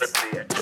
Let's 0.00 0.20
see 0.20 0.38
it. 0.38 0.57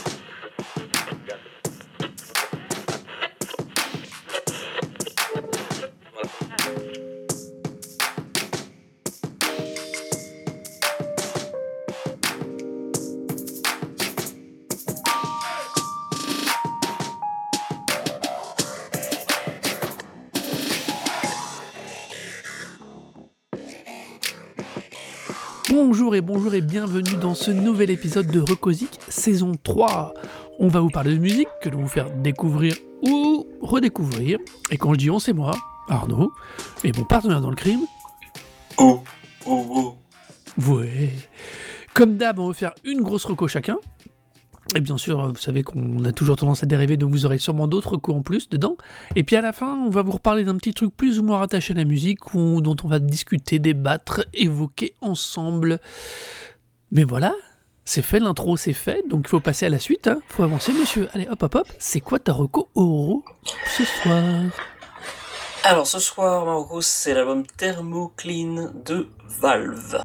Bonjour 25.88 26.16
et 26.16 26.20
bonjour 26.20 26.52
et 26.52 26.62
bienvenue 26.62 27.14
dans 27.20 27.36
ce 27.36 27.52
nouvel 27.52 27.90
épisode 27.90 28.26
de 28.26 28.40
Recosic 28.40 28.98
saison 29.08 29.52
3. 29.62 30.14
On 30.58 30.66
va 30.66 30.80
vous 30.80 30.90
parler 30.90 31.14
de 31.14 31.20
musique, 31.20 31.46
que 31.62 31.68
de 31.68 31.76
vous 31.76 31.86
faire 31.86 32.10
découvrir 32.10 32.74
ou 33.02 33.46
redécouvrir. 33.60 34.40
Et 34.72 34.78
quand 34.78 34.94
je 34.94 34.98
dis 34.98 35.10
on, 35.12 35.20
c'est 35.20 35.32
moi, 35.32 35.52
Arnaud, 35.88 36.32
et 36.82 36.90
mon 36.90 37.04
partenaire 37.04 37.40
dans 37.40 37.50
le 37.50 37.56
crime. 37.56 37.82
Oh, 38.78 39.00
oh, 39.46 39.64
oh. 39.70 39.94
Ouais. 40.66 41.12
Comme 41.94 42.16
d'hab, 42.16 42.40
on 42.40 42.48
va 42.48 42.54
faire 42.54 42.74
une 42.82 43.02
grosse 43.02 43.24
reco 43.24 43.46
chacun. 43.46 43.76
Et 44.76 44.80
bien 44.80 44.98
sûr, 44.98 45.28
vous 45.28 45.40
savez 45.40 45.62
qu'on 45.62 46.04
a 46.04 46.12
toujours 46.12 46.36
tendance 46.36 46.62
à 46.62 46.66
dériver, 46.66 46.98
donc 46.98 47.10
vous 47.10 47.24
aurez 47.24 47.38
sûrement 47.38 47.66
d'autres 47.66 47.96
coups 47.96 48.18
en 48.18 48.20
plus 48.20 48.50
dedans. 48.50 48.76
Et 49.14 49.24
puis 49.24 49.34
à 49.34 49.40
la 49.40 49.54
fin, 49.54 49.74
on 49.74 49.88
va 49.88 50.02
vous 50.02 50.12
reparler 50.12 50.44
d'un 50.44 50.56
petit 50.56 50.74
truc 50.74 50.94
plus 50.94 51.18
ou 51.18 51.22
moins 51.22 51.38
rattaché 51.38 51.72
à 51.72 51.76
la 51.76 51.84
musique, 51.84 52.34
ou, 52.34 52.60
dont 52.60 52.76
on 52.84 52.88
va 52.88 52.98
discuter, 52.98 53.58
débattre, 53.58 54.26
évoquer 54.34 54.94
ensemble. 55.00 55.80
Mais 56.92 57.04
voilà, 57.04 57.34
c'est 57.86 58.02
fait, 58.02 58.20
l'intro 58.20 58.58
c'est 58.58 58.74
fait, 58.74 59.02
donc 59.08 59.22
il 59.24 59.28
faut 59.28 59.40
passer 59.40 59.64
à 59.64 59.70
la 59.70 59.78
suite. 59.78 60.08
Hein. 60.08 60.20
faut 60.28 60.42
avancer, 60.42 60.74
monsieur. 60.74 61.08
Allez, 61.14 61.26
hop, 61.30 61.42
hop, 61.42 61.54
hop. 61.54 61.68
C'est 61.78 62.00
quoi 62.00 62.18
ta 62.18 62.34
reco 62.34 62.68
Oro 62.74 63.24
ce 63.66 63.84
soir? 63.84 64.24
Alors 65.64 65.86
ce 65.86 65.98
soir, 65.98 66.44
Marocco, 66.44 66.82
c'est 66.82 67.14
l'album 67.14 67.44
Thermoclean 67.56 68.72
de. 68.84 69.08
Valve, 69.40 70.00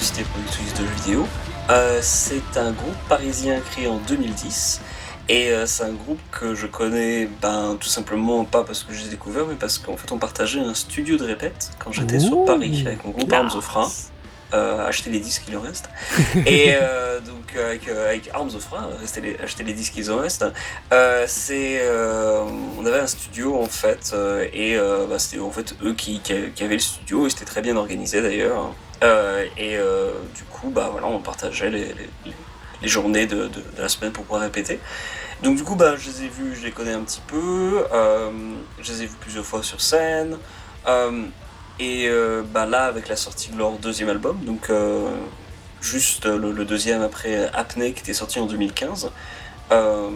société 0.00 0.28
productrice 0.30 0.74
de 0.74 0.86
jeux 0.86 0.94
vidéo. 1.04 1.26
Euh, 1.70 1.98
c'est 2.02 2.56
un 2.56 2.72
groupe 2.72 2.96
parisien 3.08 3.60
créé 3.60 3.88
en 3.88 3.98
2010 3.98 4.80
et 5.28 5.50
c'est 5.66 5.82
un 5.82 5.92
groupe 5.92 6.20
que 6.30 6.54
je 6.54 6.68
connais 6.68 7.28
ben, 7.42 7.76
tout 7.80 7.88
simplement 7.88 8.44
pas 8.44 8.62
parce 8.62 8.84
que 8.84 8.94
j'ai 8.94 9.08
découvert 9.08 9.44
mais 9.48 9.56
parce 9.56 9.78
qu'en 9.78 9.96
fait 9.96 10.12
on 10.12 10.18
partageait 10.18 10.60
un 10.60 10.74
studio 10.74 11.16
de 11.16 11.24
répète 11.24 11.72
quand 11.80 11.90
j'étais 11.90 12.20
sur 12.20 12.44
Paris 12.44 12.84
avec 12.86 13.04
mon 13.04 13.10
groupe 13.10 13.32
Arms 13.32 13.50
of. 13.56 14.10
Euh, 14.54 14.86
acheter 14.86 15.10
les 15.10 15.18
disques 15.18 15.42
il 15.48 15.56
en 15.56 15.60
reste. 15.60 15.90
Et 16.46 16.74
euh, 16.80 17.18
donc 17.20 17.56
avec, 17.56 17.88
euh, 17.88 18.10
avec, 18.10 18.30
Arms 18.32 18.54
of 18.54 18.68
Ra, 18.68 18.88
les, 19.20 19.36
acheter 19.40 19.64
les 19.64 19.72
disques 19.72 19.94
il 19.96 20.08
en 20.10 20.18
reste. 20.18 20.44
c'est, 21.26 21.82
on 22.78 22.86
avait 22.86 23.00
un 23.00 23.06
studio 23.06 23.60
en 23.60 23.66
fait, 23.66 24.14
et 24.52 24.76
bah, 25.08 25.18
c'était 25.18 25.40
en 25.40 25.50
fait 25.50 25.74
eux 25.82 25.94
qui, 25.94 26.20
qui, 26.20 26.62
avaient 26.62 26.74
le 26.74 26.78
studio, 26.78 27.26
et 27.26 27.30
c'était 27.30 27.44
très 27.44 27.60
bien 27.60 27.76
organisé 27.76 28.22
d'ailleurs. 28.22 28.72
et 29.56 29.78
du 30.34 30.44
coup, 30.44 30.70
bah 30.70 30.90
voilà, 30.92 31.08
on 31.08 31.18
partageait 31.18 31.70
les, 31.70 31.86
les, 31.86 32.32
les 32.82 32.88
journées 32.88 33.26
de, 33.26 33.48
de, 33.48 33.62
la 33.78 33.88
semaine 33.88 34.12
pour 34.12 34.24
pouvoir 34.24 34.42
répéter. 34.42 34.78
Donc 35.42 35.56
du 35.56 35.64
coup, 35.64 35.74
bah, 35.74 35.96
je 35.96 36.08
les 36.08 36.24
ai 36.24 36.28
vus, 36.28 36.54
je 36.54 36.64
les 36.64 36.70
connais 36.70 36.92
un 36.92 37.02
petit 37.02 37.22
peu, 37.26 37.84
je 38.80 38.92
les 38.92 39.02
ai 39.02 39.06
vus 39.06 39.16
plusieurs 39.20 39.44
fois 39.44 39.64
sur 39.64 39.80
scène. 39.80 40.38
Et 41.78 42.08
euh, 42.08 42.42
bah 42.42 42.64
là, 42.64 42.84
avec 42.84 43.08
la 43.08 43.16
sortie 43.16 43.50
de 43.50 43.58
leur 43.58 43.72
deuxième 43.72 44.08
album, 44.08 44.38
donc 44.44 44.70
euh, 44.70 45.10
juste 45.82 46.24
le, 46.24 46.64
deuxième 46.64 47.02
après 47.02 47.50
Apnée 47.52 47.92
qui 47.92 48.00
était 48.00 48.14
sorti 48.14 48.38
en 48.38 48.46
2015, 48.46 49.10
euh, 49.72 50.10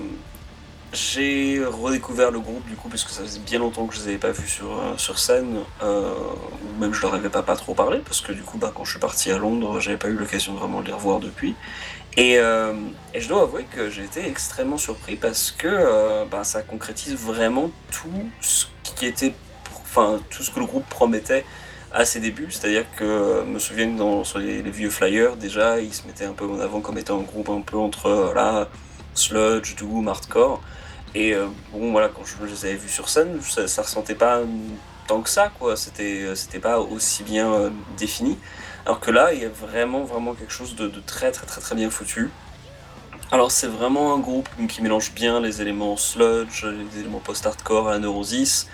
j'ai 0.94 1.62
redécouvert 1.62 2.30
le 2.30 2.40
groupe 2.40 2.66
du 2.66 2.76
coup 2.76 2.88
parce 2.88 3.04
que 3.04 3.10
ça 3.10 3.22
faisait 3.22 3.40
bien 3.40 3.58
longtemps 3.58 3.86
que 3.86 3.94
je 3.94 4.00
les 4.00 4.08
avais 4.08 4.18
pas 4.18 4.30
vus 4.30 4.48
sur, 4.48 4.82
sur 4.96 5.18
scène, 5.18 5.58
ou 5.82 6.80
même 6.80 6.94
je 6.94 7.02
leur 7.02 7.14
avais 7.14 7.28
pas, 7.28 7.42
pas 7.42 7.56
trop 7.56 7.74
parlé 7.74 7.98
parce 7.98 8.22
que 8.22 8.32
du 8.32 8.42
coup 8.42 8.56
bah, 8.56 8.72
quand 8.74 8.84
je 8.84 8.92
suis 8.92 9.00
parti 9.00 9.30
à 9.30 9.36
Londres, 9.36 9.80
j'avais 9.80 9.98
pas 9.98 10.08
eu 10.08 10.14
l'occasion 10.14 10.54
de 10.54 10.58
vraiment 10.58 10.80
les 10.80 10.92
revoir 10.92 11.20
depuis. 11.20 11.54
Et, 12.16 12.32
et, 12.34 13.20
je 13.20 13.28
dois 13.28 13.42
avouer 13.42 13.64
que 13.64 13.88
j'ai 13.88 14.02
été 14.02 14.26
extrêmement 14.26 14.78
surpris 14.78 15.14
parce 15.14 15.52
que 15.52 16.24
bah, 16.24 16.42
ça 16.42 16.62
concrétise 16.62 17.14
vraiment 17.14 17.70
tout 17.92 18.28
ce 18.40 18.64
qui 18.82 19.06
était 19.06 19.34
enfin 19.90 20.20
tout 20.30 20.42
ce 20.42 20.50
que 20.50 20.60
le 20.60 20.66
groupe 20.66 20.88
promettait 20.88 21.44
à 21.92 22.04
ses 22.04 22.20
débuts, 22.20 22.48
c'est-à-dire 22.50 22.84
que 22.96 23.42
je 23.44 23.50
me 23.50 23.58
souviens 23.58 23.88
dans, 23.88 24.22
sur 24.22 24.38
les, 24.38 24.62
vieux 24.62 24.90
flyers 24.90 25.36
déjà, 25.36 25.80
ils 25.80 25.92
se 25.92 26.06
mettaient 26.06 26.24
un 26.24 26.32
peu 26.32 26.46
en 26.46 26.60
avant 26.60 26.80
comme 26.80 26.98
étant 26.98 27.18
un 27.18 27.22
groupe 27.22 27.48
un 27.48 27.62
peu 27.62 27.76
entre 27.76 28.32
là, 28.34 28.68
sludge, 29.14 29.74
doom, 29.76 30.06
hardcore. 30.08 30.62
Et 31.14 31.34
euh, 31.34 31.46
bon 31.72 31.90
voilà, 31.90 32.08
quand 32.08 32.22
je, 32.24 32.46
les 32.46 32.64
avais 32.66 32.76
vus 32.76 32.88
sur 32.88 33.08
scène, 33.08 33.40
ça, 33.42 33.66
ça 33.66 33.82
ressentait 33.82 34.14
pas 34.14 34.40
tant 35.08 35.22
que 35.22 35.28
ça, 35.28 35.50
quoi. 35.58 35.76
C'était 35.76 36.36
c'était 36.36 36.60
pas 36.60 36.78
aussi 36.78 37.24
bien 37.24 37.52
euh, 37.52 37.70
défini. 37.98 38.38
Alors 38.86 39.00
que 39.00 39.10
là, 39.10 39.34
il 39.34 39.42
y 39.42 39.44
a 39.44 39.48
vraiment 39.48 40.04
vraiment 40.04 40.34
quelque 40.34 40.52
chose 40.52 40.76
de, 40.76 40.86
de 40.86 41.00
très 41.00 41.32
très 41.32 41.46
très 41.46 41.60
très 41.60 41.74
bien 41.74 41.90
foutu. 41.90 42.30
Alors 43.32 43.52
c'est 43.52 43.68
vraiment 43.68 44.14
un 44.14 44.18
groupe 44.18 44.48
qui 44.68 44.82
mélange 44.82 45.12
bien 45.12 45.40
les 45.40 45.62
éléments 45.62 45.96
sludge, 45.96 46.64
les 46.64 47.00
éléments 47.00 47.20
post-hardcore 47.20 47.90
la 47.90 48.00
Neurosis, 48.00 48.66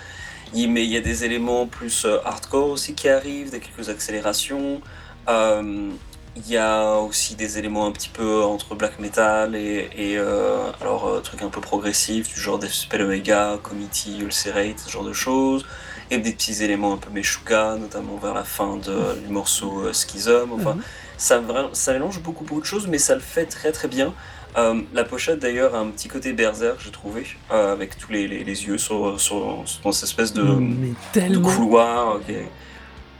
il, 0.53 0.77
y 0.77 0.97
a 0.97 1.01
des 1.01 1.25
éléments 1.25 1.67
plus 1.67 2.05
euh, 2.05 2.19
hardcore 2.25 2.69
aussi 2.69 2.93
qui 2.93 3.09
arrivent, 3.09 3.51
des 3.51 3.59
quelques 3.59 3.89
accélérations. 3.89 4.81
Euh, 5.27 5.89
il 6.35 6.47
y 6.47 6.57
a 6.57 6.97
aussi 6.97 7.35
des 7.35 7.57
éléments 7.57 7.87
un 7.87 7.91
petit 7.91 8.09
peu 8.09 8.43
entre 8.43 8.75
black 8.75 8.99
metal 8.99 9.55
et, 9.55 9.89
et 9.95 10.17
euh, 10.19 10.71
alors 10.81 11.19
trucs 11.23 11.41
un 11.41 11.49
peu 11.49 11.61
progressifs 11.61 12.31
du 12.31 12.39
genre 12.39 12.59
des 12.59 12.69
Spell 12.69 13.01
Omega, 13.01 13.57
Committee, 13.63 14.19
Ulcerate, 14.19 14.77
ce 14.77 14.91
genre 14.91 15.03
de 15.03 15.13
choses. 15.13 15.65
Et 16.09 16.19
des 16.19 16.31
petits 16.31 16.63
éléments 16.63 16.93
un 16.93 16.97
peu 16.97 17.09
Meshuga, 17.09 17.75
notamment 17.75 18.15
vers 18.17 18.33
la 18.33 18.45
fin 18.45 18.77
de, 18.77 19.19
du 19.25 19.33
morceau 19.33 19.91
Schism. 19.91 20.53
Enfin, 20.53 20.75
mhm. 20.75 20.83
ça, 21.17 21.41
ça 21.73 21.91
mélange 21.91 22.21
beaucoup, 22.21 22.45
beaucoup 22.45 22.61
de 22.61 22.65
choses, 22.65 22.87
mais 22.87 22.97
ça 22.97 23.15
le 23.15 23.19
fait 23.19 23.45
très 23.45 23.73
très 23.73 23.89
bien. 23.89 24.13
Euh, 24.57 24.81
la 24.93 25.03
pochette 25.03 25.39
d'ailleurs 25.39 25.75
a 25.75 25.79
un 25.79 25.87
petit 25.89 26.07
côté 26.07 26.33
berserk, 26.33 26.79
j'ai 26.83 26.91
trouvé, 26.91 27.25
euh, 27.51 27.73
avec 27.73 27.97
tous 27.97 28.11
les, 28.11 28.27
les, 28.27 28.65
yeux 28.65 28.77
sur, 28.77 29.19
sur, 29.19 29.63
dans 29.83 29.91
cette 29.91 30.03
espèce 30.03 30.33
de, 30.33 30.43
de 30.43 31.37
couloir. 31.37 32.19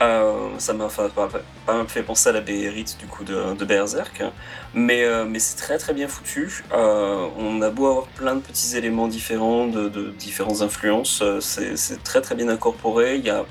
Euh, 0.00 0.50
ça 0.58 0.74
m'a 0.74 0.88
fait 1.88 2.02
penser 2.04 2.28
à 2.28 2.32
la 2.32 2.40
Béhérite 2.40 2.96
du 3.00 3.06
coup 3.06 3.24
de, 3.24 3.54
de 3.54 3.64
Berserk, 3.64 4.22
mais, 4.72 5.04
mais 5.26 5.38
c'est 5.40 5.56
très 5.56 5.76
très 5.76 5.92
bien 5.92 6.08
foutu. 6.08 6.64
on 6.72 7.60
a 7.62 7.70
beau 7.70 7.86
avoir 7.86 8.06
plein 8.06 8.36
de 8.36 8.40
petits 8.40 8.76
éléments 8.76 9.08
différents, 9.08 9.66
de, 9.66 9.88
de 9.88 10.10
différentes 10.10 10.62
influences, 10.62 11.22
c'est 11.40 12.02
très 12.02 12.20
très 12.20 12.34
bien 12.34 12.48
incorporé. 12.48 13.16
Il 13.16 13.24
y 13.24 13.30
a 13.30 13.44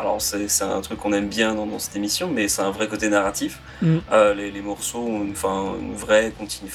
alors 0.00 0.20
c'est 0.20 0.62
un 0.62 0.80
truc 0.80 0.98
qu'on 0.98 1.12
aime 1.12 1.28
bien 1.28 1.54
dans, 1.54 1.78
cette 1.78 1.96
émission, 1.96 2.28
mais 2.28 2.48
c'est 2.48 2.62
un 2.62 2.70
vrai 2.70 2.88
côté 2.88 3.08
narratif. 3.08 3.60
Mm. 3.82 3.98
les, 4.36 4.50
les, 4.50 4.62
morceaux 4.62 5.00
ont 5.00 5.22
une, 5.22 5.34
une 5.80 5.94
vraie 5.94 6.32
continue, 6.36 6.70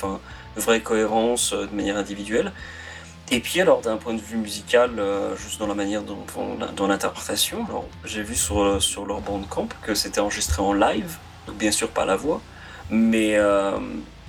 vraie 0.56 0.82
cohérence 0.82 1.54
euh, 1.54 1.68
de 1.68 1.76
manière 1.76 1.98
individuelle. 1.98 2.52
Et 3.32 3.40
puis 3.40 3.60
alors 3.60 3.82
d'un 3.82 3.98
point 3.98 4.14
de 4.14 4.22
vue 4.22 4.38
musical, 4.38 4.92
euh, 5.00 5.36
juste 5.36 5.60
dans 5.60 5.68
la 5.68 5.74
manière 5.74 6.04
dont, 6.04 6.26
dans 6.76 6.88
l'interprétation, 6.88 7.66
alors 7.68 7.86
j'ai 8.04 8.22
vu 8.22 8.36
sur, 8.36 8.62
euh, 8.62 8.80
sur 8.80 9.06
leur 9.06 9.22
bandcamp 9.22 9.68
que 9.82 9.96
c'était 9.96 10.20
enregistré 10.20 10.62
en 10.62 10.74
live, 10.74 11.18
donc 11.48 11.58
bien 11.58 11.72
sûr 11.72 11.90
pas 11.90 12.06
la 12.06 12.16
voix, 12.16 12.42
mais, 12.92 13.36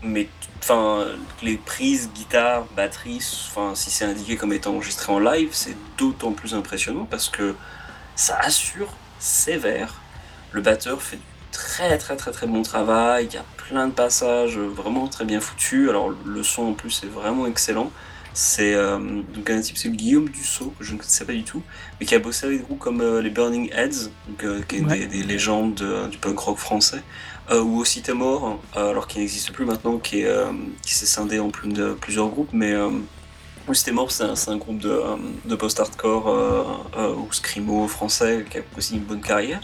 mais 0.03 0.29
enfin 0.61 1.05
les 1.43 1.59
prises 1.59 2.11
guitare, 2.15 2.65
batterie, 2.75 3.23
enfin 3.51 3.75
si 3.75 3.91
c'est 3.91 4.07
indiqué 4.07 4.37
comme 4.37 4.55
étant 4.55 4.73
enregistré 4.73 5.13
en 5.13 5.19
live, 5.19 5.51
c'est 5.53 5.77
d'autant 5.99 6.33
plus 6.33 6.55
impressionnant 6.55 7.07
parce 7.11 7.29
que 7.29 7.55
ça 8.17 8.39
assure 8.41 8.89
sévère 9.19 10.01
Le 10.53 10.61
batteur 10.61 11.01
fait 11.03 11.17
du 11.17 11.23
très 11.53 11.97
très 11.99 12.17
très 12.17 12.33
très 12.33 12.47
bon 12.47 12.63
travail. 12.63 13.29
Il 13.31 13.35
y 13.35 13.39
a 13.39 13.45
plein 13.69 13.87
de 13.89 13.93
passages 13.93 14.59
vraiment 14.59 15.07
très 15.09 15.25
bien 15.25 15.41
foutus. 15.41 15.89
Alors 15.89 16.11
le 16.25 16.43
son 16.43 16.63
en 16.65 16.73
plus 16.75 17.03
est 17.05 17.09
vraiment 17.09 17.47
excellent. 17.47 17.91
C'est 18.35 18.75
euh, 18.75 18.99
donc 19.35 19.49
un 19.49 19.61
type, 19.63 19.79
c'est 19.79 19.89
Guillaume 19.89 20.29
Dussault, 20.29 20.75
que 20.79 20.85
je 20.85 20.93
ne 20.95 21.01
sais 21.01 21.25
pas 21.25 21.33
du 21.33 21.43
tout, 21.43 21.63
mais 21.99 22.05
qui 22.05 22.15
a 22.15 22.19
bossé 22.19 22.45
avec 22.45 22.59
des 22.59 22.65
groupes 22.65 22.79
comme 22.81 23.01
euh, 23.01 23.23
les 23.23 23.31
Burning 23.31 23.71
Heads, 23.73 24.11
donc, 24.29 24.45
euh, 24.45 24.61
qui 24.69 24.77
est 24.77 24.81
Ouais. 24.85 24.99
des, 24.99 25.07
des 25.07 25.23
légendes 25.23 25.83
du 26.11 26.19
punk 26.19 26.39
rock 26.39 26.59
français, 26.59 27.01
ou 27.51 27.79
aussi 27.79 28.03
Temor, 28.03 28.61
euh, 28.77 28.91
alors 28.91 29.07
qu'il 29.07 29.23
n'existe 29.23 29.53
plus 29.53 29.65
maintenant, 29.65 29.97
qui 29.97 30.21
est, 30.21 30.29
qui 30.83 30.93
s'est 30.93 31.07
scindé 31.07 31.39
en 31.39 31.49
plus 31.49 31.71
de 31.73 31.95
plusieurs 31.95 32.29
groupes, 32.29 32.51
mais 32.53 32.75
oui, 33.69 33.77
c'est 33.77 33.91
un, 34.23 34.37
c'est 34.37 34.51
un 34.51 34.57
groupe 34.57 34.79
de, 34.79 34.91
euh, 34.91 35.17
de 35.45 35.55
post-hardcore 35.57 36.29
euh, 36.29 36.65
euh, 36.99 37.15
ou 37.15 37.33
screamo 37.33 37.89
français 37.89 38.45
qui 38.49 38.59
a 38.59 38.63
aussi 38.77 38.95
une 38.95 39.03
bonne 39.05 39.21
carrière. 39.21 39.61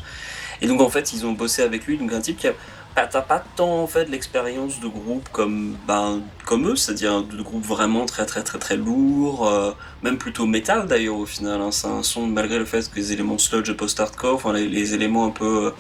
Et 0.61 0.67
donc 0.67 0.81
en 0.81 0.89
fait, 0.89 1.13
ils 1.13 1.27
ont 1.27 1.33
bossé 1.33 1.63
avec 1.63 1.87
lui, 1.87 1.99
donc 1.99 2.13
un 2.13 2.21
type 2.21 2.39
qui 2.39 2.49
a 2.49 2.55
pas, 2.95 3.07
t'as 3.07 3.23
pas 3.23 3.43
tant 3.57 3.83
en 3.83 3.87
fait 3.87 4.09
l'expérience 4.09 4.81
de 4.81 4.87
groupe 4.87 5.29
comme 5.33 5.77
ben, 5.87 6.23
comme 6.45 6.69
eux, 6.69 6.77
c'est-à-dire 6.77 7.23
de 7.23 7.43
groupes 7.43 7.65
vraiment 7.65 8.07
très 8.07 8.27
très 8.27 8.43
très 8.43 8.59
très 8.59 8.77
lourds, 8.77 9.49
euh, 9.49 9.73
même 10.03 10.19
plutôt 10.19 10.47
métal 10.47 10.87
d'ailleurs 10.87 11.17
au 11.17 11.27
final. 11.27 11.61
hein. 11.61 11.71
c'est 11.71 11.87
un 11.87 12.03
son 12.03 12.27
malgré 12.27 12.59
le 12.59 12.65
fait 12.65 12.89
que 12.91 12.97
les 12.97 13.13
éléments 13.13 13.39
sludge 13.39 13.73
post-hardcore, 13.73 14.35
enfin 14.35 14.53
les, 14.53 14.95
éléments 14.95 15.27
un 15.27 15.31
peu 15.31 15.73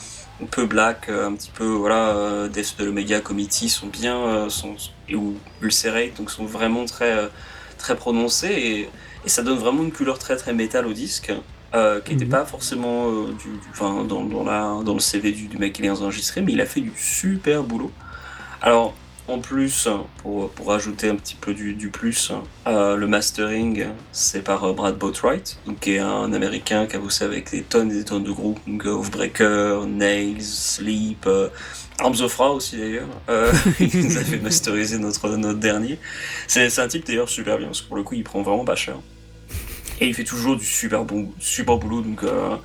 un 0.43 0.47
peu 0.47 0.67
black, 0.67 1.09
un 1.09 1.35
petit 1.35 1.51
peu 1.51 1.67
voilà, 1.67 2.11
euh, 2.17 2.49
Death 2.49 2.77
de 2.79 2.85
l'Omega 2.85 3.21
Committee 3.21 3.69
sont 3.69 3.89
bien 3.89 4.17
euh, 4.17 4.49
sont 4.49 4.75
ou 5.15 5.35
Ulcerate, 5.61 6.17
donc 6.17 6.31
sont 6.31 6.47
vraiment 6.47 6.85
très 6.87 7.29
très 7.83 7.97
prononcés 7.97 8.49
et, 8.49 8.91
et 9.25 9.29
ça 9.29 9.43
donne 9.43 9.59
vraiment 9.59 9.83
une 9.83 9.93
couleur 9.93 10.19
très 10.19 10.37
très 10.37 10.55
métal 10.55 10.87
au 10.87 10.93
disque. 10.95 11.33
euh, 11.75 12.01
qui 12.03 12.13
n'était 12.13 12.27
Mhm. 12.27 12.31
pas 12.31 12.45
forcément 12.45 13.09
euh, 13.11 13.33
du, 13.33 13.49
du- 13.49 13.69
enfin, 13.71 14.05
dans, 14.05 14.25
dans, 14.25 14.45
la, 14.45 14.79
dans 14.85 14.93
le 14.93 15.01
CV 15.01 15.33
du, 15.33 15.47
du 15.49 15.57
mec 15.57 15.73
qui 15.73 15.81
l'a 15.83 15.93
enregistré, 15.95 16.43
mais 16.43 16.53
il 16.53 16.61
a 16.61 16.67
fait 16.67 16.83
du 16.83 16.93
super 16.99 17.63
boulot. 17.63 17.91
Alors, 18.61 18.95
en 19.29 19.39
plus, 19.39 19.89
pour, 20.19 20.51
pour 20.51 20.73
ajouter 20.73 21.09
un 21.09 21.17
petit 21.17 21.35
peu 21.37 21.55
du, 21.55 21.73
du 21.75 21.89
plus, 21.89 22.31
euh, 22.67 22.97
le 22.97 23.07
mastering, 23.07 23.87
c'est 24.13 24.43
par 24.43 24.75
Brad 24.75 24.99
Boatwright, 24.99 25.57
donc, 25.67 25.81
qui 25.81 25.93
est 25.93 25.99
un 26.01 26.33
américain 26.35 26.87
qui 26.87 26.97
a 26.97 26.99
bossé 26.99 27.25
avec 27.25 27.51
des 27.53 27.63
tonnes 27.63 27.91
et 27.91 27.95
des 27.95 28.05
tonnes 28.05 28.25
de 28.25 28.33
groupes, 28.33 28.61
donc 28.67 28.85
Oathbreaker, 28.85 29.87
Nails, 29.87 30.43
Sleep, 30.43 31.27
Arms 31.99 32.21
of 32.21 32.37
Ra 32.37 32.51
aussi 32.51 32.77
d'ailleurs. 32.77 33.09
Euh, 33.29 33.53
il 33.81 34.07
nous 34.07 34.17
a 34.17 34.25
fait 34.25 34.39
masteriser 34.39 34.99
notre, 34.99 35.29
notre 35.31 35.59
dernier. 35.59 35.99
C'est 36.47 36.79
un 36.79 36.89
type 36.89 37.07
d'ailleurs 37.07 37.29
super 37.29 37.59
bien, 37.59 37.69
parce 37.69 37.83
que 37.83 37.89
pour 37.89 37.97
le 37.97 38.03
coup, 38.03 38.15
il 38.15 38.25
prend 38.25 38.43
vraiment 38.43 38.65
pas 38.65 38.77
cher. 38.77 38.97
Et 40.01 40.09
il 40.09 40.15
fait 40.15 40.25
toujours 40.25 40.57
du 40.57 40.65
super 40.65 41.05
bon, 41.05 41.33
super 41.39 41.77
boulot, 41.77 42.01
donc 42.01 42.25
euh, 42.25 42.57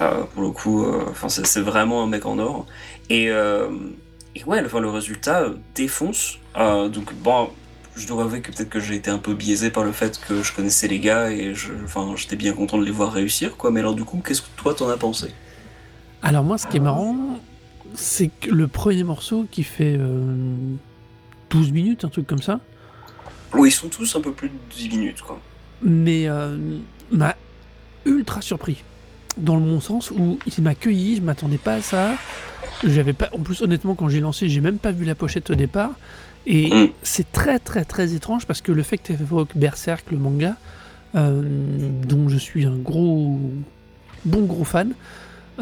euh, 0.00 0.22
pour 0.34 0.42
le 0.42 0.50
coup, 0.50 0.86
c'est 1.28 1.60
vraiment 1.60 2.02
un 2.04 2.06
mec 2.06 2.26
en 2.26 2.38
or. 2.38 2.66
Et, 3.10 3.24
et 3.26 4.44
ouais, 4.44 4.62
enfin, 4.64 4.80
le 4.80 4.90
résultat 4.90 5.46
défonce. 5.74 6.38
Donc 6.54 7.12
bon, 7.14 7.50
je 7.96 8.06
dois 8.06 8.24
avouer 8.24 8.40
que 8.40 8.52
peut-être 8.52 8.68
que 8.68 8.78
j'ai 8.78 8.94
été 8.94 9.10
un 9.10 9.18
peu 9.18 9.34
biaisé 9.34 9.70
par 9.70 9.82
le 9.82 9.92
fait 9.92 10.20
que 10.20 10.42
je 10.42 10.52
connaissais 10.52 10.86
les 10.86 11.00
gars 11.00 11.30
et 11.30 11.54
enfin, 11.84 12.12
j'étais 12.14 12.36
bien 12.36 12.52
content 12.52 12.78
de 12.78 12.84
les 12.84 12.90
voir 12.90 13.12
réussir, 13.12 13.56
quoi. 13.56 13.70
Mais 13.70 13.80
alors 13.80 13.94
du 13.94 14.04
coup, 14.04 14.22
qu'est-ce 14.24 14.42
que 14.42 14.48
toi 14.56 14.74
t'en 14.74 14.88
as 14.88 14.98
pensé? 14.98 15.32
Alors 16.22 16.44
moi, 16.44 16.58
ce 16.58 16.66
qui 16.66 16.76
est 16.76 16.80
marrant, 16.80 17.16
c'est 17.96 18.28
que 18.40 18.50
le 18.50 18.68
premier 18.68 19.02
morceau 19.04 19.46
qui 19.50 19.62
fait 19.62 19.96
euh, 19.98 20.34
12 21.50 21.72
minutes, 21.72 22.04
un 22.04 22.08
truc 22.08 22.26
comme 22.26 22.42
ça, 22.42 22.60
Oui, 23.54 23.68
ils 23.70 23.72
sont 23.72 23.88
tous 23.88 24.14
un 24.16 24.20
peu 24.20 24.32
plus 24.32 24.48
de 24.48 24.54
10 24.76 24.88
minutes, 24.90 25.22
quoi. 25.22 25.40
mais 25.82 26.28
euh, 26.28 26.56
m'a 27.10 27.34
ultra 28.04 28.40
surpris. 28.40 28.82
Dans 29.36 29.56
le 29.56 29.62
bon 29.62 29.80
sens 29.80 30.10
où 30.10 30.38
il 30.46 30.62
m'a 30.62 30.70
accueilli, 30.70 31.16
je 31.16 31.22
m'attendais 31.22 31.58
pas 31.58 31.74
à 31.74 31.82
ça. 31.82 32.14
J'avais 32.84 33.12
pas, 33.12 33.28
en 33.32 33.38
plus 33.40 33.62
honnêtement 33.62 33.94
quand 33.94 34.08
j'ai 34.08 34.20
lancé, 34.20 34.48
j'ai 34.48 34.60
même 34.60 34.78
pas 34.78 34.92
vu 34.92 35.04
la 35.04 35.14
pochette 35.14 35.50
au 35.50 35.54
départ. 35.54 35.90
Et 36.46 36.70
Mm. 36.72 36.88
c'est 37.02 37.32
très 37.32 37.58
très 37.58 37.84
très 37.84 38.14
étrange 38.14 38.46
parce 38.46 38.60
que 38.60 38.70
le 38.72 38.82
fait 38.82 38.98
que 38.98 39.06
tu 39.08 39.12
évoques 39.12 39.56
Berserk, 39.56 40.10
le 40.10 40.18
manga, 40.18 40.54
euh, 41.16 41.42
dont 42.06 42.28
je 42.28 42.36
suis 42.38 42.64
un 42.64 42.76
gros, 42.76 43.38
bon 44.24 44.42
gros 44.44 44.64
fan, 44.64 44.92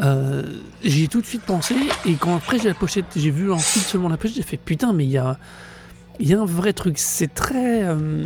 euh, 0.03 0.43
j'y 0.83 1.05
ai 1.05 1.07
tout 1.07 1.21
de 1.21 1.25
suite 1.25 1.43
pensé. 1.43 1.75
Et 2.05 2.13
quand 2.15 2.35
après 2.35 2.59
j'ai 2.59 2.69
la 2.69 2.73
pochette, 2.73 3.05
j'ai 3.15 3.31
vu 3.31 3.51
ensuite 3.51 3.83
seulement 3.83 4.09
la 4.09 4.17
pochette, 4.17 4.37
j'ai 4.37 4.43
fait 4.43 4.57
putain, 4.57 4.93
mais 4.93 5.05
il 5.05 5.11
y 5.11 5.17
a, 5.17 5.37
y 6.19 6.33
a 6.33 6.39
un 6.39 6.45
vrai 6.45 6.73
truc. 6.73 6.97
C'est 6.97 7.33
très, 7.33 7.83
euh, 7.83 8.25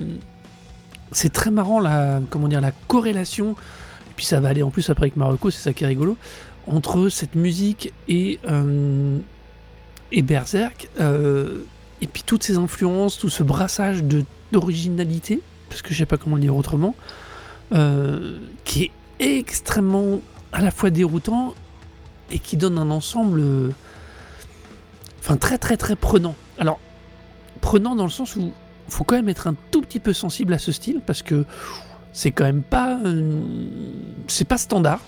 c'est 1.12 1.32
très 1.32 1.52
marrant 1.52 1.80
la, 1.80 2.22
comment 2.30 2.48
dire, 2.48 2.62
la 2.62 2.72
corrélation. 2.72 3.52
Et 3.52 4.14
puis 4.16 4.26
ça 4.26 4.40
va 4.40 4.50
aller 4.50 4.64
en 4.64 4.72
plus 4.72 4.90
après 4.90 5.06
avec 5.06 5.18
Marocco, 5.18 5.50
c'est 5.52 5.62
ça 5.62 5.74
qui 5.74 5.84
est 5.84 5.88
rigolo 5.88 6.18
entre 6.68 7.10
cette 7.10 7.36
musique 7.36 7.94
et 8.08 8.40
euh, 8.48 9.18
et 10.12 10.22
Berserk. 10.22 10.90
et 11.00 12.08
puis 12.08 12.24
toutes 12.26 12.44
ces 12.44 12.58
influences, 12.58 13.18
tout 13.18 13.30
ce 13.30 13.44
brassage 13.44 14.04
de 14.04 14.26
d'originalité, 14.52 15.42
parce 15.70 15.84
que 15.84 15.94
je 15.94 16.00
sais 16.00 16.08
pas 16.08 16.18
comment 16.18 16.36
le 16.36 16.42
dire 16.42 16.56
autrement, 16.56 16.96
qui 18.66 18.84
est 18.84 18.92
extrêmement 19.20 20.20
à 20.52 20.62
la 20.62 20.72
fois 20.72 20.90
déroutant 20.90 21.54
et 22.32 22.40
qui 22.40 22.58
donne 22.58 22.78
un 22.78 22.92
ensemble, 22.92 23.74
enfin 25.20 25.38
très 25.38 25.58
très 25.58 25.78
très 25.78 25.96
prenant. 25.96 26.36
Alors 26.58 26.80
prenant 27.62 27.96
dans 27.96 28.06
le 28.06 28.10
sens 28.10 28.36
où 28.36 28.52
faut 28.88 29.04
quand 29.04 29.16
même 29.16 29.30
être 29.30 29.48
un 29.48 29.56
tout 29.72 29.82
petit 29.82 30.00
peu 30.00 30.14
sensible 30.14 30.54
à 30.54 30.60
ce 30.60 30.72
style 30.72 31.02
parce 31.06 31.22
que 31.22 31.46
c'est 32.12 32.32
quand 32.32 32.46
même 32.46 32.64
pas, 32.64 33.00
c'est 34.28 34.48
pas 34.48 34.58
standard, 34.58 35.00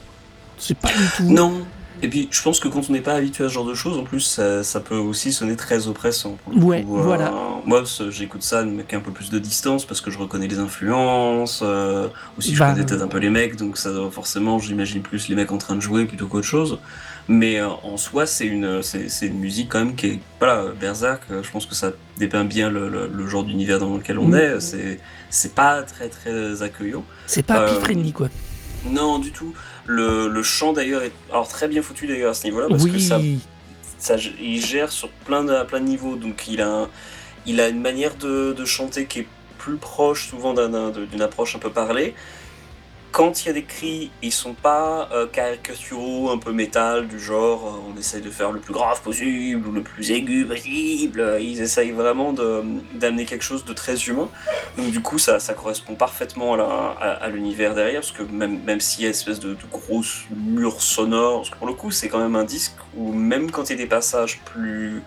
c'est 0.58 0.78
pas 0.78 0.90
du 0.90 1.08
tout. 1.18 1.24
Non. 1.24 1.66
Et 2.04 2.08
puis, 2.08 2.28
je 2.32 2.42
pense 2.42 2.60
que 2.60 2.68
quand 2.68 2.90
on 2.90 2.94
n'est 2.94 3.02
pas 3.02 3.14
habitué 3.14 3.44
à 3.46 3.50
ce 3.50 3.54
genre 3.54 3.66
de 3.66 3.76
choses, 3.76 3.98
en 3.98 4.04
plus, 4.04 4.22
ça, 4.22 4.64
ça 4.64 4.80
peut 4.80 4.96
aussi 4.98 5.32
sonner 5.32 5.56
très 5.56 5.88
oppressant. 5.88 6.38
pour 6.44 6.54
le 6.54 6.60
Ouais, 6.60 6.84
coup. 6.84 6.98
Euh, 6.98 7.02
voilà. 7.04 7.32
Moi, 7.66 7.84
j'écoute 8.10 8.42
ça 8.42 8.60
avec 8.60 8.94
un 8.94 9.00
peu 9.02 9.12
plus 9.12 9.30
de 9.30 9.38
distance 9.38 9.86
parce 9.86 10.02
que 10.02 10.10
je 10.10 10.18
reconnais 10.18 10.48
les 10.48 10.58
influences. 10.60 11.60
euh, 11.64 12.08
aussi, 12.38 12.56
je 12.56 12.60
Bah, 12.60 12.72
connais 12.74 12.86
peut-être 12.86 13.04
un 13.04 13.08
peu 13.08 13.20
les 13.20 13.30
mecs, 13.30 13.56
donc 13.56 13.78
ça, 13.78 13.92
forcément, 14.12 14.58
j'imagine 14.58 15.02
plus 15.04 15.28
les 15.30 15.36
mecs 15.36 15.52
en 15.52 15.58
train 15.60 15.76
de 15.76 15.82
jouer 15.82 16.06
plutôt 16.06 16.26
qu'autre 16.28 16.48
chose. 16.48 16.80
Mais 17.28 17.60
euh, 17.62 17.68
en 17.84 17.98
soi, 17.98 18.26
c'est 18.26 18.48
une, 18.48 18.82
c'est, 18.82 19.08
une 19.28 19.38
musique 19.40 19.70
quand 19.70 19.80
même 19.80 19.96
qui 19.96 20.08
est. 20.08 20.20
Voilà, 20.40 20.66
Berserk, 20.80 21.22
euh, 21.30 21.44
je 21.44 21.52
pense 21.52 21.68
que 21.68 21.76
ça 21.76 21.92
dépeint 22.18 22.44
bien 22.46 22.70
le, 22.72 22.90
le- 22.90 23.12
le 23.14 23.28
genre 23.28 23.44
d'univers 23.44 23.78
dans 23.80 23.96
lequel 23.96 24.18
on 24.18 24.30
Mm. 24.30 24.36
est. 24.36 24.60
C'est, 24.60 25.00
c'est 25.30 25.54
pas 25.54 25.84
très 25.84 26.10
très 26.10 26.64
accueillant. 26.64 27.06
C'est 27.28 27.44
pas 27.46 27.62
Euh, 27.62 27.80
friendly 27.80 28.12
quoi. 28.12 28.28
Non, 28.86 29.20
du 29.20 29.32
tout. 29.32 29.54
Le, 29.86 30.28
le 30.28 30.44
chant 30.44 30.74
d'ailleurs 30.74 31.04
est 31.04 31.12
alors 31.30 31.48
très 31.48 31.68
bien 31.68 31.82
foutu 31.82 32.08
d'ailleurs 32.08 32.32
à 32.32 32.34
ce 32.34 32.44
niveau-là 32.46 32.68
parce 32.70 32.84
que 32.86 33.00
ça, 33.00 34.16
il 34.42 34.64
gère 34.66 34.92
sur 34.92 35.10
plein 35.10 35.44
de, 35.44 35.64
plein 35.64 35.80
de 35.80 35.86
niveaux. 35.86 36.16
Donc 36.16 36.48
il 36.48 36.62
a, 36.62 36.68
un- 36.70 36.90
il 37.46 37.60
a 37.62 37.68
une 37.70 37.82
manière 37.82 38.16
de, 38.16 38.54
de 38.54 38.66
chanter 38.66 39.06
qui 39.06 39.20
est 39.20 39.28
plus 39.58 39.78
proche 39.78 40.30
souvent 40.30 40.54
d'un- 40.54 40.70
d'un- 40.70 40.90
d'une 40.92 41.22
approche 41.22 41.56
un 41.56 41.60
peu 41.60 41.70
parlée. 41.70 42.16
Quand 43.12 43.44
il 43.44 43.48
y 43.48 43.50
a 43.50 43.54
des 43.54 43.64
cris, 43.64 44.10
ils 44.22 44.32
sont 44.32 44.54
pas 44.54 45.10
euh, 45.12 45.28
caricaturaux, 45.28 46.30
un 46.30 46.38
peu 46.38 46.54
métal, 46.54 47.10
du 47.10 47.20
genre 47.20 47.68
euh, 47.68 47.92
on 47.94 48.00
essaye 48.00 48.22
de 48.22 48.30
faire 48.30 48.54
le 48.54 48.62
plus 48.62 48.74
grave 48.74 49.02
possible 49.02 49.68
ou 49.68 49.72
le 49.74 49.82
plus 49.82 50.12
aigu 50.12 50.46
possible. 50.46 51.38
Ils 51.42 51.62
essayent 51.62 51.92
vraiment 51.92 52.32
d'amener 52.32 53.26
quelque 53.26 53.44
chose 53.44 53.66
de 53.66 53.74
très 53.74 53.96
humain. 54.06 54.30
Donc 54.78 54.92
du 54.92 55.02
coup, 55.02 55.18
ça, 55.18 55.40
correspond 55.54 55.96
parfaitement 55.96 56.54
à, 56.54 57.28
l'univers 57.30 57.76
derrière, 57.76 58.00
parce 58.00 58.14
que 58.14 58.24
même, 58.24 58.64
même 58.64 58.80
s'il 58.80 59.02
y 59.02 59.06
a 59.06 59.10
une 59.10 59.16
espèce 59.16 59.42
de, 59.42 59.56
de 59.56 59.66
grosse 59.70 60.24
mur 60.34 60.82
sonore, 60.82 61.50
pour 61.58 61.68
le 61.68 61.74
coup, 61.74 61.92
c'est 61.92 62.08
quand 62.08 62.20
même 62.20 62.38
un 62.38 62.46
disque 62.46 62.76
où 62.96 63.12
même 63.12 63.52
quand 63.52 63.70
il 63.70 63.72
y 63.72 63.76
a 63.76 63.84
des 63.84 63.90
passages 63.90 64.40
plus 64.46 65.04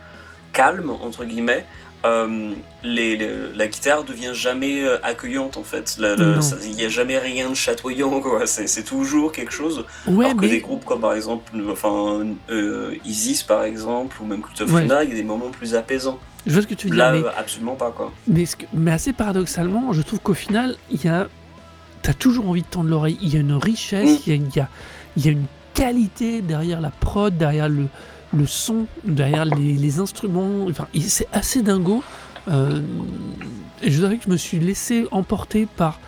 calmes, 0.53 0.91
entre 0.91 1.25
guillemets, 1.25 1.67
euh, 2.05 2.53
les, 2.83 3.17
les- 3.17 3.53
la 3.55 3.67
guitare 3.67 4.05
devient 4.05 4.33
jamais 4.35 4.83
euh, 4.85 4.99
accueillante 5.03 5.57
en 5.57 5.63
fait. 5.63 5.97
Il 5.99 6.75
n'y 6.77 6.85
a 6.85 6.89
jamais 6.89 7.19
rien 7.19 7.49
de 7.51 7.55
chatoyant, 7.55 8.21
quoi. 8.21 8.47
C'est, 8.47 8.85
toujours 8.85 9.33
quelque 9.33 9.53
chose. 9.53 9.85
ouais, 10.07 10.27
alors 10.27 10.37
que 10.37 10.43
mais 10.43 10.49
des 10.49 10.61
groupes 10.61 10.85
comme 10.85 11.01
par 11.01 11.15
exemple, 11.15 11.53
enfin, 11.71 12.25
euh, 12.51 12.95
Isis 13.05 13.43
par 13.43 13.65
exemple, 13.65 14.17
ou 14.21 14.27
même 14.27 14.43
Cult 14.43 14.61
of 14.61 14.73
Ouais. 14.73 14.83
Luna, 14.83 15.05
il 15.05 15.11
y 15.11 15.13
a 15.13 15.17
des 15.17 15.25
moments 15.25 15.51
plus 15.51 15.75
apaisants. 15.75 16.19
je 16.47 16.53
vois 16.53 16.63
ce 16.63 16.67
que 16.67 16.75
tu 16.75 16.89
veux 16.89 16.95
dire. 16.95 17.05
Là, 17.05 17.13
mais- 17.13 17.23
absolument 17.39 17.75
pas, 17.77 17.91
quoi. 17.91 18.13
Mais, 18.29 18.45
ce 18.47 18.57
que- 18.57 18.67
mais 18.75 18.91
assez 18.93 19.13
paradoxalement, 19.15 19.93
je 19.93 20.03
trouve 20.03 20.21
qu'au 20.21 20.35
final, 20.35 20.77
il 20.91 21.03
y 21.05 21.09
a. 21.09 21.29
T'as 22.03 22.13
toujours 22.13 22.51
envie 22.51 22.61
de 22.61 22.67
tendre 22.67 22.91
l'oreille. 22.91 23.17
Il 23.23 23.33
y 23.33 23.37
a 23.39 23.41
une 23.41 23.55
richesse, 23.55 24.19
Mm. 24.27 24.31
il, 24.31 24.57
y 24.57 24.61
a, 24.61 24.69
y 25.17 25.29
a 25.29 25.31
une 25.33 25.47
qualité 25.73 26.43
derrière 26.43 26.83
la 26.83 26.91
prod, 26.91 27.35
derrière 27.37 27.71
le, 27.71 27.87
le 28.35 28.47
son, 28.47 28.87
derrière 29.05 29.45
les, 29.45 29.75
les 29.75 30.01
instruments. 30.01 30.67
Enfin, 30.69 30.87
c'est 31.01 31.29
assez 31.33 31.63
dingo. 31.63 32.03
Euh, 32.49 32.81
et 33.83 33.91
je 33.91 33.99
dirais 33.99 34.17
que 34.19 34.25
je 34.25 34.31
me 34.31 34.37
suis 34.37 34.59
laissé 34.59 35.07
emporter 35.11 35.67
par 35.67 35.99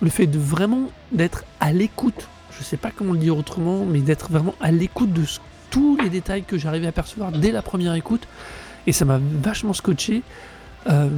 le 0.00 0.10
fait 0.10 0.26
de 0.26 0.38
vraiment 0.38 0.90
d'être 1.12 1.44
à 1.60 1.72
l'écoute. 1.72 2.28
Je 2.58 2.64
sais 2.64 2.76
pas 2.76 2.90
comment 2.94 3.12
le 3.12 3.18
dire 3.18 3.36
autrement, 3.36 3.84
mais 3.84 4.00
d'être 4.00 4.30
vraiment 4.30 4.54
à 4.60 4.70
l'écoute 4.72 5.12
de 5.12 5.24
tous 5.70 5.96
les 5.96 6.10
détails 6.10 6.44
que 6.44 6.58
j'arrivais 6.58 6.86
à 6.86 6.92
percevoir 6.92 7.32
dès 7.32 7.52
la 7.52 7.62
première 7.62 7.94
écoute. 7.94 8.26
Et 8.86 8.92
ça 8.92 9.04
m'a 9.04 9.20
vachement 9.42 9.72
scotché. 9.72 10.22
Euh, 10.88 11.08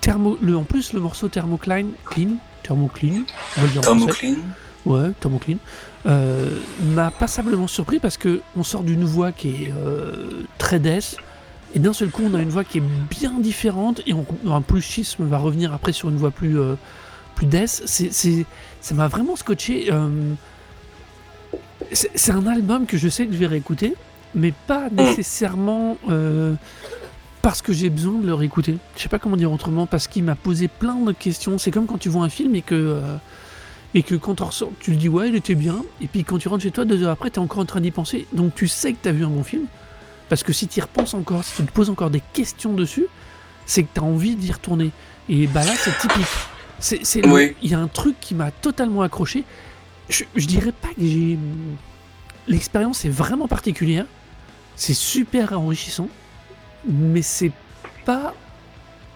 thermo, 0.00 0.36
le, 0.42 0.56
en 0.56 0.64
plus, 0.64 0.92
le 0.92 1.00
morceau 1.00 1.28
Thermocline, 1.28 1.90
clean, 2.04 2.36
Thermoclean, 2.62 3.22
on 3.56 3.60
va 3.60 3.66
le 3.66 3.72
dire 3.72 3.80
en 3.80 3.82
français. 3.82 4.20
Thermoclean 4.20 4.42
Ouais, 4.84 5.10
Tom 5.20 5.34
O'Clean. 5.34 5.58
Euh, 6.06 6.48
m'a 6.94 7.10
passablement 7.10 7.68
surpris 7.68 8.00
parce 8.00 8.16
que 8.16 8.40
on 8.56 8.64
sort 8.64 8.82
d'une 8.82 9.04
voix 9.04 9.30
qui 9.30 9.48
est 9.48 9.72
euh, 9.76 10.42
très 10.58 10.80
death 10.80 11.16
et 11.74 11.78
d'un 11.78 11.92
seul 11.92 12.10
coup 12.10 12.22
on 12.28 12.34
a 12.34 12.42
une 12.42 12.48
voix 12.48 12.64
qui 12.64 12.78
est 12.78 12.82
bien 13.08 13.38
différente 13.38 14.02
et 14.06 14.12
on, 14.12 14.26
un 14.50 14.62
plus 14.62 14.82
schisme 14.82 15.24
va 15.24 15.38
revenir 15.38 15.72
après 15.72 15.92
sur 15.92 16.08
une 16.08 16.16
voix 16.16 16.32
plus 16.32 16.58
euh, 16.58 16.74
plus 17.36 17.46
death. 17.46 17.82
C'est, 17.86 18.12
c'est, 18.12 18.46
ça 18.80 18.94
m'a 18.94 19.08
vraiment 19.08 19.36
scotché. 19.36 19.92
euh, 19.92 20.34
c'est, 21.92 22.32
un 22.32 22.46
album 22.46 22.86
que 22.86 22.96
je 22.96 23.08
sais 23.08 23.26
que 23.26 23.32
je 23.32 23.38
vais 23.38 23.46
réécouter, 23.46 23.94
mais 24.34 24.52
pas 24.66 24.88
nécessairement 24.90 25.98
euh, 26.10 26.54
parce 27.42 27.62
que 27.62 27.72
j'ai 27.72 27.90
besoin 27.90 28.20
de 28.20 28.26
le 28.26 28.34
réécouter. 28.34 28.78
Je 28.96 29.02
sais 29.02 29.08
pas 29.08 29.18
comment 29.18 29.36
dire 29.36 29.52
autrement, 29.52 29.86
parce 29.86 30.08
qu'il 30.08 30.24
m'a 30.24 30.34
posé 30.34 30.68
plein 30.68 30.96
de 30.96 31.12
questions. 31.12 31.58
C'est 31.58 31.70
comme 31.70 31.86
quand 31.86 31.98
tu 31.98 32.08
vois 32.08 32.24
un 32.24 32.28
film 32.28 32.54
et 32.54 32.62
que 32.62 32.74
euh, 32.74 33.16
et 33.94 34.02
que 34.02 34.14
quand 34.14 34.40
on 34.40 34.46
ressort, 34.46 34.72
tu 34.80 34.90
le 34.92 34.96
dis 34.96 35.08
ouais, 35.08 35.28
il 35.28 35.34
était 35.34 35.54
bien, 35.54 35.84
et 36.00 36.06
puis 36.06 36.24
quand 36.24 36.38
tu 36.38 36.48
rentres 36.48 36.62
chez 36.62 36.70
toi, 36.70 36.84
deux 36.84 37.02
heures 37.02 37.10
après, 37.10 37.30
tu 37.30 37.36
es 37.36 37.42
encore 37.42 37.60
en 37.60 37.64
train 37.64 37.80
d'y 37.80 37.90
penser, 37.90 38.26
donc 38.32 38.54
tu 38.54 38.68
sais 38.68 38.92
que 38.92 38.98
tu 39.02 39.08
as 39.08 39.12
vu 39.12 39.24
un 39.24 39.28
bon 39.28 39.44
film, 39.44 39.66
parce 40.28 40.42
que 40.42 40.52
si 40.52 40.66
tu 40.66 40.78
y 40.78 40.82
repenses 40.82 41.14
encore, 41.14 41.44
si 41.44 41.56
tu 41.56 41.64
te 41.64 41.72
poses 41.72 41.90
encore 41.90 42.10
des 42.10 42.22
questions 42.32 42.72
dessus, 42.72 43.06
c'est 43.66 43.82
que 43.82 43.88
tu 43.94 44.00
as 44.00 44.04
envie 44.04 44.34
d'y 44.34 44.50
retourner. 44.50 44.90
Et 45.28 45.46
bah 45.46 45.64
là, 45.64 45.72
c'est 45.76 45.96
typique. 45.98 46.26
C'est, 46.78 47.26
Oui. 47.26 47.54
Il 47.62 47.70
y 47.70 47.74
a 47.74 47.78
un 47.78 47.86
truc 47.86 48.16
qui 48.20 48.34
m'a 48.34 48.50
totalement 48.50 49.02
accroché. 49.02 49.44
Je, 50.08 50.24
je 50.34 50.46
dirais 50.46 50.72
pas 50.72 50.88
que 50.88 51.00
j'ai. 51.00 51.38
L'expérience 52.48 53.04
est 53.04 53.08
vraiment 53.08 53.46
particulière. 53.46 54.04
C'est 54.74 54.94
super 54.94 55.52
enrichissant. 55.58 56.08
Mais 56.88 57.22
c'est 57.22 57.52
pas. 58.04 58.34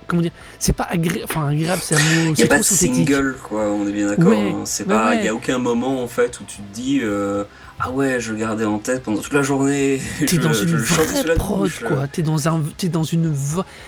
Comment 0.07 0.23
dire 0.23 0.31
C'est 0.59 0.73
pas 0.75 0.85
agréable. 0.89 1.25
Enfin, 1.25 1.49
agréable, 1.49 1.83
c'est 1.83 1.95
un 1.97 1.99
mot. 1.99 2.05
Il 2.27 2.31
n'y 2.31 2.37
c'est 2.37 2.45
a 2.45 2.49
pas 2.49 2.59
de 2.59 2.63
single, 2.63 3.37
quoi, 3.43 3.71
on 3.71 3.87
est 3.89 3.93
bien 3.93 4.07
d'accord. 4.09 4.27
Ouais, 4.29 4.53
hein. 4.53 4.63
C'est 4.65 4.85
ouais, 4.87 4.95
pas, 4.95 5.15
il 5.15 5.17
ouais. 5.17 5.23
n'y 5.23 5.29
a 5.29 5.35
aucun 5.35 5.59
moment 5.59 6.03
en 6.03 6.07
fait 6.07 6.39
où 6.41 6.45
tu 6.45 6.59
te 6.59 6.75
dis 6.75 7.01
euh, 7.03 7.45
ah 7.79 7.91
ouais, 7.91 8.21
je 8.21 8.33
le 8.33 8.39
gardais 8.39 8.65
en 8.65 8.79
tête 8.79 9.03
pendant 9.03 9.21
toute 9.21 9.35
la 9.35 9.43
journée. 9.43 10.01
T'es 10.27 10.39
dans 10.39 10.55
une 10.55 10.77
vraie 10.77 11.35
prod, 11.35 11.71
quoi. 11.87 12.07
T'es 12.09 12.23
dans 12.23 12.49
un, 12.49 12.63
t'es 12.79 12.89
dans 12.89 13.03
une, 13.03 13.35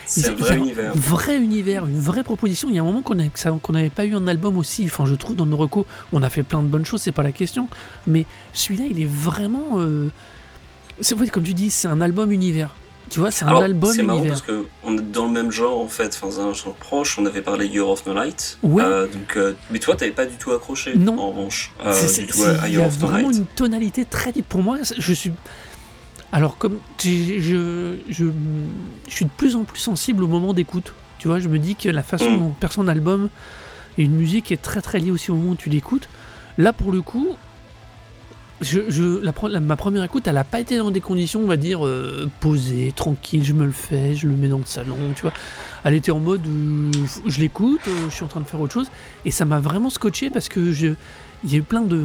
C'est 0.07 0.29
un 0.29 0.33
y 0.33 0.37
vrai 0.37 0.57
univers. 0.57 0.93
un 0.93 0.99
vrai 0.99 1.39
univers, 1.39 1.87
une 1.87 2.01
vraie 2.01 2.23
proposition. 2.25 2.69
Il 2.69 2.75
y 2.75 2.79
a 2.79 2.83
un 2.83 2.85
moment 2.85 3.01
qu'on 3.03 3.17
qu'on 3.63 3.73
n'avait 3.73 3.89
pas 3.89 4.05
eu 4.05 4.15
un 4.15 4.27
album 4.27 4.59
aussi. 4.59 4.85
Enfin, 4.85 5.07
je 5.07 5.15
trouve 5.15 5.37
dans 5.37 5.47
nos 5.47 5.57
recos, 5.57 5.87
on 6.13 6.23
a 6.23 6.29
fait 6.29 6.43
plein 6.43 6.63
de 6.63 6.69
bonnes 6.69 6.85
choses, 6.85 7.01
c'est 7.01 7.13
pas 7.13 7.23
la 7.23 7.33
question. 7.33 7.69
Mais 8.07 8.27
celui-là, 8.53 8.85
il 8.91 9.01
est 9.01 9.09
vraiment. 9.11 9.79
euh, 9.79 10.11
C'est 11.01 11.17
comme 11.31 11.45
tu 11.45 11.55
dis, 11.55 11.71
c'est 11.71 11.89
un 11.89 12.01
album 12.03 12.31
univers. 12.31 12.75
Tu 13.11 13.21
vois, 13.21 13.31
c'est 13.31 13.45
un 13.45 13.49
Alors, 13.49 13.63
album 13.63 13.93
c'est 13.93 14.03
marrant 14.03 14.25
parce 14.27 14.43
que 14.43 14.67
on 14.85 14.97
est 14.99 15.03
dans 15.03 15.27
le 15.27 15.33
même 15.33 15.51
genre 15.51 15.81
en 15.81 15.89
fait, 15.89 16.19
enfin 16.23 16.41
un 16.43 16.53
genre 16.53 16.75
proche. 16.75 17.19
On 17.19 17.27
avait 17.27 17.43
parlé 17.43 17.67
Year 17.67 17.89
of 17.89 18.05
No 18.07 18.13
Light. 18.15 18.59
Ouais. 18.63 18.83
Euh, 18.83 19.07
donc, 19.07 19.37
euh, 19.37 19.55
mais 19.71 19.79
toi, 19.79 19.97
t'avais 19.97 20.11
pas 20.13 20.27
du 20.27 20.37
tout 20.37 20.53
accroché. 20.53 20.95
Non. 20.97 21.19
En 21.19 21.31
revanche, 21.31 21.73
euh, 21.85 21.93
C'est- 21.93 22.23
à 22.61 22.69
Il 22.69 22.75
y 22.75 22.81
a 22.83 22.89
vraiment 22.89 23.31
une 23.31 23.47
tonalité 23.47 24.05
très. 24.05 24.33
Pour 24.49 24.63
moi, 24.63 24.79
je 24.99 25.13
suis. 25.13 25.33
Alors, 26.33 26.59
comme 26.59 26.79
je, 27.03 27.39
je, 27.39 27.95
je 28.11 28.25
suis 29.09 29.25
de 29.25 29.31
plus 29.37 29.57
en 29.57 29.65
plus 29.65 29.81
sensible 29.81 30.23
au 30.23 30.29
moment 30.29 30.53
d'écoute. 30.53 30.93
Tu 31.19 31.27
vois, 31.29 31.39
je 31.41 31.49
me 31.49 31.59
dis 31.59 31.75
que 31.75 31.89
la 31.89 32.03
façon 32.03 32.31
Mm. 32.31 32.39
dont 32.39 32.51
perce 32.51 32.79
un 32.79 32.87
album 32.89 33.29
et 33.97 34.03
une 34.03 34.15
musique 34.15 34.53
est 34.53 34.61
très 34.63 34.83
très 34.83 34.99
liée 34.99 35.11
aussi 35.11 35.31
au 35.31 35.35
moment 35.37 35.53
où 35.53 35.57
tu 35.57 35.71
l'écoutes. 35.71 36.09
Là, 36.59 36.73
pour 36.73 36.93
le 36.93 37.01
coup, 37.03 37.29
je, 38.61 38.81
je- 38.89 39.21
la, 39.23 39.33
pre- 39.33 39.49
la- 39.51 39.61
ma 39.61 39.77
première 39.77 40.03
écoute, 40.05 40.27
elle 40.27 40.35
n'a 40.35 40.45
pas 40.45 40.61
été 40.61 40.77
dans 40.79 40.91
des 40.91 41.01
conditions, 41.01 41.41
on 41.41 41.47
va 41.47 41.57
dire, 41.57 41.87
euh, 41.87 42.29
posées, 42.41 42.93
tranquille, 42.95 43.45
je 43.45 43.53
me 43.53 43.65
le 43.65 43.73
fais, 43.73 44.15
je 44.15 44.27
le 44.27 44.35
mets 44.35 44.49
dans 44.49 44.59
le 44.59 44.65
salon, 44.67 44.97
tu 45.15 45.23
vois. 45.23 45.33
Elle 45.85 45.95
était 45.95 46.11
en 46.11 46.19
mode, 46.19 46.45
euh, 46.47 46.91
je 47.27 47.41
l'écoute, 47.41 47.81
euh, 47.87 48.09
je 48.11 48.15
suis 48.15 48.25
en 48.25 48.29
train 48.29 48.41
de 48.41 48.47
faire 48.47 48.61
autre 48.61 48.73
chose, 48.75 48.89
et 49.25 49.31
ça 49.31 49.45
m'a 49.45 49.61
vraiment 49.61 49.91
scotché 49.91 50.29
parce 50.31 50.49
que 50.49 50.59
il 50.61 51.53
y 51.53 51.55
a 51.55 51.59
eu 51.59 51.63
plein 51.63 51.83
de, 51.83 52.05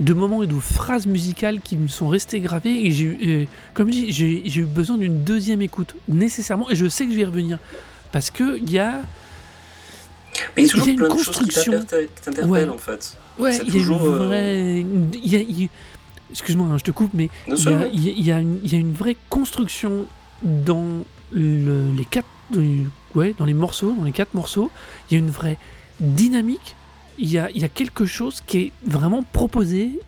de 0.00 0.12
moments 0.12 0.42
et 0.42 0.46
de 0.46 0.58
phrases 0.58 1.06
musicales 1.06 1.60
qui 1.60 1.76
me 1.78 1.88
sont 1.88 2.08
restées 2.08 2.40
gravées, 2.40 2.86
et 2.86 2.90
j'ai, 2.90 3.48
comme 3.72 3.88
je 3.88 3.92
dis, 3.92 4.12
j'ai, 4.12 4.60
eu 4.60 4.64
besoin 4.66 4.98
d'une 4.98 5.24
deuxième 5.24 5.62
écoute, 5.62 5.94
nécessairement, 6.08 6.68
et 6.70 6.76
je 6.76 6.86
sais 6.88 7.04
que 7.06 7.10
je 7.12 7.16
vais 7.16 7.22
y 7.22 7.26
revenir. 7.26 7.58
Parce 8.12 8.30
que 8.30 8.58
il 8.58 8.70
y 8.70 8.78
a, 8.78 9.00
Mais 10.56 10.64
il 10.64 10.66
y 10.66 10.66
a 10.66 10.66
il 10.66 10.66
y 10.66 10.68
a 10.68 10.72
toujours 10.72 10.88
une 10.88 10.96
plein 10.96 11.08
de 11.08 11.12
choses 11.18 11.30
qui 11.38 11.44
construction. 11.44 11.72
qui 11.80 11.86
t'interpellent, 12.22 12.50
Ouais. 12.50 12.68
en 12.68 12.76
fait. 12.78 13.16
Ouais, 13.38 13.56
il 13.58 13.66
y 13.66 13.68
a 13.68 13.72
toujours, 13.72 14.00
une 14.06 14.12
euh, 14.12 14.26
vraie. 14.26 14.80
il 14.80 15.26
y 15.60 15.64
a- 15.64 15.68
Excuse-moi, 16.30 16.66
hein, 16.68 16.78
je 16.78 16.84
te 16.84 16.90
coupe, 16.90 17.10
mais 17.14 17.28
il 17.46 17.54
y, 17.56 17.68
a, 17.68 17.70
vrai. 17.76 17.90
il 17.92 18.04
y 18.04 18.08
a- 18.08 18.12
il 18.16 18.26
y 18.26 18.32
a 18.32 18.38
une, 18.40 18.58
il 18.64 18.72
y 18.72 18.76
a 18.76 18.78
une 18.78 18.92
vraie 18.92 19.16
construction 19.30 20.06
dans 20.42 21.04
le- 21.32 21.92
les 21.96 22.04
quatre, 22.04 22.26
euh, 22.56 22.82
ouais, 23.14 23.34
dans 23.38 23.44
les 23.44 23.54
morceaux, 23.54 23.92
dans 23.96 24.04
les 24.04 24.12
quatre 24.12 24.34
morceaux. 24.34 24.70
Il 25.10 25.14
y 25.14 25.16
a 25.16 25.18
une 25.20 25.30
vraie 25.30 25.58
dynamique. 26.00 26.74
Il 27.18 27.30
y 27.30 27.38
a, 27.38 27.50
il 27.52 27.60
y 27.60 27.64
a 27.64 27.68
quelque 27.68 28.04
chose 28.06 28.42
qui 28.46 28.58
est 28.58 28.72
vraiment 28.86 29.22
proposé 29.22 30.00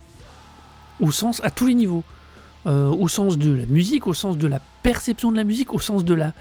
au 1.01 1.11
sens 1.13 1.41
à 1.45 1.51
tous 1.51 1.67
les 1.67 1.75
niveaux, 1.75 2.05
Euh, 2.67 2.89
au 2.89 3.07
sens 3.07 3.39
de 3.39 3.53
la 3.53 3.65
musique, 3.67 4.09
au 4.09 4.13
sens 4.15 4.37
de 4.37 4.49
la 4.49 4.59
perception 4.83 5.31
de 5.31 5.37
la 5.37 5.45
musique, 5.45 5.73
au 5.73 5.79
sens 5.79 6.05
de 6.05 6.15
la 6.15 6.33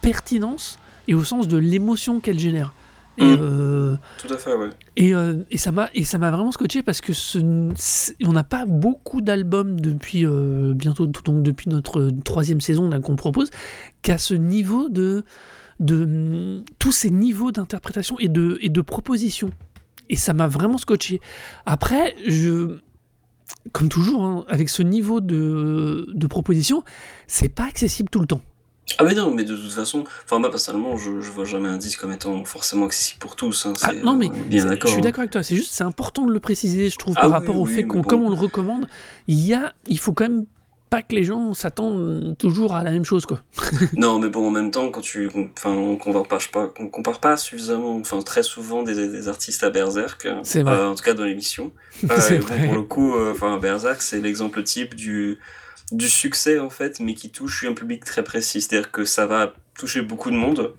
pertinence 0.00 0.78
et 1.08 1.14
au 1.14 1.24
sens 1.24 1.48
de 1.48 1.56
l'émotion 1.56 2.20
qu'elle 2.20 2.38
génère. 2.38 2.72
Et, 3.18 3.24
Mm. 3.24 3.36
euh, 3.40 3.96
Tout 4.18 4.32
à 4.32 4.38
fait, 4.38 4.54
ouais. 4.54 4.70
et, 4.96 5.14
euh, 5.14 5.44
et 5.50 5.58
ça 5.58 5.70
m'a 5.70 5.90
et 5.92 6.02
ça 6.04 6.16
m'a 6.16 6.30
vraiment 6.30 6.50
scotché 6.50 6.82
parce 6.82 7.02
que 7.02 7.12
ce, 7.12 7.38
on 8.24 8.32
n'a 8.32 8.42
pas 8.44 8.64
beaucoup 8.64 9.20
d'albums 9.20 9.78
depuis 9.78 10.24
euh, 10.24 10.72
bientôt 10.74 11.06
donc 11.06 11.42
depuis 11.42 11.68
notre 11.68 12.10
troisième 12.24 12.62
saison 12.62 12.88
là, 12.88 13.00
qu'on 13.00 13.16
propose 13.16 13.50
qu'à 14.00 14.16
ce 14.16 14.32
niveau 14.32 14.88
de 14.88 15.24
de 15.78 16.04
mm, 16.06 16.64
tous 16.78 16.92
ces 16.92 17.10
niveaux 17.10 17.52
d'interprétation 17.52 18.18
et 18.18 18.28
de 18.28 18.56
et 18.62 18.70
de 18.70 18.80
proposition 18.80 19.50
et 20.08 20.16
ça 20.16 20.32
m'a 20.32 20.48
vraiment 20.48 20.78
scotché 20.78 21.20
après 21.66 22.14
je 22.26 22.78
comme 23.72 23.90
toujours 23.90 24.24
hein, 24.24 24.44
avec 24.48 24.70
ce 24.70 24.82
niveau 24.82 25.20
de 25.20 26.06
de 26.14 26.26
proposition 26.26 26.82
c'est 27.26 27.50
pas 27.50 27.64
accessible 27.66 28.08
tout 28.08 28.20
le 28.20 28.26
temps 28.26 28.40
Ah 28.98 29.04
mais 29.04 29.14
non, 29.14 29.32
mais 29.32 29.44
de 29.44 29.56
toute 29.56 29.70
façon, 29.72 30.04
enfin 30.24 30.38
moi 30.38 30.50
personnellement, 30.50 30.96
je, 30.96 31.20
je 31.20 31.30
vois 31.30 31.44
jamais 31.44 31.68
un 31.68 31.78
disque 31.78 32.00
comme 32.00 32.12
étant 32.12 32.44
forcément 32.44 32.86
accessible 32.86 33.20
pour 33.20 33.36
tous. 33.36 33.64
Hein, 33.66 33.72
Ah, 33.82 33.92
non 33.92 34.14
mais 34.16 34.26
est 34.26 34.30
bien 34.30 34.64
d'accord. 34.66 34.88
je 34.88 34.94
suis 34.94 35.02
d'accord 35.02 35.20
avec 35.20 35.30
toi. 35.30 35.42
C'est 35.42 35.56
juste, 35.56 35.72
c'est 35.72 35.84
important 35.84 36.26
de 36.26 36.32
le 36.32 36.40
préciser, 36.40 36.90
je 36.90 36.96
trouve, 36.98 37.14
Ah 37.16 37.22
par 37.22 37.30
oui, 37.30 37.34
rapport 37.36 37.58
au 37.60 37.64
fait 37.66 37.84
qu'on, 37.84 37.98
bon. 38.00 38.02
comme 38.04 38.22
on 38.22 38.28
le 38.28 38.34
recommande, 38.36 38.86
il 39.28 39.38
y 39.40 39.54
a, 39.54 39.72
il 39.86 39.98
faut 39.98 40.12
quand 40.12 40.24
même 40.28 40.44
pas 40.90 41.00
que 41.00 41.14
les 41.14 41.24
gens 41.24 41.54
s'attendent 41.54 42.36
toujours 42.38 42.74
à 42.74 42.84
la 42.84 42.90
même 42.90 43.04
chose, 43.04 43.24
quoi. 43.24 43.40
Non, 43.96 44.18
mais 44.18 44.28
bon, 44.28 44.48
en 44.48 44.50
même 44.50 44.70
temps, 44.70 44.90
quand 44.90 45.00
tu, 45.00 45.30
enfin, 45.56 45.70
on 45.70 45.96
compare 45.96 46.24
pas, 46.26 46.38
pas, 46.52 46.70
on 46.78 46.88
compare 46.88 47.18
pas 47.18 47.38
suffisamment, 47.38 47.96
enfin, 47.96 48.20
très 48.20 48.42
souvent 48.42 48.82
des, 48.82 49.08
des 49.08 49.28
artistes 49.28 49.62
à 49.62 49.70
Berserk. 49.70 50.28
C'est 50.42 50.62
vrai. 50.62 50.74
euh, 50.74 50.88
en 50.90 50.94
tout 50.94 51.02
cas 51.04 51.14
dans 51.14 51.24
l'émission. 51.24 51.72
Vrai. 52.02 52.40
pour 52.40 52.74
le 52.74 52.82
coup, 52.82 53.14
euh, 53.14 53.32
enfin, 53.32 53.56
Berserk, 53.58 54.02
c'est 54.02 54.20
l'exemple 54.20 54.62
type 54.64 54.94
du, 54.94 55.38
du 55.92 56.08
succès 56.08 56.58
en 56.58 56.70
fait, 56.70 57.00
mais 57.00 57.14
qui 57.14 57.30
touche 57.30 57.64
un 57.64 57.74
public 57.74 58.04
très 58.04 58.24
précis. 58.24 58.60
C'est-à-dire 58.60 58.90
que 58.90 59.04
ça 59.04 59.26
va 59.26 59.54
toucher 59.78 60.02
beaucoup 60.02 60.30
de 60.30 60.36
monde, 60.36 60.74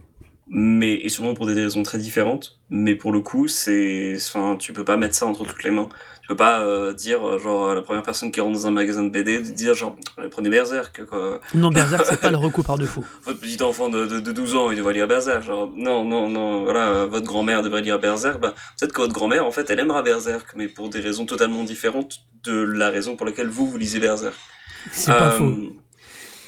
mais 0.48 0.96
et 0.96 1.10
souvent 1.10 1.34
pour 1.34 1.46
des 1.46 1.53
raisons 1.53 1.84
très 1.84 1.98
différentes. 1.98 2.60
Mais 2.70 2.96
pour 2.96 3.12
le 3.12 3.22
coup, 3.22 3.48
c'est, 3.48 4.15
enfin, 4.17 4.58
tu 4.58 4.74
peux 4.74 4.84
pas 4.84 4.98
mettre 4.98 5.15
ça 5.15 5.25
entre 5.25 5.46
toutes 5.46 5.63
les 5.63 5.72
mains. 5.72 5.88
Tu 6.22 6.27
peux 6.29 6.36
pas 6.36 6.62
euh, 6.62 6.93
dire 6.93 7.27
euh, 7.27 7.38
genre 7.38 7.75
la 7.75 7.82
première 7.82 8.01
personne 8.01 8.32
qui 8.32 8.39
rentre 8.39 8.53
dans 8.53 8.67
un 8.67 8.72
magasin 8.72 9.03
de 9.03 9.10
BD 9.10 9.39
de 9.39 9.51
dire 9.51 9.74
genre 9.74 9.98
prenez 10.32 10.50
Berserk 10.50 11.05
quoi. 11.05 11.41
Non, 11.53 11.70
Berserk, 11.70 12.05
c'est 12.05 12.20
pas 12.20 12.32
le 12.32 12.38
recours 12.38 12.63
par 12.63 12.77
défaut. 12.77 13.03
Votre 13.25 13.39
petit 13.41 13.62
enfant 13.62 13.89
de, 13.89 14.05
de, 14.05 14.20
de 14.22 14.32
12 14.32 14.55
ans, 14.55 14.72
il 14.72 14.77
devrait 14.77 14.93
lire 14.93 15.08
Berserk. 15.08 15.43
Genre, 15.43 15.70
non, 15.75 16.05
non, 16.05 16.29
non, 16.29 16.63
voilà, 16.63 17.05
votre 17.05 17.25
grand-mère 17.25 17.62
devrait 17.62 17.82
lire 17.82 18.00
Berserk. 18.00 18.39
Bah, 18.39 18.53
peut-être 18.79 18.93
que 18.93 19.01
votre 19.01 19.13
grand-mère, 19.13 19.46
en 19.46 19.51
fait, 19.51 19.70
elle 19.70 19.79
aimera 19.79 20.01
Berserk, 20.01 20.53
mais 20.55 20.67
pour 20.70 20.89
des 20.89 21.01
raisons 21.01 21.25
totalement 21.25 21.63
différentes 21.63 22.22
de 22.43 22.53
la 22.53 22.89
raison 22.89 23.15
pour 23.17 23.25
laquelle 23.25 23.50
vous, 23.50 23.67
vous 23.67 23.77
lisez 23.77 24.00
Berserk. 24.00 24.36
C'est 24.92 25.12
pas 25.12 25.28
Euh, 25.34 25.38
faux. 25.38 25.54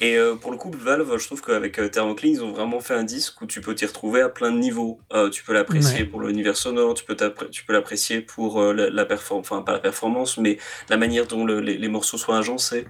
Et 0.02 0.16
euh, 0.18 0.34
pour 0.34 0.50
le 0.50 0.58
coup, 0.58 0.70
Valve, 0.78 1.16
je 1.16 1.26
trouve 1.26 1.40
qu'avec 1.40 1.78
euh, 1.78 1.88
Thermoclean, 1.88 2.28
ils 2.28 2.44
ont 2.44 2.52
vraiment 2.52 2.80
fait 2.80 2.92
un 2.92 3.02
disque 3.04 3.40
où 3.40 3.46
tu 3.46 3.62
peux 3.62 3.74
t'y 3.74 3.86
retrouver 3.86 4.20
à 4.20 4.28
plein 4.28 4.52
de 4.52 4.58
niveaux. 4.58 5.00
Euh, 5.14 5.30
tu 5.30 5.42
peux 5.42 5.54
l'apprécier 5.54 6.00
Ouais. 6.00 6.04
pour 6.04 6.20
l'univers 6.20 6.56
sonore, 6.56 6.92
tu 6.92 7.04
peux, 7.04 7.16
tu 7.50 7.64
peux 7.64 7.72
l'apprécier 7.72 8.20
pour 8.20 8.62
la, 8.74 8.90
la 8.90 9.04
performance, 9.06 9.46
enfin 9.50 9.62
pas 9.62 9.72
la 9.72 9.78
performance, 9.78 10.36
mais 10.36 10.58
la 10.90 10.98
manière 10.98 11.26
dont 11.26 11.46
le- 11.46 11.60
les, 11.60 11.78
les 11.78 11.88
morceaux 11.88 12.18
sont 12.18 12.34
agencés. 12.34 12.86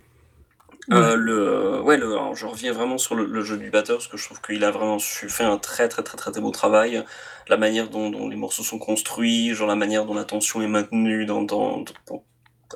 Ouais. 0.88 1.16
le, 1.16 1.80
ouais, 1.80 1.96
le, 1.96 2.12
alors, 2.12 2.36
je 2.36 2.46
reviens 2.46 2.72
vraiment 2.72 2.96
sur 2.98 3.14
le, 3.16 3.24
le 3.26 3.42
jeu 3.42 3.56
du 3.56 3.70
batteur 3.70 3.96
parce 3.98 4.06
que 4.08 4.16
je 4.16 4.24
trouve 4.24 4.40
qu'il 4.40 4.62
a 4.64 4.70
vraiment 4.70 4.98
su, 5.00 5.28
fait 5.28 5.42
un 5.44 5.58
très 5.58 5.88
très 5.88 6.02
très 6.04 6.16
très 6.16 6.30
très 6.32 6.40
beau 6.40 6.50
travail. 6.52 7.04
La 7.48 7.56
manière 7.56 7.88
dont, 7.88 8.10
dont 8.10 8.28
les 8.28 8.36
morceaux 8.36 8.62
sont 8.64 8.78
construits, 8.78 9.52
genre 9.54 9.66
la 9.68 9.74
manière 9.76 10.04
dont 10.06 10.14
la 10.14 10.24
tension 10.24 10.60
est 10.62 10.68
maintenue 10.68 11.24
dans, 11.24 11.42
dans, 11.42 11.84
dans- 12.08 12.24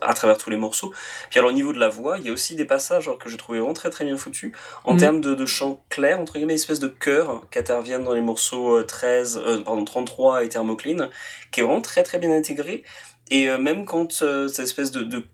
à 0.02 0.14
travers 0.14 0.38
tous 0.38 0.50
les 0.50 0.56
morceaux. 0.56 0.92
Puis 1.30 1.38
alors 1.38 1.50
au 1.50 1.54
niveau 1.54 1.72
de 1.72 1.78
la 1.78 1.88
voix, 1.88 2.18
il 2.18 2.24
y 2.26 2.28
a 2.28 2.32
aussi 2.32 2.54
des 2.56 2.64
passages 2.64 3.10
que 3.18 3.28
j'ai 3.28 3.36
trouvé 3.36 3.58
vraiment 3.58 3.74
très 3.74 3.90
très 3.90 4.04
bien 4.04 4.16
foutus 4.16 4.52
en 4.84 4.94
Mhm. 4.94 4.98
termes 4.98 5.20
de, 5.20 5.34
de 5.34 5.46
chant 5.46 5.84
clair, 5.88 6.20
entre 6.20 6.34
guillemets, 6.34 6.54
espèce 6.54 6.80
de 6.80 6.88
chœur 6.88 7.42
qui 7.50 7.58
interviennent 7.58 8.04
dans 8.04 8.14
les 8.14 8.20
morceaux 8.20 8.78
euh, 8.78 8.84
13, 8.84 9.38
euh, 9.44 9.62
pardon, 9.62 9.84
33 9.84 10.44
et 10.44 10.48
Thermoclean, 10.48 11.08
qui 11.50 11.60
est 11.60 11.62
vraiment 11.64 11.80
très 11.82 12.02
très 12.02 12.18
bien 12.18 12.32
intégré. 12.36 12.84
Et 13.30 13.48
euh, 13.48 13.58
même 13.58 13.84
quand 13.84 14.22
euh, 14.22 14.48
cette 14.48 14.64
espèce 14.66 14.90
de, 14.90 15.02
de 15.02 15.24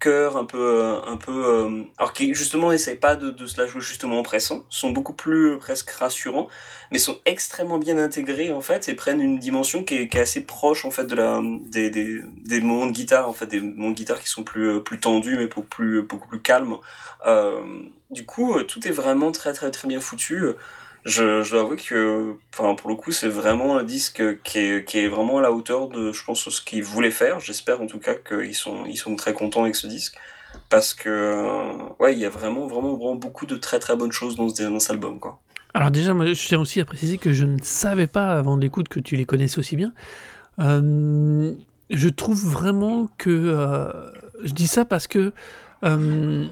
chœurs 0.00 0.36
un 0.36 0.44
peu, 0.44 0.96
un 1.06 1.16
peu, 1.16 1.86
alors 1.98 2.12
qui 2.12 2.34
justement 2.34 2.70
n'essayent 2.70 2.96
pas 2.96 3.16
de, 3.16 3.30
de, 3.30 3.46
se 3.46 3.60
la 3.60 3.66
jouer 3.66 3.80
justement 3.80 4.18
en 4.18 4.22
pressant, 4.22 4.64
sont 4.68 4.90
beaucoup 4.90 5.12
plus 5.12 5.58
presque 5.58 5.90
rassurants, 5.90 6.48
mais 6.90 6.98
sont 6.98 7.18
extrêmement 7.26 7.78
bien 7.78 7.98
intégrés 7.98 8.52
en 8.52 8.60
fait 8.60 8.88
et 8.88 8.94
prennent 8.94 9.20
une 9.20 9.38
dimension 9.38 9.84
qui 9.84 9.94
est, 9.96 10.16
assez 10.16 10.40
proche 10.44 10.84
en 10.84 10.90
fait 10.90 11.04
de 11.04 11.14
la 11.14 11.40
des, 11.66 11.90
des, 11.90 12.20
des, 12.44 12.60
moments 12.60 12.86
de 12.86 12.92
guitare 12.92 13.28
en 13.28 13.32
fait 13.32 13.46
des 13.46 13.60
moments 13.60 13.90
de 13.90 13.94
guitare 13.94 14.20
qui 14.20 14.28
sont 14.28 14.42
plus 14.42 14.82
plus 14.82 14.98
tendus 14.98 15.36
mais 15.36 15.46
beaucoup 15.46 15.62
plus 15.62 16.02
beaucoup 16.02 16.28
plus 16.28 16.40
calmes. 16.42 16.76
Euh, 17.26 17.60
du 18.10 18.24
coup, 18.26 18.60
tout 18.64 18.86
est 18.88 18.90
vraiment 18.90 19.30
très 19.32 19.52
très 19.52 19.70
très 19.70 19.86
bien 19.86 20.00
foutu. 20.00 20.44
Je, 21.04 21.48
dois 21.50 21.60
avouer 21.62 21.76
que, 21.76 22.34
enfin, 22.52 22.74
pour 22.74 22.90
le 22.90 22.96
coup, 22.96 23.10
c'est 23.10 23.28
vraiment 23.28 23.78
un 23.78 23.84
disque 23.84 24.22
qui 24.42 24.58
est, 24.58 25.08
vraiment 25.08 25.38
à 25.38 25.40
la 25.42 25.52
hauteur 25.52 25.88
de, 25.88 26.12
je 26.12 26.24
pense, 26.24 26.48
ce 26.48 26.60
qu'ils 26.60 26.84
voulaient 26.84 27.10
faire. 27.10 27.40
J'espère 27.40 27.80
en 27.80 27.86
tout 27.86 27.98
cas 27.98 28.14
qu'ils 28.14 28.54
sont, 28.54 29.16
très 29.16 29.32
contents 29.32 29.62
avec 29.62 29.76
ce 29.76 29.86
disque. 29.86 30.16
Parce 30.68 30.94
que, 30.94 31.74
ouais, 32.00 32.12
il 32.12 32.18
y 32.18 32.26
a 32.26 32.28
vraiment, 32.28 32.66
vraiment, 32.66 32.94
vraiment 32.94 33.14
beaucoup 33.14 33.46
de 33.46 33.56
très 33.56 33.78
très 33.78 33.96
bonnes 33.96 34.12
choses 34.12 34.36
dans, 34.36 34.48
ce, 34.48 34.62
dans 34.62 34.80
cet 34.80 34.90
album. 34.90 35.18
Alors 35.74 35.90
déjà, 35.90 36.12
je 36.12 36.46
tiens 36.46 36.60
aussi 36.60 36.80
à 36.80 36.84
préciser 36.84 37.18
que 37.18 37.32
je 37.32 37.44
ne 37.44 37.58
savais 37.62 38.08
pas 38.08 38.32
avant 38.32 38.56
l'écoute 38.56 38.88
que 38.88 39.00
tu 39.00 39.16
les 39.16 39.24
connaissais 39.24 39.58
aussi 39.58 39.76
bien. 39.76 39.92
Euh, 40.58 41.52
je 41.88 42.08
trouve 42.08 42.44
vraiment 42.44 43.08
que... 43.18 43.30
Euh, 43.30 44.10
je 44.42 44.52
dis 44.52 44.66
ça 44.66 44.84
parce 44.84 45.06
que... 45.06 45.32
Euh, 45.84 46.46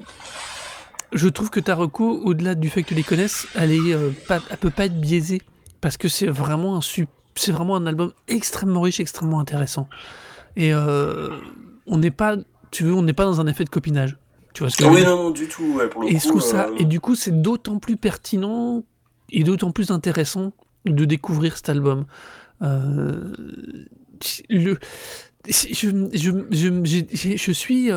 je 1.13 1.27
trouve 1.27 1.49
que 1.49 1.59
Taroko, 1.59 2.21
au-delà 2.23 2.55
du 2.55 2.69
fait 2.69 2.83
que 2.83 2.89
tu 2.89 2.95
les 2.95 3.03
connaisses, 3.03 3.47
elle, 3.55 3.71
est, 3.71 3.93
euh, 3.93 4.11
pas, 4.27 4.39
elle 4.49 4.57
peut 4.57 4.69
pas 4.69 4.85
être 4.85 4.99
biaisée. 4.99 5.41
Parce 5.81 5.97
que 5.97 6.07
c'est 6.07 6.27
vraiment, 6.27 6.77
un, 6.77 6.79
c'est 7.35 7.51
vraiment 7.51 7.75
un 7.75 7.85
album 7.85 8.11
extrêmement 8.27 8.81
riche, 8.81 8.99
extrêmement 8.99 9.39
intéressant. 9.39 9.87
Et 10.55 10.73
euh, 10.73 11.29
on 11.87 11.97
n'est 11.97 12.11
pas, 12.11 12.35
tu 12.71 12.83
veux, 12.83 12.93
on 12.93 13.01
n'est 13.01 13.13
pas 13.13 13.25
dans 13.25 13.39
un 13.39 13.47
effet 13.47 13.63
de 13.63 13.69
copinage. 13.69 14.17
Tu 14.53 14.63
vois 14.63 14.69
ce 14.69 14.77
que 14.77 14.83
oui, 14.83 15.03
non, 15.03 15.23
non, 15.23 15.29
du 15.29 15.47
tout. 15.47 15.75
Ouais, 15.75 15.87
pour 15.87 16.01
le 16.01 16.09
et, 16.09 16.15
coup, 16.15 16.27
trouve 16.27 16.41
ça, 16.41 16.67
euh, 16.67 16.75
et 16.79 16.85
du 16.85 16.99
coup, 16.99 17.15
c'est 17.15 17.41
d'autant 17.41 17.79
plus 17.79 17.97
pertinent 17.97 18.83
et 19.29 19.43
d'autant 19.43 19.71
plus 19.71 19.91
intéressant 19.91 20.53
de 20.85 21.05
découvrir 21.05 21.55
cet 21.55 21.69
album. 21.69 22.05
Le, 22.61 23.33
je, 25.47 26.09
je, 26.13 26.31
je, 26.51 27.35
je 27.37 27.51
suis 27.51 27.89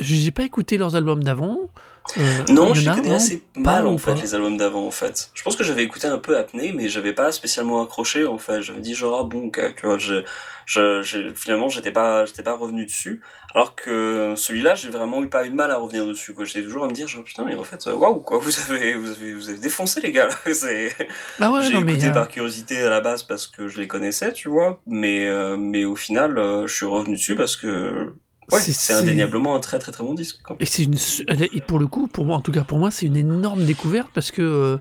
j'ai 0.00 0.30
pas 0.30 0.42
écouté 0.42 0.78
leurs 0.78 0.96
albums 0.96 1.22
d'avant. 1.22 1.70
Euh, 2.18 2.44
non, 2.48 2.74
je 2.74 2.90
connais 2.90 3.14
assez 3.14 3.42
mal 3.56 3.86
en 3.86 3.98
fait 3.98 4.14
les 4.14 4.34
albums 4.34 4.56
d'avant 4.56 4.86
en 4.86 4.90
fait. 4.90 5.30
Je 5.34 5.42
pense 5.42 5.54
que 5.54 5.62
j'avais 5.62 5.84
écouté 5.84 6.06
un 6.06 6.18
peu 6.18 6.36
Apnée, 6.36 6.72
mais 6.72 6.88
j'avais 6.88 7.12
pas 7.12 7.30
spécialement 7.30 7.82
accroché 7.82 8.26
en 8.26 8.38
fait. 8.38 8.62
J'avais 8.62 8.80
dit 8.80 8.94
genre 8.94 9.20
ah 9.20 9.24
bon, 9.24 9.50
tu 9.50 9.86
vois, 9.86 9.98
je, 9.98 10.24
je, 10.66 11.32
finalement 11.34 11.68
j'étais 11.68 11.92
pas, 11.92 12.24
j'étais 12.24 12.42
pas 12.42 12.54
revenu 12.54 12.86
dessus. 12.86 13.20
Alors 13.54 13.74
que 13.74 14.34
celui-là, 14.36 14.76
j'ai 14.76 14.90
vraiment 14.90 15.22
eu 15.22 15.28
pas 15.28 15.44
eu 15.44 15.50
de 15.50 15.54
mal 15.54 15.70
à 15.70 15.76
revenir 15.76 16.06
dessus. 16.06 16.34
Quoi, 16.34 16.44
j'étais 16.44 16.62
toujours 16.62 16.84
à 16.84 16.88
me 16.88 16.92
dire 16.92 17.06
genre 17.06 17.24
putain, 17.24 17.44
mais 17.44 17.54
en 17.54 17.64
fait, 17.64 17.84
waouh 17.86 18.20
quoi, 18.20 18.38
vous 18.38 18.52
avez, 18.60 18.94
vous 18.94 19.10
avez, 19.10 19.34
vous 19.34 19.48
avez 19.48 19.58
défoncé 19.58 20.00
les 20.00 20.12
gars. 20.12 20.28
C'est. 20.52 20.96
Ah 21.40 21.50
ouais, 21.50 21.62
j'ai 21.62 21.76
écouté 21.76 22.06
mais, 22.06 22.12
par 22.12 22.28
curiosité 22.28 22.80
à 22.82 22.90
la 22.90 23.00
base 23.00 23.22
parce 23.24 23.46
que 23.46 23.68
je 23.68 23.80
les 23.80 23.88
connaissais, 23.88 24.32
tu 24.32 24.48
vois. 24.48 24.80
Mais, 24.86 25.26
euh, 25.28 25.56
mais 25.56 25.84
au 25.84 25.96
final, 25.96 26.38
euh, 26.38 26.66
je 26.66 26.74
suis 26.74 26.86
revenu 26.86 27.16
dessus 27.16 27.36
parce 27.36 27.56
que 27.56 28.14
Ouais, 28.52 28.60
c'est 28.60 28.92
indéniablement 28.94 29.54
un 29.54 29.60
très 29.60 29.78
très 29.78 29.92
très 29.92 30.04
bon 30.04 30.14
disque. 30.14 30.38
Et 30.58 30.66
c'est 30.66 30.84
une, 30.84 30.96
et 31.28 31.60
pour 31.60 31.78
le 31.78 31.86
coup, 31.86 32.06
pour 32.06 32.24
moi, 32.24 32.36
en 32.36 32.40
tout 32.40 32.52
cas 32.52 32.64
pour 32.64 32.78
moi, 32.78 32.90
c'est 32.90 33.06
une 33.06 33.16
énorme 33.16 33.64
découverte 33.64 34.10
parce 34.14 34.30
que 34.30 34.42
euh, 34.42 34.78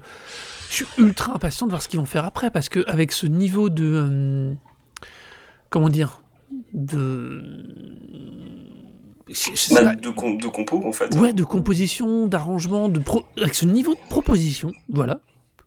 je 0.69 0.75
suis 0.75 0.85
ultra 0.97 1.33
impatient 1.33 1.65
de 1.65 1.71
voir 1.71 1.81
ce 1.81 1.88
qu'ils 1.88 1.99
vont 1.99 2.05
faire 2.05 2.25
après 2.25 2.51
parce 2.51 2.69
que 2.69 2.83
avec 2.88 3.11
ce 3.11 3.27
niveau 3.27 3.69
de, 3.69 3.85
euh, 3.85 4.53
comment 5.69 5.89
dire, 5.89 6.21
de 6.73 7.43
bah, 9.71 9.95
de, 9.95 10.01
de, 10.01 10.47
compo 10.47 10.81
en 10.85 10.91
fait. 10.91 11.15
Ouais, 11.15 11.33
de 11.33 11.43
composition, 11.43 12.27
d'arrangement, 12.27 12.89
de 12.89 12.99
pro... 12.99 13.25
avec 13.38 13.53
ce 13.53 13.65
niveau 13.65 13.93
de 13.93 14.09
proposition, 14.09 14.71
voilà, 14.89 15.19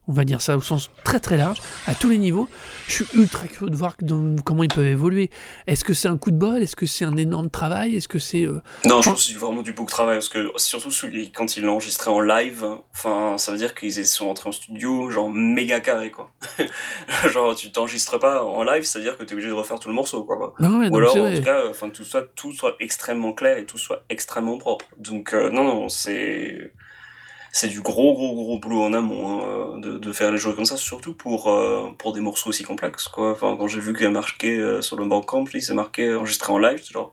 on 0.08 0.12
va 0.12 0.24
dire 0.24 0.40
ça 0.40 0.56
au 0.56 0.60
sens 0.60 0.90
très 1.04 1.20
très 1.20 1.36
large, 1.36 1.58
à 1.86 1.94
tous 1.94 2.08
les 2.08 2.18
niveaux. 2.18 2.48
Je 2.88 3.04
suis 3.04 3.06
ultra 3.14 3.46
curieux 3.46 3.70
de 3.70 3.76
voir 3.76 3.96
comment 4.44 4.64
ils 4.64 4.68
peuvent 4.68 4.84
évoluer. 4.84 5.30
Est-ce 5.66 5.84
que 5.84 5.94
c'est 5.94 6.08
un 6.08 6.18
coup 6.18 6.30
de 6.30 6.36
bol? 6.36 6.60
Est-ce 6.62 6.74
que 6.74 6.86
c'est 6.86 7.04
un 7.04 7.16
énorme 7.16 7.50
travail? 7.50 7.94
Est-ce 7.94 8.08
que 8.08 8.18
c'est 8.18 8.42
euh, 8.42 8.60
Non, 8.84 9.00
je 9.00 9.10
pense 9.10 9.26
que 9.26 9.32
c'est 9.32 9.38
vraiment 9.38 9.62
du 9.62 9.72
beau 9.72 9.84
travail 9.84 10.16
parce 10.16 10.28
que 10.28 10.50
surtout 10.56 10.90
quand 11.34 11.56
ils 11.56 11.62
l'ont 11.62 11.74
enregistré 11.74 12.10
en 12.10 12.20
live, 12.20 12.66
enfin 12.92 13.38
ça 13.38 13.52
veut 13.52 13.58
dire 13.58 13.74
qu'ils 13.74 14.04
sont 14.06 14.26
rentrés 14.26 14.48
en 14.48 14.52
studio 14.52 15.10
genre 15.10 15.30
méga 15.30 15.80
carré 15.80 16.10
quoi. 16.10 16.32
genre 17.32 17.54
tu 17.54 17.70
t'enregistres 17.70 18.18
pas 18.18 18.44
en 18.44 18.64
live, 18.64 18.82
ça 18.82 18.98
veut 18.98 19.04
dire 19.04 19.16
que 19.16 19.22
tu 19.22 19.30
es 19.30 19.32
obligé 19.34 19.48
de 19.48 19.54
refaire 19.54 19.78
tout 19.78 19.88
le 19.88 19.94
morceau 19.94 20.24
quoi. 20.24 20.54
Non, 20.58 20.80
ouais, 20.80 20.88
Ou 20.88 20.96
alors 20.96 21.16
en 21.16 21.34
tout 21.34 21.42
cas, 21.42 21.62
enfin 21.70 21.90
tout 21.90 22.04
soit 22.04 22.26
tout 22.34 22.52
soit 22.52 22.74
extrêmement 22.80 23.32
clair 23.32 23.58
et 23.58 23.66
tout 23.66 23.78
soit 23.78 24.04
extrêmement 24.08 24.58
propre. 24.58 24.86
Donc 24.98 25.32
euh, 25.32 25.50
non 25.50 25.64
non 25.64 25.88
c'est 25.88 26.72
c'est 27.52 27.68
du 27.68 27.80
gros 27.80 28.14
gros 28.14 28.34
gros 28.34 28.58
boulot 28.58 28.82
en 28.82 28.92
amont 28.94 29.74
hein, 29.74 29.78
de, 29.78 29.98
de, 29.98 30.12
faire 30.12 30.32
les 30.32 30.38
choses 30.38 30.56
comme 30.56 30.64
ça, 30.64 30.76
surtout 30.76 31.14
pour 31.14 31.54
pour 31.98 32.12
des 32.12 32.20
morceaux 32.20 32.50
aussi 32.50 32.64
complexes 32.64 33.08
quoi. 33.08 33.32
Enfin 33.32 33.56
quand 33.58 33.68
j'ai 33.68 33.80
vu 33.80 33.92
qu'il 33.92 34.04
y 34.04 34.06
a 34.06 34.10
marqué 34.10 34.58
euh, 34.58 34.82
sur 34.82 34.96
le 34.96 35.04
Bandcamp, 35.04 35.44
il 35.54 35.62
s'est 35.62 35.74
marqué 35.74 36.14
enregistré 36.14 36.52
en 36.52 36.58
live, 36.58 36.82
genre 36.90 37.12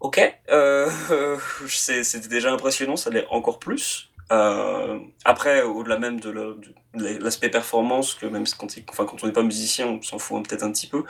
ok, 0.00 0.40
euh, 0.50 0.88
c'était 1.68 2.28
déjà 2.28 2.52
impressionnant, 2.52 2.96
ça 2.96 3.10
l'est 3.10 3.26
encore 3.30 3.58
plus. 3.58 4.10
Euh, 4.30 4.98
après, 5.24 5.62
au-delà 5.62 5.98
même 5.98 6.20
de 6.20 6.58
l'aspect 6.94 7.48
performance, 7.48 8.14
que 8.14 8.26
même 8.26 8.44
quand, 8.58 8.68
enfin, 8.90 9.06
quand 9.06 9.22
on 9.22 9.26
n'est 9.26 9.32
pas 9.32 9.42
musicien, 9.42 9.86
on 9.86 10.02
s'en 10.02 10.18
fout 10.18 10.46
peut-être 10.46 10.64
un 10.64 10.72
petit 10.72 10.86
peu. 10.86 11.04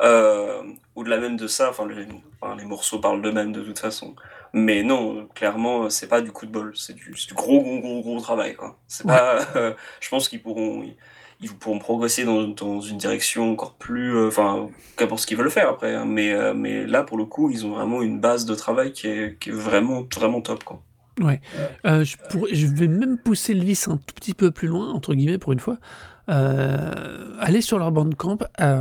Euh, 0.00 0.62
au-delà 0.94 1.18
même 1.18 1.36
de 1.36 1.46
ça, 1.46 1.70
enfin, 1.70 1.86
les, 1.86 2.06
les 2.58 2.64
morceaux 2.64 2.98
parlent 2.98 3.22
d'eux-mêmes 3.22 3.52
de 3.52 3.62
toute 3.62 3.78
façon. 3.78 4.16
Mais 4.52 4.82
non, 4.82 5.28
clairement, 5.34 5.90
c'est 5.90 6.08
pas 6.08 6.20
du 6.20 6.32
coup 6.32 6.46
de 6.46 6.50
bol, 6.50 6.72
c'est 6.74 6.94
du, 6.94 7.12
du, 7.12 7.34
gros, 7.34 7.60
gros, 7.60 7.80
gros, 7.80 8.00
gros 8.00 8.20
travail. 8.20 8.54
Quoi. 8.54 8.78
C'est 8.88 9.06
pas, 9.06 9.38
euh, 9.56 9.74
je 10.00 10.08
pense 10.08 10.28
qu'ils 10.28 10.42
pourront, 10.42 10.82
ils, 11.40 11.52
pourront 11.52 11.78
progresser 11.78 12.24
dans, 12.24 12.48
dans, 12.48 12.80
une 12.80 12.98
direction 12.98 13.52
encore 13.52 13.74
plus, 13.74 14.16
euh, 14.16 14.28
enfin, 14.28 14.68
qu'importe 14.96 15.22
ce 15.22 15.26
qu'ils 15.26 15.36
veulent 15.36 15.50
faire 15.50 15.68
après. 15.68 15.94
Hein. 15.94 16.04
mais, 16.06 16.32
euh, 16.32 16.54
mais 16.54 16.86
là, 16.86 17.02
pour 17.02 17.18
le 17.18 17.24
coup, 17.24 17.50
ils 17.50 17.66
ont 17.66 17.70
vraiment 17.70 18.02
une 18.02 18.20
base 18.20 18.46
de 18.46 18.54
travail 18.54 18.92
qui 18.92 19.08
est, 19.08 19.38
qui 19.38 19.50
est 19.50 19.52
vraiment, 19.52 20.06
vraiment 20.14 20.40
top. 20.40 20.64
Quoi. 20.64 20.82
Ouais. 21.20 21.40
je, 21.84 22.16
je 22.52 22.66
vais 22.66 22.88
même 22.88 23.18
pousser 23.18 23.54
le 23.54 23.64
vice 23.64 23.88
un 23.88 23.96
tout 23.96 24.14
petit 24.14 24.34
peu 24.34 24.50
plus 24.50 24.68
loin, 24.68 24.90
entre 24.90 25.14
guillemets, 25.14 25.38
pour 25.38 25.52
une 25.52 25.60
fois. 25.60 25.78
allez 26.28 27.60
sur 27.60 27.78
leur 27.78 27.90
bandcamp. 27.90 28.38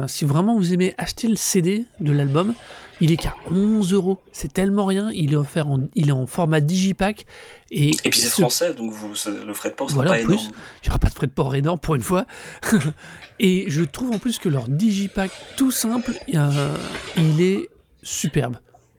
si 0.07 0.25
vraiment 0.25 0.55
vous 0.55 0.73
aimez 0.73 0.93
acheter 0.97 1.27
le 1.27 1.35
CD 1.35 1.85
de 1.99 2.11
l'album, 2.11 2.53
il 3.01 3.11
est 3.11 3.17
qu'à 3.17 3.35
11 3.51 3.93
euros. 3.93 4.21
C'est 4.31 4.51
tellement 4.51 4.85
rien. 4.85 5.11
Il 5.13 5.33
est 5.33 5.37
offert 5.37 5.67
en, 5.67 5.81
il 5.95 6.09
est 6.09 6.13
en 6.13 6.27
format 6.27 6.61
digipack. 6.61 7.25
Et, 7.71 7.91
et 8.03 8.09
puis 8.09 8.19
c'est 8.19 8.29
français, 8.29 8.73
donc 8.73 8.91
vous, 8.91 9.13
le 9.45 9.53
frais 9.53 9.69
de 9.69 9.75
port 9.75 9.89
sera 9.89 10.03
pas 10.03 10.19
énorme. 10.19 10.37
Il 10.83 10.87
n'y 10.87 10.89
aura 10.89 10.99
pas 10.99 11.09
de 11.09 11.13
frais 11.13 11.27
de 11.27 11.31
port 11.31 11.55
énorme 11.55 11.79
pour 11.79 11.95
une 11.95 12.01
fois. 12.01 12.25
et 13.39 13.65
je 13.67 13.83
trouve 13.83 14.11
en 14.11 14.19
plus 14.19 14.39
que 14.39 14.49
leur 14.49 14.67
digipack 14.67 15.31
tout 15.57 15.71
simple, 15.71 16.13
il 16.27 17.41
est 17.41 17.69
superbe. 18.03 18.57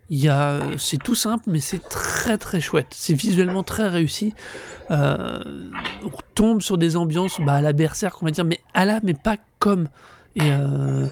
Il 0.09 0.33
c'est 0.79 1.03
tout 1.03 1.15
simple, 1.15 1.45
mais 1.49 1.61
c'est 1.61 1.89
très 1.89 2.39
très 2.39 2.61
chouette. 2.61 2.89
C'est 2.91 3.15
visuellement 3.15 3.65
très 3.65 3.89
réussi. 3.89 4.35
Euh, 4.91 5.43
on 6.05 6.11
tombe 6.35 6.63
sur 6.63 6.79
des 6.79 6.97
ambiances 6.97 7.41
bah, 7.41 7.55
à 7.55 7.61
la 7.61 7.73
berserk, 7.73 8.23
on 8.23 8.27
va 8.27 8.31
dire, 8.31 8.45
mais 8.45 8.61
à 8.73 8.85
la, 8.85 9.01
mais 9.03 9.15
pas 9.15 9.37
comme. 9.59 9.89
Et 10.37 10.43
euh, 10.43 11.07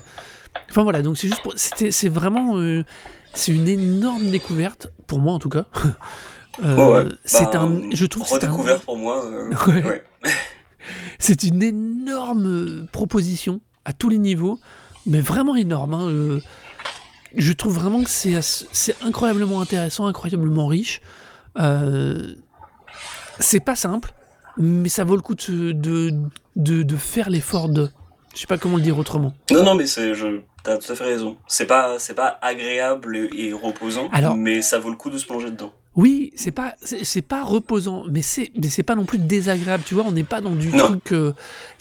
Enfin 0.75 0.83
voilà, 0.83 1.03
donc 1.03 1.17
c'est 1.17 1.29
juste 1.29 1.43
pour. 1.43 1.55
C'est 1.57 2.09
vraiment. 2.09 2.59
Euh, 2.59 2.83
c'est 3.33 3.53
une 3.53 3.69
énorme 3.69 4.29
découverte, 4.31 4.89
pour 5.07 5.21
moi 5.21 5.33
en 5.33 5.39
tout 5.39 5.49
cas. 5.49 5.67
Euh, 6.63 7.11
c'est 7.25 7.51
bah, 7.53 7.63
un. 7.63 7.91
Je 7.91 8.07
trouve 8.07 8.29
c'est 8.29 8.45
un... 8.45 8.79
pour 8.87 8.97
moi. 8.97 9.27
Euh, 9.27 9.51
ouais. 9.67 10.05
c'est 11.19 11.43
une 11.43 11.65
énorme 11.65 12.87
proposition 12.93 13.61
à 13.85 13.93
tous 13.93 14.09
les 14.09 14.19
niveaux, 14.19 14.61
mais 15.05 15.21
vraiment 15.21 15.57
énorme. 15.57 15.95
Hein, 15.95 16.39
je 17.35 17.53
trouve 17.53 17.75
vraiment 17.75 18.05
que 18.05 18.09
c'est 18.09 18.95
incroyablement 19.03 19.61
intéressant, 19.61 20.07
incroyablement 20.07 20.69
riche. 20.69 21.01
c'est 23.41 23.65
pas 23.65 23.75
simple, 23.75 24.15
mais 24.57 24.89
ça 24.89 25.03
vaut 25.03 25.17
le 25.17 25.23
coup 25.23 25.35
de, 25.35 25.73
de, 25.73 26.13
de, 26.55 26.85
de 26.85 26.97
faire 26.97 27.31
l'effort 27.31 27.69
de. 27.69 27.91
Je 28.33 28.43
sais 28.43 28.47
pas 28.47 28.59
comment 28.59 28.77
le 28.77 28.83
dire 28.85 28.97
autrement. 28.97 29.35
Non, 29.51 29.65
non, 29.65 29.75
mais 29.75 29.87
c'est, 29.87 30.15
je, 30.15 30.41
t'as 30.65 30.79
tout 30.79 30.91
à 30.91 30.97
fait 30.97 31.05
raison. 31.05 31.37
C'est 31.47 31.67
pas, 31.67 31.99
c'est 32.01 32.15
pas 32.15 32.39
agréable 32.43 33.29
et 33.33 33.53
reposant, 33.53 34.09
Alors, 34.13 34.37
mais 34.37 34.63
ça 34.63 34.81
vaut 34.81 34.91
le 34.91 34.97
coup 34.97 35.11
de 35.11 35.19
se 35.19 35.27
plonger 35.27 35.51
dedans. 35.51 35.73
Oui, 35.95 36.33
c'est 36.35 36.51
pas, 36.51 36.75
c'est, 36.83 37.23
pas 37.23 37.45
reposant, 37.45 38.05
mais 38.11 38.23
c'est, 38.23 38.51
mais 38.61 38.69
c'est 38.69 38.83
pas 38.83 38.97
non 38.97 39.05
plus 39.05 39.19
désagréable. 39.19 39.85
Tu 39.87 39.95
vois, 39.95 40.03
on 40.05 40.11
n'est 40.11 40.25
pas 40.25 40.41
dans 40.41 40.57
du 40.57 40.73
truc. 40.73 41.13
Euh, 41.13 41.33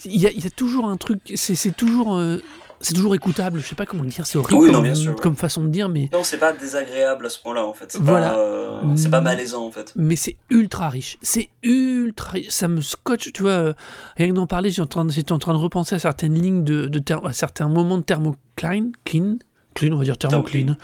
il 0.04 0.20
y, 0.20 0.28
a, 0.28 0.30
y, 0.30 0.46
a, 0.46 0.50
toujours 0.50 0.86
un 0.86 0.96
truc. 0.96 1.32
C'est, 1.34 1.56
c'est 1.56 1.72
toujours. 1.72 2.14
Euh, 2.14 2.38
c'est 2.80 2.94
toujours 2.94 3.14
écoutable. 3.14 3.60
Je 3.60 3.66
sais 3.66 3.74
pas 3.74 3.86
comment 3.86 4.02
le 4.02 4.08
dire, 4.08 4.26
c'est 4.26 4.38
horrible 4.38 4.72
comme, 5.20 5.36
façon 5.36 5.64
de 5.64 5.68
dire, 5.68 5.88
mais 5.88 6.08
non, 6.12 6.24
c'est 6.24 6.38
pas 6.38 6.52
désagréable 6.52 7.26
à 7.26 7.30
ce 7.30 7.40
point-là 7.40 7.64
en 7.66 7.72
fait. 7.72 7.92
C'est 7.92 8.00
voilà. 8.00 8.30
pas, 8.30 8.38
euh, 8.38 8.96
c'est 8.96 9.10
pas 9.10 9.20
malaisant 9.20 9.66
en 9.66 9.70
fait. 9.70 9.92
Mais 9.96 10.16
c'est 10.16 10.36
ultra 10.50 10.88
riche. 10.88 11.18
C'est 11.22 11.48
ultra. 11.62 12.32
Riche. 12.32 12.48
Ça 12.48 12.68
me 12.68 12.80
scotche, 12.80 13.32
tu 13.32 13.42
vois. 13.42 13.52
Euh, 13.52 13.74
rien 14.16 14.28
que 14.28 14.34
d'en 14.34 14.46
parler, 14.46 14.70
j'étais 14.70 14.82
en, 14.82 14.86
train 14.86 15.04
de, 15.04 15.32
en 15.32 15.38
train 15.38 15.52
de 15.52 15.58
repenser 15.58 15.94
à 15.94 15.98
certaines 15.98 16.34
lignes 16.34 16.64
de, 16.64 16.86
de 16.86 17.02
à 17.26 17.32
certains 17.32 17.68
moments 17.68 17.98
de 17.98 18.02
thermocline, 18.02 18.92
clean, 19.04 19.36
clean, 19.74 19.92
on 19.92 19.98
va 19.98 20.04
dire 20.04 20.18
thermocline. 20.18 20.76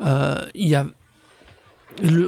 Euh, 0.00 0.44
il 0.54 0.68
y 0.68 0.74
a 0.74 0.86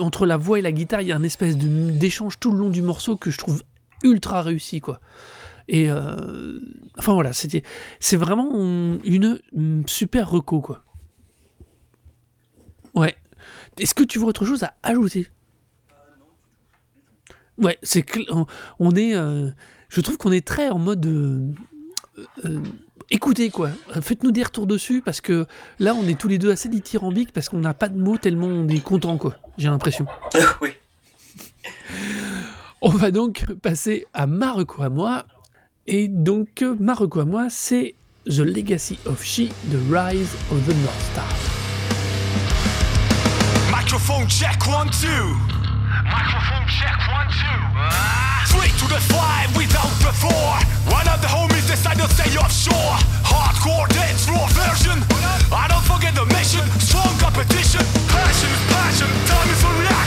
entre 0.00 0.26
la 0.26 0.36
voix 0.36 0.58
et 0.58 0.62
la 0.62 0.72
guitare, 0.72 1.02
il 1.02 1.08
y 1.08 1.12
a 1.12 1.16
un 1.16 1.22
espèce 1.22 1.56
d'échange 1.56 2.38
tout 2.38 2.52
le 2.52 2.58
long 2.58 2.70
du 2.70 2.82
morceau 2.82 3.16
que 3.16 3.30
je 3.30 3.38
trouve 3.38 3.62
ultra 4.02 4.42
réussi, 4.42 4.80
quoi. 4.80 5.00
Et 5.68 5.90
euh, 5.90 6.58
enfin 6.96 7.12
voilà, 7.12 7.32
c'était, 7.32 7.62
c'est 8.00 8.16
vraiment 8.16 8.50
une, 9.04 9.38
super 9.86 10.30
reco, 10.30 10.60
quoi. 10.60 10.82
Ouais. 12.94 13.14
Est-ce 13.78 13.94
que 13.94 14.02
tu 14.02 14.18
vois 14.18 14.28
autre 14.30 14.46
chose 14.46 14.62
à 14.62 14.74
ajouter? 14.82 15.28
Ouais, 17.58 17.78
c'est 17.82 18.04
on 18.78 18.94
est, 18.94 19.14
euh, 19.14 19.50
je 19.88 20.00
trouve 20.00 20.16
qu'on 20.16 20.32
est 20.32 20.46
très 20.46 20.70
en 20.70 20.78
mode 20.78 21.06
euh, 21.06 22.60
écoutez 23.10 23.50
quoi, 23.50 23.70
faites-nous 24.00 24.30
des 24.30 24.42
retours 24.42 24.66
dessus 24.66 25.02
parce 25.02 25.20
que 25.20 25.46
là 25.78 25.94
on 25.94 26.06
est 26.06 26.18
tous 26.18 26.28
les 26.28 26.38
deux 26.38 26.50
assez 26.50 26.68
dithyrambiques 26.68 27.32
parce 27.32 27.48
qu'on 27.48 27.58
n'a 27.58 27.74
pas 27.74 27.88
de 27.88 27.98
mots 27.98 28.16
tellement 28.16 28.46
on 28.46 28.68
est 28.68 28.80
content 28.80 29.18
quoi, 29.18 29.36
j'ai 29.56 29.68
l'impression. 29.68 30.06
oui. 30.60 30.70
On 32.80 32.90
va 32.90 33.10
donc 33.10 33.44
passer 33.60 34.06
à 34.14 34.26
Marco 34.28 34.82
à 34.82 34.88
moi. 34.88 35.26
Et 35.90 36.06
donc 36.06 36.62
Marco 36.78 37.18
à 37.18 37.24
moi 37.24 37.46
c'est 37.48 37.94
The 38.26 38.40
Legacy 38.40 38.98
of 39.06 39.24
She, 39.24 39.48
The 39.70 39.80
Rise 39.90 40.36
of 40.52 40.62
the 40.66 40.74
North 40.84 41.02
Star. 41.12 41.24
Microphone 43.72 44.28
check 44.28 44.66
one 44.66 44.90
two. 44.90 45.08
Microphone 46.04 46.68
check 46.68 46.92
one 47.08 47.26
two. 47.32 47.60
Three 48.52 48.68
to 48.68 48.86
the 48.86 49.00
five 49.08 49.48
without 49.56 49.88
the 50.04 50.12
four. 50.12 50.60
One 50.92 51.08
of 51.08 51.22
the 51.22 51.28
homies 51.28 51.66
decided 51.66 52.02
to 52.02 52.08
stay 52.12 52.36
offshore. 52.36 52.98
Hardcore 53.24 53.88
dance 53.88 54.26
floor 54.26 54.46
version. 54.48 55.00
I 55.50 55.68
don't 55.68 55.84
forget 55.88 56.14
the 56.14 56.26
mission. 56.36 56.68
Strong 56.80 57.16
competition. 57.16 57.80
Passion 58.08 58.52
passion. 58.68 59.08
Time 59.24 59.48
is 59.48 59.62
for 59.62 59.72
reaction. 59.80 59.97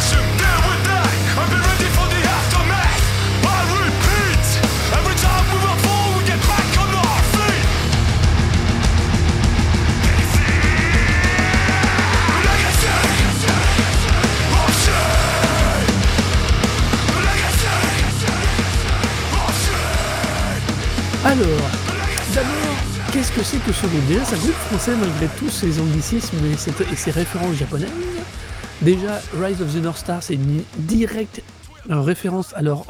Alors, 21.23 21.45
d'abord, 22.33 22.75
qu'est-ce 23.13 23.31
que 23.31 23.43
c'est 23.43 23.63
que 23.63 23.71
ce 23.71 23.85
groupe 23.85 24.07
Déjà, 24.07 24.25
c'est 24.25 24.35
un 24.35 24.39
groupe 24.39 24.55
français 24.55 24.95
malgré 24.95 25.27
tous 25.37 25.49
ses 25.51 25.79
anglicismes 25.79 26.37
et 26.51 26.95
ses, 26.95 27.11
références 27.11 27.55
japonaises. 27.57 27.91
Déjà, 28.81 29.21
Rise 29.39 29.61
of 29.61 29.71
the 29.71 29.83
North 29.83 29.99
Star, 29.99 30.23
c'est 30.23 30.33
une 30.33 30.63
directe 30.77 31.43
euh, 31.91 32.01
référence. 32.01 32.55
Alors, 32.55 32.87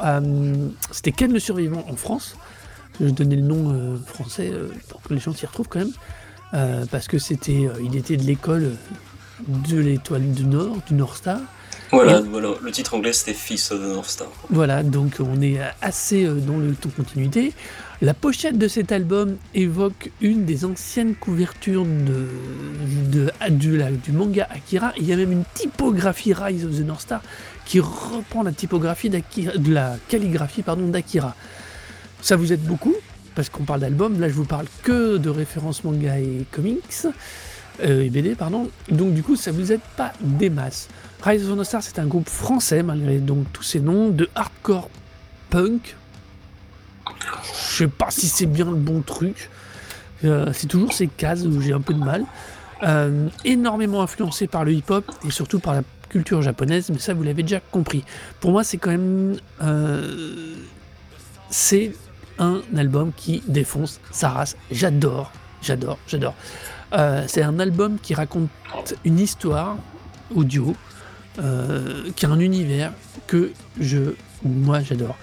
c'était 0.92 1.12
Ken 1.12 1.30
le 1.30 1.40
Survivant 1.40 1.84
en 1.90 1.96
France. 1.96 2.36
Je 3.00 3.08
donnais 3.08 3.36
le 3.36 3.42
nom 3.42 3.70
euh, 3.70 3.96
français 4.06 4.50
euh, 4.50 4.68
pour 4.88 5.02
que 5.02 5.12
les 5.12 5.20
gens 5.20 5.34
s'y 5.34 5.44
retrouvent 5.44 5.68
quand 5.68 5.80
même. 5.80 6.86
parce 6.90 7.08
que 7.08 7.18
c'était, 7.18 7.68
il 7.84 7.94
était 7.96 8.16
de 8.16 8.22
l'école 8.22 8.72
de 9.46 9.76
l'étoile 9.76 10.32
du 10.32 10.46
Nord, 10.46 10.78
du 10.88 10.94
North 10.94 11.18
Star. 11.18 11.40
Voilà, 11.90 12.22
voilà, 12.22 12.52
le 12.62 12.70
titre 12.70 12.94
anglais 12.94 13.12
c'était 13.12 13.34
Fils 13.34 13.70
of 13.72 13.80
the 13.80 13.94
North 13.94 14.08
Star. 14.08 14.28
Voilà, 14.48 14.82
donc 14.82 15.18
on 15.20 15.42
est 15.42 15.60
assez 15.82 16.24
dans 16.24 16.56
le 16.56 16.74
ton 16.74 16.88
continuité. 16.88 17.52
La 18.02 18.14
pochette 18.14 18.58
de 18.58 18.66
cet 18.66 18.90
album 18.90 19.36
évoque 19.54 20.10
une 20.20 20.44
des 20.44 20.64
anciennes 20.64 21.14
couvertures 21.14 21.84
de, 21.84 23.30
du 23.48 24.12
manga 24.12 24.48
Akira. 24.50 24.92
Il 24.96 25.04
y 25.04 25.12
a 25.12 25.16
même 25.16 25.30
une 25.30 25.44
typographie 25.54 26.32
Rise 26.32 26.64
of 26.64 26.72
the 26.72 26.80
North 26.84 27.02
Star 27.02 27.22
qui 27.64 27.78
reprend 27.78 28.42
la 28.42 28.50
typographie 28.50 29.08
de 29.08 29.72
la 29.72 29.98
calligraphie 30.08 30.64
d'Akira. 30.66 31.36
Ça 32.20 32.34
vous 32.34 32.52
aide 32.52 32.64
beaucoup 32.64 32.96
parce 33.36 33.48
qu'on 33.48 33.62
parle 33.62 33.78
d'album. 33.82 34.18
Là, 34.18 34.28
je 34.28 34.34
vous 34.34 34.46
parle 34.46 34.66
que 34.82 35.16
de 35.16 35.30
références 35.30 35.84
manga 35.84 36.18
et 36.18 36.44
comics 36.50 37.06
euh, 37.84 38.02
et 38.02 38.10
BD, 38.10 38.34
pardon. 38.34 38.68
Donc 38.90 39.14
du 39.14 39.22
coup, 39.22 39.36
ça 39.36 39.52
vous 39.52 39.70
aide 39.70 39.80
pas 39.96 40.12
des 40.20 40.50
masses. 40.50 40.88
Rise 41.22 41.44
of 41.44 41.52
the 41.52 41.54
North 41.54 41.68
Star, 41.68 41.84
c'est 41.84 42.00
un 42.00 42.06
groupe 42.06 42.28
français 42.28 42.82
malgré 42.82 43.18
donc 43.18 43.46
tous 43.52 43.62
ces 43.62 43.78
noms 43.78 44.08
de 44.08 44.28
hardcore 44.34 44.90
punk 45.50 45.94
je 47.72 47.76
sais 47.76 47.88
pas 47.88 48.10
si 48.10 48.28
c'est 48.28 48.46
bien 48.46 48.66
le 48.66 48.76
bon 48.76 49.02
truc. 49.02 49.50
Euh, 50.24 50.50
c'est 50.52 50.66
toujours 50.66 50.92
ces 50.92 51.08
cases 51.08 51.42
où 51.42 51.60
j'ai 51.60 51.72
un 51.72 51.80
peu 51.80 51.94
de 51.94 51.98
mal. 51.98 52.24
Euh, 52.82 53.28
énormément 53.44 54.02
influencé 54.02 54.46
par 54.46 54.64
le 54.64 54.72
hip-hop 54.72 55.10
et 55.26 55.30
surtout 55.30 55.60
par 55.60 55.74
la 55.74 55.82
culture 56.08 56.42
japonaise, 56.42 56.90
mais 56.90 56.98
ça 56.98 57.14
vous 57.14 57.22
l'avez 57.22 57.42
déjà 57.42 57.60
compris. 57.60 58.04
Pour 58.40 58.52
moi, 58.52 58.64
c'est 58.64 58.76
quand 58.76 58.90
même. 58.90 59.36
Euh, 59.62 60.56
c'est 61.50 61.92
un 62.38 62.62
album 62.76 63.12
qui 63.16 63.42
défonce 63.46 64.00
sa 64.10 64.30
race. 64.30 64.56
J'adore, 64.70 65.32
j'adore, 65.62 65.98
j'adore. 66.06 66.34
c'est 67.28 67.42
un 67.42 67.58
album 67.58 67.98
qui 68.00 68.14
raconte 68.14 68.48
une 69.04 69.20
histoire 69.20 69.76
audio, 70.34 70.74
qui 71.36 72.26
a 72.26 72.28
un 72.28 72.40
univers 72.40 72.92
que 73.26 73.52
je. 73.78 74.14
Moi, 74.44 74.80
j'adore. 74.80 75.16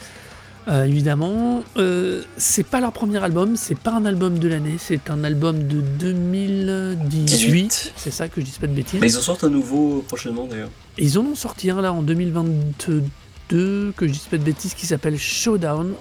Euh, 0.69 0.85
évidemment, 0.85 1.63
euh, 1.77 2.21
c'est 2.37 2.63
pas 2.63 2.79
leur 2.79 2.91
premier 2.91 3.23
album, 3.23 3.55
c'est 3.55 3.77
pas 3.77 3.93
un 3.93 4.05
album 4.05 4.37
de 4.37 4.47
l'année, 4.47 4.75
c'est 4.77 5.09
un 5.09 5.23
album 5.23 5.67
de 5.67 5.81
2018. 5.81 7.93
C'est 7.95 8.11
ça 8.11 8.27
que 8.27 8.39
je 8.39 8.45
dis 8.45 8.59
pas 8.59 8.67
de 8.67 8.73
bêtises. 8.73 8.99
Mais 9.01 9.11
ils 9.11 9.17
en 9.17 9.21
sortent 9.21 9.45
un 9.45 9.49
nouveau 9.49 10.05
prochainement 10.07 10.45
d'ailleurs. 10.45 10.69
Ils 10.99 11.17
en 11.17 11.23
ont 11.23 11.33
sorti 11.33 11.71
un 11.71 11.81
là 11.81 11.91
en 11.91 12.03
2022, 12.03 13.93
que 13.97 14.07
je 14.07 14.11
dis 14.11 14.27
pas 14.29 14.37
de 14.37 14.43
bêtises, 14.43 14.75
qui 14.75 14.85
s'appelle 14.85 15.17
Showdown. 15.17 15.93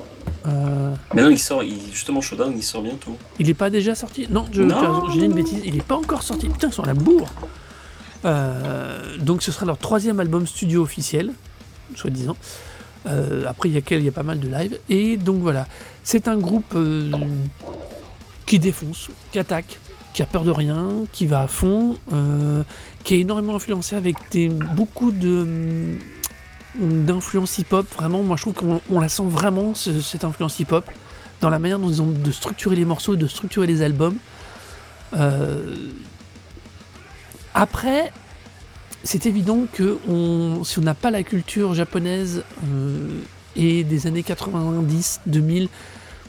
Euh, 0.47 0.95
Mais 1.15 1.23
non, 1.23 1.31
il 1.31 1.39
sort, 1.39 1.63
justement 1.91 2.21
Showdown, 2.21 2.53
il 2.55 2.63
sort 2.63 2.83
bientôt. 2.83 3.17
Il 3.39 3.49
est 3.49 3.55
pas 3.55 3.71
déjà 3.71 3.95
sorti? 3.95 4.27
Non, 4.29 4.45
je, 4.53 4.63
j'ai 5.15 5.21
dit 5.21 5.25
une 5.25 5.33
bêtise, 5.33 5.63
il 5.65 5.77
est 5.77 5.83
pas 5.83 5.97
encore 5.97 6.23
sorti. 6.23 6.47
Putain, 6.47 6.69
ils 6.69 6.75
sont 6.75 6.83
à 6.83 6.89
la 6.89 6.95
bourre. 6.95 7.31
donc 9.19 9.43
ce 9.43 9.51
sera 9.51 9.65
leur 9.65 9.79
troisième 9.79 10.21
album 10.21 10.47
studio 10.47 10.83
officiel, 10.83 11.33
soi-disant. 11.95 12.37
Euh, 13.09 13.45
après, 13.47 13.69
il 13.69 13.75
y, 13.75 13.79
a, 13.79 13.97
il 13.97 14.05
y 14.05 14.09
a 14.09 14.13
pas 14.13 14.23
mal 14.23 14.39
de 14.39 14.49
live. 14.49 14.79
Et 14.89 15.17
donc 15.17 15.41
voilà, 15.41 15.67
c'est 16.03 16.29
un 16.29 16.37
groupe 16.37 16.75
euh, 16.75 17.11
qui 18.47 18.59
défonce, 18.59 19.09
qui 19.33 19.39
attaque, 19.39 19.79
qui 20.13 20.23
a 20.23 20.27
peur 20.27 20.45
de 20.45 20.51
rien, 20.51 20.89
qui 21.13 21.27
va 21.27 21.43
à 21.43 21.47
fond, 21.47 21.97
euh, 22.13 22.63
qui 23.05 23.15
est 23.15 23.21
énormément 23.21 23.57
influencé 23.57 23.97
avec 23.97 24.17
des, 24.31 24.49
beaucoup 24.49 25.11
de 25.11 25.47
d'influence 26.79 27.59
hip-hop. 27.59 27.87
Vraiment, 27.97 28.23
moi 28.23 28.37
je 28.37 28.43
trouve 28.43 28.55
qu'on 28.55 29.01
la 29.01 29.09
sent 29.09 29.25
vraiment, 29.27 29.75
cette 29.75 30.23
influence 30.23 30.61
hip-hop, 30.61 30.85
dans 31.41 31.51
la 31.51 31.59
manière 31.59 31.79
dont 31.79 31.89
ils 31.89 32.01
ont 32.03 32.11
de 32.11 32.31
structurer 32.31 32.77
les 32.77 32.85
morceaux, 32.85 33.17
de 33.17 33.27
structurer 33.27 33.67
les 33.67 33.83
albums. 33.83 34.17
Après, 37.55 38.13
c'est 39.05 39.27
évident 39.27 39.67
que 39.73 39.99
si 40.65 40.79
on 40.79 40.83
n'a 40.83 40.95
pas 40.95 41.11
la 41.11 41.23
culture 41.23 41.75
japonaise 41.75 42.45
euh, 42.65 43.21
et 43.57 43.85
des 43.85 44.07
années 44.07 44.23
90, 44.23 45.21
2000 45.27 45.69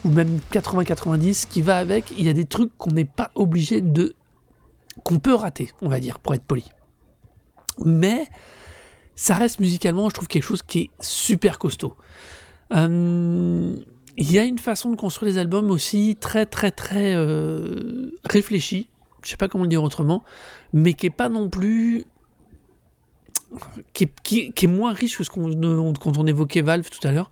ou 0.04 0.10
même 0.10 0.38
80-90 0.52 1.46
qui 1.48 1.62
va 1.62 1.78
avec, 1.78 2.12
il 2.16 2.24
y 2.24 2.28
a 2.28 2.32
des 2.32 2.46
trucs 2.46 2.76
qu'on 2.78 2.90
n'est 2.90 3.04
pas 3.04 3.30
obligé 3.34 3.80
de. 3.80 4.14
qu'on 5.04 5.18
peut 5.18 5.34
rater, 5.34 5.72
on 5.82 5.88
va 5.88 6.00
dire, 6.00 6.18
pour 6.18 6.34
être 6.34 6.44
poli. 6.44 6.64
Mais 7.84 8.28
ça 9.14 9.34
reste 9.34 9.60
musicalement, 9.60 10.08
je 10.08 10.14
trouve, 10.14 10.28
quelque 10.28 10.44
chose 10.44 10.62
qui 10.62 10.78
est 10.80 10.90
super 11.00 11.58
costaud. 11.58 11.96
Euh, 12.72 13.76
il 14.16 14.32
y 14.32 14.38
a 14.38 14.44
une 14.44 14.58
façon 14.58 14.90
de 14.90 14.96
construire 14.96 15.32
les 15.32 15.38
albums 15.38 15.70
aussi 15.70 16.16
très, 16.18 16.46
très, 16.46 16.70
très 16.70 17.14
euh, 17.14 18.12
réfléchie. 18.24 18.88
Je 19.22 19.30
sais 19.30 19.36
pas 19.36 19.48
comment 19.48 19.64
le 19.64 19.70
dire 19.70 19.82
autrement, 19.82 20.24
mais 20.72 20.94
qui 20.94 21.06
est 21.06 21.10
pas 21.10 21.28
non 21.28 21.50
plus 21.50 22.04
qui 23.92 24.52
est, 24.56 24.66
moins 24.66 24.92
riche 24.92 25.18
que 25.18 25.24
ce 25.24 25.30
qu'on 25.30 25.92
quand 25.94 26.18
on 26.18 26.26
évoquait 26.26 26.62
Valve 26.62 26.88
tout 26.90 27.06
à 27.06 27.12
l'heure, 27.12 27.30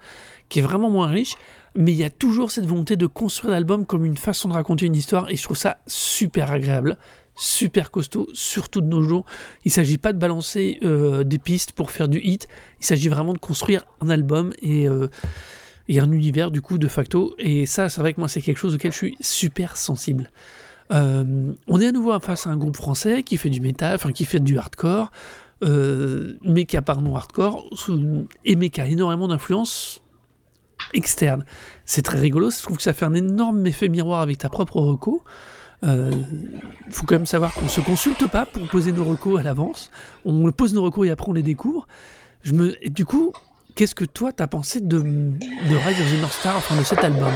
qui 0.49 0.59
est 0.59 0.63
vraiment 0.63 0.91
moins 0.91 1.07
riche, 1.07 1.37
mais 1.75 1.93
il 1.93 1.99
y 1.99 2.05
a 2.05 2.11
toujours 2.11 2.51
cette 2.51 2.67
volonté 2.67 2.97
de 2.97 3.07
construire 3.07 3.53
l'album 3.53 3.87
comme 3.87 4.05
une 4.05 4.17
façon 4.17 4.49
de 4.49 4.55
raconter 4.55 4.87
une 4.87 4.97
histoire, 4.97 5.31
et 5.31 5.37
je 5.37 5.43
trouve 5.43 5.57
ça 5.57 5.79
super 5.87 6.51
agréable, 6.51 6.97
super 7.37 7.91
costaud, 7.91 8.29
surtout 8.33 8.81
de 8.81 8.87
nos 8.87 9.03
jours. 9.03 9.25
Il 9.65 9.69
ne 9.69 9.73
s'agit 9.73 9.99
pas 9.99 10.13
de 10.13 10.19
balancer 10.19 10.79
euh, 10.83 11.23
des 11.23 11.39
pistes 11.39 11.73
pour 11.73 11.91
faire 11.91 12.09
du 12.09 12.19
hit, 12.19 12.49
il 12.81 12.87
s'agit 12.87 13.09
vraiment 13.09 13.33
de 13.33 13.39
construire 13.39 13.85
un 14.01 14.11
album 14.11 14.53
et, 14.61 14.89
euh, 14.89 15.09
et, 15.89 16.01
un 16.01 16.11
univers 16.11 16.51
du 16.51 16.61
coup 16.61 16.79
de 16.79 16.89
facto, 16.89 17.35
et 17.39 17.67
ça 17.67 17.89
c'est 17.89 18.01
vrai 18.01 18.13
que 18.13 18.21
moi 18.21 18.29
c'est 18.29 18.43
quelque 18.43 18.59
chose 18.59 18.75
auquel 18.75 18.93
je 18.93 18.97
suis 18.97 19.17
super 19.21 19.77
sensible. 19.77 20.31
Euh, 20.91 21.53
on 21.67 21.81
est 21.81 21.87
à 21.87 21.93
nouveau 21.93 22.19
face 22.21 22.47
à 22.47 22.51
un 22.51 22.57
groupe 22.57 22.77
français 22.77 23.23
qui 23.23 23.37
fait 23.37 23.51
du 23.51 23.61
métal, 23.61 23.95
enfin 23.95 24.13
qui 24.13 24.25
fait 24.25 24.41
du 24.41 24.59
hardcore, 24.59 25.11
euh, 25.63 26.39
mais 26.43 26.65
qui 26.65 26.77
a 26.77 26.83
pas 26.83 26.95
nom 26.95 27.17
hardcore, 27.17 27.65
et 28.45 28.57
mais 28.57 28.71
qui 28.71 28.81
a 28.81 28.87
énormément 28.87 29.29
d'influence 29.29 30.01
externe. 30.95 31.45
C'est 31.85 32.03
très 32.03 32.19
rigolo, 32.19 32.51
je 32.51 32.63
trouve 32.63 32.77
que 32.77 32.83
ça 32.83 32.93
fait 32.93 33.05
un 33.05 33.15
énorme 33.15 33.67
effet 33.67 33.89
miroir 33.89 34.21
avec 34.21 34.39
ta 34.39 34.49
propre 34.49 34.81
reco. 34.81 35.25
Il 35.83 36.27
faut 36.91 37.07
quand 37.07 37.15
même 37.15 37.27
savoir 37.27 37.55
qu'on 37.55 37.69
se 37.69 37.81
consulte 37.81 38.27
pas 38.27 38.47
pour 38.47 38.67
poser 38.69 38.91
nos 38.91 39.05
recours 39.05 39.39
à 39.39 39.43
l'avance. 39.43 39.91
On 40.25 40.51
pose 40.51 40.75
nos 40.75 40.83
recours 40.83 41.05
et 41.05 41.11
après 41.11 41.29
on 41.29 41.33
les 41.33 41.43
découvre. 41.45 41.87
Je 42.43 42.53
me... 42.53 42.77
Et 42.85 42.91
du 42.91 43.05
coup, 43.05 43.33
qu'est-ce 43.77 43.95
que 43.95 44.05
toi 44.05 44.33
t'as 44.33 44.49
pensé 44.49 44.81
de, 44.81 44.99
de 44.99 45.77
Rise 45.87 46.01
of 46.01 46.13
the 46.13 46.21
North 46.21 46.33
Star, 46.33 46.57
enfin 46.57 46.77
de 46.77 46.83
cet 46.83 47.05
album? 47.05 47.33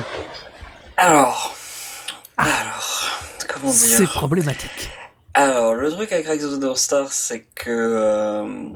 Alors, 0.96 1.54
alors, 2.36 3.10
comment 3.48 3.70
dire? 3.70 3.74
C'est 3.74 4.06
problématique. 4.06 4.90
Alors, 5.34 5.74
le 5.74 5.90
truc 5.90 6.12
avec 6.12 6.26
Rise 6.26 6.44
of 6.44 6.58
the 6.58 6.62
North 6.62 6.78
Star, 6.78 7.12
c'est 7.12 7.44
que 7.54 7.70
euh, 7.70 8.68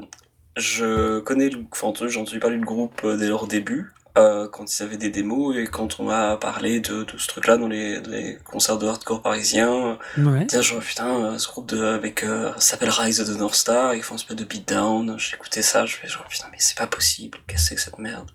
je 0.55 1.19
connais, 1.19 1.49
le- 1.49 1.65
enfin, 1.71 1.93
j'ai 2.07 2.19
entendu 2.19 2.39
parler 2.39 2.57
du 2.57 2.65
groupe 2.65 3.01
euh, 3.03 3.15
dès 3.17 3.27
leur 3.27 3.47
début, 3.47 3.93
euh, 4.17 4.47
quand 4.47 4.65
ils 4.77 4.83
avaient 4.83 4.97
des 4.97 5.09
démos 5.09 5.55
et 5.57 5.65
quand 5.67 5.99
on 5.99 6.05
m'a 6.05 6.35
parlé 6.37 6.79
de, 6.79 7.03
de 7.03 7.17
ce 7.17 7.27
truc-là 7.27 7.57
dans 7.57 7.67
les, 7.67 8.01
dans 8.01 8.11
les 8.11 8.37
concerts 8.43 8.77
de 8.77 8.87
hardcore 8.87 9.21
parisiens. 9.21 9.97
Ouais. 10.17 10.45
Tiens, 10.47 10.61
genre, 10.61 10.79
putain, 10.81 11.07
euh, 11.25 11.37
ce 11.37 11.47
groupe 11.47 11.67
de, 11.69 11.83
avec, 11.83 12.23
euh, 12.23 12.51
s'appelle 12.57 12.89
Rise 12.89 13.21
of 13.21 13.27
the 13.27 13.37
North 13.39 13.55
Star, 13.55 13.93
ils 13.95 14.03
font 14.03 14.15
un 14.15 14.17
espèce 14.17 14.35
de 14.37 14.43
beatdown. 14.43 15.17
Écouté 15.33 15.61
ça, 15.61 15.85
je 15.85 15.95
fais 15.95 16.07
genre, 16.07 16.25
putain, 16.27 16.47
mais 16.51 16.57
c'est 16.59 16.77
pas 16.77 16.87
possible, 16.87 17.37
qu'est-ce 17.47 17.73
que 17.75 17.79
cette 17.79 17.99
merde? 17.99 18.29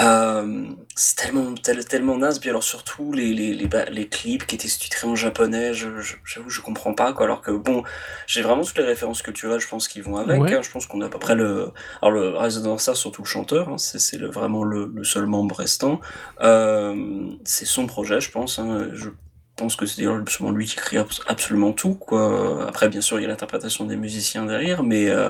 Euh, 0.00 0.66
c'est 0.94 1.16
tellement, 1.16 1.54
tel- 1.54 1.84
tellement 1.84 2.16
naze, 2.16 2.38
puis 2.38 2.48
alors 2.50 2.62
surtout 2.62 3.12
les, 3.12 3.32
les, 3.34 3.54
les, 3.54 4.08
clips 4.08 4.46
qui 4.46 4.54
étaient 4.54 4.68
sous-titrés 4.68 5.06
en 5.08 5.16
japonais, 5.16 5.74
je, 5.74 6.00
je- 6.00 6.16
j'avoue, 6.24 6.48
je 6.50 6.60
comprends 6.60 6.94
pas, 6.94 7.12
quoi, 7.12 7.24
alors 7.26 7.40
que 7.42 7.50
bon, 7.50 7.82
j'ai 8.26 8.42
vraiment 8.42 8.62
toutes 8.64 8.78
les 8.78 8.84
références 8.84 9.22
culturelles, 9.22 9.60
je 9.60 9.68
pense, 9.68 9.88
qui 9.88 10.00
vont 10.00 10.16
avec, 10.16 10.40
Ouais. 10.40 10.54
hein, 10.54 10.62
je 10.62 10.70
pense 10.70 10.86
qu'on 10.86 11.00
a 11.00 11.06
à 11.06 11.08
peu 11.08 11.18
près 11.18 11.34
le, 11.34 11.72
alors 12.02 12.12
le 12.12 12.36
Rise 12.36 12.56
of 12.58 12.62
the 12.62 12.66
North 12.66 12.80
Star, 12.80 12.96
surtout 12.96 13.22
le 13.22 13.28
chanteur, 13.28 13.68
hein, 13.68 13.78
c'est, 13.78 13.98
c'est 13.98 14.16
le, 14.18 14.30
vraiment 14.30 14.62
le, 14.64 14.89
le 14.94 15.04
seul 15.04 15.26
membre 15.26 15.56
restant, 15.56 16.00
euh, 16.42 17.30
c'est 17.44 17.66
son 17.66 17.86
projet, 17.86 18.20
je 18.20 18.30
pense, 18.30 18.58
hein, 18.58 18.88
je 18.92 19.10
pense 19.56 19.76
que 19.76 19.86
c'est 19.86 19.98
d'ailleurs 19.98 20.16
absolument 20.16 20.52
lui 20.56 20.66
qui 20.66 20.74
écrit 20.74 20.98
abs- 20.98 21.22
absolument 21.26 21.72
tout, 21.72 21.94
quoi. 21.94 22.66
Après, 22.68 22.88
bien 22.88 23.00
sûr, 23.00 23.18
il 23.18 23.22
y 23.22 23.26
a 23.26 23.28
l'interprétation 23.28 23.84
des 23.86 23.96
musiciens 23.96 24.46
derrière, 24.46 24.82
mais, 24.82 25.08
euh, 25.10 25.28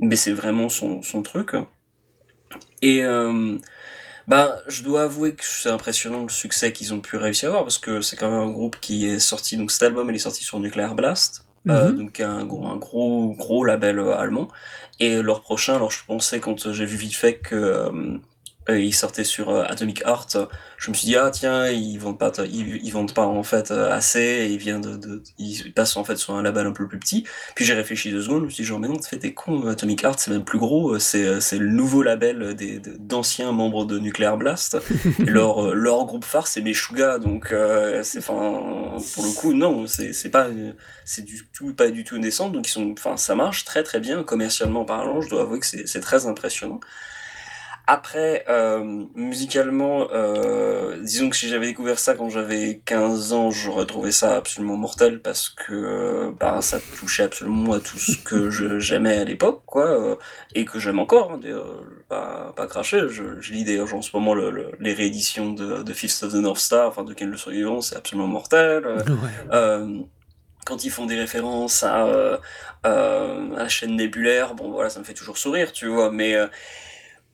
mais 0.00 0.16
c'est 0.16 0.32
vraiment 0.32 0.68
son, 0.68 1.02
son 1.02 1.22
truc. 1.22 1.54
Et 2.82 3.04
euh, 3.04 3.58
bah, 4.28 4.58
je 4.68 4.82
dois 4.84 5.04
avouer 5.04 5.34
que 5.34 5.44
c'est 5.44 5.70
impressionnant 5.70 6.22
le 6.24 6.28
succès 6.30 6.72
qu'ils 6.72 6.94
ont 6.94 7.00
pu 7.00 7.16
réussir 7.16 7.48
à 7.48 7.52
avoir, 7.52 7.64
parce 7.64 7.78
que 7.78 8.00
c'est 8.02 8.16
quand 8.16 8.30
même 8.30 8.40
un 8.40 8.52
groupe 8.52 8.78
qui 8.80 9.06
est 9.06 9.18
sorti, 9.18 9.56
donc 9.56 9.70
cet 9.72 9.84
album, 9.84 10.10
il 10.10 10.16
est 10.16 10.20
sorti 10.20 10.44
sur 10.44 10.60
Nuclear 10.60 10.94
Blast, 10.94 11.46
euh, 11.70 11.92
Mhm. 11.92 11.98
donc 11.98 12.20
un, 12.20 12.44
gros- 12.46 12.66
un 12.66 12.76
gros, 12.76 13.34
gros 13.34 13.64
label 13.64 14.00
allemand. 14.00 14.48
Et 15.00 15.22
leur 15.22 15.42
prochain, 15.42 15.76
alors 15.76 15.90
je 15.90 16.04
pensais 16.06 16.40
quand 16.40 16.72
j'ai 16.72 16.86
vu 16.86 16.96
vite 16.96 17.16
fait 17.16 17.38
que 17.38 18.20
euh, 18.68 18.78
ils 18.78 18.94
sortaient 18.94 19.24
sur 19.24 19.48
euh, 19.50 19.64
Atomic 19.66 20.02
Heart, 20.06 20.36
je 20.76 20.90
me 20.90 20.94
suis 20.96 21.06
dit 21.06 21.16
ah 21.16 21.30
tiens 21.30 21.68
ils 21.68 21.96
vendent 21.98 22.18
pas, 22.18 22.30
ils, 22.44 22.76
ils 22.84 22.90
vendent 22.92 23.14
pas 23.14 23.26
en 23.26 23.42
fait 23.42 23.70
euh, 23.70 23.90
assez, 23.90 24.20
et 24.20 24.46
ils 24.52 24.58
viennent 24.58 24.82
de, 24.82 24.96
de- 24.96 25.22
ils 25.38 25.72
passent 25.72 25.96
en 25.96 26.04
fait 26.04 26.16
sur 26.16 26.34
un 26.34 26.42
label 26.42 26.66
un 26.66 26.72
peu 26.72 26.86
plus 26.86 26.98
petit. 26.98 27.24
Puis 27.56 27.64
j'ai 27.64 27.74
réfléchi 27.74 28.10
deux 28.10 28.22
secondes, 28.22 28.40
je 28.40 28.44
me 28.44 28.50
suis 28.50 28.62
dit 28.62 28.66
genre 28.68 28.78
mais 28.78 28.88
non 28.88 28.98
tu 28.98 29.08
fais 29.08 29.16
des 29.16 29.32
cons, 29.34 29.66
Atomic 29.66 30.04
Heart 30.04 30.18
c'est 30.20 30.30
même 30.30 30.44
plus 30.44 30.58
gros, 30.58 30.94
euh, 30.94 30.98
c'est 30.98 31.24
euh, 31.26 31.40
c'est 31.40 31.58
le 31.58 31.68
nouveau 31.70 32.02
label 32.02 32.54
des 32.54 32.78
de- 32.80 32.96
d'anciens 32.98 33.52
membres 33.52 33.86
de 33.86 33.98
Nuclear 33.98 34.36
Blast. 34.36 34.76
Et 35.18 35.24
leur 35.30 35.74
leur 35.74 36.04
groupe 36.04 36.24
phare 36.24 36.46
c'est 36.46 36.60
Meshuga. 36.60 37.18
Donc 37.18 37.52
euh, 37.52 38.02
c'est 38.02 38.18
enfin 38.18 38.96
pour 39.14 39.24
le 39.24 39.32
coup 39.32 39.52
non 39.54 39.86
c'est 39.86 40.12
c'est 40.12 40.30
pas 40.30 40.48
c'est 41.04 41.22
du 41.24 41.48
tout 41.52 41.74
pas 41.74 41.90
du 41.90 42.04
tout 42.04 42.18
descente. 42.18 42.52
Donc 42.52 42.66
ils 42.68 42.70
sont 42.72 42.92
enfin 42.92 43.16
ça 43.16 43.34
marche 43.34 43.64
très 43.64 43.82
très 43.82 44.00
bien. 44.00 44.22
Commercialement 44.22 44.84
parlant 44.84 45.20
je 45.20 45.28
dois 45.30 45.42
avouer 45.42 45.60
que 45.60 45.66
c'est 45.66 45.86
c'est 45.86 46.00
très 46.00 46.26
impressionnant 46.26 46.80
après 47.92 48.44
euh, 48.48 49.04
musicalement 49.14 50.08
euh, 50.12 50.96
disons 51.02 51.28
que 51.30 51.36
si 51.36 51.48
j'avais 51.48 51.66
découvert 51.66 51.98
ça 51.98 52.14
quand 52.14 52.28
j'avais 52.28 52.80
15 52.84 53.32
ans 53.32 53.50
j'aurais 53.50 53.86
trouvé 53.86 54.12
ça 54.12 54.36
absolument 54.36 54.76
mortel 54.76 55.20
parce 55.20 55.48
que 55.48 55.72
euh, 55.72 56.30
bah, 56.38 56.60
ça 56.62 56.78
touchait 56.98 57.24
absolument 57.24 57.72
à 57.72 57.80
tout 57.80 57.98
ce 57.98 58.16
que 58.18 58.48
j'aimais 58.78 59.18
à 59.18 59.24
l'époque 59.24 59.62
quoi 59.66 60.18
et 60.54 60.64
que 60.64 60.78
j'aime 60.78 61.00
encore 61.00 61.32
hein, 61.32 62.52
pas 62.56 62.66
cracher 62.68 63.08
je, 63.08 63.40
je 63.40 63.52
lis 63.52 63.64
d'ailleurs 63.64 63.92
en 63.94 64.02
ce 64.02 64.10
moment 64.14 64.34
le- 64.34 64.50
le- 64.50 64.70
les 64.78 64.92
rééditions 64.94 65.52
de, 65.52 65.82
de 65.82 65.92
Fifth 65.92 66.22
of 66.22 66.32
the 66.32 66.36
North 66.36 66.60
Star 66.60 66.88
enfin 66.88 67.02
de 67.04 67.12
Ken 67.14 67.30
le 67.30 67.36
survivant 67.36 67.80
c'est 67.80 67.96
absolument 67.96 68.28
mortel 68.28 68.86
Ouais. 68.86 69.30
euh, 69.52 69.98
quand 70.66 70.84
ils 70.84 70.90
font 70.90 71.06
des 71.06 71.16
références 71.16 71.82
à, 71.82 72.38
à 72.84 72.90
la 73.56 73.68
chaîne 73.68 73.96
nébulaire, 73.96 74.54
bon 74.54 74.70
voilà, 74.70 74.90
ça 74.90 75.00
me 75.00 75.04
fait 75.04 75.14
toujours 75.14 75.38
sourire, 75.38 75.72
tu 75.72 75.86
vois, 75.86 76.10
mais, 76.12 76.34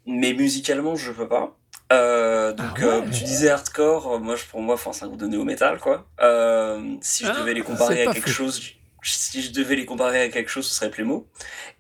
mais 0.07 0.33
musicalement, 0.33 0.95
je 0.97 1.13
peux 1.13 1.29
pas. 1.29 1.57
Euh, 1.93 2.53
donc, 2.53 2.67
Ah 2.81 2.81
ouais. 2.81 2.87
euh, 2.87 3.01
tu 3.13 3.23
disais 3.25 3.49
hardcore, 3.49 4.15
euh, 4.15 4.19
moi, 4.19 4.35
je, 4.37 4.45
pour 4.45 4.61
moi, 4.61 4.75
enfin, 4.75 4.93
c'est 4.93 5.05
un 5.05 5.09
groupe 5.09 5.21
de 5.21 5.27
néo-metal, 5.29 5.79
quoi. 5.79 6.07
Euh, 6.21 6.97
si 7.01 7.25
je 7.25 7.31
Ah, 7.31 7.41
devais 7.41 7.55
les 7.55 7.63
comparer 7.63 8.07
à 8.07 8.13
quelque 8.13 8.31
chose, 8.31 8.61
si 9.03 9.43
je 9.43 9.53
devais 9.53 9.77
les 9.77 9.87
comparer 9.87 10.23
à 10.23 10.29
quelque 10.29 10.51
chose, 10.51 10.67
ce 10.67 10.75
serait 10.75 10.91
Plémo. 10.91 11.29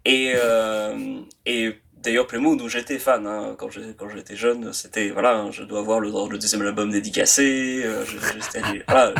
Et, 0.04 0.32
euh, 0.36 1.18
et 1.44 1.74
d'ailleurs, 1.96 2.28
Plémo, 2.28 2.54
dont 2.54 2.68
j'étais 2.68 3.00
fan, 3.00 3.26
hein, 3.26 3.56
quand 3.58 3.68
j'étais 3.68 4.36
jeune, 4.36 4.72
c'était, 4.72 5.10
voilà, 5.10 5.34
hein, 5.38 5.50
je 5.50 5.64
dois 5.64 5.80
avoir 5.80 5.98
le, 5.98 6.08
le 6.30 6.38
deuxième 6.38 6.62
album 6.62 6.90
dédicacé, 6.90 7.82
euh, 7.84 8.04
j'étais 8.04 8.62
voilà, 8.86 9.12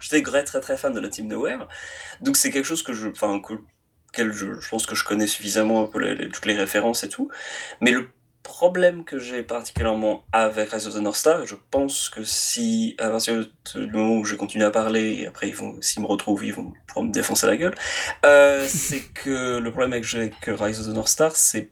j'étais 0.00 0.20
très, 0.22 0.44
très, 0.44 0.60
très 0.60 0.76
fan 0.76 0.92
de 0.92 1.00
la 1.00 1.08
Team 1.08 1.28
Nowhere. 1.28 1.66
Donc, 2.20 2.36
c'est 2.36 2.50
quelque 2.50 2.66
chose 2.66 2.82
que 2.82 2.92
je, 2.92 3.08
enfin, 3.08 3.40
je, 4.18 4.60
je 4.60 4.68
pense 4.68 4.84
que 4.84 4.94
je 4.94 5.04
connais 5.04 5.26
suffisamment 5.26 5.82
un 5.82 5.86
peu 5.86 5.98
les- 5.98 6.14
les- 6.14 6.28
toutes 6.28 6.44
les 6.46 6.56
références 6.56 7.04
et 7.04 7.08
tout. 7.08 7.30
Mais 7.80 7.90
le 7.90 8.08
problème 8.46 9.04
que 9.04 9.18
j'ai 9.18 9.42
particulièrement 9.42 10.24
avec 10.32 10.70
Rise 10.70 10.86
of 10.86 10.94
the 10.94 10.98
North 10.98 11.16
Star, 11.16 11.44
je 11.44 11.56
pense 11.70 12.08
que 12.08 12.22
si, 12.22 12.94
à 12.98 13.10
partir 13.10 13.44
du 13.74 13.90
moment 13.92 14.18
où 14.18 14.24
je 14.24 14.36
continue 14.36 14.64
à 14.64 14.70
parler, 14.70 15.18
et 15.20 15.26
après 15.26 15.48
ils 15.48 15.54
vont, 15.54 15.76
s'ils 15.80 16.00
me 16.00 16.06
retrouvent, 16.06 16.44
ils 16.44 16.54
vont 16.54 16.72
pouvoir 16.86 17.06
me 17.06 17.12
défoncer 17.12 17.46
la 17.46 17.56
gueule, 17.56 17.74
euh, 18.24 18.64
c'est 18.68 19.02
que 19.02 19.58
le 19.58 19.70
problème 19.70 19.92
avec, 19.92 20.14
avec 20.14 20.34
Rise 20.46 20.80
of 20.80 20.86
the 20.86 20.94
North 20.94 21.08
Star, 21.08 21.34
c'est 21.34 21.70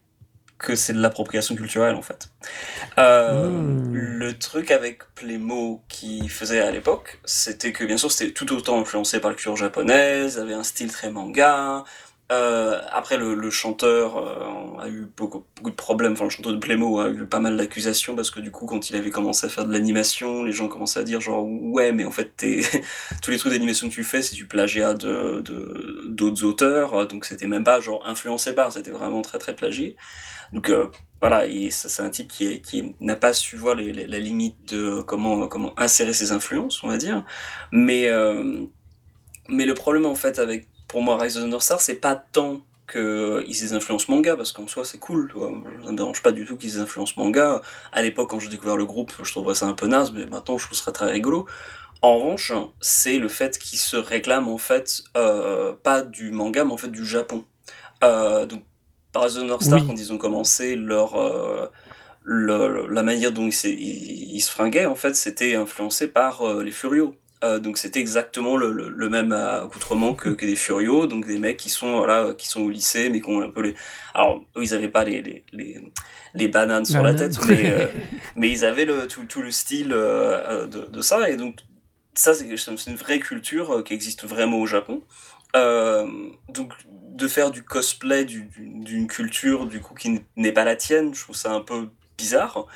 que 0.58 0.74
c'est 0.74 0.92
de 0.92 1.00
l'appropriation 1.00 1.54
culturelle 1.54 1.94
en 1.94 2.02
fait. 2.02 2.28
Euh, 2.98 3.48
Mm. 3.48 3.92
Le 3.92 4.38
truc 4.38 4.70
avec 4.70 5.02
Playmo 5.14 5.82
qui 5.88 6.28
faisait 6.28 6.60
à 6.60 6.70
l'époque, 6.70 7.20
c'était 7.24 7.72
que 7.72 7.84
bien 7.84 7.96
sûr 7.96 8.10
c'était 8.10 8.32
tout 8.32 8.52
autant 8.52 8.80
influencé 8.80 9.20
par 9.20 9.30
la 9.30 9.36
culture 9.36 9.56
japonaise, 9.56 10.38
avait 10.38 10.54
un 10.54 10.64
style 10.64 10.90
très 10.90 11.10
manga. 11.10 11.84
Euh, 12.32 12.80
après 12.90 13.18
le, 13.18 13.50
chanteur 13.50 14.16
euh, 14.16 14.80
a 14.80 14.88
eu 14.88 15.06
beaucoup, 15.14 15.44
de 15.62 15.70
problèmes, 15.70 16.12
enfin 16.12 16.24
le 16.24 16.30
chanteur 16.30 16.54
de 16.54 16.58
Playmo 16.58 16.98
a 16.98 17.10
eu 17.10 17.26
pas 17.26 17.38
mal 17.38 17.54
d'accusations 17.56 18.16
parce 18.16 18.30
que 18.30 18.40
du 18.40 18.50
coup 18.50 18.64
quand 18.64 18.88
il 18.88 18.96
avait 18.96 19.10
commencé 19.10 19.46
à 19.46 19.50
faire 19.50 19.66
de 19.66 19.72
l'animation, 19.72 20.42
les 20.42 20.52
gens 20.52 20.68
commençaient 20.68 21.00
à 21.00 21.02
dire 21.02 21.20
genre 21.20 21.46
ouais 21.46 21.92
mais 21.92 22.06
en 22.06 22.10
fait 22.10 22.32
t'es 22.34 22.62
tous 23.22 23.30
les 23.30 23.36
trucs 23.36 23.52
d'animation 23.52 23.90
que 23.90 23.94
tu 23.94 24.04
fais 24.04 24.22
c'est 24.22 24.36
du 24.36 24.46
plagiat 24.46 24.94
d'autres 24.94 26.44
auteurs, 26.44 27.06
donc 27.08 27.26
c'était 27.26 27.46
même 27.46 27.64
pas 27.64 27.80
genre 27.80 28.02
influencé 28.06 28.54
par, 28.54 28.72
c'était 28.72 28.90
vraiment 28.90 29.20
très 29.20 29.38
très 29.38 29.54
plagié. 29.54 29.96
Donc 30.54 30.70
euh, 30.70 30.88
voilà, 31.20 31.44
c'est 31.70 32.02
un 32.02 32.10
type 32.10 32.28
qui, 32.28 32.60
qui 32.60 32.94
n'a 33.00 33.16
pas 33.16 33.32
su 33.32 33.56
voir 33.56 33.74
la 33.74 34.18
limite 34.18 34.72
de 34.74 35.02
comment, 35.02 35.48
comment 35.48 35.78
insérer 35.78 36.12
ses 36.12 36.32
influences, 36.32 36.82
on 36.84 36.88
va 36.88 36.96
dire. 36.96 37.24
Mais, 37.72 38.08
euh, 38.08 38.64
mais 39.48 39.66
le 39.66 39.74
problème 39.74 40.06
en 40.06 40.14
fait 40.14 40.38
avec, 40.38 40.68
pour 40.94 41.02
moi, 41.02 41.18
Rise 41.20 41.36
of 41.38 41.42
the 41.42 41.48
North 41.48 41.64
Star, 41.64 41.80
c'est 41.80 41.96
pas 41.96 42.14
tant 42.14 42.60
qu'ils 42.90 43.74
influencent 43.74 44.06
manga, 44.08 44.36
parce 44.36 44.52
qu'en 44.52 44.68
soi 44.68 44.84
c'est 44.84 44.98
cool, 44.98 45.28
tu 45.32 45.38
vois. 45.38 45.50
ça 45.84 45.90
me 45.90 45.96
dérange 45.96 46.22
pas 46.22 46.30
du 46.30 46.44
tout 46.46 46.56
qu'ils 46.56 46.78
influencent 46.78 47.14
manga. 47.16 47.62
À 47.90 48.00
l'époque, 48.00 48.30
quand 48.30 48.38
j'ai 48.38 48.48
découvert 48.48 48.76
le 48.76 48.84
groupe, 48.84 49.12
je 49.20 49.28
trouverais 49.32 49.56
ça 49.56 49.66
un 49.66 49.72
peu 49.72 49.88
naze, 49.88 50.12
mais 50.12 50.26
maintenant 50.26 50.56
je 50.56 50.66
trouve 50.66 50.78
ça 50.78 50.92
très 50.92 51.10
rigolo. 51.10 51.46
En 52.00 52.18
revanche, 52.18 52.52
c'est 52.80 53.18
le 53.18 53.26
fait 53.26 53.58
qu'ils 53.58 53.80
se 53.80 53.96
réclament 53.96 54.46
en 54.48 54.58
fait 54.58 55.02
euh, 55.16 55.72
pas 55.82 56.02
du 56.02 56.30
manga, 56.30 56.62
mais 56.64 56.72
en 56.72 56.76
fait 56.76 56.92
du 56.92 57.04
Japon. 57.04 57.44
Euh, 58.04 58.46
donc, 58.46 58.62
par 59.12 59.26
The 59.26 59.38
North 59.38 59.62
Star, 59.64 59.80
Oui. 59.80 59.86
quand 59.88 59.94
ils 59.98 60.12
ont 60.12 60.18
commencé 60.18 60.76
leur 60.76 61.16
euh, 61.16 61.66
le- 62.22 62.86
la 62.88 63.02
manière 63.02 63.32
dont 63.32 63.48
ils- 63.48 64.34
ils 64.36 64.40
se 64.42 64.50
fringuaient, 64.50 64.86
en 64.86 64.94
fait, 64.94 65.14
c'était 65.16 65.56
influencé 65.56 66.06
par 66.06 66.42
euh, 66.42 66.62
les 66.62 66.70
Furios. 66.70 67.14
Euh, 67.42 67.58
donc 67.58 67.76
c'était 67.78 68.00
exactement 68.00 68.56
le, 68.56 68.72
le- 68.72 68.88
le 68.88 69.08
même 69.10 69.32
accoutrement 69.32 70.14
que, 70.14 70.30
que 70.30 70.46
des 70.46 70.56
Furios, 70.56 71.06
donc 71.06 71.26
des 71.26 71.38
mecs 71.38 71.56
qui 71.58 71.68
sont 71.68 71.98
voilà, 71.98 72.32
qui 72.38 72.48
sont 72.48 72.62
au 72.62 72.70
lycée, 72.70 73.10
mais 73.10 73.20
qui 73.20 73.28
ont 73.28 73.42
un 73.42 73.50
peu 73.50 73.60
les. 73.62 73.74
Alors 74.14 74.44
eux, 74.56 74.62
ils 74.62 74.72
avaient 74.74 74.88
pas 74.88 75.04
les 75.04 75.20
les, 75.22 75.44
les, 75.52 75.80
les 76.34 76.48
bananes 76.48 76.84
sur 76.86 77.02
la 77.02 77.12
tête, 77.14 77.38
mais 77.46 77.70
euh, 77.70 77.86
mais 78.36 78.50
ils 78.50 78.64
avaient 78.64 78.84
le, 78.86 79.06
tout, 79.08 79.24
tout 79.26 79.42
le 79.42 79.50
style 79.50 79.92
euh, 79.92 80.66
de, 80.66 80.86
de 80.86 81.00
ça, 81.02 81.28
et 81.28 81.36
donc 81.36 81.60
ça 82.14 82.32
c'est 82.34 82.56
c'est 82.56 82.90
une 82.90 82.96
vraie 82.96 83.18
culture 83.18 83.82
qui 83.84 83.92
existe 83.94 84.24
vraiment 84.24 84.58
au 84.58 84.66
Japon. 84.66 85.02
Donc 86.48 86.72
de 86.86 87.28
faire 87.28 87.50
du 87.50 87.62
cosplay 87.62 88.24
du- 88.24 88.44
du- 88.44 88.68
d'une 88.68 89.06
culture 89.06 89.66
du 89.66 89.80
coup 89.80 89.94
qui 89.94 90.20
n'est 90.36 90.52
pas 90.52 90.64
la 90.64 90.76
tienne, 90.76 91.14
je 91.14 91.20
trouve 91.22 91.36
ça 91.36 91.52
un 91.52 91.60
peu 91.60 91.88
bizarre. 92.18 92.66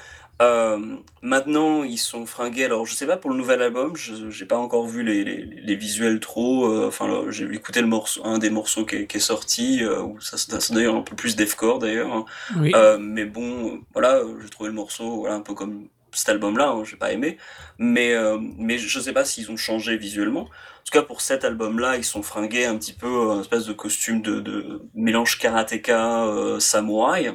Euh, 0.40 0.78
maintenant, 1.20 1.82
ils 1.82 1.98
sont 1.98 2.24
fringués. 2.24 2.64
Alors, 2.66 2.86
je 2.86 2.94
sais 2.94 3.06
pas 3.06 3.16
pour 3.16 3.30
le 3.30 3.36
nouvel 3.36 3.60
album, 3.60 3.96
je 3.96 4.30
j'ai 4.30 4.46
pas 4.46 4.56
encore 4.56 4.86
vu 4.86 5.02
les, 5.02 5.24
les, 5.24 5.44
les 5.44 5.74
visuels 5.74 6.20
trop. 6.20 6.66
euh, 6.66 6.86
Enfin, 6.86 7.24
j'ai 7.30 7.44
écouté 7.52 7.80
le 7.80 7.88
morceau, 7.88 8.20
un 8.24 8.38
des 8.38 8.50
morceaux 8.50 8.84
qui 8.86 8.96
est, 8.96 9.06
qui 9.08 9.16
est 9.16 9.20
sorti, 9.20 9.82
euh, 9.82 10.00
où 10.02 10.20
ça 10.20 10.36
c'est 10.38 10.72
d'ailleurs 10.72 10.94
un 10.94 11.02
peu 11.02 11.16
plus 11.16 11.34
deathcore 11.34 11.80
d'ailleurs. 11.80 12.24
Oui. 12.56 12.70
Euh, 12.74 12.98
mais 13.00 13.24
bon, 13.24 13.80
voilà, 13.92 14.20
j'ai 14.40 14.48
trouvé 14.48 14.68
le 14.68 14.76
morceau, 14.76 15.20
voilà, 15.20 15.34
un 15.34 15.40
peu 15.40 15.54
comme 15.54 15.88
cet 16.12 16.28
album-là, 16.28 16.68
hein, 16.68 16.84
j'ai 16.84 16.96
pas 16.96 17.12
aimé, 17.12 17.36
mais, 17.78 18.12
euh, 18.12 18.38
mais 18.40 18.78
je 18.78 18.98
sais 19.00 19.12
pas 19.12 19.24
s'ils 19.24 19.50
ont 19.50 19.56
changé 19.56 19.96
visuellement. 19.96 20.42
En 20.42 20.84
tout 20.84 20.92
cas, 20.92 21.02
pour 21.02 21.20
cet 21.20 21.44
album-là, 21.44 21.96
ils 21.96 22.04
sont 22.04 22.22
fringués 22.22 22.64
un 22.64 22.78
petit 22.78 22.94
peu 22.94 23.30
un 23.32 23.40
espèce 23.40 23.66
de 23.66 23.72
costume 23.74 24.22
de, 24.22 24.40
de 24.40 24.82
mélange 24.94 25.38
karatéka, 25.38 26.26
samouraï. 26.60 27.32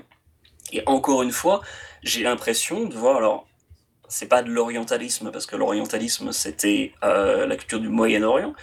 Et 0.71 0.81
encore 0.87 1.21
une 1.21 1.31
fois, 1.31 1.61
j'ai 2.03 2.23
l'impression 2.23 2.85
de 2.85 2.93
voir, 2.93 3.17
alors, 3.17 3.47
c'est 4.07 4.27
pas 4.27 4.43
de 4.43 4.49
l'orientalisme, 4.49 5.31
parce 5.31 5.45
que 5.45 5.55
l'orientalisme, 5.55 6.31
c'était 6.31 6.93
euh, 7.03 7.47
la 7.47 7.55
culture 7.55 7.79
du 7.79 7.89
Moyen-Orient, 7.89 8.53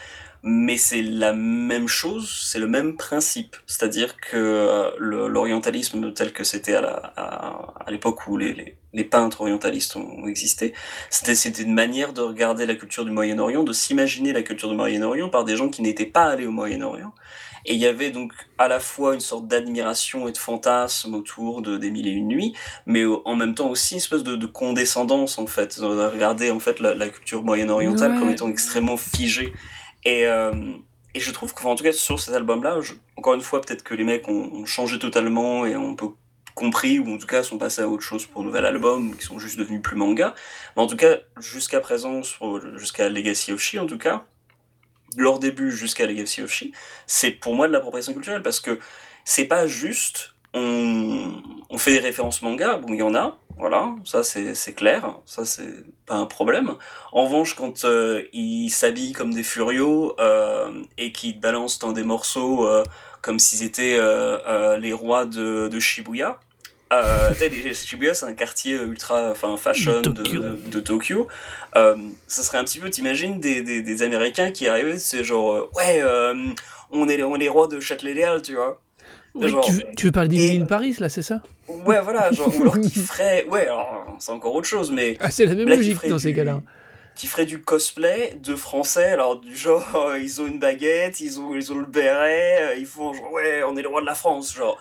mais 0.43 0.79
c'est 0.79 1.03
la 1.03 1.33
même 1.33 1.89
chose, 1.89 2.47
c'est 2.47 2.59
le 2.59 2.67
même 2.67 2.97
principe. 2.97 3.57
C'est-à-dire 3.67 4.17
que 4.17 4.37
euh, 4.37 4.91
l'orientalisme 4.99 6.13
tel 6.13 6.33
que 6.33 6.45
c'était 6.45 6.75
à, 6.75 7.13
à, 7.87 7.91
l'époque 7.91 8.27
où 8.27 8.39
les, 8.39 8.55
les, 8.55 8.77
les, 8.93 9.05
peintres 9.05 9.43
orientalistes 9.43 9.97
ont, 9.97 10.27
existé, 10.27 10.73
c'était 11.11 11.63
une 11.63 11.75
manière 11.75 12.13
de 12.13 12.23
regarder 12.23 12.65
la 12.65 12.75
culture 12.75 13.05
du 13.05 13.11
Moyen-Orient, 13.11 13.65
de 13.65 13.73
s'imaginer 13.73 14.33
la 14.33 14.43
culture 14.43 14.71
du 14.71 14.77
Moyen-Orient 14.77 15.29
par 15.29 15.45
des 15.45 15.57
gens 15.57 15.69
qui 15.69 15.83
n'étaient 15.83 16.07
pas 16.07 16.25
allés 16.25 16.47
au 16.47 16.53
Moyen-Orient. 16.53 17.13
Et 17.65 17.75
il 17.75 17.81
y 17.81 17.87
avait 17.87 18.11
donc 18.11 18.33
à 18.59 18.69
la 18.69 18.81
fois 18.81 19.15
une 19.15 19.21
sorte 19.21 19.47
d'admiration 19.47 20.29
et 20.29 20.33
de 20.33 20.39
fantasme 20.39 21.15
autour 21.15 21.63
de 21.63 21.77
des 21.77 21.91
mille 21.91 22.07
et 22.07 22.13
une 22.13 22.29
nuits, 22.29 22.55
mais 22.87 23.05
en 23.25 23.37
même 23.37 23.55
temps 23.55 23.69
aussi 23.69 23.95
une 23.95 23.99
espèce 23.99 24.23
de, 24.23 24.37
de 24.37 24.47
condescendance 24.47 25.39
en 25.39 25.47
fait, 25.47 25.79
de 25.81 25.85
regarder 25.85 26.51
en 26.51 26.61
fait 26.61 26.81
la, 26.81 26.95
la 26.95 27.09
culture 27.09 27.43
moyen-orientale 27.43 28.19
comme 28.19 28.31
étant 28.31 28.49
extrêmement 28.49 28.97
figée. 28.97 29.53
Et, 30.05 30.27
euh, 30.27 30.53
et 31.15 31.21
je 31.21 31.31
trouve 31.31 31.55
qu'en 31.55 31.75
tout 31.75 31.85
cas 31.85 31.93
sur 31.93 32.21
cet 32.21 32.35
album-là, 32.35 32.79
encore 33.17 33.35
une 33.35 33.41
fois, 33.41 33.61
peut-être 33.61 33.83
que 33.83 33.95
les 33.95 34.05
mecs 34.05 34.29
ont, 34.29 34.51
ont, 34.53 34.65
changé 34.65 34.99
totalement 34.99 35.67
et 35.67 35.77
ont 35.77 35.95
peu 35.95 36.09
compris, 36.55 36.99
ou 36.99 37.15
en 37.15 37.19
tout 37.19 37.27
cas 37.27 37.43
sont 37.43 37.59
passés 37.59 37.83
à 37.83 37.89
autre 37.89 38.03
chose 38.03 38.27
pour 38.27 38.43
le 38.43 38.49
nouvel 38.49 38.67
album, 38.67 39.11
ou 39.11 39.15
qui 39.15 39.25
sont 39.25 39.39
juste 39.39 39.59
devenus 39.59 39.83
plus 39.83 39.97
manga. 39.97 40.35
Mais 40.77 40.83
en 40.83 40.87
tout 40.87 40.97
cas, 40.97 41.19
jusqu'à 41.39 41.81
présent, 41.81 42.23
jusqu'à 42.77 43.09
Legacy 43.09 43.53
of 43.53 43.61
She 43.61 43.77
en 43.77 43.87
tout 43.87 43.99
cas, 43.99 44.25
leur 45.17 45.39
début 45.39 45.73
jusqu'à 45.73 46.07
Legacy 46.07 46.43
of 46.43 46.53
She, 46.53 46.67
c'est 47.07 47.31
pour 47.31 47.55
moi 47.55 47.69
de 47.69 47.73
l'appropriation 47.73 48.13
culturelle, 48.13 48.43
parce 48.43 48.61
que 48.61 48.79
c'est 49.25 49.47
pas 49.47 49.67
juste 49.67 50.35
on, 50.53 51.79
fait 51.79 51.93
des 51.93 51.99
références 52.01 52.43
manga, 52.43 52.77
bon, 52.77 52.93
il 52.93 52.99
y 52.99 53.03
en 53.03 53.15
a, 53.15 53.39
voilà, 53.57 53.95
ça 54.05 54.23
c'est 54.25 54.75
clair, 54.75 55.19
ça 55.27 55.45
c'est 55.45 55.85
pas 56.07 56.17
un 56.17 56.27
problème. 56.27 56.75
En 57.13 57.25
revanche, 57.25 57.55
quand 57.55 57.85
euh, 57.85 58.23
ils 58.33 58.71
s'habillent 58.71 59.13
comme 59.13 59.33
des 59.33 59.43
furios 59.43 60.15
euh, 60.19 60.83
et 60.99 61.13
qu'ils 61.13 61.39
balancent 61.39 61.79
dans 61.79 61.93
des 61.93 62.03
morceaux 62.03 62.67
euh, 62.67 62.85
comme 63.23 63.39
s'ils 63.39 63.63
étaient 63.65 64.01
les 64.79 64.93
rois 64.93 65.27
de 65.27 65.79
Shibuya, 65.79 66.41
Shibuya 67.75 68.15
c'est 68.15 68.27
un 68.27 68.35
quartier 68.35 68.75
ultra 68.75 69.31
enfin 69.31 69.57
fashion 69.57 70.01
de, 70.01 70.11
de, 70.11 70.59
de 70.67 70.81
Tokyo, 70.81 71.29
ça 71.75 72.43
serait 72.43 72.59
un 72.59 72.65
petit 72.65 72.79
peu, 72.79 72.91
t'imagines, 72.91 73.41
des, 73.41 73.63
des, 73.63 73.83
des, 73.83 74.03
Américains 74.03 74.51
qui 74.51 74.69
arrivaient, 74.69 74.99
c'est 74.99 75.25
genre, 75.25 75.69
ouais, 75.77 76.03
on, 76.91 77.09
est, 77.09 77.23
on 77.23 77.35
est 77.37 77.39
les 77.39 77.49
rois 77.49 77.69
de 77.69 77.81
Châtelet-Léal, 77.81 78.43
tu 78.43 78.55
vois. 78.55 78.81
Oui, 79.35 79.49
genre, 79.49 79.65
tu, 79.65 79.73
veux, 79.73 79.83
tu, 79.97 80.07
veux, 80.07 80.13
parler 80.13 80.29
d'Emily 80.29 80.65
Paris, 80.65 80.97
là, 80.99 81.09
c'est 81.09 81.23
ça? 81.23 81.41
Ouais, 81.69 82.01
voilà, 82.01 82.33
genre, 82.33 82.53
ou 82.57 82.63
alors 82.63 82.81
qui 82.81 82.91
ferait. 82.99 83.45
Ouais, 83.47 83.63
alors, 83.63 84.17
c'est 84.19 84.33
encore 84.33 84.55
autre 84.55 84.67
chose, 84.67 84.91
mais. 84.91 85.17
Ah, 85.21 85.31
c'est 85.31 85.47
la 85.47 85.55
même 85.55 85.69
logique 85.69 86.09
dans 86.09 86.17
du... 86.17 86.23
ces 86.23 86.35
cas-là. 86.35 86.61
Qui 87.15 87.27
ferait 87.27 87.47
du 87.47 87.61
cosplay 87.61 88.37
de 88.43 88.57
français, 88.57 89.11
alors 89.11 89.39
du 89.39 89.57
genre, 89.57 89.95
euh, 89.95 90.19
ils 90.23 90.41
ont 90.41 90.47
une 90.47 90.59
baguette, 90.59 91.21
ils 91.21 91.39
ont, 91.39 91.55
ils 91.55 91.73
ont 91.73 91.79
le 91.79 91.87
béret, 91.87 92.59
euh, 92.63 92.75
ils 92.77 92.87
font 92.87 93.13
genre, 93.13 93.33
ouais, 93.33 93.63
on 93.63 93.77
est 93.77 93.83
le 93.83 93.89
roi 93.89 94.01
de 94.01 94.07
la 94.07 94.15
France, 94.15 94.55
genre. 94.55 94.79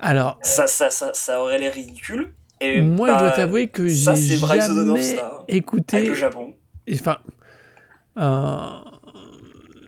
Alors. 0.00 0.38
Ça, 0.42 0.66
ça, 0.66 0.90
ça, 0.90 1.12
ça 1.14 1.40
aurait 1.40 1.58
l'air 1.58 1.74
ridicule. 1.74 2.32
Et 2.60 2.80
moi, 2.80 3.08
bah, 3.08 3.18
je 3.18 3.24
dois 3.24 3.30
t'avouer 3.32 3.68
que 3.68 3.86
j'ai 3.86 4.36
jamais 4.36 5.16
écouté. 5.48 5.96
Avec 5.96 6.08
le 6.08 6.14
Japon. 6.14 6.54
Enfin. 6.92 7.18
Euh, 8.18 8.80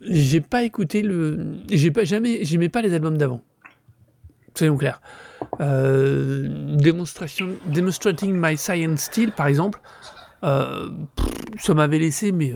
j'ai 0.03 0.41
pas 0.41 0.63
écouté 0.63 1.03
le. 1.03 1.57
J'ai 1.69 1.91
pas 1.91 2.05
jamais. 2.05 2.45
J'aimais 2.45 2.69
pas 2.69 2.83
les 2.83 2.95
albums 2.95 3.19
d'avant 3.19 3.43
soyons 4.57 4.77
clairs. 4.77 5.01
Euh, 5.61 6.49
demonstration, 6.77 7.57
demonstrating 7.67 8.35
my 8.35 8.57
science 8.57 9.03
style, 9.03 9.33
par 9.33 9.47
exemple, 9.47 9.81
euh, 10.45 10.91
ça 11.59 11.73
m'avait 11.75 11.99
laissé 11.99 12.33
mais 12.33 12.53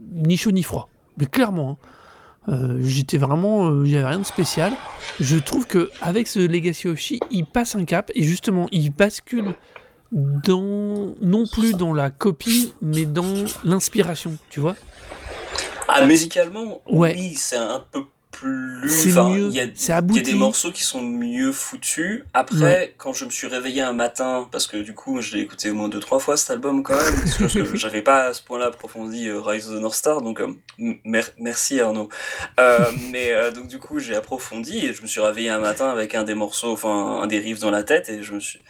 ni 0.00 0.36
chaud 0.36 0.50
ni 0.50 0.62
froid. 0.62 0.88
Mais 1.18 1.26
clairement, 1.26 1.78
hein, 1.82 1.86
euh, 2.48 2.78
j'étais 2.82 3.18
vraiment, 3.18 3.70
il 3.84 3.90
n'y 3.90 3.96
avait 3.96 4.08
rien 4.08 4.18
de 4.18 4.24
spécial. 4.24 4.72
Je 5.20 5.36
trouve 5.36 5.66
que 5.66 5.90
avec 6.00 6.26
ce 6.26 6.40
Legacy 6.40 6.88
of 6.88 6.98
She, 6.98 7.14
il 7.30 7.46
passe 7.46 7.76
un 7.76 7.84
cap 7.84 8.10
et 8.14 8.22
justement, 8.24 8.66
il 8.72 8.90
bascule 8.90 9.54
dans 10.12 11.14
non 11.20 11.46
plus 11.46 11.72
dans 11.74 11.94
la 11.94 12.10
copie, 12.10 12.74
mais 12.82 13.06
dans 13.06 13.44
l'inspiration, 13.64 14.36
tu 14.50 14.60
vois. 14.60 14.76
Ah, 15.88 16.04
musicalement, 16.06 16.80
ouais. 16.86 17.14
oui, 17.16 17.34
c'est 17.34 17.56
un 17.56 17.84
peu 17.90 18.04
plus. 18.32 18.88
C'est. 18.88 19.10
Il 19.10 19.50
y, 19.52 19.60
a, 19.60 20.00
y 20.00 20.22
des 20.22 20.34
morceaux 20.34 20.72
qui 20.72 20.82
sont 20.82 21.02
mieux 21.02 21.52
foutus. 21.52 22.24
Après, 22.34 22.58
ouais. 22.58 22.94
quand 22.96 23.12
je 23.12 23.24
me 23.24 23.30
suis 23.30 23.46
réveillé 23.46 23.82
un 23.82 23.92
matin, 23.92 24.48
parce 24.50 24.66
que 24.66 24.78
du 24.78 24.94
coup, 24.94 25.20
je 25.20 25.36
l'ai 25.36 25.42
écouté 25.42 25.70
au 25.70 25.74
moins 25.74 25.88
deux 25.88 26.00
trois 26.00 26.18
fois 26.18 26.36
cet 26.36 26.50
album 26.50 26.82
quand 26.82 26.96
même, 26.96 27.14
parce 27.38 27.54
que 27.54 27.64
j'avais 27.76 28.02
pas 28.02 28.24
à 28.24 28.34
ce 28.34 28.42
point-là 28.42 28.66
approfondi 28.66 29.28
euh, 29.28 29.40
Rise 29.40 29.68
of 29.68 29.76
the 29.76 29.80
North 29.80 29.94
Star, 29.94 30.22
donc 30.22 30.40
euh, 30.40 30.54
mer 31.04 31.28
merci 31.38 31.80
Arnaud. 31.80 32.08
Euh, 32.58 32.78
mais 33.12 33.30
euh, 33.32 33.52
donc 33.52 33.68
du 33.68 33.78
coup, 33.78 34.00
j'ai 34.00 34.16
approfondi 34.16 34.86
et 34.86 34.92
je 34.92 35.02
me 35.02 35.06
suis 35.06 35.20
réveillé 35.20 35.50
un 35.50 35.60
matin 35.60 35.90
avec 35.90 36.14
un 36.14 36.24
des 36.24 36.34
morceaux, 36.34 36.72
enfin 36.72 37.20
un 37.22 37.26
des 37.26 37.38
riffs 37.38 37.60
dans 37.60 37.70
la 37.70 37.84
tête 37.84 38.08
et 38.08 38.22
je 38.22 38.32
me 38.32 38.40
suis 38.40 38.60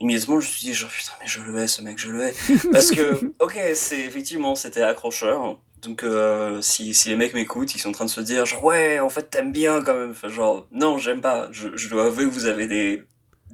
immédiatement 0.00 0.40
je 0.40 0.46
me 0.46 0.52
suis 0.52 0.66
dit 0.66 0.74
genre 0.74 0.90
putain 0.90 1.12
mais 1.20 1.26
je 1.28 1.40
le 1.40 1.58
hais 1.58 1.68
ce 1.68 1.80
mec 1.80 1.96
je 1.96 2.10
le 2.10 2.22
hais 2.22 2.34
parce 2.72 2.90
que 2.90 3.32
ok 3.38 3.56
c'est 3.74 4.00
effectivement 4.00 4.56
c'était 4.56 4.82
accrocheur 4.82 5.58
donc 5.82 6.04
euh, 6.04 6.62
si, 6.62 6.94
si 6.94 7.08
les 7.08 7.16
mecs 7.16 7.34
m'écoutent, 7.34 7.74
ils 7.74 7.78
sont 7.78 7.88
en 7.88 7.92
train 7.92 8.04
de 8.04 8.10
se 8.10 8.20
dire 8.20 8.46
genre 8.46 8.62
ouais 8.64 9.00
en 9.00 9.08
fait 9.08 9.28
t'aimes 9.30 9.52
bien 9.52 9.82
quand 9.82 9.94
même. 9.94 10.12
Enfin, 10.12 10.28
genre 10.28 10.66
non 10.70 10.98
j'aime 10.98 11.20
pas. 11.20 11.48
Je, 11.50 11.68
je, 11.74 11.88
dois 11.88 12.06
avouer 12.06 12.24
que 12.24 12.30
vous 12.30 12.46
avez 12.46 12.68
des 12.68 13.02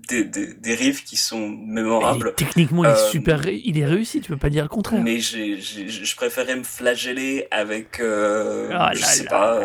des, 0.09 0.25
des, 0.25 0.55
des 0.55 0.75
riffs 0.75 1.05
qui 1.05 1.17
sont 1.17 1.49
mémorables. 1.49 2.35
Techniquement 2.37 2.85
il 2.85 2.91
est 2.91 2.93
euh, 2.93 3.11
super, 3.11 3.49
il 3.49 3.79
est 3.79 3.87
réussi. 3.87 4.21
Tu 4.21 4.29
peux 4.29 4.37
pas 4.37 4.51
dire 4.51 4.63
le 4.63 4.69
contraire. 4.69 5.01
Mais 5.03 5.21
j'ai, 5.21 5.59
j'ai, 5.59 5.89
je 5.89 6.17
préférais 6.17 6.57
me 6.57 6.65
flageller 6.65 7.49
avec 7.51 7.99
euh, 7.99 8.71
oh 8.79 8.89
je 8.93 9.03
sais 9.03 9.25
pas 9.25 9.61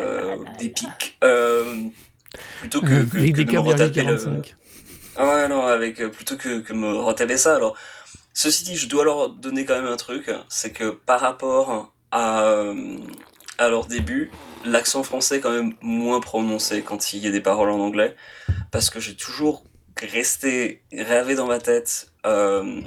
des 0.58 0.70
pics 0.70 1.20
plutôt 2.60 2.82
que, 2.82 3.04
que, 3.04 3.18
avec 3.18 3.34
que 3.34 3.38
des 3.38 3.46
de 3.46 3.52
me 3.52 3.60
retaper 3.60 4.04
le. 4.04 4.42
Ah 5.16 5.28
ouais 5.28 5.48
non 5.50 5.66
avec 5.66 6.02
plutôt 6.08 6.38
que 6.38 6.60
que 6.60 6.74
me 6.74 6.94
retaper 6.94 7.38
ça 7.38 7.58
alors. 7.58 7.76
Ceci 8.36 8.64
dit, 8.64 8.76
je 8.76 8.90
dois 8.90 9.06
leur 9.06 9.30
donner 9.30 9.64
quand 9.64 9.76
même 9.76 9.92
un 9.92 9.96
truc, 9.96 10.32
c'est 10.50 10.72
que 10.72 10.90
par 10.90 11.20
rapport 11.20 11.93
à, 12.14 12.72
à 13.58 13.70
leur 13.70 13.88
début, 13.88 14.32
l'accent 14.64 15.04
français 15.04 15.38
est 15.38 15.40
quand 15.42 15.52
même 15.52 15.74
moins 15.82 16.22
prononcé 16.22 16.82
quand 16.82 17.14
il 17.14 17.24
y 17.24 17.28
a 17.28 17.32
des 17.32 17.42
paroles 17.42 17.72
en 17.72 17.80
anglais, 17.80 18.16
parce 18.72 18.90
que 18.90 19.00
j'ai 19.00 19.16
toujours 19.16 19.64
resté 20.02 20.84
rêvé 20.94 21.36
dans 21.36 21.48
ma 21.48 21.60
tête 21.60 22.12
euh, 22.26 22.82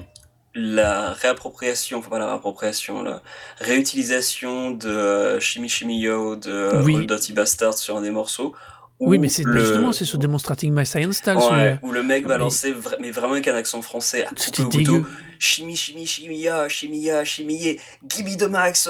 la 0.55 1.13
réappropriation, 1.13 1.99
enfin 1.99 2.09
pas 2.09 2.19
la 2.19 2.29
réappropriation, 2.29 3.03
la 3.03 3.23
réutilisation 3.59 4.71
de 4.71 5.39
Shimmy 5.39 5.69
Shimmy 5.69 6.01
Yo 6.01 6.37
de 6.37 6.83
Oui. 6.83 7.07
Dirty 7.07 7.35
Bastard 7.35 7.75
sur 7.75 7.99
un 7.99 8.01
des 8.01 8.11
morceaux. 8.11 8.55
Oui, 8.99 9.19
mais 9.19 9.29
c'est 9.29 9.43
le- 9.43 9.61
justement, 9.61 9.93
c'est 9.93 10.07
sur 10.07 10.19
Demonstrating 10.19 10.73
My 10.73 10.87
Science 10.87 11.17
Style, 11.19 11.37
Ouais, 11.37 11.79
où 11.83 11.93
le 11.93 12.03
mec 12.03 12.23
Mais- 12.23 12.29
balançait, 12.31 12.73
vra- 12.73 12.97
mais 12.99 13.11
vraiment 13.11 13.33
avec 13.35 13.47
un 13.49 13.55
accent 13.55 13.83
français, 13.83 14.25
à 14.25 14.31
C'était 14.37 14.63
couper 14.63 14.79
au 14.79 14.81
couteau. 14.85 14.93
dégueu. 14.99 15.11
Shimi, 15.39 15.77
shimi, 15.77 16.07
shimiya, 16.07 16.67
shimiya, 16.71 17.23
shimiye, 17.25 17.79
give 18.09 18.25
me 18.25 18.37
the 18.39 18.49
max 18.49 18.89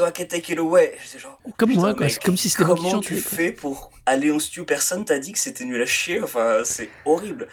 away. 0.59 0.95
C'est 1.05 1.19
genre, 1.19 1.39
Comme 1.57 1.73
moi, 1.73 1.93
quoi. 1.95 2.07
mec, 2.07 2.21
comme 2.25 2.37
si 2.37 2.49
c'était 2.49 2.65
comment 2.65 3.01
tu 3.01 3.17
fais 3.17 3.51
pour 3.51 3.91
aller 4.07 4.31
en 4.31 4.39
studio? 4.39 4.65
Personne 4.65 5.05
t'a 5.05 5.19
dit 5.19 5.33
que 5.33 5.41
c'était 5.41 5.65
nul 5.65 5.83
à 5.83 5.87
chier, 5.87 6.23
enfin, 6.23 6.59
c'est 6.65 6.89
horrible. 7.05 7.49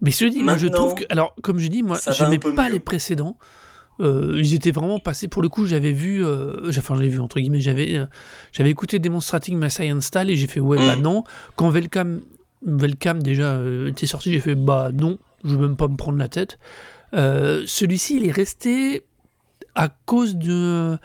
Mais 0.00 0.10
je 0.10 0.24
dis, 0.26 0.42
moi 0.42 0.56
je 0.56 0.68
trouve 0.68 0.94
que. 0.94 1.04
Alors, 1.10 1.34
comme 1.42 1.58
je 1.58 1.68
dis, 1.68 1.82
moi, 1.82 1.98
va 2.12 2.26
un 2.28 2.38
peu 2.38 2.54
pas 2.54 2.66
mieux. 2.68 2.72
les 2.74 2.80
précédents. 2.80 3.36
Euh, 4.00 4.34
ils 4.42 4.54
étaient 4.54 4.72
vraiment 4.72 4.98
passés. 4.98 5.28
Pour 5.28 5.40
le 5.42 5.48
coup, 5.48 5.66
j'avais 5.66 5.92
vu. 5.92 6.24
Euh, 6.24 6.70
j'ai- 6.70 6.80
enfin, 6.80 6.96
j'avais 6.96 7.08
vu, 7.08 7.20
entre 7.20 7.38
guillemets, 7.38 7.60
j'avais 7.60 7.96
euh, 7.96 8.06
j'avais 8.52 8.70
écouté 8.70 8.98
Demonstrating 8.98 9.56
My 9.58 9.70
Science 9.70 10.06
Style 10.06 10.30
et 10.30 10.36
j'ai 10.36 10.46
fait, 10.48 10.60
ouais, 10.60 10.78
Mm. 10.78 10.86
bah 10.86 10.96
non. 10.96 11.24
Quand 11.56 11.70
Welcome, 11.70 12.22
Welcome 12.66 13.22
déjà 13.22 13.54
euh, 13.54 13.88
était 13.88 14.06
sorti, 14.06 14.32
j'ai 14.32 14.40
fait, 14.40 14.54
bah 14.56 14.90
non, 14.92 15.18
je 15.44 15.50
veux 15.54 15.66
même 15.68 15.76
pas 15.76 15.86
me 15.88 15.96
prendre 15.96 16.18
la 16.18 16.28
tête. 16.28 16.58
Celui-ci, 17.66 18.16
il 18.16 18.26
est 18.26 18.32
resté 18.32 19.02
à 19.74 19.88
cause 19.88 20.36
de. 20.36 20.96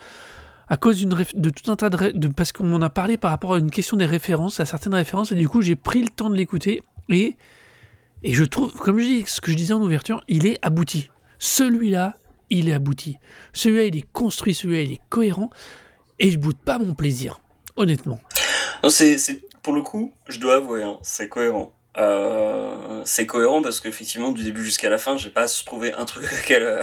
À 0.72 0.78
cause 0.78 0.98
d'une 0.98 1.10
de 1.10 1.50
tout 1.50 1.72
un 1.72 1.76
tas 1.76 1.90
de 1.90 2.28
parce 2.28 2.52
qu'on 2.52 2.72
en 2.74 2.82
a 2.84 2.92
parlé 2.92 3.18
par 3.18 3.32
rapport 3.32 3.56
à 3.56 3.58
une 3.58 3.72
question 3.72 3.98
des 3.98 4.06
références, 4.06 4.60
à 4.60 4.66
certaines 4.66 4.94
références, 4.94 5.32
et 5.32 5.36
du 5.36 5.50
coup 5.50 5.64
j'ai 5.64 5.76
pris 5.76 6.00
le 6.04 6.10
temps 6.10 6.30
de 6.30 6.36
l'écouter 6.36 6.84
et 7.10 7.36
et 8.22 8.34
je 8.34 8.44
trouve, 8.44 8.72
comme 8.74 9.00
je 9.00 9.04
dis, 9.04 9.24
ce 9.26 9.42
que 9.42 9.50
je 9.52 9.58
disais 9.58 9.74
en 9.74 9.82
ouverture, 9.82 10.24
il 10.28 10.46
est 10.46 10.60
abouti. 10.62 11.10
Celui-là, 11.40 12.18
il 12.50 12.70
est 12.70 12.74
abouti. 12.74 13.18
Celui-là, 13.54 13.84
il 13.86 13.98
est 13.98 14.12
construit, 14.12 14.54
celui-là, 14.54 14.82
il 14.82 14.92
est 14.94 15.02
cohérent. 15.10 15.50
Et 16.20 16.32
je 16.32 16.38
boude 16.38 16.58
pas 16.58 16.80
mon 16.80 16.94
plaisir, 16.94 17.40
honnêtement. 17.76 18.20
Non, 18.84 18.90
c'est, 18.90 19.18
pour 19.62 19.74
le 19.74 19.82
coup, 19.82 20.14
je 20.28 20.40
dois 20.40 20.56
avouer, 20.56 20.84
hein, 20.84 20.98
c'est 21.02 21.30
cohérent. 21.30 21.74
Euh, 21.98 23.02
c'est 23.04 23.26
cohérent 23.26 23.62
parce 23.62 23.80
qu'effectivement, 23.80 24.32
du 24.32 24.44
début 24.44 24.64
jusqu'à 24.64 24.90
la 24.90 24.98
fin, 24.98 25.18
j'ai 25.18 25.32
pas 25.32 25.48
trouvé 25.66 25.94
un 25.94 26.06
truc 26.06 26.26
que, 26.48 26.82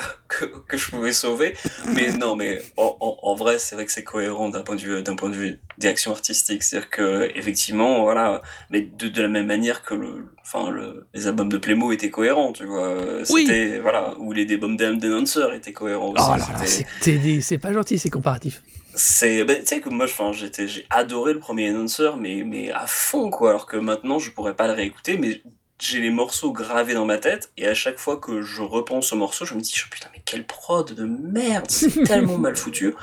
que, 0.66 0.76
je 0.76 0.90
pouvais 0.90 1.12
sauver. 1.12 1.54
Mais 1.94 2.10
non, 2.12 2.34
mais 2.34 2.60
en, 2.76 2.96
en, 3.00 3.34
vrai, 3.34 3.58
c'est 3.58 3.76
vrai 3.76 3.86
que 3.86 3.92
c'est 3.92 4.04
cohérent 4.04 4.48
d'un 4.48 4.62
point 4.62 4.74
de 4.74 4.80
vue, 4.80 5.02
d'un 5.02 5.14
point 5.14 5.30
de 5.30 5.36
vue 5.36 5.60
direction 5.78 6.10
artistique. 6.10 6.62
C'est-à-dire 6.62 6.90
que, 6.90 7.30
effectivement, 7.36 8.02
voilà, 8.02 8.42
mais 8.70 8.82
de, 8.82 9.08
de 9.08 9.22
la 9.22 9.28
même 9.28 9.46
manière 9.46 9.82
que 9.82 9.94
le, 9.94 10.26
enfin, 10.42 10.70
le, 10.70 11.06
les 11.14 11.28
albums 11.28 11.48
de 11.48 11.58
Playmo 11.58 11.92
étaient 11.92 12.10
cohérents, 12.10 12.52
tu 12.52 12.64
vois. 12.64 12.96
C'était, 13.24 13.78
voilà, 13.78 14.14
ou 14.18 14.32
les 14.32 14.50
albums 14.52 14.76
d'Announcer 14.76 15.54
étaient 15.54 15.72
cohérents 15.72 16.14
aussi. 16.16 16.84
Oh 17.00 17.10
c'est 17.40 17.58
pas 17.58 17.72
gentil, 17.72 17.98
ces 17.98 18.10
comparatifs 18.10 18.60
c'est 18.96 19.44
ben, 19.44 19.60
tu 19.60 19.66
sais 19.66 19.80
que 19.80 19.90
moi 19.90 20.06
j'étais 20.32 20.66
j'ai 20.66 20.86
adoré 20.88 21.34
le 21.34 21.38
premier 21.38 21.68
announcer 21.68 22.10
mais 22.18 22.42
mais 22.44 22.72
à 22.72 22.86
fond 22.86 23.30
quoi. 23.30 23.50
Alors 23.50 23.66
que 23.66 23.76
maintenant 23.76 24.18
je 24.18 24.30
pourrais 24.30 24.54
pas 24.54 24.66
le 24.66 24.72
réécouter 24.72 25.18
mais 25.18 25.42
j'ai 25.78 26.00
les 26.00 26.10
morceaux 26.10 26.50
gravés 26.50 26.94
dans 26.94 27.04
ma 27.04 27.18
tête 27.18 27.52
et 27.58 27.68
à 27.68 27.74
chaque 27.74 27.98
fois 27.98 28.16
que 28.16 28.40
je 28.40 28.62
repense 28.62 29.12
au 29.12 29.16
morceau 29.16 29.44
je 29.44 29.54
me 29.54 29.60
dis 29.60 29.74
oh, 29.84 29.88
putain 29.90 30.08
mais 30.14 30.22
quelle 30.24 30.46
prod 30.46 30.94
de 30.94 31.04
merde 31.04 31.66
c'est 31.68 31.90
tellement 32.04 32.38
mal 32.38 32.56
foutu. 32.56 32.94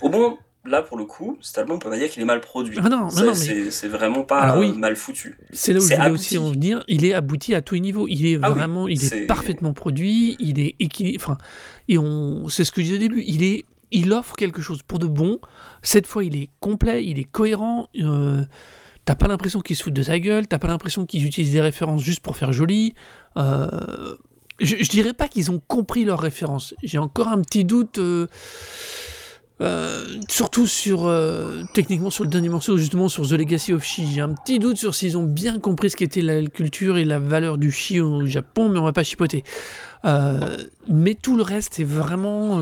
Au 0.00 0.08
bon 0.08 0.38
là 0.64 0.80
pour 0.80 0.96
le 0.96 1.04
coup 1.06 1.36
cet 1.40 1.58
album 1.58 1.74
on 1.74 1.78
peut 1.80 1.90
pas 1.90 1.98
dire 1.98 2.08
qu'il 2.08 2.22
est 2.22 2.26
mal 2.26 2.40
produit. 2.40 2.78
Ah 2.80 2.88
non, 2.88 3.08
non, 3.10 3.34
c'est 3.34 3.88
vraiment 3.88 4.22
pas 4.22 4.54
mal 4.76 4.94
foutu. 4.94 5.36
C'est 5.52 5.72
là 5.72 5.80
où 5.80 5.82
je 5.82 5.96
voulais 5.96 6.10
aussi 6.10 6.38
en 6.38 6.52
venir. 6.52 6.84
Il 6.86 7.04
est 7.04 7.14
abouti 7.14 7.56
à 7.56 7.62
tous 7.62 7.74
les 7.74 7.80
niveaux. 7.80 8.06
Il 8.06 8.26
est 8.26 8.38
ah 8.40 8.50
vraiment 8.50 8.86
il 8.86 9.04
est... 9.04 9.26
parfaitement 9.26 9.72
produit. 9.72 10.36
Il 10.38 10.60
est 10.60 10.76
équilibré. 10.78 11.20
Enfin 11.20 11.36
et 11.88 11.98
on 11.98 12.48
c'est 12.48 12.62
ce 12.62 12.70
que 12.70 12.80
je 12.80 12.86
disais 12.86 12.96
au 12.98 13.00
début. 13.00 13.24
Il 13.26 13.42
est 13.42 13.64
il 13.92 14.12
offre 14.12 14.34
quelque 14.34 14.62
chose 14.62 14.82
pour 14.82 14.98
de 14.98 15.06
bon. 15.06 15.38
Cette 15.82 16.06
fois, 16.06 16.24
il 16.24 16.36
est 16.36 16.50
complet, 16.60 17.04
il 17.04 17.18
est 17.18 17.24
cohérent. 17.24 17.88
Euh, 18.00 18.42
t'as 19.04 19.14
pas 19.14 19.28
l'impression 19.28 19.60
qu'il 19.60 19.76
se 19.76 19.84
fout 19.84 19.92
de 19.92 20.02
sa 20.02 20.18
gueule, 20.18 20.48
t'as 20.48 20.58
pas 20.58 20.68
l'impression 20.68 21.06
qu'ils 21.06 21.26
utilisent 21.26 21.52
des 21.52 21.60
références 21.60 22.02
juste 22.02 22.20
pour 22.20 22.36
faire 22.36 22.52
joli. 22.52 22.94
Euh, 23.36 24.16
je, 24.60 24.76
je, 24.80 24.88
dirais 24.88 25.12
pas 25.12 25.28
qu'ils 25.28 25.50
ont 25.50 25.60
compris 25.66 26.04
leurs 26.04 26.20
références. 26.20 26.74
J'ai 26.82 26.98
encore 26.98 27.28
un 27.28 27.40
petit 27.42 27.64
doute. 27.64 27.98
Euh, 27.98 28.26
surtout 30.28 30.66
sur 30.66 31.08
techniquement 31.72 32.10
sur 32.10 32.24
le 32.24 32.30
dernier 32.30 32.48
morceau 32.48 32.78
justement 32.78 33.08
sur 33.08 33.28
The 33.28 33.32
Legacy 33.32 33.72
of 33.72 33.84
Shi 33.84 34.08
j'ai 34.12 34.20
un 34.20 34.32
petit 34.34 34.58
doute 34.58 34.76
sur 34.76 34.92
s'ils 34.92 35.16
ont 35.16 35.22
bien 35.22 35.60
compris 35.60 35.90
ce 35.90 35.96
qu'était 35.96 36.22
la 36.22 36.42
culture 36.46 36.96
et 36.96 37.04
la 37.04 37.20
valeur 37.20 37.58
du 37.58 37.70
Shi 37.70 38.00
au 38.00 38.26
Japon 38.26 38.70
mais 38.70 38.80
on 38.80 38.84
va 38.84 38.92
pas 38.92 39.04
chipoter 39.04 39.44
mais 40.88 41.14
tout 41.14 41.36
le 41.36 41.44
reste 41.44 41.78
est 41.78 41.84
vraiment 41.84 42.60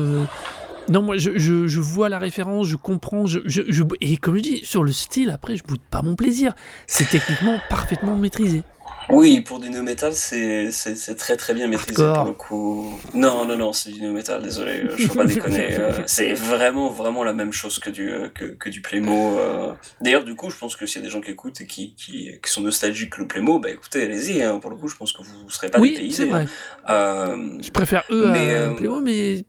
non, 0.91 1.01
moi, 1.01 1.17
je, 1.17 1.37
je, 1.37 1.79
vois 1.79 2.09
la 2.09 2.19
référence, 2.19 2.67
je 2.67 2.75
comprends, 2.75 3.25
je, 3.25 3.39
je, 3.45 3.83
et 4.01 4.17
comme 4.17 4.35
je 4.35 4.41
dis, 4.41 4.61
sur 4.65 4.83
le 4.83 4.91
style, 4.91 5.29
après, 5.29 5.55
je 5.55 5.63
boude 5.63 5.79
pas 5.89 6.01
mon 6.01 6.15
plaisir. 6.15 6.53
C'est 6.85 7.09
techniquement 7.09 7.59
parfaitement 7.69 8.17
maîtrisé. 8.17 8.63
Oui, 9.09 9.41
pour 9.41 9.59
du 9.59 9.69
no 9.69 9.81
metal, 9.81 10.13
c'est 10.13 10.69
très 11.17 11.37
très 11.37 11.53
bien 11.53 11.67
maîtrisé 11.67 12.03
pour 12.13 12.25
le 12.25 12.33
coup. 12.33 12.99
Non, 13.13 13.45
non, 13.45 13.57
non, 13.57 13.73
c'est 13.73 13.91
du 13.91 14.01
no 14.01 14.11
metal, 14.11 14.43
désolé, 14.43 14.83
je 14.97 15.07
peux 15.07 15.15
pas 15.15 15.25
déconner. 15.25 15.79
Euh, 15.79 15.93
c'est 16.05 16.33
vraiment 16.33 16.89
vraiment 16.89 17.23
la 17.23 17.33
même 17.33 17.51
chose 17.51 17.79
que 17.79 17.89
du, 17.89 18.11
euh, 18.11 18.29
que, 18.29 18.45
que 18.45 18.69
du 18.69 18.81
Playmo. 18.81 19.37
Euh. 19.39 19.73
D'ailleurs, 20.01 20.23
du 20.23 20.35
coup, 20.35 20.49
je 20.49 20.57
pense 20.57 20.75
que 20.75 20.85
s'il 20.85 21.01
y 21.01 21.03
a 21.03 21.07
des 21.07 21.11
gens 21.11 21.21
qui 21.21 21.31
écoutent 21.31 21.61
et 21.61 21.67
qui, 21.67 21.95
qui, 21.95 22.31
qui 22.41 22.51
sont 22.51 22.61
nostalgiques 22.61 23.13
que 23.13 23.21
le 23.21 23.27
Playmo, 23.27 23.59
bah 23.59 23.69
écoutez, 23.69 24.03
allez-y, 24.03 24.43
hein, 24.43 24.59
pour 24.59 24.69
le 24.69 24.75
coup, 24.75 24.87
je 24.87 24.95
pense 24.95 25.13
que 25.13 25.23
vous 25.23 25.45
ne 25.45 25.49
serez 25.49 25.69
pas 25.69 25.79
oui, 25.79 26.11
c'est 26.11 26.25
vrai. 26.25 26.47
Hein. 26.87 27.57
Je 27.61 27.71
préfère 27.71 28.03
eux 28.11 28.27
à 28.27 28.73
Playmo, 28.75 28.99
mais 29.01 29.45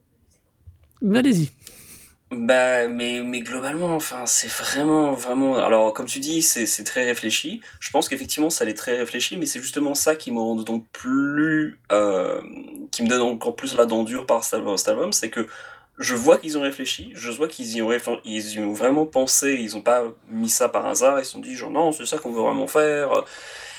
Allez-y. 1.15 1.51
Bah, 2.31 2.89
mais, 2.89 3.21
mais 3.23 3.41
globalement, 3.41 3.95
enfin, 3.95 4.25
c'est 4.25 4.49
vraiment, 4.49 5.13
vraiment. 5.13 5.57
Alors, 5.57 5.93
comme 5.93 6.07
tu 6.07 6.19
dis, 6.19 6.41
c'est 6.41 6.85
très 6.85 7.05
réfléchi. 7.05 7.61
Je 7.79 7.91
pense 7.91 8.09
qu'effectivement, 8.09 8.49
ça 8.49 8.65
l'est 8.65 8.73
très 8.75 8.97
réfléchi, 8.97 9.37
mais 9.37 9.45
c'est 9.45 9.61
justement 9.61 9.95
ça 9.95 10.17
qui 10.17 10.33
me 10.33 10.39
rend 10.39 10.57
donc 10.57 10.87
plus. 10.93 11.79
Euh, 11.93 12.41
qui 12.91 13.03
me 13.03 13.09
donne 13.09 13.21
encore 13.21 13.55
plus 13.55 13.77
la 13.77 13.85
dent 13.85 14.03
dure 14.03 14.25
par 14.25 14.45
cet 14.45 14.55
album, 14.89 15.13
c'est 15.13 15.29
que 15.29 15.47
je 15.99 16.15
vois 16.15 16.39
qu'ils 16.39 16.57
ont 16.57 16.63
réfléchi, 16.63 17.13
je 17.15 17.31
vois 17.31 17.49
qu'ils 17.49 17.77
y, 17.77 17.83
ont 17.83 17.93
y 18.25 18.59
ont 18.61 18.73
vraiment 18.73 19.05
pensé, 19.05 19.59
ils 19.61 19.77
ont 19.77 19.83
pas 19.83 20.05
mis 20.31 20.49
ça 20.49 20.69
par 20.69 20.87
hasard, 20.87 21.19
ils 21.21 21.25
se 21.25 21.33
sont 21.33 21.41
dit, 21.41 21.55
genre, 21.55 21.71
non, 21.71 21.93
c'est 21.93 22.07
ça 22.07 22.17
qu'on 22.19 22.33
veut 22.33 22.41
vraiment 22.41 22.67
faire. 22.67 23.25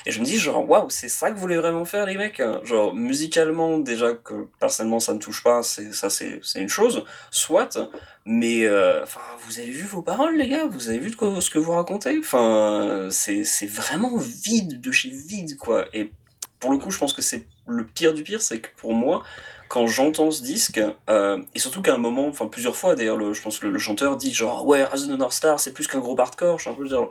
Et 0.06 0.10
je 0.10 0.20
me 0.20 0.24
dis, 0.24 0.38
genre, 0.38 0.68
waouh, 0.68 0.90
c'est 0.90 1.08
ça 1.08 1.30
que 1.30 1.34
vous 1.34 1.40
voulez 1.40 1.56
vraiment 1.56 1.84
faire, 1.84 2.06
les 2.06 2.16
mecs? 2.16 2.42
Genre, 2.64 2.94
musicalement, 2.94 3.78
déjà 3.78 4.12
que 4.12 4.48
personnellement 4.60 5.00
ça 5.00 5.14
ne 5.14 5.18
touche 5.18 5.42
pas, 5.42 5.62
c'est 5.62 5.92
ça, 5.92 6.10
c'est 6.10 6.40
une 6.56 6.68
chose, 6.68 7.04
soit, 7.30 7.78
mais 8.26 8.66
euh, 8.66 9.04
vous 9.46 9.58
avez 9.58 9.70
vu 9.70 9.84
vos 9.84 10.02
paroles, 10.02 10.36
les 10.36 10.48
gars? 10.48 10.66
Vous 10.66 10.88
avez 10.88 10.98
vu 10.98 11.10
ce 11.12 11.50
que 11.50 11.58
vous 11.58 11.72
racontez? 11.72 12.18
Enfin, 12.18 13.08
c'est 13.10 13.66
vraiment 13.66 14.16
vide 14.18 14.80
de 14.80 14.92
chez 14.92 15.10
vide, 15.10 15.56
quoi. 15.56 15.86
Et 15.94 16.12
pour 16.60 16.72
le 16.72 16.78
coup, 16.78 16.90
je 16.90 16.98
pense 16.98 17.12
que 17.12 17.22
c'est 17.22 17.46
le 17.66 17.86
pire 17.86 18.14
du 18.14 18.22
pire, 18.22 18.40
c'est 18.40 18.60
que 18.60 18.68
pour 18.76 18.94
moi, 18.94 19.22
quand 19.68 19.86
j'entends 19.86 20.30
ce 20.30 20.42
disque, 20.42 20.80
euh, 21.10 21.42
et 21.54 21.58
surtout 21.58 21.82
qu'à 21.82 21.94
un 21.94 21.98
moment, 21.98 22.26
enfin 22.26 22.46
plusieurs 22.46 22.76
fois 22.76 22.94
d'ailleurs, 22.94 23.34
je 23.34 23.42
pense 23.42 23.58
que 23.58 23.66
le, 23.66 23.78
chanteur 23.78 24.16
dit 24.16 24.32
genre 24.32 24.66
ouais, 24.66 24.84
Rise 24.84 25.04
of 25.04 25.10
the 25.10 25.18
North 25.18 25.32
Star, 25.32 25.60
c'est 25.60 25.72
plus 25.72 25.86
qu'un 25.86 25.98
gros 25.98 26.18
hardcore. 26.18 26.58
Je 26.58 26.62
suis 26.62 26.70
un 26.70 26.74
peu 26.74 26.86
genre 26.86 27.10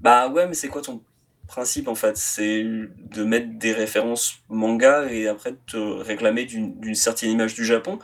bah 0.00 0.28
ouais, 0.28 0.46
mais 0.46 0.54
c'est 0.54 0.68
quoi 0.68 0.82
ton 0.82 1.02
principe 1.46 1.88
en 1.88 1.94
fait, 1.94 2.16
c'est 2.16 2.62
de 2.64 3.24
mettre 3.24 3.58
des 3.58 3.72
références 3.72 4.38
manga 4.48 5.06
et 5.10 5.28
après 5.28 5.54
te 5.66 5.76
réclamer 5.76 6.44
d'une 6.44 6.94
certaine 6.94 7.30
image 7.30 7.54
du 7.54 7.64
Japon. 7.64 7.98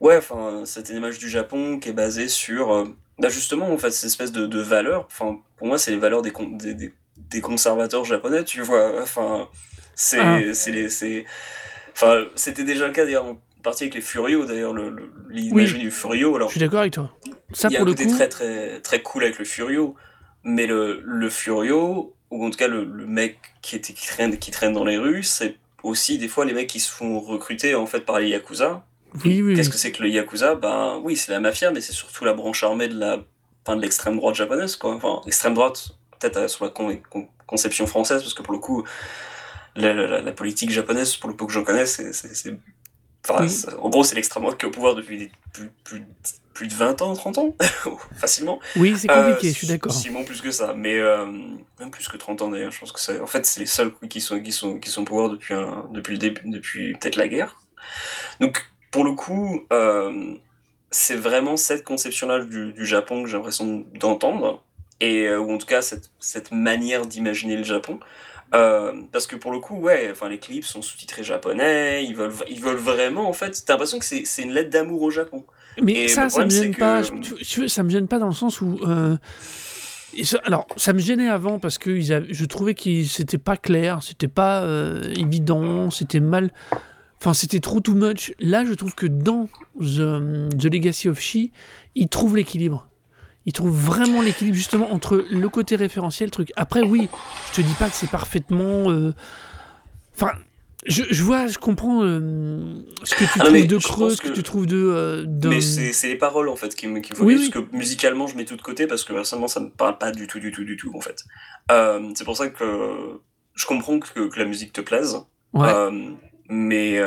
Ouais, 0.00 0.16
enfin, 0.18 0.62
cette 0.64 0.90
image 0.90 1.18
du 1.18 1.28
Japon 1.28 1.78
qui 1.78 1.88
est 1.88 1.94
basée 1.94 2.28
sur, 2.28 2.72
euh, 2.72 2.84
bah 3.18 3.28
justement, 3.28 3.70
en 3.72 3.78
fait, 3.78 3.90
cette 3.90 4.08
espèce 4.08 4.30
de, 4.30 4.46
de 4.46 4.60
valeurs. 4.60 5.06
Enfin, 5.06 5.38
pour 5.56 5.66
moi, 5.66 5.78
c'est 5.78 5.90
les 5.90 5.96
valeurs 5.96 6.20
des, 6.20 6.32
des, 6.74 6.92
des, 7.16 7.40
conservateurs 7.40 8.04
japonais, 8.04 8.44
tu 8.44 8.60
vois. 8.60 9.00
Enfin, 9.00 9.48
c'est, 9.94 10.20
ah. 10.20 10.38
c'est, 10.52 11.24
enfin, 11.94 12.24
c'était 12.34 12.64
déjà 12.64 12.86
le 12.86 12.92
cas 12.92 13.04
d'ailleurs 13.04 13.24
en 13.24 13.38
partie 13.62 13.84
avec 13.84 13.94
les 13.94 14.00
Furio, 14.02 14.44
d'ailleurs, 14.44 14.74
l'image 15.30 15.74
du 15.78 15.90
Furio. 15.90 16.36
Alors, 16.36 16.48
je 16.48 16.52
suis 16.52 16.60
d'accord 16.60 16.80
avec 16.80 16.92
toi. 16.92 17.10
Ça, 17.52 17.68
il 17.68 17.72
y 17.72 17.76
a 17.76 17.80
pour 17.80 17.88
un 17.88 17.90
côté 17.92 18.06
très, 18.06 18.28
très, 18.28 18.80
très 18.80 19.00
cool 19.02 19.24
avec 19.24 19.38
le 19.38 19.44
Furio, 19.46 19.94
mais 20.44 20.66
le, 20.66 21.02
le 21.04 21.30
Furio, 21.30 22.14
ou 22.30 22.44
en 22.44 22.50
tout 22.50 22.58
cas 22.58 22.68
le, 22.68 22.84
mec 23.06 23.38
qui, 23.62 23.76
était, 23.76 23.92
qui, 23.92 24.06
traîne, 24.06 24.38
qui 24.38 24.50
traîne 24.50 24.72
dans 24.72 24.84
les 24.84 24.98
rues, 24.98 25.22
c'est 25.22 25.56
aussi 25.82 26.18
des 26.18 26.28
fois 26.28 26.44
les 26.44 26.52
mecs 26.52 26.68
qui 26.68 26.80
se 26.80 26.90
font 26.90 27.20
recruter 27.20 27.74
en 27.74 27.86
fait 27.86 28.00
par 28.00 28.18
les 28.18 28.28
Yakuza. 28.28 28.84
Oui, 29.24 29.40
oui, 29.40 29.54
Qu'est-ce 29.54 29.70
que 29.70 29.78
c'est 29.78 29.92
que 29.92 30.02
le 30.02 30.10
Yakuza? 30.10 30.56
Ben 30.56 31.00
oui, 31.02 31.16
c'est 31.16 31.32
la 31.32 31.40
mafia, 31.40 31.70
mais 31.70 31.80
c'est 31.80 31.92
surtout 31.92 32.24
la 32.24 32.34
branche 32.34 32.62
armée 32.62 32.88
de 32.88 32.98
la 32.98 33.24
de 33.74 33.80
l'extrême 33.80 34.16
droite 34.16 34.36
japonaise, 34.36 34.76
quoi. 34.76 34.94
Enfin, 34.94 35.22
extrême 35.26 35.54
droite, 35.54 35.90
peut-être 36.18 36.36
euh, 36.36 36.48
sur 36.48 36.64
la 36.64 36.72
conception 37.46 37.86
française, 37.86 38.22
parce 38.22 38.34
que 38.34 38.42
pour 38.42 38.52
le 38.52 38.60
coup, 38.60 38.84
la, 39.74 40.32
politique 40.32 40.70
japonaise, 40.70 41.16
pour 41.16 41.28
le 41.28 41.36
peu 41.36 41.46
que 41.46 41.52
j'en 41.52 41.64
connais, 41.64 41.86
c'est 41.86 42.12
en 43.28 43.88
gros, 43.88 44.04
c'est 44.04 44.14
l'extrême 44.14 44.44
droite 44.44 44.56
qui 44.56 44.66
est 44.66 44.68
au 44.68 44.72
pouvoir 44.72 44.94
depuis 44.94 45.32
plus, 45.52 45.70
plus, 45.82 46.04
plus, 46.56 46.68
de 46.68 46.74
20 46.74 47.02
ans, 47.02 47.14
30 47.14 47.38
ans, 47.38 47.56
facilement. 48.16 48.58
Oui, 48.76 48.94
c'est 48.96 49.08
compliqué, 49.08 49.48
je 49.48 49.54
suis 49.54 49.66
d'accord. 49.66 49.92
Simon 49.92 50.24
plus 50.24 50.40
que 50.40 50.50
ça, 50.50 50.74
mais 50.74 50.98
euh, 50.98 51.26
même 51.78 51.90
plus 51.90 52.08
que 52.08 52.16
30 52.16 52.42
ans 52.42 52.48
d'ailleurs. 52.50 52.72
Je 52.72 52.80
pense 52.80 52.92
que 52.92 53.00
c'est, 53.00 53.20
en 53.20 53.26
fait, 53.26 53.44
c'est 53.46 53.60
les 53.60 53.66
seuls 53.66 53.92
qui 54.08 54.20
sont, 54.20 54.40
qui 54.40 54.52
sont, 54.52 54.78
qui 54.78 54.90
sont 54.90 55.02
au 55.02 55.04
pouvoir 55.04 55.30
depuis, 55.30 55.54
un, 55.54 55.86
depuis 55.92 56.12
le 56.12 56.18
début, 56.18 56.42
depuis 56.46 56.94
peut-être 56.94 57.16
la 57.16 57.28
guerre. 57.28 57.60
Donc, 58.40 58.66
pour 58.90 59.04
le 59.04 59.12
coup, 59.12 59.64
euh, 59.72 60.34
c'est 60.90 61.16
vraiment 61.16 61.56
cette 61.56 61.84
conception-là 61.84 62.44
du, 62.44 62.72
du, 62.72 62.86
Japon 62.86 63.22
que 63.22 63.28
j'ai 63.28 63.36
l'impression 63.36 63.84
d'entendre, 63.94 64.62
et 65.00 65.26
euh, 65.26 65.38
ou 65.38 65.52
en 65.52 65.58
tout 65.58 65.66
cas 65.66 65.82
cette, 65.82 66.10
cette 66.18 66.52
manière 66.52 67.06
d'imaginer 67.06 67.56
le 67.56 67.64
Japon. 67.64 68.00
Euh, 68.54 69.02
parce 69.12 69.26
que 69.26 69.36
pour 69.36 69.50
le 69.52 69.58
coup, 69.58 69.76
ouais, 69.76 70.08
enfin 70.10 70.28
les 70.28 70.38
clips 70.38 70.64
sont 70.64 70.80
sous-titrés 70.80 71.24
japonais, 71.24 72.04
ils 72.04 72.14
veulent, 72.14 72.32
ils 72.48 72.60
veulent 72.60 72.76
vraiment, 72.76 73.28
en 73.28 73.32
fait, 73.32 73.64
t'as 73.66 73.74
l'impression 73.74 73.98
que 73.98 74.04
c'est 74.04 74.42
une 74.42 74.52
lettre 74.52 74.70
d'amour 74.70 75.02
au 75.02 75.10
Japon. 75.10 75.44
Mais 75.82 76.08
ça, 76.08 76.28
ça 76.28 76.44
me 76.44 76.50
gêne 76.50 76.74
pas. 76.74 77.02
ça 77.02 77.82
me 77.82 77.90
gêne 77.90 78.08
pas 78.08 78.18
dans 78.18 78.28
le 78.28 78.34
sens 78.34 78.60
où. 78.60 78.78
Euh, 78.86 79.16
alors, 80.44 80.66
ça 80.76 80.92
me 80.92 80.98
gênait 80.98 81.28
avant 81.28 81.58
parce 81.58 81.78
que 81.78 82.00
je 82.00 82.44
trouvais 82.44 82.74
que 82.74 83.04
c'était 83.04 83.38
pas 83.38 83.56
clair, 83.56 84.02
c'était 84.02 84.28
pas 84.28 84.62
euh, 84.62 85.12
évident, 85.14 85.90
c'était 85.90 86.20
mal. 86.20 86.50
Enfin, 87.20 87.34
c'était 87.34 87.60
trop 87.60 87.80
too 87.80 87.94
much. 87.94 88.32
Là, 88.40 88.64
je 88.64 88.72
trouve 88.74 88.94
que 88.94 89.06
dans 89.06 89.48
The, 89.80 90.48
The 90.58 90.64
Legacy 90.64 91.08
of 91.08 91.20
She, 91.20 91.50
ils 91.94 92.08
trouvent 92.08 92.36
l'équilibre 92.36 92.88
il 93.46 93.52
trouve 93.52 93.70
vraiment 93.70 94.20
l'équilibre 94.20 94.56
justement 94.56 94.92
entre 94.92 95.24
le 95.30 95.48
côté 95.48 95.76
référentiel, 95.76 96.30
truc. 96.30 96.52
Après, 96.56 96.82
oui, 96.82 97.08
je 97.52 97.62
te 97.62 97.66
dis 97.66 97.74
pas 97.74 97.88
que 97.88 97.94
c'est 97.94 98.10
parfaitement. 98.10 98.90
Euh, 98.90 99.14
enfin, 100.16 100.32
je, 100.86 101.04
je, 101.10 101.22
vois, 101.22 101.46
je 101.46 101.58
comprends 101.58 102.02
euh, 102.02 102.82
ce 103.02 103.14
que 103.14 103.24
tu 103.24 103.40
ah 103.40 103.44
trouves 103.44 103.66
de 103.66 103.78
creux, 103.78 104.10
ce 104.10 104.20
que, 104.20 104.28
tu 104.28 104.42
trouves 104.42 104.66
de. 104.66 104.76
Euh, 104.76 105.26
mais 105.44 105.60
c'est 105.60 106.08
les 106.08 106.16
paroles 106.16 106.48
en 106.48 106.56
fait 106.56 106.74
qui 106.74 106.86
me 106.86 107.00
qui 107.00 107.12
oui, 107.20 107.36
parce 107.36 107.48
que 107.48 107.76
musicalement 107.76 108.26
je 108.26 108.36
mets 108.36 108.44
tout 108.44 108.56
de 108.56 108.62
côté 108.62 108.86
parce 108.86 109.04
que 109.04 109.12
personnellement 109.12 109.48
ça 109.48 109.60
me 109.60 109.70
parle 109.70 109.98
pas 109.98 110.12
du 110.12 110.26
tout, 110.26 110.38
du 110.38 110.52
tout, 110.52 110.64
du 110.64 110.76
tout 110.76 110.92
en 110.94 111.00
fait. 111.00 111.24
c'est 112.14 112.24
pour 112.24 112.36
ça 112.36 112.48
que 112.48 113.20
je 113.54 113.66
comprends 113.66 113.98
que, 113.98 114.28
que, 114.28 114.38
la 114.38 114.44
musique 114.44 114.72
te 114.72 114.80
plaise. 114.80 115.18
Ouais. 115.52 115.72
mais 116.48 117.00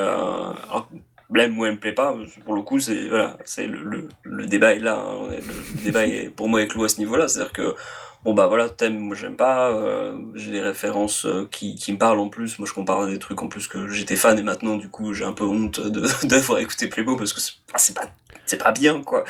blême 1.30 1.58
ou 1.58 1.66
elle 1.66 1.74
me 1.74 1.80
plaît 1.80 1.94
pas, 1.94 2.16
pour 2.44 2.56
le 2.56 2.62
coup, 2.62 2.80
c'est 2.80 3.08
voilà, 3.08 3.38
c'est 3.46 3.68
le, 3.68 4.10
le, 4.24 4.46
débat 4.48 4.74
est 4.74 4.80
là. 4.80 5.00
Hein. 5.00 5.30
Le, 5.30 5.84
débat 5.84 6.06
est 6.06 6.30
pour 6.30 6.50
moi 6.50 6.62
est 6.62 6.68
clos 6.68 6.84
à 6.84 6.90
ce 6.90 6.98
niveau-là. 6.98 7.28
C'est-à-dire 7.28 7.54
que 7.54 7.76
bon 8.24 8.34
bah 8.34 8.48
voilà, 8.48 8.70
thème, 8.70 9.00
moi 9.00 9.16
j'aime 9.16 9.36
pas, 9.36 9.72
euh, 9.72 10.18
j'ai 10.36 10.52
des 10.52 10.62
références 10.62 11.26
euh, 11.26 11.48
qui, 11.50 11.76
qui 11.76 11.94
me 11.94 11.98
parlent 11.98 12.20
en 12.20 12.30
plus, 12.30 12.60
moi 12.60 12.68
je 12.68 12.74
compare 12.74 13.08
des 13.08 13.20
trucs 13.20 13.42
en 13.42 13.48
plus 13.48 13.68
que 13.68 13.88
j'étais 13.88 14.16
fan 14.16 14.38
et 14.38 14.44
maintenant 14.44 14.76
du 14.78 14.90
coup 14.90 15.14
j'ai 15.14 15.24
un 15.26 15.34
peu 15.34 15.46
honte 15.46 15.80
d'avoir 16.26 16.60
écouté 16.60 16.88
Playboy 16.88 17.18
parce 17.18 17.34
que 17.34 17.40
c'est 17.40 17.96
pas 17.96 18.12
pas 18.60 18.72
bien 18.72 19.04
quoi. 19.04 19.26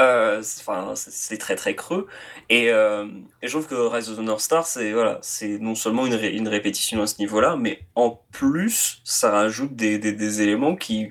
Euh, 0.00 0.42
enfin 0.60 0.92
c'est 0.94 1.38
très 1.38 1.56
très 1.56 1.74
creux 1.74 2.06
et, 2.48 2.68
je 2.68 3.48
trouve 3.48 3.66
que 3.66 3.74
Rise 3.74 4.10
of 4.10 4.16
the 4.18 4.20
North 4.20 4.40
Star 4.40 4.64
c'est 4.66 4.92
voilà 4.92 5.18
c'est 5.22 5.58
non 5.58 5.74
seulement 5.74 6.06
une, 6.06 6.14
une 6.14 6.48
répétition 6.48 7.02
à 7.02 7.06
ce 7.06 7.18
niveau-là, 7.18 7.56
mais 7.56 7.80
en 7.96 8.20
plus 8.32 9.00
ça 9.04 9.30
rajoute 9.32 9.74
des, 9.74 9.98
des, 9.98 10.12
des 10.12 10.42
éléments 10.42 10.76
qui 10.76 11.10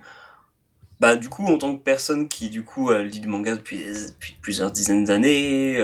bah 1.02 1.16
du 1.16 1.30
coup 1.30 1.46
en 1.48 1.58
tant 1.58 1.76
que 1.76 1.84
personne 1.84 2.28
qui 2.30 2.50
du 2.50 2.64
coup 2.64 2.92
lit 2.94 3.20
du 3.20 3.28
manga 3.28 3.56
depuis, 3.56 3.86
plusieurs 4.42 4.72
dizaines 4.72 5.04
d'années 5.04 5.78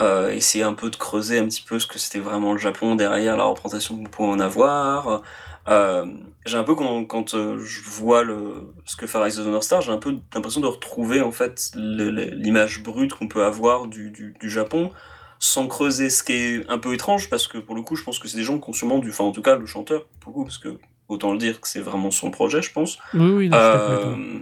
euh, 0.00 0.30
essayer 0.30 0.64
un 0.64 0.74
peu 0.74 0.90
de 0.90 0.96
creuser 0.96 1.38
un 1.38 1.46
petit 1.46 1.62
peu 1.62 1.78
ce 1.78 1.86
que 1.86 1.98
c'était 1.98 2.18
vraiment 2.18 2.52
le 2.52 2.58
Japon 2.58 2.96
derrière 2.96 3.36
la 3.36 3.44
représentation 3.44 3.96
qu'on 3.96 4.04
pouvait 4.04 4.28
en 4.28 4.40
avoir 4.40 5.22
euh, 5.68 6.06
j'ai 6.44 6.56
un 6.56 6.62
peu 6.62 6.74
quand, 6.74 7.04
quand 7.06 7.34
euh, 7.34 7.58
je 7.58 7.80
vois 7.82 8.22
le 8.22 8.72
ce 8.84 8.94
que 8.94 9.06
fait 9.06 9.18
Rise 9.18 9.40
of 9.40 9.46
the 9.46 9.48
North 9.48 9.64
Star 9.64 9.80
j'ai 9.80 9.90
un 9.90 9.98
peu 9.98 10.14
l'impression 10.34 10.60
de 10.60 10.66
retrouver 10.66 11.22
en 11.22 11.32
fait 11.32 11.72
l'image 11.74 12.82
brute 12.82 13.14
qu'on 13.14 13.26
peut 13.26 13.44
avoir 13.44 13.86
du, 13.86 14.10
du, 14.10 14.34
du, 14.38 14.50
Japon 14.50 14.92
sans 15.38 15.66
creuser 15.66 16.08
ce 16.08 16.22
qui 16.22 16.32
est 16.32 16.70
un 16.70 16.78
peu 16.78 16.94
étrange 16.94 17.28
parce 17.28 17.48
que 17.48 17.58
pour 17.58 17.74
le 17.74 17.82
coup 17.82 17.96
je 17.96 18.04
pense 18.04 18.18
que 18.18 18.28
c'est 18.28 18.36
des 18.36 18.44
gens 18.44 18.58
consomment 18.58 19.00
du 19.00 19.10
enfin 19.10 19.24
en 19.24 19.32
tout 19.32 19.42
cas 19.42 19.56
le 19.56 19.66
chanteur 19.66 20.06
beaucoup 20.24 20.44
parce 20.44 20.58
que 20.58 20.78
autant 21.08 21.32
le 21.32 21.38
dire 21.38 21.60
que 21.60 21.68
c'est 21.68 21.80
vraiment 21.80 22.10
son 22.10 22.30
projet, 22.30 22.62
je 22.62 22.72
pense. 22.72 22.98
Oui, 23.14 23.30
oui, 23.30 23.50
euh, 23.52 24.40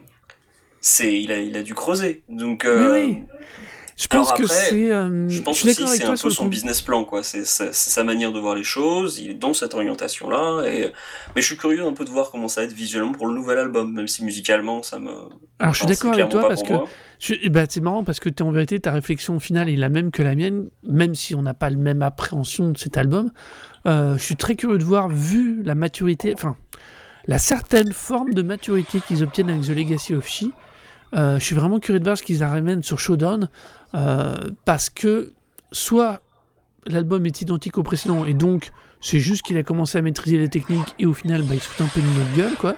c'est, 0.81 1.21
il 1.21 1.33
a, 1.33 1.39
il 1.39 1.57
a 1.57 1.63
dû 1.63 1.75
creuser. 1.75 2.23
Donc, 2.29 2.67
oui, 2.67 2.87
oui. 2.93 3.23
Je 3.97 4.09
pense 4.09 4.33
que 4.33 4.47
c'est. 4.47 4.91
Euh, 4.91 5.29
je 5.29 5.41
pense 5.41 5.61
je 5.61 5.69
aussi 5.69 5.87
c'est 5.87 6.05
un 6.05 6.17
peu 6.17 6.31
son 6.31 6.47
business 6.47 6.83
plan, 6.83 7.05
quoi. 7.05 7.23
C'est 7.23 7.45
sa 7.45 8.05
manière 8.05 8.33
de 8.33 8.41
voir 8.41 8.57
les 8.57 8.65
choses. 8.65 9.19
Il 9.21 9.31
est 9.31 9.35
dans 9.35 9.55
cette 9.55 9.75
orientation-là. 9.75 10.65
Et... 10.67 10.93
Mais 11.35 11.43
je 11.43 11.47
suis 11.47 11.57
curieux 11.57 11.87
un 11.87 11.93
peu 11.93 12.05
de 12.05 12.11
voir 12.11 12.31
comment 12.31 12.49
ça 12.49 12.63
va 12.63 12.67
être 12.67 12.73
visuellement 12.73 13.13
pour 13.13 13.27
le 13.27 13.35
nouvel 13.35 13.59
album, 13.59 13.93
même 13.93 14.09
si 14.09 14.25
musicalement, 14.25 14.83
ça 14.83 14.99
me. 14.99 15.11
Alors, 15.61 15.75
je 15.75 15.79
suis 15.79 15.87
d'accord 15.87 16.13
avec 16.13 16.29
toi 16.29 16.49
parce 16.49 16.63
que. 16.63 16.75
Je... 17.21 17.49
Bah, 17.49 17.65
c'est 17.69 17.81
marrant 17.81 18.03
parce 18.03 18.19
que 18.19 18.29
es, 18.29 18.43
en 18.43 18.51
vérité, 18.51 18.81
ta 18.81 18.93
réflexion 18.93 19.39
finale 19.39 19.69
est 19.69 19.77
la 19.77 19.89
même 19.89 20.11
que 20.11 20.23
la 20.23 20.35
mienne, 20.35 20.69
même 20.83 21.15
si 21.15 21.35
on 21.35 21.43
n'a 21.43 21.55
pas 21.55 21.71
la 21.71 21.77
même 21.77 22.03
appréhension 22.03 22.71
de 22.71 22.79
cet 22.79 22.99
album. 22.99 23.31
Euh, 23.87 24.17
je 24.19 24.23
suis 24.23 24.37
très 24.37 24.57
curieux 24.57 24.79
de 24.79 24.85
voir, 24.85 25.09
vu 25.09 25.63
la 25.63 25.75
maturité, 25.75 26.33
enfin, 26.35 26.57
la 27.27 27.39
certaine 27.39 27.93
forme 27.93 28.35
de 28.35 28.43
maturité 28.43 29.01
qu'ils 29.07 29.23
obtiennent 29.23 29.51
avec 29.51 29.63
The 29.63 29.71
Legacy 29.71 30.15
of 30.15 30.27
She. 30.27 30.47
Euh, 31.15 31.39
je 31.39 31.45
suis 31.45 31.55
vraiment 31.55 31.79
curieux 31.79 32.01
de 32.01 32.05
voir 32.05 32.19
ce 32.19 32.23
qu'ils 32.23 32.43
ramènent 32.43 32.83
sur 32.83 32.99
Showdown, 32.99 33.49
euh, 33.95 34.35
parce 34.65 34.91
que 34.91 35.33
soit 35.73 36.21
l'album 36.87 37.25
est 37.27 37.41
identique 37.41 37.79
au 37.79 37.83
précédent, 37.83 38.25
et 38.25 38.35
donc 38.35 38.71
c'est 39.01 39.21
juste 39.21 39.43
qu'il 39.43 39.57
a 39.57 39.63
commencé 39.63 39.99
à 39.99 40.03
maîtriser 40.03 40.39
les 40.39 40.49
techniques, 40.49 40.95
et 40.99 41.07
au 41.07 41.15
final, 41.15 41.43
bah, 41.43 41.55
il 41.55 41.61
se 41.61 41.69
fout 41.69 41.87
un 41.87 41.89
peu 41.89 42.01
de 42.01 42.07
notre 42.07 42.37
gueule, 42.37 42.57
quoi. 42.57 42.75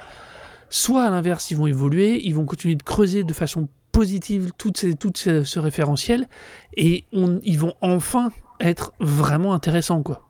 Soit 0.69 1.05
à 1.05 1.11
l'inverse, 1.11 1.51
ils 1.51 1.57
vont 1.57 1.67
évoluer, 1.67 2.21
ils 2.25 2.35
vont 2.35 2.45
continuer 2.45 2.75
de 2.75 2.83
creuser 2.83 3.23
de 3.23 3.33
façon 3.33 3.69
positive 3.93 4.51
tout, 4.59 4.73
ce, 4.77 5.59
référentiel, 5.59 6.29
et 6.77 7.05
on, 7.12 7.41
ils 7.45 7.59
vont 7.59 7.75
enfin 7.81 8.31
être 8.61 8.93
vraiment 8.99 9.55
intéressants, 9.55 10.03
quoi. 10.03 10.23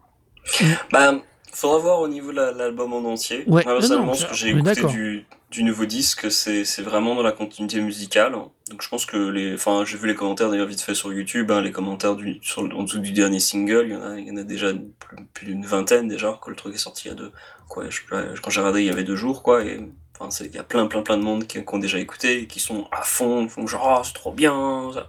Bah, 0.93 1.15
faudra 1.53 1.79
voir 1.79 2.01
au 2.01 2.09
niveau 2.09 2.31
de 2.31 2.37
l'album 2.37 2.93
en 2.93 3.05
entier. 3.11 3.45
Ouais, 3.47 3.65
Personnellement, 3.65 4.15
ce 4.15 4.27
que 4.27 4.35
j'ai 4.35 4.51
écouté 4.51 4.85
du, 4.85 5.27
du, 5.51 5.63
nouveau 5.63 5.87
disque, 5.87 6.31
c'est 6.31 6.83
vraiment 6.83 7.15
dans 7.15 7.23
la 7.23 7.33
continuité 7.33 7.81
musicale. 7.81 8.33
Donc 8.71 8.83
je 8.83 8.89
pense 8.89 9.07
que 9.07 9.17
les, 9.17 9.55
enfin, 9.55 9.85
j'ai 9.85 9.97
vu 9.97 10.07
les 10.07 10.15
commentaires 10.15 10.51
d'ailleurs 10.51 10.67
vite 10.67 10.81
fait 10.81 10.95
sur 10.95 11.13
YouTube, 11.13 11.51
hein, 11.51 11.61
les 11.61 11.73
commentaires 11.73 12.17
du, 12.17 12.39
sur, 12.43 12.63
en 12.63 12.83
dessous 12.83 12.99
du 12.99 13.13
dernier 13.13 13.41
single, 13.41 13.87
il 14.19 14.27
y 14.27 14.31
en 14.31 14.37
a, 14.37 14.43
déjà 14.43 14.73
plus, 15.33 15.47
d'une 15.47 15.65
vingtaine 15.65 16.09
déjà, 16.09 16.39
quand 16.41 16.51
le 16.51 16.57
truc 16.57 16.75
est 16.75 16.79
sorti 16.79 17.07
il 17.07 17.09
y 17.09 17.13
a 17.13 17.15
deux, 17.15 17.33
quoi, 17.69 17.85
quand 18.43 18.51
j'ai 18.51 18.61
regardé 18.61 18.81
il 18.81 18.87
y 18.87 18.91
avait 18.91 19.05
deux 19.05 19.17
jours, 19.17 19.43
quoi, 19.43 19.65
et 19.65 19.81
il 20.41 20.55
y 20.55 20.59
a 20.59 20.65
plein, 20.65 20.87
plein, 20.87 21.03
plein 21.03 21.19
de 21.19 21.23
monde 21.23 21.47
qui, 21.47 21.59
ont 21.67 21.79
déjà 21.79 21.99
écouté, 21.99 22.47
qui 22.47 22.61
sont 22.61 22.89
à 22.91 23.03
fond, 23.03 23.49
font 23.49 23.67
genre, 23.67 23.99
oh, 24.01 24.03
c'est 24.05 24.15
trop 24.15 24.33
bien, 24.33 24.91
ça 24.93 25.09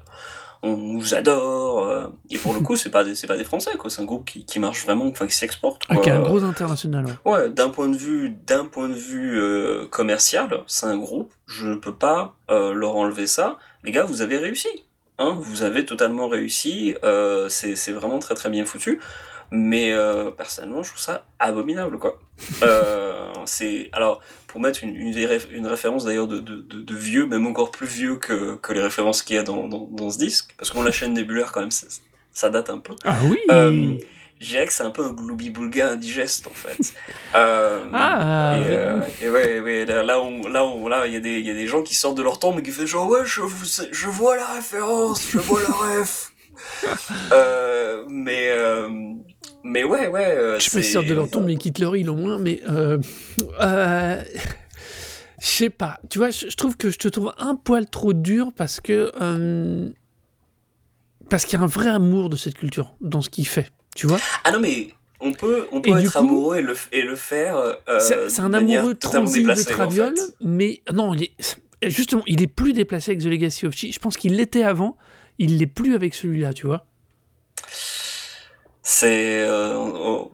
on 0.64 0.76
vous 0.76 1.16
adore. 1.16 1.84
Euh, 1.84 2.08
et 2.30 2.38
pour 2.38 2.54
le 2.54 2.60
coup, 2.60 2.76
c'est 2.76 2.90
pas 2.90 3.04
des, 3.04 3.16
c'est 3.16 3.28
pas 3.28 3.38
des 3.38 3.44
Français, 3.44 3.72
quoi. 3.78 3.90
C'est 3.90 4.02
un 4.02 4.06
groupe 4.06 4.26
qui, 4.26 4.46
qui 4.46 4.60
marche 4.60 4.84
vraiment, 4.84 5.06
enfin, 5.06 5.28
qui 5.28 5.36
s'exporte. 5.36 5.86
Quoi. 5.86 5.98
Qui 5.98 6.10
un 6.10 6.22
gros 6.22 6.44
international. 6.44 7.06
Ouais, 7.26 7.32
ouais 7.32 7.50
d'un 7.50 7.70
point 7.70 7.90
de 7.90 7.98
vue, 7.98 8.36
d'un 8.46 8.66
point 8.66 8.90
de 8.90 8.94
vue 8.94 9.40
euh, 9.40 9.86
commercial, 9.90 10.64
c'est 10.68 10.86
un 10.86 10.98
groupe. 10.98 11.34
Je 11.46 11.68
ne 11.68 11.76
peux 11.76 11.96
pas 11.96 12.36
euh, 12.50 12.74
leur 12.74 12.96
enlever 12.96 13.28
ça. 13.28 13.58
Les 13.84 13.92
gars, 13.92 14.04
vous 14.04 14.22
avez 14.22 14.38
réussi. 14.38 14.68
Hein, 15.20 15.36
vous 15.40 15.64
avez 15.64 15.86
totalement 15.86 16.28
réussi. 16.28 16.96
Euh, 17.04 17.50
c'est, 17.50 17.76
c'est 17.76 17.92
vraiment 17.92 18.20
très 18.20 18.36
très 18.36 18.50
bien 18.50 18.66
foutu. 18.66 19.00
Mais 19.52 19.92
euh, 19.94 20.32
personnellement, 20.32 20.84
je 20.84 20.90
trouve 20.90 21.02
ça 21.02 21.26
abominable, 21.40 21.98
quoi. 21.98 22.20
Euh, 22.64 23.34
c'est 23.46 23.90
alors 23.94 24.22
pour 24.48 24.62
mettre 24.62 24.84
une, 24.84 24.96
une, 24.96 25.16
une 25.52 25.68
référence 25.68 26.06
d'ailleurs 26.06 26.28
de, 26.28 26.40
de, 26.40 26.58
de, 26.58 26.82
de, 26.82 26.96
vieux, 26.96 27.26
même 27.26 27.48
encore 27.48 27.72
plus 27.72 27.88
vieux 27.88 28.18
que, 28.18 28.56
que 28.58 28.74
les 28.74 28.82
références 28.82 29.24
qu'il 29.24 29.36
y 29.36 29.40
a 29.40 29.44
dans, 29.44 29.68
dans, 29.68 29.88
dans, 29.90 30.10
ce 30.10 30.20
disque, 30.20 30.54
parce 30.58 30.70
qu'on 30.70 30.84
la 30.84 30.92
chaîne 30.92 31.14
nébulaire 31.14 31.52
quand 31.52 31.62
même, 31.62 31.72
ça 32.32 32.50
date 32.50 32.70
un 32.70 32.78
peu. 32.78 32.94
Ah 33.04 33.18
oui. 33.24 33.40
Euh, 33.50 33.98
je 34.40 34.50
dirais 34.50 34.68
que 34.68 34.74
c'est 34.74 34.84
un 34.84 34.92
peu 34.92 35.04
un 35.04 35.14
gloubi 35.14 35.50
boulga 35.50 35.92
indigeste 35.92 36.48
en 36.48 36.54
fait. 36.54 36.78
Euh, 37.36 37.84
ah. 37.94 38.58
Et, 38.58 38.64
euh, 38.70 39.00
et 39.22 39.30
ouais, 39.30 39.60
ouais, 39.60 39.86
là, 39.86 40.20
on, 40.20 40.48
là, 40.48 40.66
on, 40.66 40.88
là, 40.88 41.06
il 41.06 41.14
y 41.14 41.16
a 41.16 41.20
des, 41.20 41.40
il 41.40 41.46
y 41.46 41.52
a 41.52 41.54
des 41.54 41.68
gens 41.68 41.84
qui 41.84 41.94
sortent 41.94 42.18
de 42.18 42.24
leur 42.24 42.40
tombe 42.40 42.60
et 42.60 42.64
qui 42.64 42.72
font 42.72 42.86
genre 42.86 43.10
ouais, 43.10 43.26
je, 43.26 43.42
je 43.92 44.08
vois 44.08 44.38
la 44.38 44.46
référence, 44.54 45.30
je 45.30 45.38
vois 45.38 45.62
la 45.62 46.00
ref. 46.00 46.32
euh, 47.32 48.04
mais 48.10 48.50
euh, 48.50 48.90
mais 49.64 49.84
ouais, 49.84 50.08
ouais. 50.08 50.26
Euh, 50.26 50.60
je 50.60 50.78
me 50.78 50.82
sers 50.82 51.04
de 51.04 51.14
leur 51.14 51.30
tombe, 51.30 51.46
mais 51.46 51.58
quitte 51.58 51.80
leur 51.80 51.96
île 51.96 52.10
au 52.10 52.16
moins, 52.16 52.38
mais. 52.40 52.62
Je 55.40 55.46
sais 55.46 55.70
pas. 55.70 56.00
Tu 56.10 56.18
vois, 56.18 56.32
je, 56.32 56.48
trouve 56.56 56.78
que 56.78 56.90
je 56.90 56.98
te 56.98 57.08
trouve 57.08 57.32
un 57.38 57.56
poil 57.56 57.88
trop 57.88 58.14
dur 58.14 58.52
parce 58.56 58.80
que. 58.82 59.12
Parce 61.30 61.46
qu'il 61.46 61.60
y 61.60 61.62
a 61.62 61.64
un 61.64 61.68
vrai 61.68 61.90
amour 61.90 62.30
de 62.30 62.38
cette 62.38 62.56
culture 62.56 62.96
dans 63.02 63.22
ce 63.22 63.30
qu'il 63.30 63.48
fait. 63.48 63.70
Tu 63.96 64.08
vois 64.08 64.20
Ah 64.44 64.52
non, 64.52 64.60
mais. 64.60 64.90
On 65.20 65.34
peut, 65.34 65.66
on 65.72 65.82
peut 65.82 65.98
être 65.98 66.12
coup, 66.12 66.18
amoureux 66.20 66.58
et 66.58 66.62
le, 66.62 66.76
et 66.92 67.02
le 67.02 67.16
faire. 67.16 67.80
C'est 68.00 68.40
un 68.40 68.54
amoureux 68.54 68.94
transi 68.94 69.44
de 69.44 69.64
Traviol, 69.64 70.14
en 70.14 70.16
fait. 70.16 70.36
mais 70.42 70.84
non, 70.94 71.16
il 71.16 71.24
est, 71.24 71.32
justement, 71.84 72.24
il 72.28 72.42
est 72.42 72.48
plus 72.48 72.74
déplacé 72.74 73.12
avec 73.12 73.24
The 73.24 73.28
Legacy 73.28 73.66
of 73.66 73.76
Chi. 73.76 73.92
Je 73.92 74.00
pense 74.00 74.18
qu'il 74.18 74.36
l'était 74.36 74.64
avant, 74.64 74.98
il 75.40 75.58
l'est 75.58 75.68
plus 75.68 75.96
avec 75.96 76.16
celui-là, 76.16 76.54
tu 76.54 76.66
vois. 76.66 76.86
C'est. 78.82 79.42
Euh, 79.42 79.76
oh, 79.76 80.32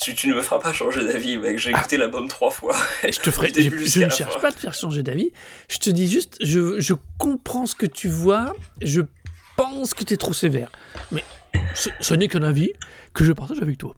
tu, 0.00 0.14
tu, 0.14 0.28
ne 0.28 0.34
me 0.34 0.42
feras 0.42 0.58
pas 0.58 0.72
changer 0.72 1.04
d'avis, 1.04 1.38
mec. 1.38 1.58
J'ai 1.58 1.70
écouté 1.70 1.96
ah. 1.96 2.00
l'album 2.00 2.28
trois 2.28 2.50
fois. 2.50 2.76
je 3.02 3.18
te 3.18 3.30
ferai. 3.30 3.52
je, 3.54 3.62
je 3.62 4.04
ne 4.04 4.10
cherche 4.10 4.38
pas 4.40 4.48
à 4.48 4.52
te 4.52 4.60
faire 4.60 4.74
changer 4.74 5.02
d'avis. 5.02 5.32
Je 5.68 5.78
te 5.78 5.90
dis 5.90 6.10
juste, 6.10 6.36
je, 6.40 6.80
je 6.80 6.94
comprends 7.18 7.66
ce 7.66 7.74
que 7.74 7.86
tu 7.86 8.08
vois. 8.08 8.54
Je 8.82 9.02
pense 9.56 9.94
que 9.94 10.04
tu 10.04 10.14
es 10.14 10.16
trop 10.16 10.32
sévère. 10.32 10.70
Mais 11.10 11.24
ce, 11.74 11.88
ce 12.00 12.14
n'est 12.14 12.28
qu'un 12.28 12.42
avis 12.42 12.72
que 13.14 13.24
je 13.24 13.32
partage 13.32 13.60
avec 13.60 13.78
toi. 13.78 13.94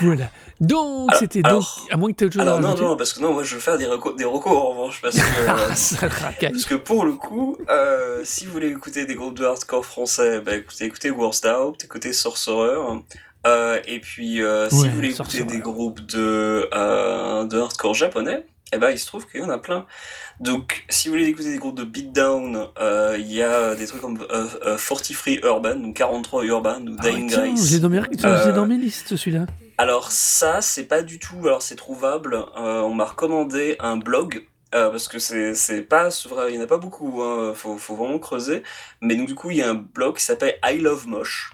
Voilà. 0.00 0.30
Donc, 0.60 1.10
c'était 1.18 1.42
donc. 1.42 1.64
À 1.90 1.96
moins 1.96 2.10
que 2.10 2.16
tu 2.16 2.24
aies 2.24 2.26
autre 2.26 2.34
chose 2.34 2.42
alors, 2.42 2.58
à 2.58 2.60
non, 2.60 2.74
non, 2.74 2.96
parce 2.96 3.12
que 3.12 3.20
non, 3.20 3.32
moi 3.32 3.44
je 3.44 3.54
veux 3.54 3.60
faire 3.60 3.78
des 3.78 3.86
recos, 3.86 4.16
des 4.16 4.24
recos 4.24 4.52
en 4.52 4.70
revanche. 4.70 5.00
Parce 5.00 5.16
que, 5.16 5.20
euh, 6.02 6.50
parce 6.50 6.64
que 6.64 6.74
pour 6.74 7.04
le 7.04 7.12
coup, 7.12 7.56
euh, 7.68 8.22
si 8.24 8.46
vous 8.46 8.52
voulez 8.52 8.68
écouter 8.68 9.04
des 9.06 9.14
groupes 9.14 9.38
de 9.38 9.44
hardcore 9.44 9.84
français, 9.84 10.40
bah, 10.40 10.56
écoutez, 10.56 10.86
écoutez 10.86 11.10
Worst 11.10 11.46
Out, 11.46 11.84
écoutez 11.84 12.12
Sorcerer. 12.12 12.76
Euh, 13.46 13.80
et 13.86 14.00
puis, 14.00 14.42
euh, 14.42 14.68
si 14.68 14.88
vous 14.88 14.94
voulez 14.94 15.10
écouter 15.10 15.44
des 15.44 15.60
groupes 15.60 16.00
de, 16.06 16.68
de 17.46 17.58
hardcore 17.58 17.94
japonais, 17.94 18.44
eh 18.72 18.78
ben, 18.78 18.90
il 18.90 18.98
se 18.98 19.06
trouve 19.06 19.26
qu'il 19.26 19.40
y 19.40 19.44
en 19.44 19.50
a 19.50 19.58
plein. 19.58 19.86
Donc, 20.40 20.84
si 20.88 21.08
vous 21.08 21.14
voulez 21.14 21.26
écouter 21.26 21.50
des 21.50 21.58
groupes 21.58 21.76
de 21.76 21.84
beatdown, 21.84 22.68
euh, 22.80 23.16
il 23.18 23.32
y 23.32 23.42
a 23.42 23.74
des 23.74 23.86
trucs 23.86 24.00
comme 24.00 24.20
euh, 24.30 24.46
euh, 24.64 24.76
43 24.76 25.32
Urban, 25.42 25.82
ou 25.82 25.92
43 25.92 26.44
Urban, 26.44 26.86
ou 26.86 26.96
ah, 26.98 27.02
Dying 27.02 27.28
Grace. 27.28 27.66
J'ai 27.66 27.80
dans, 27.80 27.90
euh, 27.92 28.52
dans 28.52 28.66
mes 28.66 28.76
listes, 28.76 29.16
celui-là. 29.16 29.46
Alors, 29.78 30.12
ça, 30.12 30.60
c'est 30.60 30.84
pas 30.84 31.02
du 31.02 31.18
tout. 31.18 31.38
Alors, 31.44 31.62
c'est 31.62 31.74
trouvable. 31.74 32.34
Euh, 32.56 32.82
on 32.82 32.94
m'a 32.94 33.04
recommandé 33.04 33.76
un 33.80 33.96
blog. 33.96 34.46
Parce 34.70 35.08
que 35.08 35.18
c'est 35.18 35.82
pas 35.82 36.10
il 36.50 36.54
y 36.54 36.58
en 36.58 36.60
a 36.60 36.66
pas 36.66 36.76
beaucoup, 36.76 37.22
hein, 37.22 37.54
faut, 37.54 37.78
faut 37.78 37.96
vraiment 37.96 38.18
creuser. 38.18 38.62
Mais 39.00 39.16
donc 39.16 39.26
du 39.26 39.34
coup, 39.34 39.50
il 39.50 39.56
y 39.56 39.62
a 39.62 39.70
un 39.70 39.74
blog 39.74 40.16
qui 40.18 40.22
s'appelle 40.22 40.58
I 40.62 40.76
Love 40.76 41.08
Mosh, 41.08 41.52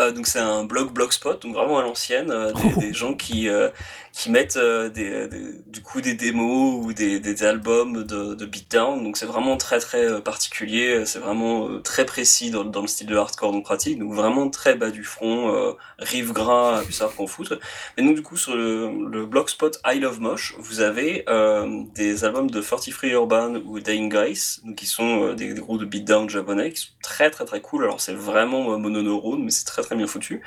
Euh, 0.00 0.10
donc 0.10 0.26
c'est 0.26 0.40
un 0.40 0.64
blog 0.64 0.92
blogspot, 0.92 1.40
donc 1.42 1.54
vraiment 1.54 1.78
à 1.78 1.82
l'ancienne, 1.82 2.30
euh, 2.30 2.52
des, 2.52 2.86
des, 2.86 2.92
gens 2.92 3.14
qui 3.14 3.48
euh, 3.48 3.68
qui 4.14 4.30
mettent 4.30 4.56
euh, 4.56 4.88
des, 4.90 5.26
des, 5.26 5.40
du 5.66 5.82
coup 5.82 6.00
des 6.00 6.14
démos 6.14 6.84
ou 6.84 6.92
des, 6.92 7.18
des 7.18 7.42
albums 7.42 8.04
de, 8.04 8.34
de 8.34 8.46
beatdown. 8.46 9.02
Donc 9.02 9.16
c'est 9.16 9.26
vraiment 9.26 9.56
très 9.56 9.80
très 9.80 10.04
euh, 10.04 10.20
particulier, 10.20 11.04
c'est 11.04 11.18
vraiment 11.18 11.68
euh, 11.68 11.80
très 11.80 12.06
précis 12.06 12.52
dans, 12.52 12.62
dans, 12.62 12.82
le 12.82 12.86
style 12.86 13.08
de 13.08 13.16
hardcore 13.16 13.50
donc 13.50 13.64
pratique. 13.64 13.98
Donc 13.98 14.12
vraiment 14.12 14.48
très 14.50 14.76
bas 14.76 14.92
du 14.92 15.02
front, 15.02 15.52
euh, 15.52 15.72
rive 15.98 16.32
gras, 16.32 16.82
puis 16.84 16.94
ça 16.94 17.10
qu'on 17.16 17.26
fout. 17.26 17.52
Et 17.96 18.02
donc 18.02 18.14
du 18.14 18.22
coup 18.22 18.36
sur 18.36 18.54
le, 18.54 19.08
le 19.10 19.26
blogspot 19.26 19.80
I 19.84 19.98
Love 19.98 20.20
Mosh, 20.20 20.54
vous 20.58 20.80
avez 20.80 21.24
euh, 21.28 21.82
des 21.96 22.24
albums 22.24 22.48
de 22.48 22.60
43 22.60 23.08
Urban 23.08 23.54
ou 23.66 23.80
Dying 23.80 24.08
Guys, 24.08 24.60
donc 24.64 24.76
qui 24.76 24.86
sont 24.86 25.34
des, 25.34 25.54
des, 25.54 25.60
groupes 25.60 25.80
de 25.80 25.86
beatdown 25.86 26.30
japonais 26.30 26.70
qui 26.70 26.82
sont 26.82 26.92
très 27.02 27.30
très 27.30 27.44
très 27.46 27.60
cool. 27.60 27.82
Alors 27.82 28.00
c'est 28.00 28.14
vraiment 28.14 28.78
mononeurone, 28.78 29.42
mais 29.42 29.50
c'est 29.50 29.64
très 29.64 29.82
très 29.82 29.96
bien 29.96 30.06
foutu. 30.06 30.40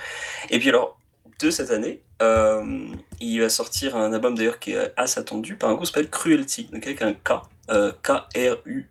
Et 0.51 0.59
puis 0.59 0.69
alors 0.69 0.97
de 1.39 1.51
cette 1.51 1.71
année, 1.71 2.01
euh, 2.21 2.87
il 3.19 3.41
va 3.41 3.49
sortir 3.49 3.95
un 3.95 4.11
album 4.13 4.35
d'ailleurs 4.35 4.59
qui 4.59 4.73
est 4.73 4.93
assez 4.97 5.19
attendu 5.19 5.55
par 5.55 5.69
un 5.69 5.73
groupe 5.73 5.85
qui 5.85 5.93
s'appelle 5.93 6.09
Cruelty, 6.09 6.69
donc 6.71 6.85
avec 6.85 7.01
un 7.01 7.13
K, 7.13 7.41
euh, 7.69 7.91
K-R-U-E-L-T-Y. 8.01 8.87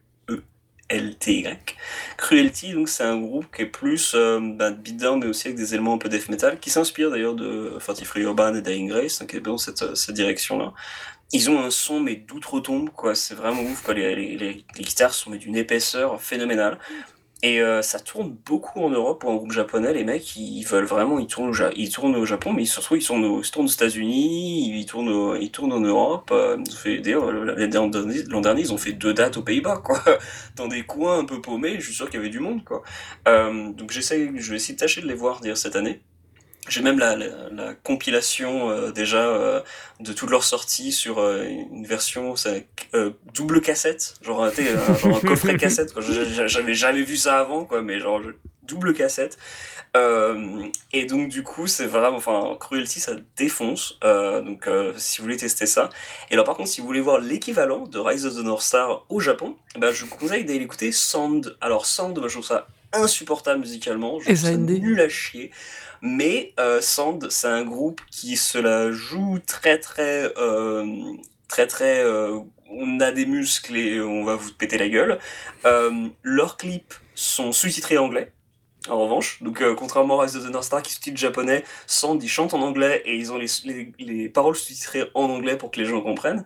Cruelty, 2.17 2.73
donc 2.73 2.89
c'est 2.89 3.03
un 3.03 3.21
groupe 3.21 3.47
qui 3.55 3.63
est 3.63 3.67
plus 3.67 4.13
euh, 4.15 4.39
bah, 4.41 4.71
beatdown, 4.71 5.19
mais 5.19 5.27
aussi 5.27 5.49
avec 5.49 5.59
des 5.59 5.75
éléments 5.75 5.95
un 5.95 5.99
peu 5.99 6.09
death 6.09 6.29
metal, 6.29 6.61
qui 6.61 6.71
s'inspire 6.71 7.11
d'ailleurs 7.11 7.35
de 7.35 7.79
43 7.85 8.23
Urban 8.23 8.55
et 8.55 8.63
Dying 8.63 8.89
Grace, 8.89 9.19
donc 9.19 9.31
qui 9.31 9.37
est 9.37 9.41
dans 9.41 9.59
cette, 9.59 9.97
cette 9.97 10.15
direction-là. 10.15 10.73
Ils 11.33 11.51
ont 11.51 11.61
un 11.61 11.71
son 11.71 11.99
mais 11.99 12.15
d'outre-tombe, 12.15 12.91
quoi. 12.91 13.17
C'est 13.17 13.35
vraiment 13.35 13.63
ouf, 13.63 13.83
quoi. 13.83 13.95
Les, 13.95 14.37
les, 14.37 14.65
guitares 14.79 15.13
sont 15.13 15.33
d'une 15.33 15.57
épaisseur 15.57 16.23
phénoménale. 16.23 16.79
Et 17.43 17.61
euh, 17.61 17.83
ça 17.83 18.01
tourne 18.01 18.35
beaucoup 18.47 18.81
en 18.81 18.89
Europe 18.89 19.21
pour 19.21 19.31
un 19.31 19.37
groupe 19.37 19.53
japonais. 19.53 19.93
Les 19.93 20.05
mecs, 20.05 20.37
ils 20.37 20.65
veulent 20.65 20.87
vraiment, 20.87 21.19
ils 21.19 21.27
tournent 21.27 21.51
au, 21.51 21.71
ils 21.77 21.91
tournent 21.91 22.17
au 22.17 22.25
Japon, 22.25 22.53
mais 22.53 22.63
ils, 22.63 22.67
sont 22.67 22.81
au, 22.93 22.97
ils 22.97 23.05
tournent 23.05 23.25
aux 23.25 23.69
États-Unis, 23.69 24.79
ils 24.79 24.87
tournent, 24.87 25.37
ils 25.41 25.51
tournent 25.51 25.73
en 25.73 25.81
Europe. 25.81 26.31
Euh, 26.33 26.57
D'ailleurs, 26.85 27.31
l'an 27.31 28.41
dernier, 28.41 28.61
ils 28.63 28.73
ont 28.73 28.79
fait 28.79 28.93
deux 28.93 29.13
dates 29.13 29.37
aux 29.37 29.43
Pays-Bas, 29.43 29.83
quoi, 29.85 30.03
dans 30.57 30.67
des 30.67 30.85
coins 30.85 31.19
un 31.19 31.25
peu 31.25 31.41
paumés. 31.43 31.77
Je 31.79 31.85
suis 31.87 31.95
sûr 31.95 32.07
qu'il 32.07 32.17
y 32.17 32.23
avait 32.23 32.31
du 32.31 32.41
monde, 32.41 32.65
quoi. 32.65 32.83
Euh, 33.29 33.71
donc 33.73 33.91
j'essaie, 33.91 34.33
je 34.35 34.51
vais 34.51 34.57
essayer 34.57 34.75
de 34.75 34.81
tâcher 34.81 35.03
de 35.03 35.07
les 35.07 35.15
voir 35.15 35.41
dire 35.41 35.59
cette 35.59 35.77
année. 35.77 36.01
J'ai 36.69 36.83
même 36.83 36.99
la, 36.99 37.15
la, 37.15 37.27
la 37.53 37.75
compilation 37.75 38.71
euh, 38.71 38.91
déjà 38.91 39.25
euh, 39.29 39.61
de 40.01 40.13
toutes 40.13 40.31
leurs 40.31 40.45
sorties 40.45 40.91
sur 40.91 41.21
euh, 41.21 41.45
une 41.45 41.87
version 41.87 42.35
euh, 42.95 43.11
double 43.35 43.61
cassette, 43.61 44.15
genre, 44.23 44.45
un, 44.45 44.51
genre 44.97 45.17
un 45.17 45.21
coffret 45.21 45.57
cassette. 45.59 45.95
J'avais 46.47 46.75
jamais 46.75 47.03
vu 47.03 47.17
ça 47.17 47.39
avant, 47.39 47.65
quoi, 47.65 47.83
mais 47.83 48.01
genre 48.01 48.21
double 48.65 48.95
cassette. 48.95 49.39
et 50.93 51.05
donc 51.07 51.29
du 51.29 51.43
coup, 51.45 51.69
c'est 51.69 51.87
vraiment, 51.87 52.17
enfin, 52.17 52.57
Cruelty, 52.59 52.99
ça 52.99 53.13
défonce. 53.37 53.99
donc 54.03 54.69
si 54.97 55.19
vous 55.19 55.25
voulez 55.25 55.37
tester 55.37 55.67
ça. 55.67 55.89
Et 56.31 56.35
alors 56.35 56.45
par 56.45 56.57
contre, 56.57 56.69
si 56.69 56.81
vous 56.81 56.87
voulez 56.87 57.01
voir 57.01 57.21
l'équivalent 57.21 57.87
de 57.87 57.99
Rise 57.99 58.27
of 58.27 58.35
the 58.35 58.45
North 58.45 58.63
Star 58.63 59.05
au 59.09 59.21
Japon, 59.21 59.57
ben, 59.79 59.93
je 59.93 60.05
vous 60.05 60.17
conseille 60.17 60.45
d'aller 60.45 60.63
écouter 60.63 60.91
Sound. 60.91 61.57
Alors 61.61 61.87
Sound, 61.87 62.19
ben, 62.19 62.27
je 62.27 62.35
trouve 62.35 62.45
ça 62.45 62.67
insupportable 62.93 63.61
musicalement, 63.61 64.19
je 64.21 64.27
trouve 64.27 64.37
ça 64.37 64.57
nul 64.57 65.01
à 65.01 65.09
chier. 65.09 65.51
Mais 66.03 66.53
euh, 66.59 66.81
Sand, 66.81 67.29
c'est 67.31 67.49
un 67.49 67.65
groupe 67.65 68.01
qui 68.11 68.37
se 68.37 68.59
la 68.59 68.93
joue 68.93 69.39
très 69.47 69.79
très 69.79 70.33
euh, 70.39 71.15
très 71.49 71.67
très. 71.67 72.05
Euh, 72.05 72.39
on 72.71 73.01
a 73.01 73.13
des 73.13 73.27
muscles 73.27 73.77
et 73.77 74.01
on 74.01 74.25
va 74.25 74.37
vous 74.37 74.53
péter 74.53 74.79
la 74.79 74.89
gueule. 74.89 75.19
Leurs 76.23 76.57
clips 76.57 76.95
sont 77.15 77.53
sous-titrés 77.53 77.99
anglais. 77.99 78.33
En 78.89 79.01
revanche, 79.01 79.43
donc 79.43 79.63
contrairement 79.75 80.21
à 80.21 80.25
Rise 80.25 80.37
of 80.37 80.47
the 80.47 80.51
North 80.51 80.65
Star 80.65 80.83
qui 80.83 80.93
sous-titre 80.93 81.17
japonais, 81.17 81.65
Sand 81.87 82.23
ils 82.23 82.29
chantent 82.29 82.55
en 82.55 82.63
anglais 82.63 83.03
et 83.05 83.17
ils 83.17 83.33
ont 83.33 83.39
les, 83.39 83.49
les, 83.65 83.93
les 83.99 84.29
paroles 84.29 84.55
sous-titrées 84.55 85.11
en 85.15 85.25
anglais 85.25 85.57
pour 85.57 85.71
que 85.71 85.81
les 85.81 85.87
gens 85.87 86.01
comprennent. 86.01 86.45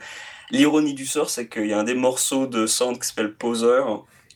L'ironie 0.51 0.95
du 0.95 1.07
sort, 1.07 1.31
c'est 1.31 1.49
qu'il 1.49 1.67
y 1.67 1.73
a 1.73 1.79
un 1.79 1.85
des 1.85 1.95
morceaux 1.95 2.47
de 2.47 2.67
Sand 2.67 2.99
qui 2.99 3.07
s'appelle 3.07 3.35
Poser, 3.35 3.83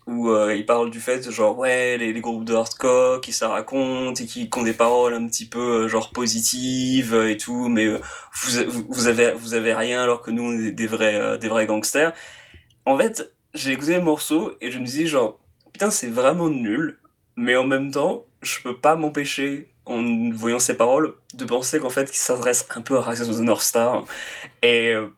où 0.06 0.28
euh, 0.28 0.54
il 0.54 0.66
parle 0.66 0.90
du 0.90 1.00
fait 1.00 1.30
genre 1.30 1.58
ouais 1.58 1.96
les, 1.96 2.12
groupes 2.20 2.44
de 2.44 2.54
hardcore 2.54 3.20
qui 3.20 3.32
ça 3.32 3.48
raconte 3.48 4.20
et 4.20 4.26
qui, 4.26 4.48
ont 4.54 4.62
des 4.62 4.74
paroles 4.74 5.14
un 5.14 5.26
petit 5.26 5.46
peu 5.46 5.84
euh, 5.84 5.88
genre 5.88 6.10
positives 6.10 7.14
et 7.14 7.36
tout 7.36 7.68
mais 7.68 7.86
euh, 7.86 8.00
vous, 8.68 8.84
vous 8.88 9.06
avez 9.06 9.32
vous 9.32 9.54
avez 9.54 9.74
rien 9.74 10.02
alors 10.02 10.20
que 10.22 10.30
nous 10.30 10.44
on 10.44 10.52
est 10.52 10.72
des 10.72 10.86
vrais 10.86 11.14
euh, 11.14 11.36
des 11.38 11.48
vrais 11.48 11.66
gangsters. 11.66 12.12
En 12.86 12.98
fait 12.98 13.32
j'ai 13.54 13.72
écouté 13.72 13.94
le 13.96 14.02
morceau 14.02 14.54
et 14.60 14.70
je 14.70 14.78
me 14.78 14.84
dis 14.84 15.06
genre 15.06 15.38
putain 15.72 15.90
c'est 15.90 16.08
vraiment 16.08 16.48
nul 16.50 16.98
mais 17.36 17.56
en 17.56 17.64
même 17.66 17.90
temps 17.90 18.26
je 18.42 18.60
peux 18.60 18.76
pas 18.76 18.96
m'empêcher 18.96 19.74
en 19.86 20.30
voyant 20.30 20.58
ces 20.58 20.76
paroles 20.76 21.14
de 21.34 21.44
penser 21.44 21.78
qu'en 21.78 21.90
fait 21.90 22.06
qu'il 22.06 22.18
s'adresse 22.18 22.66
un 22.74 22.80
peu 22.80 22.96
à 22.96 23.02
Rise 23.02 23.28
of 23.28 23.36
the 23.36 23.40
North 23.40 23.62
Star. 23.62 24.04
Et 24.62 24.92
euh, 24.92 25.08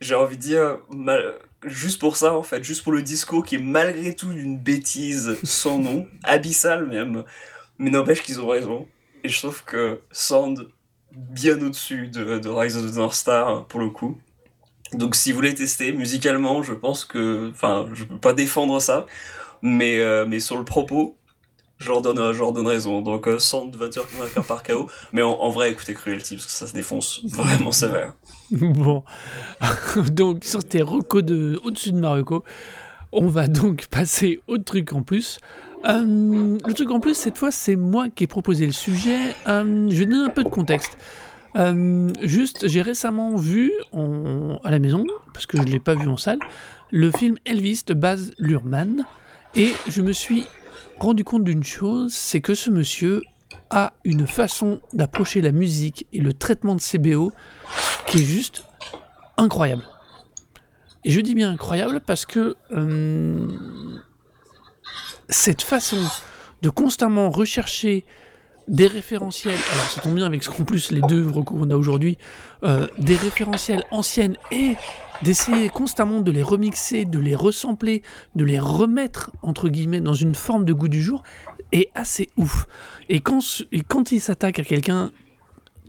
j'ai 0.00 0.14
envie 0.14 0.36
de 0.36 0.42
dire 0.42 0.78
mal 0.90 1.34
juste 1.64 2.00
pour 2.00 2.16
ça 2.16 2.34
en 2.34 2.42
fait, 2.42 2.62
juste 2.62 2.82
pour 2.82 2.92
le 2.92 3.02
discours 3.02 3.44
qui 3.44 3.56
est 3.56 3.62
malgré 3.62 4.14
tout 4.14 4.30
une 4.30 4.58
bêtise 4.58 5.36
sans 5.42 5.78
nom, 5.78 6.06
abyssale 6.24 6.86
même, 6.86 7.24
mais 7.78 7.90
n'empêche 7.90 8.22
qu'ils 8.22 8.40
ont 8.40 8.48
raison. 8.48 8.86
Et 9.24 9.28
je 9.28 9.38
trouve 9.38 9.64
que 9.64 10.00
Sand 10.12 10.68
bien 11.12 11.60
au-dessus 11.60 12.08
de, 12.08 12.38
de, 12.38 12.48
Rise 12.48 12.76
of 12.76 12.92
the 12.92 12.96
North 12.96 13.14
Star 13.14 13.66
pour 13.66 13.80
le 13.80 13.90
coup. 13.90 14.18
Donc 14.92 15.16
si 15.16 15.32
vous 15.32 15.36
voulez 15.36 15.54
tester 15.54 15.92
musicalement, 15.92 16.62
je 16.62 16.72
pense 16.72 17.04
que, 17.04 17.50
enfin, 17.50 17.86
je 17.92 18.04
peux 18.04 18.18
pas 18.18 18.32
défendre 18.32 18.80
ça, 18.80 19.06
mais 19.60 19.98
euh, 20.00 20.24
mais 20.26 20.40
sur 20.40 20.56
le 20.56 20.64
propos, 20.64 21.16
je 21.78 21.88
leur 21.88 22.02
donne, 22.02 22.32
je 22.32 22.38
leur 22.38 22.52
donne 22.52 22.66
raison. 22.66 23.00
Donc 23.02 23.28
euh, 23.28 23.38
Sand 23.38 23.74
va 23.76 23.88
te 23.88 24.00
faire 24.00 24.44
par 24.44 24.62
KO, 24.62 24.88
mais 25.12 25.22
en, 25.22 25.50
vrai, 25.50 25.70
écoutez 25.70 25.94
Cruelty 25.94 26.36
parce 26.36 26.46
que 26.46 26.52
ça 26.52 26.66
se 26.66 26.72
défonce 26.72 27.20
vraiment 27.24 27.72
sévère. 27.72 28.14
Bon, 28.50 29.04
donc 30.10 30.42
sur 30.44 30.64
tes 30.64 30.80
recos 30.80 31.22
de 31.22 31.60
au-dessus 31.64 31.92
de 31.92 31.98
Marocco, 31.98 32.44
on 33.12 33.26
va 33.26 33.46
donc 33.46 33.88
passer 33.88 34.40
au 34.46 34.56
truc 34.56 34.94
en 34.94 35.02
plus. 35.02 35.38
Euh, 35.84 36.58
le 36.66 36.72
truc 36.72 36.90
en 36.90 37.00
plus, 37.00 37.14
cette 37.14 37.38
fois, 37.38 37.50
c'est 37.50 37.76
moi 37.76 38.08
qui 38.08 38.24
ai 38.24 38.26
proposé 38.26 38.66
le 38.66 38.72
sujet. 38.72 39.34
Euh, 39.46 39.88
je 39.90 39.96
vais 39.96 40.06
donner 40.06 40.24
un 40.24 40.30
peu 40.30 40.44
de 40.44 40.48
contexte. 40.48 40.98
Euh, 41.56 42.10
juste, 42.22 42.68
j'ai 42.68 42.82
récemment 42.82 43.36
vu 43.36 43.72
à 43.92 44.70
la 44.70 44.78
maison, 44.78 45.04
parce 45.32 45.46
que 45.46 45.56
je 45.56 45.62
ne 45.62 45.68
l'ai 45.68 45.80
pas 45.80 45.94
vu 45.94 46.08
en 46.08 46.16
salle, 46.16 46.38
le 46.90 47.10
film 47.10 47.36
Elvis 47.44 47.82
de 47.86 47.94
Baz 47.94 48.32
Luhrmann. 48.38 49.04
Et 49.54 49.72
je 49.88 50.02
me 50.02 50.12
suis 50.12 50.44
rendu 50.98 51.24
compte 51.24 51.44
d'une 51.44 51.64
chose, 51.64 52.12
c'est 52.12 52.40
que 52.40 52.54
ce 52.54 52.70
monsieur 52.70 53.22
a 53.70 53.92
une 54.04 54.26
façon 54.26 54.80
d'approcher 54.92 55.40
la 55.40 55.52
musique 55.52 56.06
et 56.12 56.20
le 56.20 56.32
traitement 56.32 56.74
de 56.74 56.80
ses 56.80 56.98
BO 56.98 57.32
qui 58.06 58.18
est 58.18 58.24
juste 58.24 58.64
incroyable. 59.36 59.84
Et 61.04 61.10
je 61.10 61.20
dis 61.20 61.34
bien 61.34 61.50
incroyable 61.50 62.00
parce 62.00 62.26
que 62.26 62.56
euh, 62.72 63.48
cette 65.28 65.62
façon 65.62 65.98
de 66.62 66.70
constamment 66.70 67.30
rechercher 67.30 68.04
des 68.66 68.86
référentiels, 68.86 69.58
alors 69.72 69.84
ça 69.86 70.00
tombe 70.00 70.14
bien 70.14 70.26
avec 70.26 70.42
ce 70.42 70.50
qu'en 70.50 70.64
plus 70.64 70.90
les 70.90 71.00
deux 71.02 71.26
recours 71.26 71.58
qu'on 71.58 71.70
a 71.70 71.76
aujourd'hui, 71.76 72.18
euh, 72.64 72.86
des 72.98 73.16
référentiels 73.16 73.84
anciennes 73.90 74.36
et 74.50 74.76
d'essayer 75.22 75.68
constamment 75.68 76.20
de 76.20 76.30
les 76.30 76.42
remixer, 76.42 77.04
de 77.04 77.18
les 77.18 77.34
ressembler, 77.34 78.02
de 78.34 78.44
les 78.44 78.58
remettre 78.58 79.30
entre 79.42 79.68
guillemets 79.68 80.00
dans 80.00 80.14
une 80.14 80.34
forme 80.34 80.64
de 80.64 80.72
goût 80.72 80.88
du 80.88 81.02
jour 81.02 81.22
est 81.72 81.90
assez 81.94 82.28
ouf. 82.36 82.66
Et 83.08 83.20
quand, 83.20 83.40
et 83.72 83.82
quand 83.82 84.12
il 84.12 84.20
s'attaque 84.20 84.58
à 84.58 84.64
quelqu'un 84.64 85.10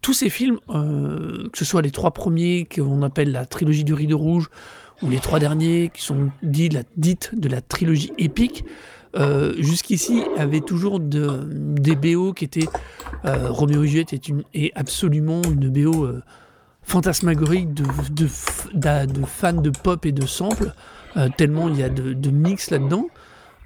tous 0.02 0.14
ces 0.14 0.30
films, 0.30 0.60
euh, 0.70 1.50
que 1.50 1.58
ce 1.58 1.66
soit 1.66 1.82
les 1.82 1.92
trois 1.92 2.12
premiers 2.12 2.68
qu'on 2.74 3.02
appelle 3.04 3.32
la 3.32 3.46
trilogie 3.46 3.84
du 3.84 3.94
rideau 3.94 4.18
rouge, 4.18 4.50
ou 5.02 5.10
les 5.10 5.20
trois 5.20 5.40
derniers 5.40 5.92
qui 5.94 6.02
sont 6.02 6.30
dits 6.44 6.70
la, 6.70 6.84
de 6.98 7.50
la 7.50 7.62
trilogie 7.62 8.12
épique, 8.18 8.66
euh, 9.16 9.54
jusqu'ici 9.58 10.24
avaient 10.38 10.62
toujours 10.62 11.00
de, 11.00 11.44
des 11.50 11.96
BO 11.96 12.34
qui 12.34 12.46
étaient... 12.46 12.68
Euh, 13.26 13.50
Roméo 13.50 13.84
et 13.84 13.88
Juliette 13.88 14.14
est, 14.14 14.30
une, 14.30 14.44
est 14.54 14.72
absolument 14.76 15.42
une 15.44 15.70
BO 15.70 16.08
fantasmagorique 16.90 17.74
de, 17.74 18.28
fans 18.28 19.54
de 19.54 19.70
pop 19.70 20.06
et 20.06 20.12
de 20.12 20.26
samples, 20.26 20.74
euh, 21.18 21.30
tellement 21.38 21.70
il 21.70 21.78
y 21.78 21.84
a 21.84 21.90
de, 21.90 22.30
mix 22.30 22.72
là-dedans. 22.72 23.08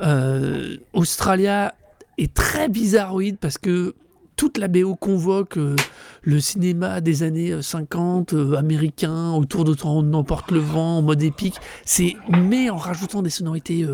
Euh, 0.01 0.77
Australia 0.91 1.73
est 2.17 2.33
très 2.33 2.67
bizarroïde 2.67 3.37
parce 3.39 3.57
que 3.57 3.95
toute 4.35 4.57
la 4.57 4.67
BO 4.67 4.95
convoque 4.95 5.57
euh, 5.57 5.75
le 6.23 6.41
cinéma 6.41 6.99
des 6.99 7.23
années 7.23 7.61
50 7.61 8.33
euh, 8.33 8.55
américain 8.57 9.31
autour 9.31 9.63
d'autant 9.63 10.01
n'emporte 10.03 10.51
le 10.51 10.59
vent 10.59 10.97
en 10.97 11.01
mode 11.01 11.23
épique. 11.23 11.55
C'est 11.85 12.17
mais 12.29 12.69
en 12.69 12.77
rajoutant 12.77 13.21
des 13.21 13.29
sonorités 13.29 13.87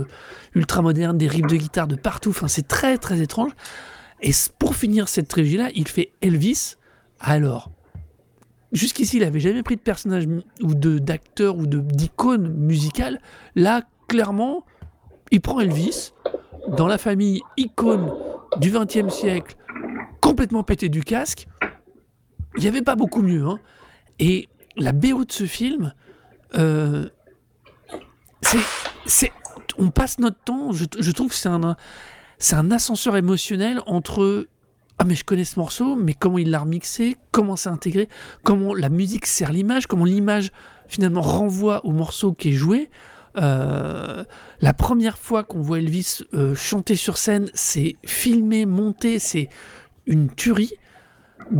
ultra 0.55 0.81
modernes 0.81 1.17
des 1.17 1.27
riffs 1.27 1.47
de 1.47 1.55
guitare 1.55 1.87
de 1.87 1.95
partout 1.95 2.31
enfin 2.31 2.47
c'est 2.47 2.67
très 2.67 2.97
très 2.97 3.21
étrange. 3.21 3.51
Et 4.21 4.31
pour 4.57 4.75
finir 4.75 5.07
cette 5.07 5.27
trilogie 5.27 5.57
là 5.57 5.69
il 5.75 5.87
fait 5.87 6.13
Elvis. 6.21 6.75
Alors 7.19 7.69
jusqu'ici 8.71 9.17
il 9.17 9.23
avait 9.23 9.39
jamais 9.39 9.63
pris 9.63 9.75
de 9.75 9.81
personnage 9.81 10.27
ou 10.61 10.75
de 10.75 10.99
d'acteur 10.99 11.57
ou 11.57 11.65
de 11.65 11.79
d'icône 11.79 12.53
musicale 12.53 13.19
là 13.55 13.81
clairement 14.07 14.65
il 15.31 15.41
prend 15.41 15.59
Elvis 15.59 16.13
dans 16.77 16.87
la 16.87 16.97
famille 16.97 17.41
icône 17.57 18.11
du 18.57 18.71
XXe 18.71 19.13
siècle 19.13 19.55
complètement 20.21 20.63
pété 20.63 20.89
du 20.89 21.03
casque. 21.03 21.47
Il 22.55 22.61
n'y 22.61 22.67
avait 22.67 22.81
pas 22.81 22.95
beaucoup 22.95 23.21
mieux. 23.21 23.45
Hein. 23.45 23.59
Et 24.19 24.49
la 24.75 24.91
BO 24.91 25.25
de 25.25 25.31
ce 25.31 25.45
film, 25.45 25.93
euh, 26.55 27.09
c'est, 29.05 29.31
on 29.77 29.91
passe 29.91 30.19
notre 30.19 30.39
temps, 30.39 30.71
je, 30.71 30.85
je 30.99 31.11
trouve 31.11 31.29
que 31.29 31.35
c'est 31.35 31.49
un, 31.49 31.75
c'est 32.37 32.55
un 32.55 32.71
ascenseur 32.71 33.17
émotionnel 33.17 33.81
entre 33.85 34.47
ah 34.99 35.05
mais 35.05 35.15
je 35.15 35.23
connais 35.23 35.45
ce 35.45 35.57
morceau, 35.57 35.95
mais 35.95 36.13
comment 36.13 36.37
il 36.37 36.51
l'a 36.51 36.59
remixé, 36.59 37.15
comment 37.31 37.55
c'est 37.55 37.69
intégré, 37.69 38.09
comment 38.43 38.75
la 38.75 38.89
musique 38.89 39.25
sert 39.25 39.53
l'image, 39.53 39.87
comment 39.87 40.03
l'image 40.03 40.51
finalement 40.89 41.21
renvoie 41.21 41.85
au 41.85 41.91
morceau 41.91 42.33
qui 42.33 42.49
est 42.49 42.53
joué. 42.53 42.89
Euh, 43.37 44.25
la 44.59 44.73
première 44.73 45.17
fois 45.17 45.45
qu'on 45.45 45.61
voit 45.61 45.79
Elvis 45.79 46.23
euh, 46.33 46.53
chanter 46.53 46.97
sur 46.97 47.17
scène, 47.17 47.49
c'est 47.53 47.95
filmé, 48.05 48.65
monté, 48.65 49.19
c'est 49.19 49.47
une 50.05 50.29
tuerie. 50.29 50.73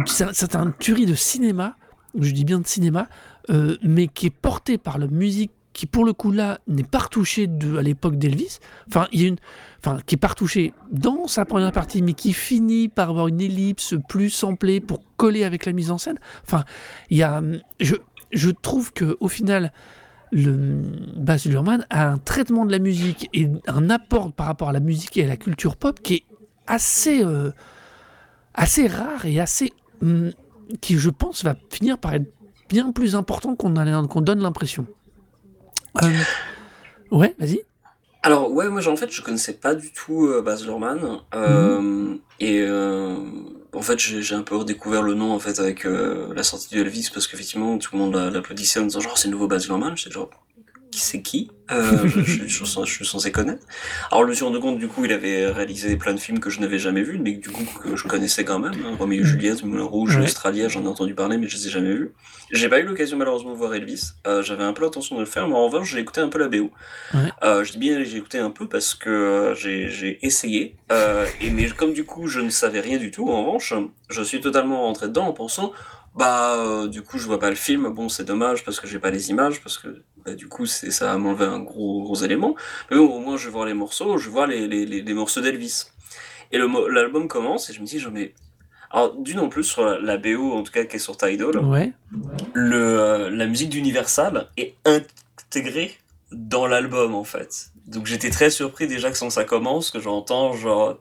C'est 0.05 0.55
un 0.55 0.71
tuerie 0.71 1.05
de 1.05 1.15
cinéma, 1.15 1.77
je 2.19 2.31
dis 2.31 2.43
bien 2.43 2.59
de 2.59 2.67
cinéma, 2.67 3.07
euh, 3.49 3.77
mais 3.81 4.09
qui 4.09 4.25
est 4.25 4.35
porté 4.35 4.77
par 4.77 4.97
la 4.97 5.07
musique 5.07 5.53
qui 5.73 5.85
pour 5.85 6.05
le 6.05 6.13
coup 6.13 6.31
là 6.31 6.59
n'est 6.67 6.83
pas 6.83 6.99
retouchée 6.99 7.47
de, 7.47 7.77
à 7.77 7.81
l'époque 7.81 8.17
d'Elvis. 8.17 8.59
Enfin, 8.87 9.07
qui 10.05 10.15
est 10.15 10.17
pas 10.17 10.27
retouchée 10.27 10.73
dans 10.91 11.27
sa 11.27 11.45
première 11.45 11.71
partie, 11.71 12.01
mais 12.01 12.13
qui 12.13 12.33
finit 12.33 12.89
par 12.89 13.09
avoir 13.09 13.27
une 13.27 13.41
ellipse 13.41 13.95
plus 14.09 14.29
samplée 14.29 14.81
pour 14.81 14.99
coller 15.15 15.43
avec 15.43 15.65
la 15.65 15.71
mise 15.71 15.91
en 15.91 15.97
scène. 15.97 16.19
Enfin, 16.43 16.65
il 17.09 17.17
y 17.17 17.23
a, 17.23 17.41
je, 17.79 17.95
je 18.31 18.49
trouve 18.49 18.91
que 18.91 19.17
au 19.19 19.27
final, 19.27 19.71
le 20.31 20.81
Baz 21.15 21.45
Luhrmann 21.45 21.85
a 21.89 22.09
un 22.09 22.17
traitement 22.17 22.65
de 22.65 22.71
la 22.71 22.79
musique 22.79 23.29
et 23.33 23.49
un 23.67 23.89
apport 23.89 24.31
par 24.31 24.47
rapport 24.47 24.69
à 24.69 24.73
la 24.73 24.79
musique 24.79 25.17
et 25.17 25.23
à 25.23 25.27
la 25.27 25.37
culture 25.37 25.75
pop 25.75 25.99
qui 26.01 26.15
est 26.15 26.23
assez, 26.67 27.23
euh, 27.23 27.51
assez 28.53 28.87
rare 28.87 29.25
et 29.25 29.39
assez, 29.39 29.73
hum, 30.01 30.31
qui 30.81 30.97
je 30.97 31.09
pense 31.09 31.43
va 31.43 31.55
finir 31.69 31.97
par 31.97 32.13
être 32.13 32.31
bien 32.69 32.91
plus 32.91 33.15
important 33.15 33.55
qu'on 33.55 33.71
donne 33.71 34.41
l'impression. 34.41 34.85
Euh, 36.03 36.07
ouais, 37.11 37.35
vas-y. 37.39 37.61
Alors 38.21 38.51
ouais, 38.51 38.67
moi 38.67 38.85
en 38.87 38.97
fait 38.97 39.09
je 39.11 39.21
connaissais 39.21 39.53
pas 39.53 39.75
du 39.75 39.91
tout 39.91 40.27
euh, 40.27 40.41
Baz 40.41 40.65
Luhrmann 40.65 41.19
euh, 41.33 42.15
et 42.41 42.61
euh, 42.61 43.15
en 43.73 43.81
fait 43.81 43.97
j'ai 43.97 44.35
un 44.35 44.41
peu 44.41 44.57
redécouvert 44.57 45.01
le 45.03 45.13
nom 45.13 45.31
en 45.31 45.39
fait 45.39 45.59
avec 45.59 45.85
la 45.85 46.43
sortie 46.43 46.75
de 46.75 46.81
Elvis 46.81 47.09
parce 47.13 47.27
qu'effectivement 47.27 47.77
tout 47.77 47.95
le 47.95 47.99
monde 47.99 48.15
l'applaudissait 48.15 48.81
en 48.81 48.83
disant 48.83 48.99
genre 48.99 49.17
c'est 49.17 49.29
le 49.29 49.31
nouveau 49.31 49.47
Baz 49.47 49.67
Luhrmann, 49.67 49.95
j'étais 49.95 50.11
genre 50.11 50.29
qui 50.91 50.99
c'est 50.99 51.21
qui 51.21 51.51
euh, 51.71 52.07
je, 52.07 52.21
je, 52.21 52.47
je, 52.47 52.65
je, 52.65 52.93
suis 52.93 53.05
censé 53.05 53.31
connaître. 53.31 53.63
Alors 54.11 54.23
je 54.23 54.29
me 54.29 54.33
suis 54.33 54.43
rendu 54.43 54.59
compte 54.59 54.79
du 54.79 54.87
coup 54.87 55.05
il 55.05 55.11
avait 55.11 55.47
réalisé 55.47 55.97
plein 55.97 56.15
de 56.15 56.19
films 56.19 56.39
que 56.39 56.49
je 56.49 56.59
n'avais 56.61 56.79
jamais 56.79 57.03
vus, 57.03 57.19
mais 57.19 57.33
du 57.33 57.49
coup 57.49 57.63
que 57.63 57.95
je 57.95 58.07
connaissais 58.07 58.43
quand 58.43 58.57
même. 58.57 58.73
Hein. 58.83 58.95
Roméo 58.97 59.21
et 59.21 59.23
Juliette, 59.23 59.63
Moulin 59.63 59.83
Rouge, 59.83 60.17
ouais. 60.17 60.23
Australia, 60.23 60.67
j'en 60.67 60.83
ai 60.83 60.87
entendu 60.87 61.13
parler, 61.13 61.37
mais 61.37 61.47
je 61.47 61.57
les 61.57 61.67
ai 61.67 61.69
jamais 61.69 61.93
vus. 61.93 62.11
J'ai 62.51 62.69
pas 62.69 62.79
eu 62.79 62.83
l'occasion 62.83 63.17
malheureusement 63.17 63.51
de 63.51 63.57
voir 63.57 63.75
Elvis. 63.75 64.13
Euh, 64.25 64.41
J'avais 64.41 64.63
un 64.63 64.73
peu 64.73 64.81
l'intention 64.83 65.15
de 65.15 65.19
le 65.19 65.27
faire, 65.27 65.47
mais 65.47 65.53
en 65.53 65.65
revanche 65.65 65.91
j'ai 65.91 65.99
écouté 65.99 66.21
un 66.21 66.29
peu 66.29 66.39
la 66.39 66.47
BO. 66.47 66.71
Ouais. 67.13 67.19
Euh, 67.43 67.63
je 67.63 67.73
dis 67.73 67.77
bien 67.77 68.03
j'ai 68.03 68.17
écouté 68.17 68.39
un 68.39 68.49
peu 68.49 68.67
parce 68.67 68.95
que 68.95 69.53
j'ai 69.55 70.25
essayé. 70.25 70.75
Et 71.41 71.51
mais 71.51 71.69
comme 71.69 71.93
du 71.93 72.03
coup 72.03 72.27
je 72.27 72.39
ne 72.39 72.49
savais 72.49 72.79
rien 72.79 72.97
du 72.97 73.11
tout, 73.11 73.29
en 73.29 73.45
revanche, 73.45 73.75
je 74.09 74.23
suis 74.23 74.41
totalement 74.41 74.81
rentré 74.81 75.07
dedans 75.07 75.27
en 75.27 75.33
pensant 75.33 75.71
bah 76.15 76.55
euh, 76.57 76.87
du 76.87 77.01
coup 77.01 77.17
je 77.17 77.25
vois 77.25 77.39
pas 77.39 77.49
le 77.49 77.55
film 77.55 77.89
bon 77.89 78.09
c'est 78.09 78.25
dommage 78.25 78.63
parce 78.65 78.79
que 78.79 78.87
j'ai 78.87 78.99
pas 78.99 79.11
les 79.11 79.29
images 79.29 79.61
parce 79.61 79.77
que 79.77 80.03
bah, 80.25 80.35
du 80.35 80.47
coup 80.47 80.65
c'est 80.65 80.91
ça 80.91 81.17
m'enlever 81.17 81.45
un 81.45 81.59
gros 81.59 82.03
gros 82.03 82.15
élément. 82.15 82.55
Mais 82.89 82.97
bon 82.97 83.07
au 83.07 83.19
moins 83.19 83.37
je 83.37 83.45
vais 83.45 83.51
voir 83.51 83.65
les 83.65 83.73
morceaux 83.73 84.17
je 84.17 84.25
vais 84.25 84.31
voir 84.31 84.47
les, 84.47 84.67
les, 84.67 84.85
les, 84.85 85.01
les 85.01 85.13
morceaux 85.13 85.41
d'Elvis. 85.41 85.85
Et 86.51 86.57
l'album 86.57 87.27
commence 87.27 87.69
et 87.69 87.73
je 87.73 87.81
me 87.81 87.85
dis 87.85 87.99
j'en 87.99 88.15
ai 88.15 88.33
alors 88.91 89.15
d'une 89.15 89.39
en 89.39 89.49
plus 89.49 89.63
sur 89.63 89.85
la, 89.85 89.99
la, 89.99 90.17
BO 90.17 90.53
en 90.53 90.63
tout 90.63 90.71
cas 90.71 90.83
qui 90.85 90.95
est 90.95 90.99
sur 90.99 91.15
Tidal. 91.15 91.57
Ouais. 91.59 91.93
le 92.53 92.99
euh, 92.99 93.29
la 93.29 93.45
musique 93.45 93.69
d'Universal 93.69 94.47
est 94.57 94.73
intégrée 94.85 95.95
dans 96.31 96.65
l'album 96.67 97.13
en 97.15 97.23
fait. 97.23 97.69
Donc 97.87 98.05
j'étais 98.05 98.29
très 98.29 98.49
surpris 98.49 98.87
déjà 98.87 99.11
que 99.11 99.19
quand 99.19 99.29
ça 99.29 99.43
commence 99.43 99.91
que 99.91 99.99
j'entends 99.99 100.53
genre 100.53 100.99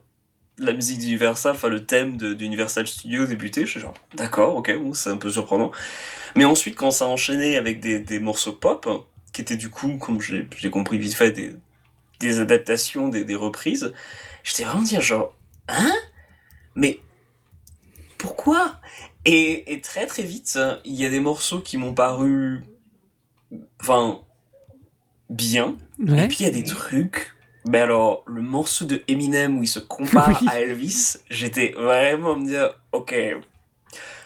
la 0.59 0.73
musique 0.73 0.99
d'Universal, 0.99 1.53
enfin 1.55 1.69
le 1.69 1.85
thème 1.85 2.17
d'Universal 2.17 2.87
Studios 2.87 3.25
débuter, 3.25 3.65
je 3.65 3.71
suis 3.71 3.79
genre 3.79 3.93
d'accord, 4.13 4.55
ok, 4.55 4.77
bon, 4.77 4.93
c'est 4.93 5.09
un 5.09 5.17
peu 5.17 5.29
surprenant. 5.29 5.71
Mais 6.35 6.45
ensuite, 6.45 6.75
quand 6.75 6.91
ça 6.91 7.05
a 7.05 7.07
enchaîné 7.07 7.57
avec 7.57 7.79
des, 7.79 7.99
des 7.99 8.19
morceaux 8.19 8.53
pop, 8.53 8.87
qui 9.31 9.41
étaient 9.41 9.57
du 9.57 9.69
coup, 9.69 9.97
comme 9.97 10.21
j'ai 10.21 10.69
compris 10.69 10.97
vite 10.97 11.13
fait, 11.13 11.31
des, 11.31 11.55
des 12.19 12.39
adaptations, 12.39 13.09
des, 13.09 13.23
des 13.23 13.35
reprises, 13.35 13.93
j'étais 14.43 14.63
vraiment 14.63 14.83
dire 14.83 15.01
genre, 15.01 15.35
hein? 15.67 15.93
Mais 16.75 16.99
pourquoi? 18.17 18.79
Et, 19.25 19.73
et, 19.73 19.81
très 19.81 20.05
très 20.05 20.23
vite, 20.23 20.59
il 20.85 20.95
y 20.95 21.05
a 21.05 21.09
des 21.09 21.19
morceaux 21.19 21.61
qui 21.61 21.77
m'ont 21.77 21.93
paru, 21.93 22.63
enfin, 23.81 24.21
bien, 25.29 25.77
ouais. 25.99 26.25
et 26.25 26.27
puis 26.27 26.37
il 26.41 26.45
y 26.45 26.49
a 26.49 26.51
des 26.51 26.63
trucs 26.63 27.33
mais 27.69 27.81
alors, 27.81 28.23
le 28.25 28.41
morceau 28.41 28.85
de 28.85 29.03
Eminem 29.07 29.59
où 29.59 29.63
il 29.63 29.67
se 29.67 29.77
compare 29.77 30.29
oui. 30.41 30.47
à 30.49 30.59
Elvis, 30.59 31.17
j'étais 31.29 31.75
vraiment 31.77 32.35
me 32.35 32.47
dire, 32.47 32.71
ok, 32.91 33.13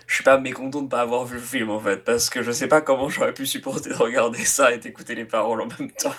je 0.07 0.15
suis 0.15 0.23
pas 0.23 0.37
mécontent 0.37 0.81
de 0.81 0.87
pas 0.87 1.01
avoir 1.01 1.25
vu 1.25 1.35
le 1.35 1.41
film 1.41 1.69
en 1.69 1.79
fait, 1.79 2.05
parce 2.05 2.29
que 2.29 2.41
je 2.41 2.51
sais 2.51 2.67
pas 2.67 2.79
comment 2.79 3.09
j'aurais 3.09 3.33
pu 3.33 3.45
supporter 3.45 3.89
de 3.89 3.95
regarder 3.95 4.45
ça 4.45 4.73
et 4.73 4.77
d'écouter 4.77 5.13
les 5.13 5.25
paroles 5.25 5.61
en 5.61 5.67
même 5.77 5.91
temps. 5.91 6.13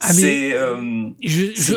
Ah, 0.00 0.12
c'est 0.12 0.52
euh, 0.52 1.08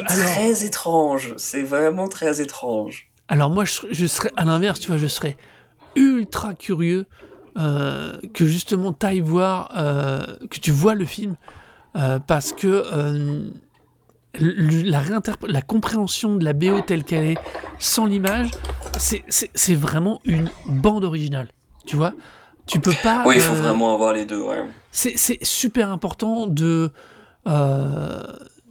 très 0.08 0.44
alors... 0.44 0.64
étrange, 0.64 1.34
c'est 1.38 1.64
vraiment 1.64 2.10
très 2.10 2.42
étrange. 2.42 3.08
Alors 3.30 3.52
moi, 3.52 3.64
je, 3.64 3.80
je 3.92 4.06
serais 4.08 4.32
à 4.36 4.44
l'inverse, 4.44 4.82
tu 4.82 4.90
vois, 4.90 4.98
je 4.98 5.08
serais 5.08 5.38
ultra 5.96 6.54
curieux 6.54 7.06
euh, 7.58 8.18
que 8.34 8.46
justement 8.46 8.92
tu 8.92 9.06
ailles 9.06 9.22
voir, 9.22 9.72
euh, 9.78 10.26
que 10.50 10.60
tu 10.60 10.72
vois 10.72 10.96
le 10.96 11.06
film, 11.06 11.38
parce 12.28 12.52
que 12.52 12.84
la, 14.40 15.02
la 15.48 15.62
compréhension 15.62 16.36
de 16.36 16.44
la 16.44 16.54
BO 16.54 16.82
telle 16.82 17.04
qu'elle 17.04 17.26
est, 17.26 17.38
sans 17.80 18.06
l'image, 18.06 18.50
c'est 18.98 19.76
vraiment 19.76 20.22
une 20.26 20.50
bande 20.66 21.04
originale. 21.04 21.50
Tu 21.86 21.96
vois 21.96 22.14
Tu 22.66 22.80
peux 22.80 22.94
pas. 23.04 23.24
Oui, 23.26 23.36
il 23.36 23.42
faut 23.42 23.54
euh, 23.54 23.62
vraiment 23.62 23.94
avoir 23.94 24.14
les 24.14 24.26
deux, 24.26 24.42
ouais. 24.42 24.64
C'est 24.92 25.44
super 25.44 25.92
important 25.92 26.48
de 26.48 26.92
euh, 27.48 28.24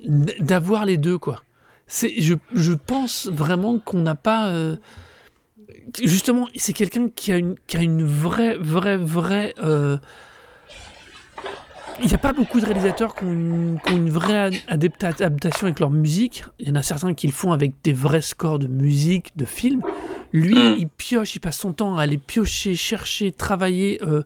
d'avoir 0.06 0.84
les 0.84 0.96
deux, 0.96 1.18
quoi. 1.18 1.42
Je, 1.88 2.34
je 2.52 2.72
pense 2.72 3.26
vraiment 3.26 3.78
qu'on 3.78 4.00
n'a 4.00 4.14
pas. 4.14 4.48
Euh, 4.48 4.76
justement, 6.02 6.48
c'est 6.56 6.72
quelqu'un 6.72 7.08
qui, 7.08 7.30
a 7.32 7.36
une, 7.36 7.56
qui 7.66 7.76
a 7.76 7.82
une 7.82 8.04
vraie, 8.04 8.56
vraie, 8.56 8.96
vraie. 8.96 9.54
Il 12.00 12.08
n'y 12.08 12.14
a 12.14 12.18
pas 12.18 12.32
beaucoup 12.32 12.60
de 12.60 12.66
réalisateurs 12.66 13.14
qui 13.14 13.24
ont 13.24 13.32
une, 13.32 13.78
qui 13.84 13.92
ont 13.92 13.96
une 13.96 14.10
vraie 14.10 14.50
adaptation 14.66 15.66
avec 15.66 15.78
leur 15.80 15.90
musique. 15.90 16.44
Il 16.58 16.68
y 16.68 16.70
en 16.70 16.74
a 16.74 16.82
certains 16.82 17.14
qui 17.14 17.26
le 17.26 17.32
font 17.32 17.52
avec 17.52 17.74
des 17.84 17.92
vrais 17.92 18.22
scores 18.22 18.58
de 18.58 18.66
musique, 18.66 19.36
de 19.36 19.44
films. 19.44 19.82
Lui, 20.32 20.56
mm. 20.56 20.76
il 20.78 20.88
pioche, 20.88 21.36
il 21.36 21.40
passe 21.40 21.58
son 21.58 21.72
temps 21.72 21.96
à 21.96 22.02
aller 22.02 22.18
piocher, 22.18 22.74
chercher, 22.74 23.30
travailler, 23.30 24.00
euh, 24.02 24.24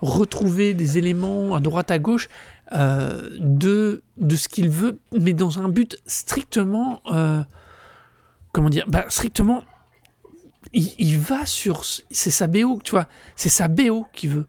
retrouver 0.00 0.72
des 0.72 0.96
éléments 0.96 1.54
à 1.54 1.60
droite, 1.60 1.90
à 1.90 1.98
gauche 1.98 2.28
euh, 2.72 3.28
de, 3.38 4.02
de 4.16 4.36
ce 4.36 4.48
qu'il 4.48 4.70
veut, 4.70 4.98
mais 5.12 5.34
dans 5.34 5.58
un 5.58 5.68
but 5.68 5.98
strictement. 6.06 7.02
Euh, 7.12 7.42
comment 8.52 8.70
dire 8.70 8.86
bah, 8.88 9.04
Strictement. 9.08 9.64
Il, 10.72 10.92
il 10.98 11.18
va 11.18 11.44
sur. 11.44 11.84
C'est 11.84 12.30
sa 12.30 12.46
BO, 12.46 12.80
tu 12.82 12.92
vois. 12.92 13.06
C'est 13.36 13.48
sa 13.48 13.68
BO 13.68 14.06
qu'il 14.12 14.30
veut 14.30 14.46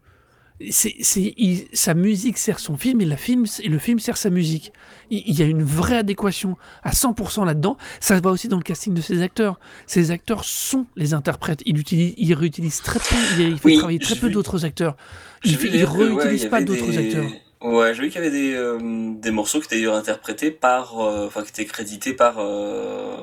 c'est, 0.70 0.94
il, 1.36 1.66
sa 1.72 1.94
musique 1.94 2.38
sert 2.38 2.58
son 2.58 2.76
film 2.76 3.00
et, 3.00 3.04
la 3.04 3.16
film 3.16 3.46
et 3.62 3.68
le 3.68 3.78
film 3.78 3.98
sert 3.98 4.16
sa 4.16 4.30
musique. 4.30 4.72
Il, 5.10 5.22
il 5.26 5.38
y 5.38 5.42
a 5.42 5.46
une 5.46 5.62
vraie 5.62 5.98
adéquation 5.98 6.56
à 6.82 6.90
100% 6.90 7.44
là-dedans. 7.44 7.76
Ça 8.00 8.16
se 8.16 8.22
voit 8.22 8.32
aussi 8.32 8.48
dans 8.48 8.56
le 8.56 8.62
casting 8.62 8.94
de 8.94 9.00
ces 9.00 9.22
acteurs. 9.22 9.58
Ces 9.86 10.10
acteurs 10.10 10.44
sont 10.44 10.86
les 10.96 11.14
interprètes. 11.14 11.62
Il, 11.66 11.78
utilise, 11.78 12.14
il 12.16 12.34
réutilise 12.34 12.80
très 12.82 12.98
peu, 12.98 13.16
il, 13.38 13.58
fait 13.58 13.64
oui, 13.64 13.78
travailler 13.78 13.98
très 13.98 14.16
peu 14.16 14.28
vu. 14.28 14.32
d'autres 14.32 14.64
acteurs. 14.64 14.96
Il, 15.44 15.52
il 15.52 15.84
réutilise 15.84 16.44
ouais, 16.44 16.48
pas 16.48 16.62
d'autres 16.62 16.90
des... 16.90 16.98
acteurs. 16.98 17.30
Ouais, 17.62 17.94
j'ai 17.94 18.02
vu 18.02 18.08
qu'il 18.08 18.20
y 18.22 18.26
avait 18.26 18.30
des, 18.30 18.54
euh, 18.54 19.12
des 19.20 19.30
morceaux 19.30 19.60
qui 19.60 19.74
étaient 19.74 19.86
interprétés 19.86 20.50
par, 20.50 21.00
euh, 21.00 21.26
enfin, 21.26 21.42
qui 21.42 21.50
étaient 21.50 21.64
crédités 21.64 22.12
par 22.12 22.38
euh, 22.38 23.16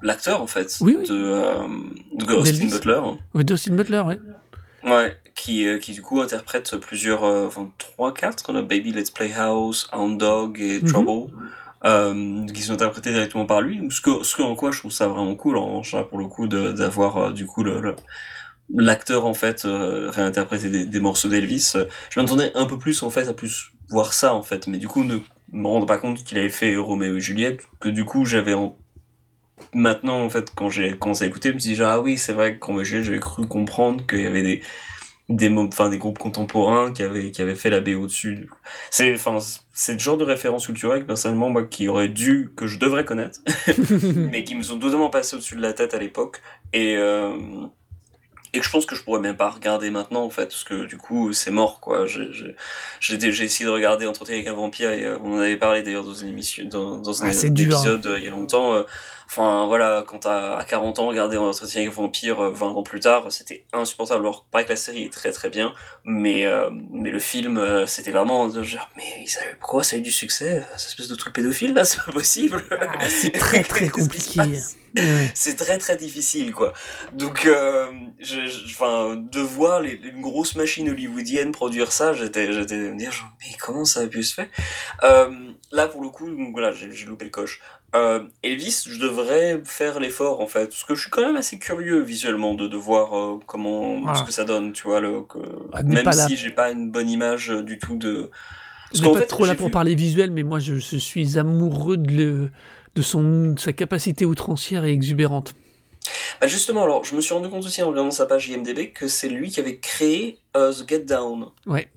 l'acteur 0.00 0.40
en 0.42 0.46
fait, 0.46 0.76
oui, 0.80 0.96
oui. 1.00 1.08
de, 1.08 1.14
euh, 1.14 1.66
de 2.12 2.70
Butler. 2.70 3.00
Oui, 3.34 3.44
d'Austin 3.44 3.74
Butler, 3.74 4.00
ouais. 4.06 4.20
Ouais, 4.84 5.16
qui, 5.34 5.66
euh, 5.66 5.78
qui 5.78 5.92
du 5.92 6.02
coup 6.02 6.20
interprète 6.20 6.76
plusieurs, 6.76 7.24
euh, 7.24 7.46
enfin 7.46 7.70
3-4, 7.78 8.44
on 8.48 8.56
a 8.56 8.62
Baby 8.62 8.92
Let's 8.92 9.10
Play 9.10 9.32
House, 9.32 9.88
Hound 9.94 10.18
Dog 10.20 10.60
et 10.60 10.80
mm 10.80 10.84
-hmm. 10.84 10.92
Trouble, 10.92 11.32
euh, 11.86 12.46
qui 12.52 12.62
sont 12.62 12.74
interprétés 12.74 13.10
directement 13.10 13.46
par 13.46 13.62
lui. 13.62 13.80
Ce 13.90 14.00
que, 14.02 14.22
ce 14.22 14.36
que 14.36 14.42
en 14.42 14.54
quoi 14.54 14.72
je 14.72 14.80
trouve 14.80 14.92
ça 14.92 15.08
vraiment 15.08 15.34
cool, 15.36 15.56
en 15.56 15.66
revanche, 15.66 15.96
pour 16.10 16.18
le 16.18 16.26
coup, 16.26 16.46
d'avoir 16.48 17.16
euh, 17.16 17.32
du 17.32 17.46
coup 17.46 17.62
le, 17.64 17.96
l'acteur 18.74 19.24
en 19.26 19.34
fait 19.34 19.62
réinterpréter 19.64 20.70
des, 20.70 20.84
des 20.86 21.00
morceaux 21.00 21.28
d'Elvis. 21.28 21.76
Je 22.10 22.20
m'attendais 22.20 22.50
un 22.54 22.66
peu 22.66 22.78
plus 22.78 23.02
en 23.02 23.10
fait 23.10 23.28
à 23.28 23.34
plus 23.34 23.72
voir 23.90 24.12
ça 24.12 24.34
en 24.34 24.42
fait, 24.42 24.66
mais 24.66 24.78
du 24.78 24.88
coup 24.88 25.04
ne 25.04 25.18
me 25.52 25.68
rendre 25.68 25.86
pas 25.86 25.98
compte 25.98 26.24
qu'il 26.24 26.38
avait 26.38 26.48
fait 26.60 26.76
Roméo 26.76 27.16
et 27.16 27.20
Juliette, 27.20 27.60
que 27.80 27.90
du 27.90 28.04
coup 28.04 28.24
j'avais 28.24 28.54
en 28.54 28.76
maintenant, 29.72 30.20
en 30.22 30.30
fait, 30.30 30.52
quand 30.54 30.70
j'ai 30.70 30.96
commencé 30.96 31.24
à 31.24 31.26
écouter, 31.26 31.50
je 31.50 31.54
me 31.54 31.58
suis 31.58 31.74
dit, 31.74 31.82
ah 31.82 32.00
oui, 32.00 32.18
c'est 32.18 32.32
vrai 32.32 32.54
que 32.54 32.58
quand 32.58 32.82
j'avais 32.82 33.20
cru 33.20 33.46
comprendre 33.46 34.06
qu'il 34.06 34.20
y 34.20 34.26
avait 34.26 34.42
des, 34.42 34.62
des, 35.28 35.48
enfin, 35.56 35.88
des 35.88 35.98
groupes 35.98 36.18
contemporains 36.18 36.92
qui 36.92 37.02
avaient, 37.02 37.30
qui 37.30 37.42
avaient 37.42 37.54
fait 37.54 37.70
la 37.70 37.80
BO 37.80 38.06
dessus. 38.06 38.48
C'est, 38.90 39.14
enfin, 39.14 39.38
c'est 39.72 39.94
le 39.94 39.98
genre 39.98 40.16
de 40.16 40.24
référence 40.24 40.66
culturelle 40.66 41.02
que 41.02 41.06
personnellement, 41.06 41.50
moi, 41.50 41.64
qui 41.64 41.88
aurait 41.88 42.08
dû, 42.08 42.50
que 42.56 42.66
je 42.66 42.78
devrais 42.78 43.04
connaître, 43.04 43.40
mais 44.16 44.44
qui 44.44 44.54
me 44.54 44.62
sont 44.62 44.78
totalement 44.78 45.10
passés 45.10 45.36
au-dessus 45.36 45.56
de 45.56 45.62
la 45.62 45.72
tête 45.72 45.94
à 45.94 45.98
l'époque. 45.98 46.42
Et, 46.72 46.96
euh, 46.96 47.36
et 48.54 48.60
que 48.60 48.64
je 48.64 48.70
pense 48.70 48.86
que 48.86 48.94
je 48.94 49.02
pourrais 49.02 49.20
même 49.20 49.36
pas 49.36 49.50
regarder 49.50 49.90
maintenant 49.90 50.22
en 50.22 50.30
fait 50.30 50.46
parce 50.46 50.62
que 50.62 50.86
du 50.86 50.96
coup 50.96 51.32
c'est 51.32 51.50
mort 51.50 51.80
quoi 51.80 52.06
j'ai 52.06 52.32
essayé 53.00 53.64
de 53.64 53.70
regarder 53.70 54.06
Entretien 54.06 54.36
avec 54.36 54.46
un 54.46 54.52
vampire 54.52 54.90
et 54.92 55.04
euh, 55.04 55.18
on 55.22 55.34
en 55.34 55.38
avait 55.38 55.56
parlé 55.56 55.82
d'ailleurs 55.82 56.04
dans 56.04 56.14
une 56.14 56.28
émission 56.28 56.64
dans, 56.66 56.98
dans 56.98 57.24
un 57.24 57.30
ah, 57.30 57.46
épisode 57.46 58.06
euh, 58.06 58.18
il 58.18 58.24
y 58.24 58.28
a 58.28 58.30
longtemps 58.30 58.74
euh, 58.74 58.82
enfin 59.26 59.66
voilà 59.66 60.04
quand 60.06 60.20
t'as 60.20 60.56
à 60.56 60.64
40 60.64 60.98
ans 60.98 61.06
regarder 61.08 61.36
Entretien 61.36 61.82
avec 61.82 61.92
vampire 61.92 62.50
20 62.50 62.66
ans 62.68 62.82
plus 62.82 63.00
tard 63.00 63.30
c'était 63.30 63.64
insupportable. 63.72 64.20
Alors 64.20 64.44
pas 64.50 64.64
que 64.64 64.70
la 64.70 64.76
série 64.76 65.04
est 65.04 65.12
très 65.12 65.32
très 65.32 65.50
bien 65.50 65.72
mais 66.04 66.46
mais 66.90 67.10
le 67.10 67.18
film 67.18 67.86
c'était 67.86 68.10
vraiment 68.10 68.50
genre 68.62 68.90
mais 68.96 69.24
pourquoi 69.60 69.84
ça 69.84 69.96
a 69.96 69.98
eu 69.98 70.02
du 70.02 70.12
succès 70.12 70.64
cette 70.76 70.90
espèce 70.90 71.08
de 71.08 71.14
truc 71.14 71.34
pédophile 71.34 71.74
là? 71.74 71.84
C'est 71.84 72.02
pas 72.04 72.12
possible. 72.12 72.62
Ah, 72.70 73.08
c'est 73.08 73.30
très 73.38 73.62
très 73.62 73.88
compliqué. 73.88 74.40
c'est 75.34 75.56
très 75.56 75.78
très 75.78 75.96
difficile 75.96 76.52
quoi. 76.52 76.72
Donc, 77.12 77.46
euh, 77.46 77.90
enfin, 78.66 79.16
de 79.16 79.40
voir 79.40 79.80
les, 79.80 79.92
une 79.92 80.20
grosse 80.20 80.54
machine 80.54 80.88
hollywoodienne 80.88 81.52
produire 81.52 81.92
ça, 81.92 82.12
j'étais, 82.12 82.52
j'étais 82.52 82.76
me 82.76 82.96
dire 82.96 83.12
genre, 83.12 83.30
mais 83.40 83.56
comment 83.58 83.84
ça 83.84 84.00
a 84.00 84.06
pu 84.06 84.22
se 84.22 84.34
faire? 84.34 84.48
Euh, 85.02 85.30
Là 85.74 85.88
pour 85.88 86.02
le 86.02 86.08
coup, 86.08 86.30
donc, 86.30 86.52
voilà, 86.52 86.70
j'ai 86.72 87.04
loupé 87.04 87.24
le 87.24 87.32
coche. 87.32 87.60
Euh, 87.94 88.24
Elvis, 88.42 88.86
je 88.88 88.98
devrais 88.98 89.60
faire 89.64 90.00
l'effort 90.00 90.40
en 90.40 90.48
fait, 90.48 90.66
parce 90.66 90.84
que 90.84 90.94
je 90.94 91.02
suis 91.02 91.10
quand 91.10 91.22
même 91.22 91.36
assez 91.36 91.58
curieux 91.58 92.00
visuellement 92.00 92.54
de, 92.54 92.66
de 92.66 92.76
voir 92.76 93.16
euh, 93.16 93.38
comment 93.46 94.14
ce 94.14 94.24
que 94.24 94.32
ça 94.32 94.44
donne, 94.44 94.72
tu 94.72 94.82
vois, 94.84 95.00
le, 95.00 95.22
que, 95.22 95.38
ah, 95.72 95.82
même 95.84 96.12
si 96.12 96.36
j'ai 96.36 96.50
pas 96.50 96.72
une 96.72 96.90
bonne 96.90 97.08
image 97.08 97.50
euh, 97.50 97.62
du 97.62 97.78
tout 97.78 97.96
de. 97.96 98.30
Parce 98.90 99.04
je 99.04 99.08
pas 99.10 99.20
fait, 99.20 99.26
trop 99.26 99.44
là 99.44 99.54
pour 99.54 99.70
parler 99.70 99.94
visuel, 99.94 100.30
mais 100.30 100.42
moi 100.42 100.58
je, 100.58 100.76
je 100.76 100.96
suis 100.96 101.38
amoureux 101.38 101.96
de 101.96 102.12
le 102.12 102.50
de 102.94 103.02
son, 103.02 103.56
sa 103.58 103.72
capacité 103.72 104.24
outrancière 104.24 104.84
et 104.84 104.92
exubérante. 104.92 105.54
Bah 106.40 106.46
justement, 106.46 106.84
alors, 106.84 107.04
je 107.04 107.14
me 107.14 107.20
suis 107.20 107.34
rendu 107.34 107.48
compte 107.48 107.64
aussi 107.64 107.82
en 107.82 107.88
regardant 107.88 108.10
sa 108.10 108.26
page 108.26 108.48
IMDB 108.48 108.92
que 108.92 109.08
c'est 109.08 109.28
lui 109.28 109.50
qui 109.50 109.60
avait 109.60 109.78
créé 109.78 110.38
euh, 110.56 110.72
The 110.72 110.88
Get 110.88 111.00
Down. 111.00 111.46
Ouais. 111.66 111.88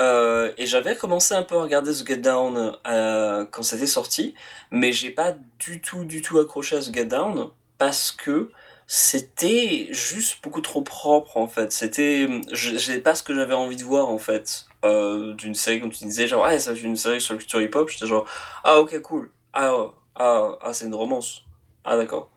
Euh, 0.00 0.52
et 0.56 0.66
j'avais 0.66 0.96
commencé 0.96 1.34
un 1.34 1.42
peu 1.42 1.56
à 1.56 1.62
regarder 1.62 1.92
The 1.92 2.06
Get 2.06 2.16
Down 2.18 2.76
euh, 2.86 3.44
quand 3.50 3.62
c'était 3.62 3.86
sorti, 3.86 4.34
mais 4.70 4.92
j'ai 4.92 5.10
pas 5.10 5.34
du 5.58 5.80
tout, 5.80 6.04
du 6.04 6.22
tout 6.22 6.38
accroché 6.38 6.76
à 6.76 6.80
The 6.80 6.94
Get 6.94 7.04
Down 7.06 7.50
parce 7.78 8.10
que 8.10 8.50
c'était 8.86 9.88
juste 9.90 10.42
beaucoup 10.42 10.60
trop 10.60 10.82
propre 10.82 11.36
en 11.36 11.46
fait. 11.46 11.72
C'était, 11.72 12.28
j'ai 12.52 12.98
pas 12.98 13.14
ce 13.14 13.22
que 13.22 13.34
j'avais 13.34 13.54
envie 13.54 13.76
de 13.76 13.84
voir 13.84 14.08
en 14.08 14.18
fait 14.18 14.66
d'une 14.82 15.54
série 15.54 15.80
comme 15.80 15.92
tu 15.92 16.04
disais 16.04 16.26
genre 16.26 16.42
ouais 16.44 16.58
ça 16.58 16.74
c'est 16.74 16.82
une 16.82 16.96
série 16.96 17.20
sur 17.20 17.34
le 17.34 17.38
culture 17.38 17.60
hip 17.60 17.70
hop. 17.74 17.88
J'étais 17.88 18.06
genre 18.06 18.26
ah 18.64 18.80
ok 18.80 19.00
cool 19.02 19.30
ah 19.52 19.92
ah, 20.16 20.58
ah 20.60 20.72
c'est 20.74 20.86
une 20.86 20.94
romance. 20.94 21.44
Ah, 21.84 21.96
d'accord. 21.96 22.30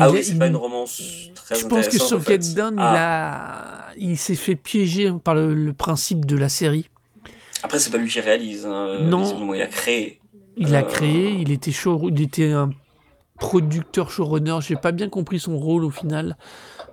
Ah 0.00 0.10
oui, 0.10 0.24
c'est 0.24 0.38
pas 0.38 0.46
une 0.46 0.56
romance 0.56 1.02
très 1.34 1.54
Je 1.56 1.66
pense 1.66 1.88
que 1.88 1.98
sur 1.98 2.22
Get 2.24 2.38
Down, 2.54 2.74
il, 2.74 2.80
ah. 2.80 3.88
a... 3.88 3.94
il 3.96 4.16
s'est 4.16 4.34
fait 4.34 4.56
piéger 4.56 5.12
par 5.22 5.34
le, 5.34 5.72
principe 5.72 6.24
de 6.24 6.36
la 6.36 6.48
série. 6.48 6.88
Après, 7.62 7.78
c'est 7.78 7.90
pas 7.90 7.98
lui 7.98 8.08
qui 8.08 8.20
réalise. 8.20 8.66
Hein. 8.66 8.98
Non. 9.02 9.54
Il 9.54 9.62
a 9.62 9.66
créé. 9.66 10.20
Il 10.56 10.74
a 10.74 10.80
euh, 10.80 10.82
créé, 10.82 11.30
il 11.32 11.50
était, 11.50 11.72
show... 11.72 12.08
il 12.10 12.20
était 12.20 12.52
un 12.52 12.70
producteur 13.38 14.10
showrunner. 14.10 14.58
J'ai 14.60 14.76
pas 14.76 14.92
bien 14.92 15.08
compris 15.08 15.40
son 15.40 15.58
rôle 15.58 15.84
au 15.84 15.90
final. 15.90 16.36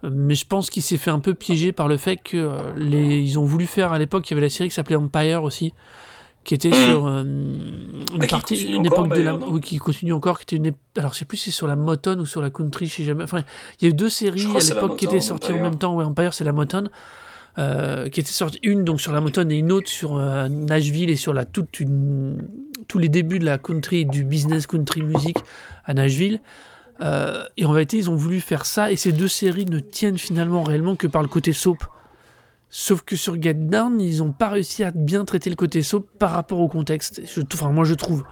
Mais 0.03 0.33
je 0.33 0.47
pense 0.47 0.69
qu'il 0.69 0.81
s'est 0.81 0.97
fait 0.97 1.11
un 1.11 1.19
peu 1.19 1.35
piéger 1.35 1.71
par 1.71 1.87
le 1.87 1.97
fait 1.97 2.17
que 2.17 2.37
euh, 2.37 2.73
les... 2.75 3.19
ils 3.19 3.37
ont 3.37 3.45
voulu 3.45 3.67
faire 3.67 3.93
à 3.93 3.99
l'époque, 3.99 4.29
il 4.29 4.31
y 4.31 4.33
avait 4.33 4.41
la 4.41 4.49
série 4.49 4.69
qui 4.69 4.75
s'appelait 4.75 4.95
Empire 4.95 5.43
aussi 5.43 5.73
qui 6.43 6.55
était 6.55 6.69
mmh. 6.69 6.73
sur 6.73 7.07
euh, 7.07 7.23
une 7.23 8.05
bah, 8.17 8.27
partie, 8.27 8.61
une 8.63 8.85
époque 8.85 9.13
de 9.15 9.21
la, 9.21 9.35
oui, 9.35 9.61
qui 9.61 9.77
continue 9.77 10.13
encore, 10.13 10.39
qui 10.39 10.43
était 10.43 10.55
une, 10.55 10.73
alors 10.97 11.13
je 11.13 11.19
sais 11.19 11.25
plus 11.25 11.37
si 11.37 11.51
c'est 11.51 11.57
sur 11.57 11.67
la 11.67 11.75
Motown 11.75 12.19
ou 12.19 12.25
sur 12.25 12.41
la 12.41 12.49
Country, 12.49 12.87
je 12.87 12.95
sais 12.95 13.03
jamais. 13.03 13.23
Enfin, 13.23 13.43
il 13.79 13.85
y 13.85 13.87
a 13.87 13.91
eu 13.91 13.93
deux 13.93 14.09
séries 14.09 14.47
à 14.55 14.59
l'époque 14.59 14.97
qui 14.97 15.05
étaient 15.05 15.21
sorties 15.21 15.53
en 15.53 15.61
même 15.61 15.77
temps. 15.77 15.95
Ouais, 15.95 16.03
Empire, 16.03 16.33
c'est 16.33 16.43
la 16.43 16.51
Motown, 16.51 16.89
euh, 17.59 18.09
qui 18.09 18.19
était 18.19 18.31
sortie 18.31 18.59
une 18.63 18.83
donc 18.83 19.01
sur 19.01 19.11
la 19.11 19.21
Motown 19.21 19.51
et 19.51 19.57
une 19.57 19.71
autre 19.71 19.89
sur 19.89 20.17
euh, 20.17 20.47
Nashville 20.47 21.11
et 21.11 21.15
sur 21.15 21.33
la 21.33 21.45
toute 21.45 21.79
une, 21.79 22.47
tous 22.87 22.97
les 22.97 23.09
débuts 23.09 23.39
de 23.39 23.45
la 23.45 23.59
country 23.59 24.05
du 24.05 24.23
business 24.23 24.65
country 24.65 25.03
music 25.03 25.37
à 25.85 25.93
Nashville. 25.93 26.39
et 27.01 27.65
en 27.65 27.71
réalité, 27.71 27.97
ils 27.97 28.09
ont 28.09 28.15
voulu 28.15 28.41
faire 28.41 28.65
ça 28.65 28.91
et 28.91 28.95
ces 28.95 29.11
deux 29.11 29.27
séries 29.27 29.65
ne 29.65 29.79
tiennent 29.79 30.17
finalement 30.17 30.63
réellement 30.63 30.95
que 30.95 31.07
par 31.07 31.21
le 31.21 31.27
côté 31.27 31.53
soap. 31.53 31.83
Sauf 32.73 33.01
que 33.01 33.17
sur 33.17 33.39
Get 33.39 33.55
Down, 33.55 33.99
ils 33.99 34.19
n'ont 34.19 34.31
pas 34.31 34.47
réussi 34.47 34.85
à 34.85 34.91
bien 34.91 35.25
traiter 35.25 35.49
le 35.49 35.57
côté 35.57 35.83
soap 35.83 36.07
par 36.17 36.31
rapport 36.31 36.59
au 36.59 36.69
contexte. 36.69 37.21
Enfin, 37.53 37.69
moi, 37.69 37.83
je 37.83 37.93
trouve. 37.93 38.23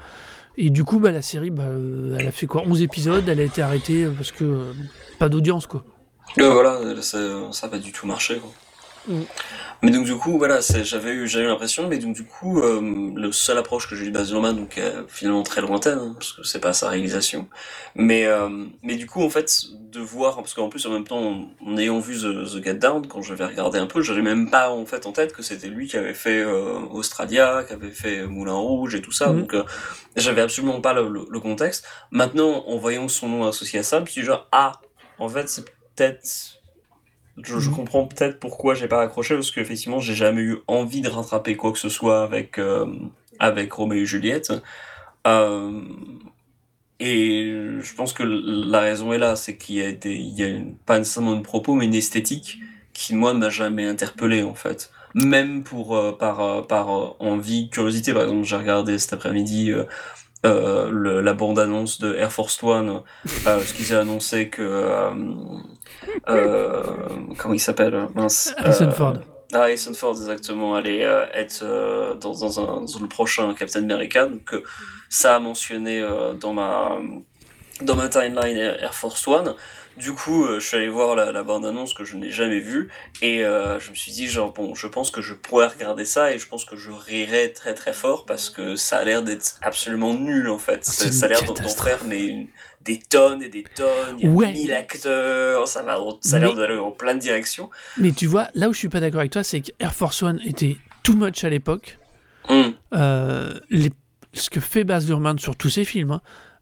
Et 0.58 0.70
du 0.70 0.86
coup, 0.86 1.00
bah, 1.00 1.12
la 1.12 1.22
série, 1.22 1.50
bah, 1.50 1.64
euh, 1.64 2.16
elle 2.18 2.28
a 2.28 2.32
fait 2.32 2.48
quoi? 2.48 2.64
11 2.66 2.82
épisodes, 2.82 3.28
elle 3.28 3.42
a 3.42 3.44
été 3.44 3.62
arrêtée 3.62 4.08
parce 4.08 4.32
que 4.32 4.46
euh, 4.46 4.74
pas 5.20 5.28
d'audience, 5.28 5.68
quoi. 5.68 5.84
voilà, 6.38 6.80
ça, 7.02 7.18
ça 7.52 7.68
a 7.68 7.70
pas 7.70 7.80
du 7.80 7.92
tout 7.92 8.08
marché, 8.08 8.40
quoi. 8.40 8.52
Mm. 9.10 9.24
Mais 9.82 9.91
donc 9.91 10.05
du 10.05 10.16
coup, 10.16 10.38
voilà, 10.38 10.60
j'avais 10.60 11.12
eu, 11.12 11.26
eu 11.26 11.43
l'impression, 11.43 11.88
mais 11.88 11.97
donc 11.97 12.14
du 12.14 12.26
coup, 12.26 12.62
euh, 12.62 13.12
le 13.16 13.32
seul 13.32 13.57
approche 13.57 13.89
que 13.89 13.95
j'ai 13.95 14.05
eu 14.05 14.10
de 14.10 14.14
Baz 14.14 14.30
Luhrmann, 14.32 14.55
donc 14.55 14.78
euh, 14.78 15.03
finalement 15.07 15.41
très 15.43 15.62
lointaine, 15.62 15.97
hein, 15.97 16.12
parce 16.14 16.34
que 16.34 16.43
c'est 16.43 16.60
pas 16.60 16.74
sa 16.74 16.89
réalisation, 16.89 17.47
mais 17.95 18.26
euh, 18.26 18.49
mais 18.84 18.95
du 18.95 19.07
coup, 19.07 19.24
en 19.24 19.30
fait, 19.30 19.64
de 19.72 20.01
voir, 20.01 20.36
parce 20.36 20.53
qu'en 20.53 20.68
plus 20.68 20.86
en 20.86 20.91
même 20.91 21.05
temps, 21.05 21.47
en, 21.66 21.78
ayant 21.78 21.99
vu 21.99 22.18
The, 22.18 22.51
The, 22.51 22.64
Get 22.64 22.74
Down, 22.76 23.07
quand 23.07 23.22
j'avais 23.22 23.45
regardé 23.45 23.80
un 23.80 23.88
peu, 23.88 24.01
j'avais 24.01 24.22
même 24.22 24.49
pas 24.49 24.70
en 24.70 24.86
fait 24.86 25.05
en 25.05 25.14
tête 25.14 25.32
que 25.34 25.41
c'était 25.41 25.70
lui 25.70 25.88
qui 25.88 25.95
avait 25.95 26.14
fait 26.14 26.43
Australia, 26.43 27.64
qui 27.66 27.74
avait 27.74 27.91
fait 27.91 28.28
Moulin 28.28 28.55
Rouge 28.55 28.95
et 28.95 29.01
tout 29.01 29.14
ça, 29.14 29.28
mm. 29.28 29.39
donc 29.39 29.55
j'avais 30.18 30.41
absolument 30.41 30.82
pas 30.82 30.93
le, 30.93 31.07
le, 31.07 31.39
contexte. 31.39 31.86
Maintenant, 32.12 32.66
en 32.68 32.78
voyant 32.78 33.07
son 33.07 33.30
nom 33.30 33.47
associé 33.47 33.80
à 33.80 33.84
ça, 33.84 33.97
je 33.97 34.01
me 34.01 34.05
suis 34.07 34.22
dit 34.22 34.28
genre 34.28 34.47
ah, 34.51 34.74
en 35.20 35.30
fait, 35.30 35.47
c'est 35.47 35.66
peut-être 35.95 36.59
je, 37.44 37.56
mhm. 37.56 37.76
comprends 37.76 38.06
peut-être 38.06 38.40
pourquoi 38.40 38.76
j'ai 38.76 38.88
pas 38.88 39.02
accroché, 39.02 39.36
parce 39.36 39.52
qu'effectivement, 39.52 40.00
j'ai 40.00 40.16
jamais 40.16 40.42
eu 40.42 40.58
envie 40.68 41.02
de 41.02 41.10
rattraper 41.10 41.56
quoi 41.56 41.72
que 41.72 41.80
ce 41.80 41.90
soit 41.90 42.24
avec, 42.24 42.58
euh, 42.58 42.86
avec 43.40 43.72
Roméo 43.74 44.02
et 44.02 44.06
Juliette. 44.06 44.52
Euh, 45.28 45.82
et 47.00 47.54
je 47.82 47.94
pense 47.96 48.14
que 48.14 48.24
la 48.24 48.82
raison 48.82 49.14
est 49.14 49.18
là, 49.18 49.36
c'est 49.36 49.58
qu'il 49.58 49.76
y 49.76 49.84
a, 49.84 49.92
des, 49.92 50.16
il 50.16 50.38
y 50.38 50.44
a 50.44 50.60
pas 50.86 51.00
nécessairement 51.00 51.34
une 51.34 51.44
propos, 51.44 51.74
mais 51.76 51.86
une 51.86 51.96
esthétique 51.96 52.60
qui, 52.94 53.16
moi, 53.16 53.34
ne 53.34 53.40
m'a 53.40 53.50
jamais 53.50 53.86
interpellé, 53.86 54.44
en 54.44 54.56
fait. 54.56 54.92
Même 55.16 55.64
pour, 55.64 55.96
euh, 55.96 56.12
par, 56.12 56.68
par 56.68 56.90
envie, 57.22 57.70
curiosité. 57.70 58.14
Par 58.14 58.24
exemple, 58.24 58.44
j'ai 58.44 58.56
regardé 58.58 59.00
cet 59.00 59.14
après-midi 59.14 59.74
euh, 60.46 61.22
la 61.22 61.34
bande-annonce 61.34 62.00
de 62.00 62.16
Air 62.16 62.32
Force 62.32 62.64
One, 62.64 62.90
euh, 62.90 63.02
parce 63.44 63.74
qu'ils 63.74 63.94
ont 63.94 64.00
annoncé 64.00 64.50
que... 64.50 64.62
Euh, 66.30 66.84
comment 67.38 67.54
il 67.54 67.60
s'appelle 67.60 68.08
Harrison 68.58 68.92
Ford. 68.92 69.18
Ah, 69.52 69.64
Harrison 69.64 69.94
Ford, 69.94 70.16
exactement, 70.16 70.76
allait 70.76 71.02
être 71.34 71.66
dans, 72.22 72.34
dans, 72.34 72.60
un, 72.60 72.82
dans, 72.82 73.00
le 73.02 73.08
prochain 73.08 73.54
Captain 73.54 73.84
America. 73.84 74.28
Donc, 74.28 74.56
ça 75.10 75.36
a 75.36 75.40
mentionné 75.40 76.08
dans, 76.40 76.54
ma, 76.54 76.98
dans 77.82 77.96
ma 77.96 78.08
timeline 78.08 78.58
Air 78.58 78.94
Force 78.94 79.28
One. 79.28 79.56
Du 79.98 80.14
coup, 80.14 80.46
euh, 80.46 80.60
je 80.60 80.68
suis 80.68 80.78
allé 80.78 80.88
voir 80.88 81.16
la, 81.16 81.44
bande-annonce 81.44 81.94
que 81.94 82.06
je 82.06 82.16
n'ai 82.16 82.32
jamais 82.32 82.60
vue 82.60 82.90
et 83.22 83.44
euh, 83.44 83.80
je 83.80 83.90
me 83.90 83.96
suis 83.96 84.12
dit, 84.12 84.28
genre, 84.28 84.54
bon, 84.54 84.74
je 84.74 84.88
pense 84.88 85.12
que 85.12 85.22
je 85.22 85.34
pourrais 85.34 85.68
regarder 85.68 86.06
ça 86.06 86.34
et 86.34 86.40
je 86.40 86.48
pense 86.48 86.64
que 86.64 86.78
je 86.78 86.92
rirais 86.92 87.50
très 87.50 87.74
très 87.74 87.92
fort 87.92 88.26
parce 88.26 88.50
que 88.50 88.76
ça 88.76 89.00
a 89.00 89.04
l'air 89.04 89.24
d'être 89.24 89.58
absolument 89.62 90.14
nul 90.14 90.50
en 90.50 90.58
fait. 90.58 90.86
Ça, 90.86 91.26
a 91.26 91.30
l'air 91.30 91.44
d'en 91.44 91.56
faire 91.56 92.00
mais 92.06 92.48
des 92.82 92.98
tonnes 92.98 93.44
et 93.44 93.50
des 93.50 93.64
tonnes, 93.64 94.18
il 94.20 94.26
y 94.26 94.28
a 94.28 94.32
ouais. 94.32 94.54
mille 94.54 94.74
acteurs, 94.74 95.68
ça, 95.68 95.84
va, 95.84 96.00
ça 96.22 96.38
a 96.38 96.40
l'air 96.40 96.56
d'aller 96.56 96.78
en 96.78 96.92
plein 96.92 97.14
de 97.14 97.20
directions. 97.20 97.70
Mais 97.98 98.12
tu 98.12 98.26
vois, 98.26 98.48
là 98.56 98.70
où 98.70 98.74
je 98.74 98.80
suis 98.80 98.90
pas 98.90 99.02
d'accord 99.02 99.20
avec 99.20 99.34
toi, 99.34 99.44
c'est 99.44 99.60
que 99.60 99.72
Air 99.80 99.94
Force 99.94 100.24
One 100.24 100.40
était 100.46 100.78
too 101.04 101.14
much 101.14 101.44
à 101.44 101.50
l'époque. 101.50 102.00
Hmm. 102.48 102.70
Euh, 102.94 103.60
ce 104.34 104.50
que 104.50 104.62
fait 104.62 104.86
Baz 104.86 105.08
Luhrmann 105.08 105.38
sur 105.40 105.58
tous 105.58 105.70
ses 105.70 105.84
films, 105.84 106.20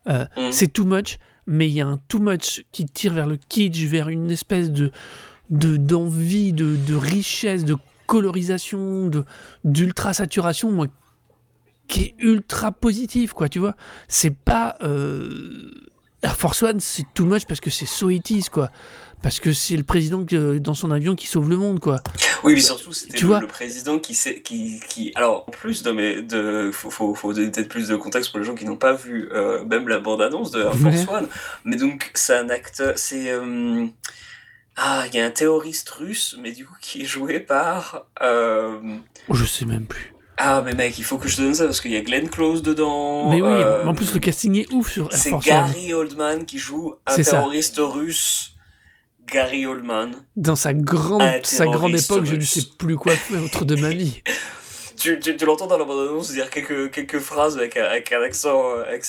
hein, 0.07 0.27
hmm. 0.35 0.51
c'est 0.51 0.73
too 0.73 0.85
much 0.85 1.19
mais 1.47 1.67
il 1.67 1.73
y 1.73 1.81
a 1.81 1.87
un 1.87 1.99
too 2.07 2.19
much 2.19 2.63
qui 2.71 2.85
tire 2.85 3.13
vers 3.13 3.25
le 3.25 3.37
kitsch, 3.37 3.85
vers 3.85 4.09
une 4.09 4.29
espèce 4.29 4.69
de 4.69 4.91
d'envie, 5.49 6.51
de, 6.51 6.75
de, 6.75 6.93
richesse, 6.93 7.63
de 7.63 7.77
colorisation, 8.05 9.09
d'ultra 9.63 10.13
saturation, 10.13 10.89
qui 11.87 12.01
est 12.01 12.15
ultra 12.19 12.73
positif, 12.73 13.31
quoi, 13.31 13.47
tu 13.47 13.59
vois. 13.59 13.75
C'est 14.09 14.35
pas 14.35 14.75
euh, 14.81 15.71
Air 16.21 16.35
Force 16.35 16.63
One, 16.63 16.81
c'est 16.81 17.05
too 17.13 17.25
much 17.25 17.45
parce 17.45 17.61
que 17.61 17.69
c'est 17.69 17.85
so 17.85 18.09
it 18.09 18.29
is, 18.29 18.45
quoi. 18.51 18.69
Parce 19.21 19.39
que 19.39 19.51
c'est 19.51 19.75
le 19.75 19.83
président 19.83 20.23
que, 20.23 20.59
dans 20.59 20.75
son 20.75 20.91
avion 20.91 21.15
qui 21.15 21.25
sauve 21.25 21.49
le 21.49 21.57
monde, 21.57 21.79
quoi. 21.79 22.01
Oui, 22.43 22.53
mais 22.53 22.59
surtout, 22.59 22.93
c'était 22.93 23.19
le, 23.19 23.39
le, 23.39 23.47
président 23.47 23.97
qui, 23.97 24.13
sait, 24.13 24.41
qui, 24.41 24.79
qui. 24.87 25.11
Alors, 25.15 25.45
en 25.47 25.51
plus. 25.51 25.85
Mais 25.87 26.21
de 26.21 26.69
faut, 26.71 26.91
faut, 26.91 27.15
faut 27.15 27.33
donner 27.33 27.49
peut-être 27.49 27.69
plus 27.69 27.87
de 27.87 27.95
contexte 27.95 28.31
pour 28.31 28.39
les 28.39 28.45
gens 28.45 28.55
qui 28.55 28.65
n'ont 28.65 28.77
pas 28.77 28.93
vu 28.93 29.29
euh, 29.31 29.63
même 29.65 29.87
la 29.87 29.99
bande-annonce 29.99 30.51
de 30.51 30.61
Air 30.61 30.75
Force 30.75 31.07
One. 31.07 31.27
Mais 31.65 31.77
donc, 31.77 32.11
c'est 32.13 32.35
un 32.35 32.49
acteur. 32.49 32.93
C'est. 32.95 33.31
Euh, 33.31 33.87
ah, 34.75 35.05
il 35.07 35.17
y 35.17 35.19
a 35.19 35.25
un 35.25 35.31
terroriste 35.31 35.89
russe, 35.89 36.37
mais 36.39 36.51
du 36.51 36.65
coup, 36.65 36.75
qui 36.79 37.01
est 37.01 37.05
joué 37.05 37.39
par. 37.39 38.05
Euh... 38.21 38.77
Je 39.31 39.45
sais 39.45 39.65
même 39.65 39.87
plus. 39.87 40.13
Ah, 40.37 40.61
mais 40.63 40.73
mec, 40.73 40.99
il 40.99 41.03
faut 41.03 41.17
que 41.17 41.27
je 41.27 41.37
te 41.37 41.41
donne 41.41 41.55
ça 41.55 41.65
parce 41.65 41.81
qu'il 41.81 41.91
y 41.91 41.97
a 41.97 42.01
Glenn 42.01 42.29
Close 42.29 42.61
dedans. 42.61 43.31
Mais 43.31 43.41
oui, 43.41 43.49
euh, 43.49 43.87
en 43.87 43.95
plus, 43.95 44.13
le 44.13 44.19
casting 44.19 44.55
est 44.55 44.71
ouf 44.71 44.91
sur 44.91 45.11
Air 45.11 45.17
C'est 45.17 45.37
Gary 45.39 45.93
Oldman 45.95 46.45
qui 46.45 46.59
joue 46.59 46.93
un 47.07 47.15
terroriste 47.15 47.79
russe 47.79 48.56
Gary 49.31 49.65
Oldman. 49.65 50.11
Dans 50.35 50.55
sa 50.55 50.73
grande, 50.73 51.23
sa 51.43 51.65
grande 51.65 51.95
époque, 51.95 52.25
je 52.25 52.35
ne 52.35 52.41
sais 52.41 52.61
plus 52.77 52.95
quoi 52.95 53.13
faire 53.15 53.65
de 53.65 53.75
ma 53.75 53.89
vie. 53.89 54.21
tu, 54.97 55.19
tu, 55.19 55.45
l'entends 55.45 55.67
dans 55.67 55.77
la 55.77 55.85
bande-annonce 55.85 56.31
dire 56.31 56.49
quelques, 56.49 56.91
quelques 56.91 57.19
phrases 57.19 57.57
avec, 57.57 57.77
avec, 57.77 58.11
un, 58.11 58.21
accent, 58.21 58.79
avec 58.79 59.05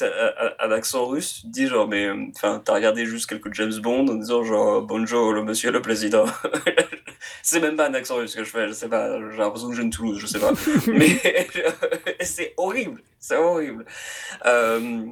un, 0.61 0.71
accent 0.71 1.07
russe. 1.07 1.41
Tu 1.41 1.43
te 1.43 1.53
dis 1.53 1.66
genre, 1.66 1.89
mais 1.89 2.09
enfin, 2.37 2.61
t'as 2.64 2.75
regardé 2.75 3.07
juste 3.07 3.29
quelques 3.29 3.53
James 3.55 3.75
Bond 3.81 4.07
en 4.09 4.14
disant 4.14 4.45
genre, 4.45 4.83
bonjour 4.83 5.33
le 5.33 5.43
monsieur 5.43 5.73
le 5.73 5.81
président. 5.81 6.27
c'est 7.43 7.61
même 7.61 7.77
pas 7.77 7.89
un 7.89 7.95
accent 7.95 8.16
russe 8.16 8.35
que 8.35 8.45
je 8.45 8.51
fais, 8.51 8.69
je 8.69 8.73
sais 8.73 8.89
pas, 8.89 9.19
j'ai 9.31 9.39
l'impression 9.39 9.69
que 9.69 9.75
je 9.75 9.81
viens 9.81 9.89
de 9.89 9.95
Toulouse, 9.95 10.19
je 10.21 10.27
sais 10.27 10.39
pas. 10.39 10.53
mais 10.89 11.47
c'est 12.21 12.55
horrible, 12.57 13.01
c'est 13.19 13.37
horrible. 13.37 13.85
Euh, 14.45 15.07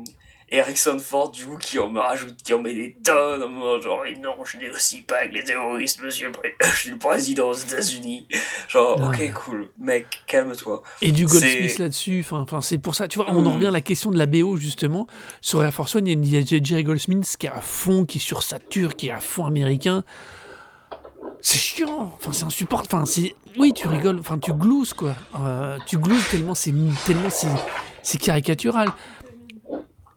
Harrison 0.52 0.98
Ford, 0.98 1.30
du 1.30 1.44
coup, 1.44 1.56
qui 1.56 1.78
en 1.78 1.90
me 1.90 1.98
rajoute, 1.98 2.36
qui 2.42 2.54
en 2.54 2.62
met 2.62 2.72
des 2.72 2.96
tonnes, 3.02 3.42
genre, 3.82 4.04
non, 4.22 4.36
je 4.44 4.58
négocie 4.58 5.02
pas 5.02 5.16
avec 5.16 5.32
les 5.32 5.42
terroristes, 5.42 6.00
monsieur, 6.02 6.30
je 6.62 6.76
suis 6.76 6.90
le 6.90 6.98
président 6.98 7.48
aux 7.48 7.54
États-Unis. 7.54 8.28
Genre, 8.68 9.00
ok, 9.00 9.32
cool, 9.32 9.68
mec, 9.78 10.22
calme-toi. 10.26 10.82
Et 11.02 11.10
du 11.10 11.26
Goldsmith 11.26 11.78
là-dessus, 11.78 12.24
enfin, 12.30 12.60
c'est 12.60 12.78
pour 12.78 12.94
ça, 12.94 13.08
tu 13.08 13.18
vois, 13.18 13.26
on 13.30 13.44
en 13.44 13.50
mm. 13.50 13.54
revient 13.54 13.66
à 13.66 13.72
la 13.72 13.80
question 13.80 14.10
de 14.10 14.18
la 14.18 14.26
BO, 14.26 14.56
justement. 14.56 15.08
Sur 15.40 15.64
Air 15.64 15.74
Force 15.74 15.96
One, 15.96 16.06
il 16.06 16.28
y 16.28 16.36
a 16.36 16.60
Jerry 16.62 16.84
Goldsmith 16.84 17.36
qui 17.38 17.46
est 17.46 17.50
à 17.50 17.60
fond, 17.60 18.04
qui 18.04 18.18
est 18.18 18.20
sur 18.20 18.42
Saturne, 18.42 18.94
qui 18.94 19.08
est 19.08 19.12
à 19.12 19.20
fond 19.20 19.46
américain. 19.46 20.04
C'est 21.40 21.58
chiant, 21.58 22.12
enfin, 22.16 22.32
c'est 22.32 22.44
insupportable, 22.44 23.02
enfin, 23.02 23.04
c'est. 23.04 23.34
Oui, 23.58 23.72
tu 23.72 23.88
rigoles, 23.88 24.18
enfin, 24.20 24.38
tu 24.38 24.52
glousses, 24.52 24.94
quoi. 24.94 25.16
Euh, 25.40 25.78
tu 25.86 25.98
glousses 25.98 26.28
tellement 26.30 26.54
c'est 26.54 26.72
tellement 27.06 27.30
c'est 28.02 28.18
caricatural 28.18 28.92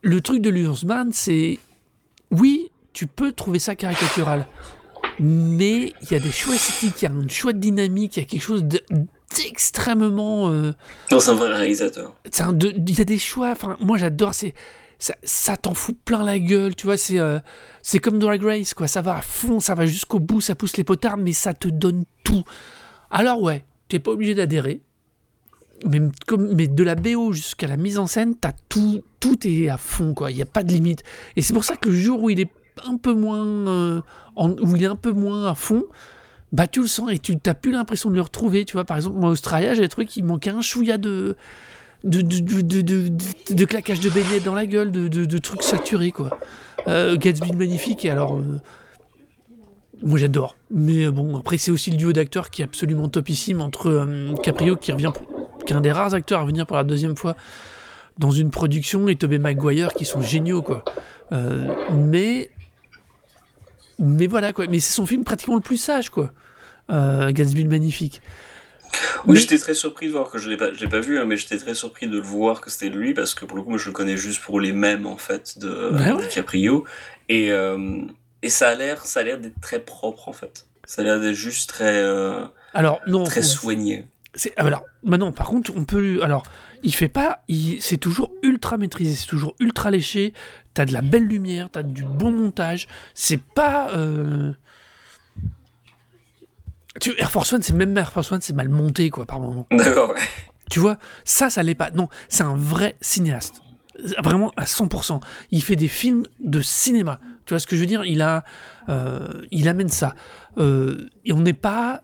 le 0.10 0.22
truc 0.22 0.42
de 0.42 0.50
Lursman, 0.50 1.12
c'est 1.14 1.60
oui, 2.32 2.72
tu 2.94 3.06
peux 3.06 3.32
trouver 3.32 3.60
ça 3.60 3.76
caricatural, 3.76 4.48
mais 5.20 5.94
il 6.02 6.12
y 6.12 6.16
a 6.16 6.20
des 6.20 6.32
choix 6.32 6.56
esthétiques, 6.56 7.02
il 7.02 7.06
y 7.06 7.08
a 7.08 7.12
une 7.12 7.30
chouette 7.30 7.60
dynamique, 7.60 8.18
il 8.18 8.22
y 8.22 8.24
a 8.24 8.26
quelque 8.26 8.42
chose 8.42 8.64
d'extrêmement. 8.64 10.50
Euh, 10.50 10.74
non, 11.12 11.20
c'est 11.20 11.30
un 11.30 11.36
vrai 11.36 11.54
réalisateur. 11.54 12.16
Il 12.26 12.98
y 12.98 13.02
a 13.02 13.06
des 13.06 13.20
choix. 13.20 13.52
Enfin, 13.52 13.78
moi, 13.80 13.98
j'adore. 13.98 14.34
C'est 14.34 14.56
ça, 14.98 15.16
ça 15.24 15.58
t'en 15.58 15.76
fout 15.76 15.98
plein 16.04 16.24
la 16.24 16.40
gueule, 16.40 16.76
tu 16.76 16.88
vois. 16.88 16.98
C'est 16.98 17.20
euh, 17.20 17.40
c'est 17.84 18.00
comme 18.00 18.18
Drag 18.18 18.42
Race, 18.42 18.74
quoi. 18.74 18.88
Ça 18.88 19.02
va 19.02 19.18
à 19.18 19.22
fond, 19.22 19.60
ça 19.60 19.76
va 19.76 19.86
jusqu'au 19.86 20.20
bout, 20.20 20.42
ça 20.42 20.56
pousse 20.56 20.76
les 20.76 20.84
potards, 20.84 21.18
mais 21.18 21.34
ça 21.34 21.54
te 21.54 21.68
donne 21.68 22.04
tout. 22.24 22.44
Alors 23.12 23.42
ouais, 23.42 23.64
t'es 23.88 24.00
pas 24.00 24.12
obligé 24.12 24.34
d'adhérer 24.34 24.82
mais, 25.86 26.02
comme, 26.28 26.54
mais 26.56 26.68
de 26.68 26.84
la 26.84 26.96
BO 26.96 27.32
jusqu'à 27.32 27.68
la 27.68 27.78
mise 27.78 27.98
en 27.98 28.08
scène, 28.08 28.36
as 28.44 28.54
tout, 28.68 29.04
tout 29.20 29.48
est 29.48 29.70
à 29.70 29.78
fond, 29.78 30.14
quoi. 30.14 30.32
Il 30.32 30.36
n'y 30.36 30.42
a 30.42 30.48
pas 30.48 30.64
de 30.64 30.72
limite. 30.72 31.04
Et 31.36 31.42
c'est 31.42 31.54
pour 31.54 31.64
ça 31.64 31.76
que 31.76 31.90
le 31.90 31.96
jour 31.96 32.24
où 32.24 32.30
il 32.30 32.40
est 32.40 32.50
un 32.86 32.98
peu 32.98 33.14
moins, 33.14 33.46
euh, 33.46 34.02
est 34.38 34.86
à 34.86 35.56
fond, 35.56 35.84
bah 36.52 36.68
tu 36.68 36.82
le 36.82 36.88
sens 36.88 37.12
et 37.12 37.20
tu 37.20 37.38
n'as 37.46 37.54
plus 37.54 37.72
l'impression 37.72 38.10
de 38.10 38.16
le 38.16 38.22
retrouver. 38.22 38.66
Tu 38.66 38.74
vois, 38.74 38.86
par 38.86 38.98
exemple, 38.98 39.18
moi, 39.18 39.30
Australia, 39.30 39.74
j'ai 39.74 39.88
trouvé 39.88 40.08
qu'il 40.08 40.26
manquait 40.26 40.52
un 40.52 40.62
chouïa 40.62 40.98
de 40.98 41.36
de, 42.06 42.22
de, 42.22 43.12
de, 43.54 43.66
claquage 43.66 44.00
de 44.00 44.10
beignets 44.10 44.40
dans 44.40 44.56
la 44.56 44.66
gueule, 44.66 44.90
de, 44.90 45.38
trucs 45.38 45.64
saturés, 45.64 46.12
quoi. 46.12 46.40
Euh, 46.88 47.18
Gatsby 47.18 47.52
magnifique, 47.54 48.06
et 48.06 48.10
alors. 48.10 48.38
Euh, 48.38 48.62
moi 50.02 50.18
j'adore. 50.18 50.56
Mais 50.72 51.10
bon, 51.10 51.38
après 51.38 51.58
c'est 51.58 51.72
aussi 51.72 51.92
le 51.92 51.98
duo 51.98 52.14
d'acteurs 52.14 52.52
qui 52.52 52.62
est 52.62 52.66
absolument 52.66 53.10
topissime 53.10 53.60
entre 53.60 53.88
euh, 53.88 54.34
Caprio 54.42 54.78
qui 54.78 54.94
revient 54.94 55.12
un 55.72 55.82
des 55.82 55.92
rares 55.92 56.14
acteurs 56.14 56.42
à 56.42 56.46
venir 56.46 56.66
pour 56.66 56.78
la 56.78 56.84
deuxième 56.84 57.16
fois 57.16 57.36
dans 58.20 58.32
une 58.32 58.52
production, 58.52 59.08
et 59.08 59.16
Tobey 59.16 59.40
Maguire 59.40 59.94
qui 59.94 60.06
sont 60.06 60.22
géniaux, 60.22 60.62
quoi. 60.62 60.84
Euh, 61.32 61.74
mais, 61.94 62.52
mais 63.98 64.28
voilà, 64.28 64.54
quoi. 64.54 64.68
Mais 64.68 64.80
c'est 64.80 64.94
son 64.94 65.06
film 65.06 65.24
pratiquement 65.24 65.56
le 65.56 65.62
plus 65.62 65.78
sage, 65.78 66.10
quoi. 66.10 66.32
Euh, 66.92 67.32
Gatsby 67.32 67.64
le 67.64 67.70
Magnifique. 67.70 68.22
Oui, 69.26 69.38
j'étais 69.38 69.58
très 69.58 69.74
surpris 69.74 70.08
de 70.08 70.12
voir 70.12 70.30
que 70.30 70.38
je 70.38 70.50
l'ai 70.50 70.58
pas, 70.58 70.70
pas 70.72 71.00
vu, 71.00 71.18
hein, 71.18 71.26
mais 71.26 71.38
j'étais 71.38 71.58
très 71.58 71.76
surpris 71.76 72.08
de 72.08 72.18
le 72.18 72.22
voir 72.22 72.60
que 72.60 72.70
c'était 72.70 72.90
lui 72.90 73.14
parce 73.14 73.36
que 73.36 73.46
pour 73.46 73.56
le 73.56 73.64
coup, 73.64 73.70
moi, 73.70 73.78
je 73.78 73.86
le 73.86 73.94
connais 73.94 74.18
juste 74.18 74.42
pour 74.42 74.60
les 74.60 74.74
mêmes 74.74 75.06
en 75.06 75.18
fait 75.18 75.60
de, 75.60 75.92
ben 75.92 76.20
Caprio 76.28 76.86
et 77.30 77.52
euh, 77.52 78.02
et 78.42 78.50
ça 78.50 78.70
a 78.70 78.76
l'air, 78.76 79.06
ça 79.06 79.20
a 79.20 79.24
l'air 79.24 79.38
d'être 79.38 79.62
très 79.62 79.80
propre 79.80 80.28
en 80.28 80.34
fait. 80.34 80.66
Ça 80.86 81.04
a 81.04 81.06
l'air 81.06 81.20
d'être 81.20 81.36
juste 81.36 81.70
très, 81.70 82.04
alors 82.74 83.00
non, 83.06 83.24
très 83.26 83.44
soigné. 83.44 84.08
Ah, 84.58 84.66
alors 84.66 84.84
maintenant, 85.04 85.32
par 85.32 85.48
contre, 85.48 85.72
on 85.76 85.86
peut. 85.86 86.20
Alors, 86.24 86.44
il 86.84 86.94
fait 86.94 87.10
pas. 87.10 87.44
C'est 87.80 87.98
toujours 87.98 88.32
ultra 88.44 88.78
maîtrisé, 88.78 89.16
c'est 89.16 89.28
toujours 89.28 89.56
ultra 89.60 89.92
léché. 89.92 90.34
T'as 90.74 90.86
de 90.86 90.94
la 90.94 91.02
belle 91.02 91.26
lumière, 91.26 91.70
t'as 91.72 91.84
du 91.84 92.04
bon 92.04 92.32
montage. 92.32 92.88
C'est 93.14 93.42
pas. 93.42 93.92
Euh, 93.92 94.54
tu, 97.00 97.14
Air 97.18 97.32
Force 97.32 97.54
One, 97.54 97.62
c'est 97.62 97.74
même 97.74 97.98
Air 97.98 98.12
Force 98.12 98.32
One, 98.32 98.42
c'est 98.42 98.54
mal 98.54 98.70
monté, 98.70 99.10
quoi, 99.10 99.26
par 99.26 99.40
moment. 99.40 99.68
D'accord, 99.72 100.14
Tu 100.70 100.80
vois, 100.80 100.98
ça, 101.24 101.50
ça 101.50 101.64
l'est 101.64 101.76
pas. 101.76 101.92
Non, 101.92 102.10
c'est 102.28 102.44
un 102.44 102.56
vrai 102.56 102.98
cinéaste. 103.02 103.62
Vraiment 104.24 104.52
à 104.56 104.64
100%. 104.64 105.20
Il 105.52 105.64
fait 105.64 105.76
des 105.76 105.88
films 105.88 106.26
de 106.40 106.62
cinéma. 106.62 107.20
Tu 107.46 107.54
vois 107.54 107.60
ce 107.60 107.68
que 107.68 107.76
je 107.76 107.82
veux 107.82 107.88
dire? 107.88 108.06
Il 108.06 108.22
a, 108.22 108.46
euh, 108.88 109.46
il 109.52 109.68
amène 109.68 109.90
ça. 109.90 110.16
Euh, 110.58 111.10
et 111.26 111.34
on 111.34 111.40
n'est 111.40 111.54
pas 111.54 112.02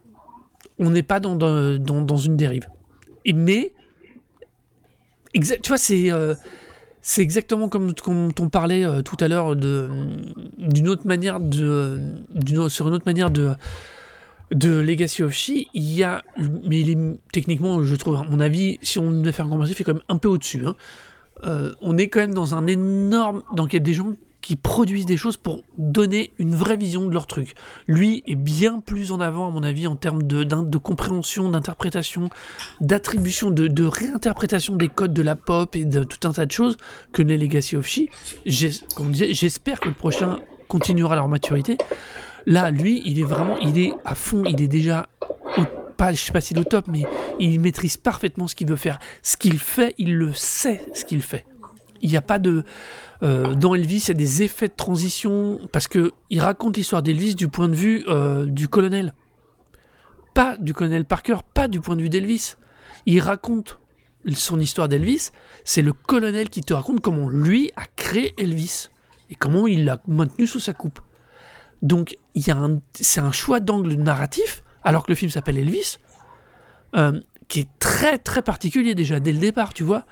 on 0.80 0.90
n'est 0.90 1.04
pas 1.04 1.20
dans, 1.20 1.36
dans, 1.36 1.80
dans, 1.80 2.18
une 2.18 2.36
dérive. 2.36 2.68
Et, 3.24 3.34
mais, 3.34 3.74
tu 5.40 5.68
vois, 5.68 5.78
c'est 5.78 6.12
euh, 6.12 6.36
c'est 7.02 7.22
exactement 7.22 7.70
comme, 7.70 7.94
quand 7.94 8.40
on 8.40 8.50
parlait 8.50 8.84
tout 9.04 9.18
à 9.20 9.28
l'heure 9.28 9.56
d'une 9.56 10.88
autre 10.88 11.06
manière 11.06 11.40
de, 11.40 12.00
sur 12.70 12.88
une 12.88 12.96
autre 12.96 13.06
manière 13.06 13.30
de 13.30 13.54
de 14.52 14.80
Legacy 14.80 15.24
of 15.24 15.34
She, 15.34 15.68
il 15.74 15.94
y 15.94 16.04
a, 16.04 16.24
mais 16.64 16.84
techniquement, 17.32 17.84
je 17.84 17.96
trouve, 17.96 18.16
à 18.16 18.24
mon 18.24 18.40
avis, 18.40 18.78
si 18.82 19.00
on 19.00 19.12
devait 19.12 19.32
faire 19.32 19.46
un 19.46 19.50
comparatif, 19.50 19.80
il 19.80 19.82
est 19.82 19.86
quand 19.86 19.94
même 19.94 20.04
un 20.08 20.18
peu 20.18 20.28
au-dessus. 20.28 20.66
Hein. 20.66 20.76
Euh, 21.46 21.74
on 21.82 21.98
est 21.98 22.08
quand 22.08 22.20
même 22.20 22.34
dans 22.34 22.56
un 22.56 22.68
énorme, 22.68 23.44
donc 23.54 23.74
il 23.74 23.78
y 23.78 23.82
a 23.82 23.84
des 23.84 23.94
gens 23.94 24.14
qui 24.46 24.56
produisent 24.56 25.08
des 25.08 25.18
choses 25.18 25.38
pour 25.38 25.64
donner 25.80 26.32
une 26.38 26.54
vraie 26.54 26.78
vision 26.78 27.08
de 27.08 27.12
leur 27.12 27.26
truc. 27.26 27.56
Lui 27.88 28.22
est 28.28 28.36
bien 28.36 28.80
plus 28.80 29.12
en 29.12 29.20
avant, 29.20 29.48
à 29.48 29.50
mon 29.50 29.64
avis, 29.64 29.88
en 29.88 29.96
termes 29.96 30.22
de, 30.22 30.78
compréhension, 30.78 31.50
d'interprétation, 31.50 32.30
d'attribution, 32.80 33.50
de, 33.50 33.86
réinterprétation 33.86 34.76
des 34.76 34.88
codes 34.88 35.14
de 35.16 35.24
la 35.24 35.36
pop 35.36 35.76
et 35.76 35.84
de 35.84 36.04
tout 36.04 36.28
un 36.28 36.32
tas 36.32 36.46
de 36.46 36.52
choses 36.52 36.78
que 37.12 37.24
les 37.24 37.39
Legacy 37.39 37.76
of 37.76 37.88
She. 37.88 38.02
J'espère 38.46 39.80
que 39.80 39.88
le 39.88 39.96
prochain 39.96 40.38
continuera 40.68 41.16
leur 41.16 41.28
maturité. 41.28 41.80
Là, 42.46 42.70
lui, 42.70 43.02
il 43.04 43.20
est 43.20 43.24
vraiment, 43.24 43.58
il 43.58 43.80
est 43.80 43.93
à 44.06 44.14
fond, 44.14 44.43
il 44.46 44.62
est 44.62 44.68
déjà 44.68 45.08
pas, 45.98 46.14
je 46.14 46.18
sais 46.22 46.32
pas 46.32 46.41
s'il 46.41 46.58
est 46.58 46.62
au 46.62 46.66
top, 46.66 46.86
mais 46.88 47.08
il 47.39 47.60
maîtrise 47.60 47.98
parfaitement 47.98 48.48
ce 48.48 48.54
qu'il 48.54 48.68
veut 48.68 48.76
faire. 48.76 49.00
Ce 49.24 49.38
qu'il 49.38 49.58
fait, 49.58 49.96
il 49.98 50.16
le 50.16 50.34
sait, 50.34 50.86
ce 50.93 51.04
qu'il 51.04 51.24
fait. 51.24 51.46
Il 52.06 52.12
n'y 52.12 52.18
a 52.18 52.22
pas 52.22 52.38
de, 52.38 52.64
euh, 53.24 53.56
dans 53.56 53.74
Elvis, 53.74 54.03
il 54.06 54.08
y 54.10 54.12
a 54.12 54.14
des 54.14 54.43
effets 54.43 54.68
de 54.68 54.76
transition 54.76 55.60
parce 55.72 55.88
que 55.88 56.12
il 56.30 56.39
raconte 56.39 56.78
l'histoire 56.78 57.01
d'Elvis 57.01 57.34
du 57.34 57.47
point 57.47 57.68
de 57.68 57.74
vue 57.74 58.06
euh, 58.08 58.45
du 58.45 58.68
colonel, 58.68 59.16
pas 60.36 60.56
du 60.58 60.76
colonel 60.76 61.06
Parker, 61.06 61.38
pas 61.56 61.68
du 61.68 61.82
point 61.82 61.95
de 61.95 62.03
vue 62.03 62.10
d'Elvis. 62.10 62.58
Il 63.08 63.22
raconte 63.22 63.80
son 64.36 64.60
histoire 64.60 64.88
d'Elvis. 64.88 65.32
C'est 65.64 65.82
le 65.82 65.93
colonel 65.93 66.49
qui 66.49 66.62
te 66.62 66.76
raconte 66.76 67.01
comment 67.01 67.28
lui 67.28 67.72
a 67.76 67.86
créé 67.95 68.36
Elvis 68.38 68.89
et 69.32 69.36
comment 69.36 69.66
il 69.66 69.86
l'a 69.86 69.99
maintenu 70.08 70.45
sous 70.45 70.60
sa 70.60 70.74
coupe. 70.74 70.99
Donc, 71.82 72.20
il 72.36 72.47
y 72.47 72.51
a 72.51 72.70
c'est 72.93 73.20
un 73.20 73.32
choix 73.32 73.60
d'angle 73.60 73.93
narratif, 73.93 74.64
alors 74.84 75.06
que 75.06 75.12
le 75.12 75.16
film 75.16 75.32
s'appelle 75.32 75.58
Elvis, 75.58 75.97
euh, 76.95 77.20
qui 77.47 77.62
est 77.62 77.70
très 77.80 78.20
très 78.20 78.43
particulier 78.43 78.93
déjà 78.93 79.20
dès 79.20 79.34
le 79.34 79.39
départ, 79.39 79.74
tu 79.74 79.84
vois. 79.84 80.06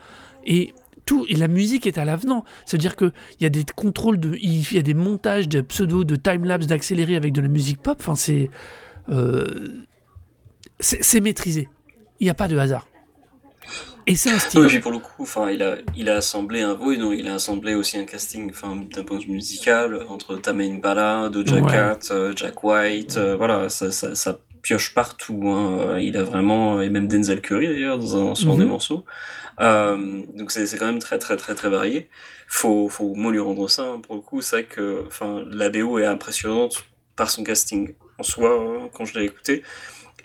Et 0.44 0.74
tout 1.06 1.26
et 1.30 1.36
la 1.36 1.48
musique 1.48 1.88
est 1.88 1.98
à 1.98 2.06
l'avenant. 2.06 2.46
C'est-à-dire 2.66 2.96
qu'il 2.96 3.12
y 3.40 3.46
a 3.46 3.50
des 3.50 3.66
contrôles, 3.76 4.20
de, 4.20 4.36
il 4.36 4.74
y 4.74 4.78
a 4.78 4.82
des 4.82 4.94
montages 4.94 5.48
de 5.50 5.62
pseudo, 5.62 6.04
de 6.04 6.16
time-lapse, 6.16 6.68
d'accéléré 6.68 7.16
avec 7.16 7.34
de 7.34 7.42
la 7.42 7.48
musique 7.48 7.82
pop. 7.82 7.98
Enfin, 8.00 8.16
c'est 8.16 8.50
euh, 9.10 9.46
c'est 10.80 11.22
maîtrisé. 11.22 11.70
Il 12.20 12.26
n'y 12.26 12.30
a 12.30 12.34
pas 12.34 12.48
de 12.48 12.58
hasard. 12.58 12.88
Et 14.06 14.16
c'est 14.16 14.32
un 14.32 14.40
style. 14.40 14.60
Oui, 14.60 14.80
pour 14.80 14.92
le 14.92 15.00
coup, 15.00 15.24
enfin, 15.24 15.50
il 15.50 15.64
a, 15.64 15.78
il 15.96 16.10
a 16.10 16.18
assemblé 16.18 16.62
un 16.62 16.78
oui, 16.80 16.98
non, 16.98 17.14
il 17.14 17.28
a 17.30 17.36
assemblé 17.36 17.74
aussi 17.74 17.98
un 17.98 18.04
casting, 18.04 18.50
enfin, 18.50 18.76
d'un 18.94 19.04
point 19.04 19.18
de 19.18 19.24
vue 19.24 19.32
musical, 19.32 20.06
entre 20.10 20.36
Tame 20.36 20.82
Bala, 20.82 21.30
Doja 21.30 21.56
Ouais. 21.56 21.72
Cat, 21.72 22.00
euh, 22.12 22.34
Jack 22.36 22.62
White, 22.64 23.16
euh, 23.16 23.38
voilà, 23.38 23.70
ça, 23.70 23.92
ça, 23.92 24.14
ça 24.14 24.40
pioche 24.64 24.94
partout. 24.96 25.44
hein. 25.50 26.00
Il 26.00 26.18
a 26.18 26.24
vraiment, 26.24 26.82
et 26.82 26.90
même 26.90 27.08
Denzel 27.08 27.42
Curry 27.42 27.68
d'ailleurs 27.68 28.00
dans, 28.00 28.32
un- 28.32 28.36
des 28.58 28.64
Mhm. 28.64 28.70
morceaux. 28.72 29.06
Euh, 29.60 30.24
donc 30.36 30.50
c'est 30.52 30.78
quand 30.80 30.88
même 30.88 30.98
très 31.00 31.20
très 31.20 31.38
très 31.38 31.54
très 31.54 31.70
varié. 31.70 32.10
Faut, 32.48 32.90
faut 32.90 33.14
lui 33.30 33.40
rendre 33.40 33.70
ça. 33.70 33.84
hein. 33.84 34.00
Pour 34.02 34.16
le 34.16 34.22
coup, 34.22 34.42
c'est 34.42 34.56
vrai 34.56 34.66
que, 34.66 35.04
enfin, 35.06 35.44
la 35.52 35.70
BO 35.70 36.00
est 36.00 36.06
impressionnante 36.06 36.86
par 37.16 37.30
son 37.30 37.44
casting 37.44 37.94
en 38.18 38.24
soi 38.24 38.50
hein, 38.60 38.90
quand 38.94 39.06
je 39.06 39.20
l'ai 39.20 39.26
écouté. 39.26 39.62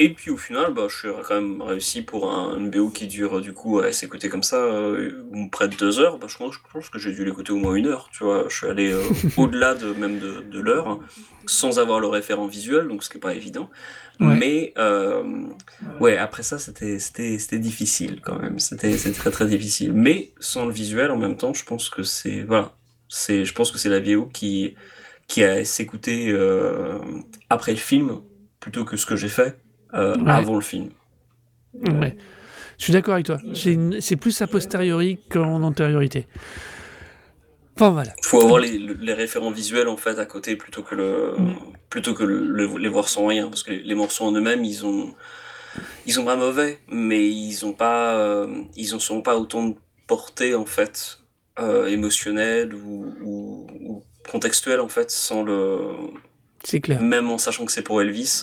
Et 0.00 0.10
puis 0.10 0.30
au 0.30 0.36
final, 0.36 0.72
bah, 0.74 0.86
je 0.88 0.96
suis 0.96 1.08
quand 1.26 1.34
même 1.34 1.60
réussi 1.60 2.02
pour 2.02 2.32
un, 2.32 2.56
une 2.56 2.70
BO 2.70 2.88
qui 2.90 3.08
dure 3.08 3.40
du 3.40 3.52
coup 3.52 3.80
à 3.80 3.92
s'écouter 3.92 4.28
comme 4.28 4.44
ça, 4.44 4.56
euh, 4.56 5.10
près 5.50 5.68
de 5.68 5.74
deux 5.74 5.98
heures. 5.98 6.18
Bah, 6.18 6.28
je, 6.28 6.36
pense, 6.36 6.54
je 6.54 6.58
pense 6.72 6.88
que 6.88 7.00
j'ai 7.00 7.12
dû 7.12 7.24
l'écouter 7.24 7.52
au 7.52 7.56
moins 7.56 7.74
une 7.74 7.86
heure. 7.86 8.08
Tu 8.12 8.22
vois, 8.22 8.46
je 8.48 8.56
suis 8.56 8.66
allé 8.68 8.92
euh, 8.92 9.02
au-delà 9.36 9.74
de 9.74 9.92
même 9.92 10.20
de, 10.20 10.40
de 10.40 10.60
l'heure, 10.60 10.86
hein, 10.86 11.00
sans 11.46 11.80
avoir 11.80 11.98
le 11.98 12.06
référent 12.06 12.46
visuel, 12.46 12.86
donc 12.86 13.02
ce 13.02 13.10
qui 13.10 13.16
n'est 13.16 13.20
pas 13.20 13.34
évident. 13.34 13.68
Ouais. 14.20 14.36
Mais 14.36 14.72
euh, 14.78 15.46
ouais, 16.00 16.16
après 16.16 16.44
ça, 16.44 16.58
c'était 16.58 17.00
c'était 17.00 17.38
c'était 17.38 17.58
difficile 17.58 18.20
quand 18.20 18.38
même. 18.38 18.60
C'était 18.60 18.96
très 19.12 19.32
très 19.32 19.46
difficile. 19.46 19.92
Mais 19.92 20.30
sans 20.38 20.66
le 20.66 20.72
visuel, 20.72 21.10
en 21.10 21.18
même 21.18 21.36
temps, 21.36 21.54
je 21.54 21.64
pense 21.64 21.88
que 21.88 22.04
c'est 22.04 22.42
voilà, 22.42 22.72
c'est 23.08 23.44
je 23.44 23.52
pense 23.52 23.72
que 23.72 23.78
c'est 23.78 23.88
la 23.88 24.00
VO 24.00 24.26
qui 24.26 24.76
qui 25.26 25.42
a 25.44 25.64
s'écouter 25.64 26.36
après 27.50 27.72
le 27.72 27.78
film 27.78 28.20
plutôt 28.60 28.84
que 28.84 28.96
ce 28.96 29.06
que 29.06 29.14
j'ai 29.14 29.28
fait 29.28 29.56
euh, 29.94 30.16
Ouais. 30.16 30.30
avant 30.30 30.54
le 30.54 30.60
film. 30.60 30.90
Ouais. 31.74 32.16
Je 32.78 32.84
suis 32.84 32.92
d'accord 32.92 33.14
avec 33.14 33.26
toi. 33.26 33.38
C'est 33.54 34.16
plus 34.16 34.40
a 34.42 34.46
posteriori 34.46 35.18
qu'en 35.30 35.62
antériorité. 35.62 36.26
Enfin 37.76 37.90
voilà. 37.90 38.12
Il 38.18 38.24
faut 38.26 38.42
avoir 38.42 38.58
les, 38.60 38.76
les 38.78 39.12
référents 39.14 39.50
visuels 39.52 39.88
en 39.88 39.96
fait 39.96 40.18
à 40.18 40.26
côté 40.26 40.56
plutôt 40.56 40.82
que 40.82 40.94
le 40.94 41.34
Mm. 41.38 41.54
plutôt 41.90 42.12
que 42.14 42.24
le- 42.24 42.44
le- 42.44 42.76
les 42.78 42.88
voir 42.88 43.08
sans 43.08 43.26
rien 43.26 43.48
parce 43.48 43.62
que 43.62 43.70
les, 43.70 43.82
les 43.82 43.94
morceaux 43.94 44.24
en 44.24 44.32
eux-mêmes 44.32 44.64
ils 44.64 44.84
ont 44.84 45.14
ils 46.06 46.12
sont 46.12 46.24
pas 46.24 46.34
mauvais 46.36 46.80
mais 46.90 47.28
ils 47.30 47.64
ont 47.64 47.72
pas 47.72 48.16
euh, 48.18 48.62
ils 48.76 48.86
sont 49.00 49.22
pas 49.22 49.36
autant 49.38 49.64
de 49.68 49.74
portée 50.08 50.54
en 50.56 50.66
fait 50.66 51.20
euh, 51.60 51.86
émotionnelle 51.86 52.74
ou, 52.74 53.14
ou, 53.22 53.66
ou 53.80 54.02
contextuelle 54.28 54.80
en 54.80 54.88
fait 54.88 55.10
sans 55.12 55.44
le 55.44 55.78
C'est 56.64 56.80
clair. 56.80 57.00
même 57.00 57.30
en 57.30 57.38
sachant 57.38 57.64
que 57.64 57.70
c'est 57.72 57.82
pour 57.82 58.02
Elvis 58.02 58.42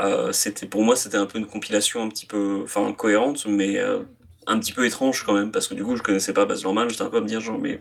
euh, 0.00 0.32
c'était 0.32 0.66
pour 0.66 0.82
moi 0.82 0.96
c'était 0.96 1.16
un 1.16 1.26
peu 1.26 1.38
une 1.38 1.46
compilation 1.46 2.02
un 2.02 2.08
petit 2.08 2.26
peu 2.26 2.60
enfin 2.64 2.92
cohérente 2.92 3.46
mais 3.46 3.78
euh, 3.78 4.00
un 4.46 4.58
petit 4.58 4.72
peu 4.72 4.84
étrange 4.86 5.22
quand 5.24 5.34
même 5.34 5.50
parce 5.52 5.68
que 5.68 5.74
du 5.74 5.84
coup 5.84 5.96
je 5.96 6.02
connaissais 6.02 6.32
pas 6.32 6.44
Baz 6.46 6.62
Luhrmann 6.62 6.88
j'étais 6.90 7.02
un 7.02 7.10
peu 7.10 7.18
à 7.18 7.20
me 7.20 7.26
dire 7.26 7.40
genre 7.40 7.58
mais 7.58 7.80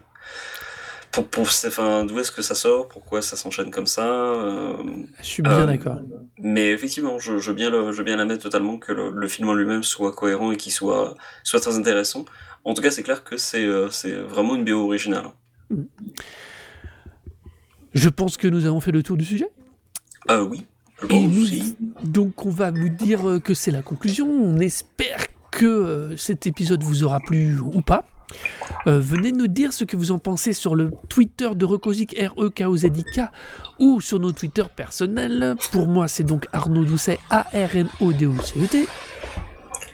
pour, 1.12 1.28
pour 1.28 1.44
enfin 1.44 2.06
d'où 2.06 2.20
est-ce 2.20 2.32
que 2.32 2.42
ça 2.42 2.56
sort? 2.56 2.88
Pourquoi 2.88 3.22
ça 3.22 3.36
s'enchaîne 3.36 3.70
comme 3.70 3.86
ça? 3.86 4.08
Euh, 4.08 4.74
Je 5.22 5.26
suis 5.26 5.44
bien 5.44 5.60
Euh, 5.62 5.66
d'accord. 5.66 6.00
mais 6.40 6.72
effectivement 6.72 7.20
je, 7.20 7.38
je 7.38 7.50
veux 7.52 7.56
bien 7.56 7.70
le, 7.70 7.92
je 7.92 8.02
bien 8.04 8.16
la 8.16 8.26
mettre 8.26 8.44
totalement 8.44 8.78
que 8.80 8.92
le, 8.94 9.12
le 9.12 9.28
film 9.28 9.50
en 9.50 9.54
lui-même 9.54 9.84
soit 9.84 10.12
cohérent 10.14 10.52
et 10.52 10.58
qu'il 10.58 10.72
soit 10.72 11.16
soit 11.44 11.60
très 11.60 11.78
intéressant. 11.78 12.26
En 12.64 12.74
tout 12.74 12.82
cas 12.82 12.92
c'est 12.92 13.04
clair 13.04 13.24
que 13.24 13.38
c'est 13.38 13.66
euh, 13.66 13.90
c'est 13.92 14.14
vraiment 14.14 14.56
une 14.56 14.66
BO 14.66 14.86
originale. 14.86 15.28
Je 17.94 18.10
pense 18.10 18.38
que 18.38 18.48
nous 18.48 18.66
avons 18.66 18.80
fait 18.80 18.92
le 18.92 19.04
tour 19.04 19.18
du 19.18 19.26
sujet? 19.26 19.50
ah 20.28 20.42
oui 20.44 20.66
Et 21.10 21.28
donc 22.04 22.46
on 22.46 22.50
va 22.50 22.72
vous 22.72 22.90
dire 22.90 23.28
euh, 23.28 23.40
que 23.40 23.54
c'est 23.54 23.72
la 23.72 23.82
conclusion. 23.82 24.28
On 24.28 24.60
espère 24.60 25.28
que 25.52 25.66
euh, 25.66 26.18
cet 26.18 26.48
épisode 26.48 26.84
vous 26.84 27.04
aura 27.04 27.20
plu 27.20 27.60
ou 27.60 27.82
pas. 27.82 28.06
Euh, 28.88 29.00
venez 29.00 29.32
nous 29.32 29.48
dire 29.48 29.74
ce 29.74 29.84
que 29.84 29.96
vous 29.96 30.12
en 30.12 30.20
pensez 30.20 30.54
sur 30.54 30.76
le 30.76 30.92
Twitter 31.10 31.50
de 31.56 31.66
Recosic, 31.66 32.16
r 32.18 32.34
e 32.42 32.50
k 32.50 32.62
o 32.66 32.76
z 32.76 32.86
i 32.86 33.04
k 33.04 33.30
ou 33.80 34.02
sur 34.02 34.20
nos 34.20 34.32
Twitter 34.32 34.64
personnels. 34.76 35.56
Pour 35.72 35.88
moi, 35.88 36.08
c'est 36.08 36.24
donc 36.24 36.48
Arnaud 36.52 36.86
Doucet, 36.86 37.20
A-R-N-O-D-O-C-E-T. 37.30 38.88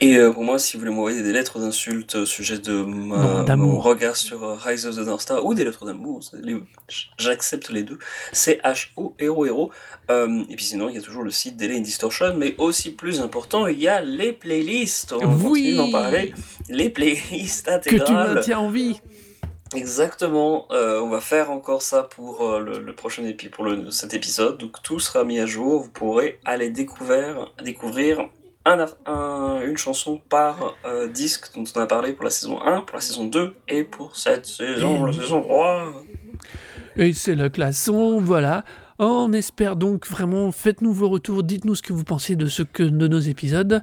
Et 0.02 0.16
euh, 0.18 0.32
pour 0.32 0.44
moi, 0.46 0.58
si 0.60 0.78
vous 0.78 0.80
voulez 0.82 0.92
m'envoyer 0.94 1.22
des 1.22 1.34
lettres 1.34 1.60
d'insultes 1.60 2.16
au 2.16 2.26
sujet 2.26 2.58
de 2.58 2.72
ma- 2.84 3.18
Non, 3.18 3.44
d'amour. 3.44 3.74
mon 3.74 3.80
regard 3.82 4.16
sur 4.16 4.42
euh, 4.46 4.56
Rise 4.56 4.86
of 4.86 4.96
the 4.96 5.00
North 5.00 5.22
Star 5.22 5.46
ou 5.46 5.54
des 5.54 5.66
lettres 5.66 5.86
d'amour, 5.86 6.22
les- 6.42 6.56
j'accepte 7.18 7.70
les 7.70 7.84
deux. 7.84 8.00
C'est 8.32 8.62
H-O, 8.64 9.14
héros, 9.20 9.46
héros. 9.46 9.72
Euh, 10.10 10.44
et 10.50 10.56
puis 10.56 10.64
sinon, 10.64 10.88
il 10.88 10.96
y 10.96 10.98
a 10.98 11.02
toujours 11.02 11.24
le 11.24 11.32
site 11.32 11.58
Delay 11.58 11.76
in 11.78 11.82
Distortion, 11.82 12.34
mais 12.38 12.56
aussi 12.60 12.92
plus 12.92 13.20
important, 13.20 13.68
il 13.68 13.78
y 13.78 13.90
a 13.90 14.00
les 14.00 14.32
playlists. 14.32 15.12
On 15.12 15.18
Oui. 15.36 15.42
continue 15.44 15.76
d'en 15.76 15.92
parler. 15.92 16.34
Les 16.70 16.90
playlists 16.90 17.66
Que 17.66 17.90
tu 17.90 17.96
intégrales. 17.96 18.36
maintiens 18.36 18.60
en 18.60 18.70
vie. 18.70 19.02
Exactement. 19.76 20.66
Euh, 20.72 21.02
on 21.02 21.10
va 21.10 21.20
faire 21.20 21.52
encore 21.52 21.82
ça 21.82 22.04
pour 22.04 22.42
euh, 22.50 22.60
le, 22.62 22.80
le 22.80 22.96
prochain 22.96 23.26
épisode, 23.26 23.52
pour 23.54 23.66
le, 23.66 23.92
cet 23.92 24.14
épisode. 24.14 24.58
Donc 24.58 24.82
tout 24.82 25.00
sera 25.00 25.26
mis 25.26 25.40
à 25.40 25.46
jour. 25.46 25.84
Vous 25.84 25.90
pourrez 25.92 26.40
aller 26.46 26.70
découvrir, 26.70 27.54
découvrir 27.64 28.30
un, 28.70 28.80
ar- 28.80 28.98
un- 29.06 29.62
une 29.66 29.78
chanson 29.78 30.20
par 30.30 30.76
euh, 30.86 31.08
disque 31.08 31.54
dont 31.56 31.64
on 31.76 31.80
a 31.82 31.88
parlé 31.88 32.14
pour 32.14 32.24
la 32.26 32.30
saison 32.32 32.62
1, 32.62 32.82
pour 32.82 32.96
la 32.96 33.02
saison 33.02 33.26
2 33.26 33.54
et 33.68 33.84
pour 33.84 34.16
cette 34.16 34.46
saison, 34.46 35.06
la 35.06 35.14
saison 35.14 35.42
3. 35.42 35.94
Et 36.98 37.14
c'est 37.14 37.36
le 37.36 37.50
classon, 37.50 38.20
voilà. 38.20 38.64
On 39.02 39.32
espère 39.32 39.78
donc 39.78 40.06
vraiment, 40.08 40.52
faites-nous 40.52 40.92
vos 40.92 41.08
retours, 41.08 41.44
dites-nous 41.44 41.76
ce 41.76 41.82
que 41.82 41.94
vous 41.94 42.04
pensez 42.04 42.36
de 42.36 42.48
ce 42.48 42.64
que 42.64 42.84
de 42.84 43.08
nos 43.08 43.20
épisodes. 43.20 43.82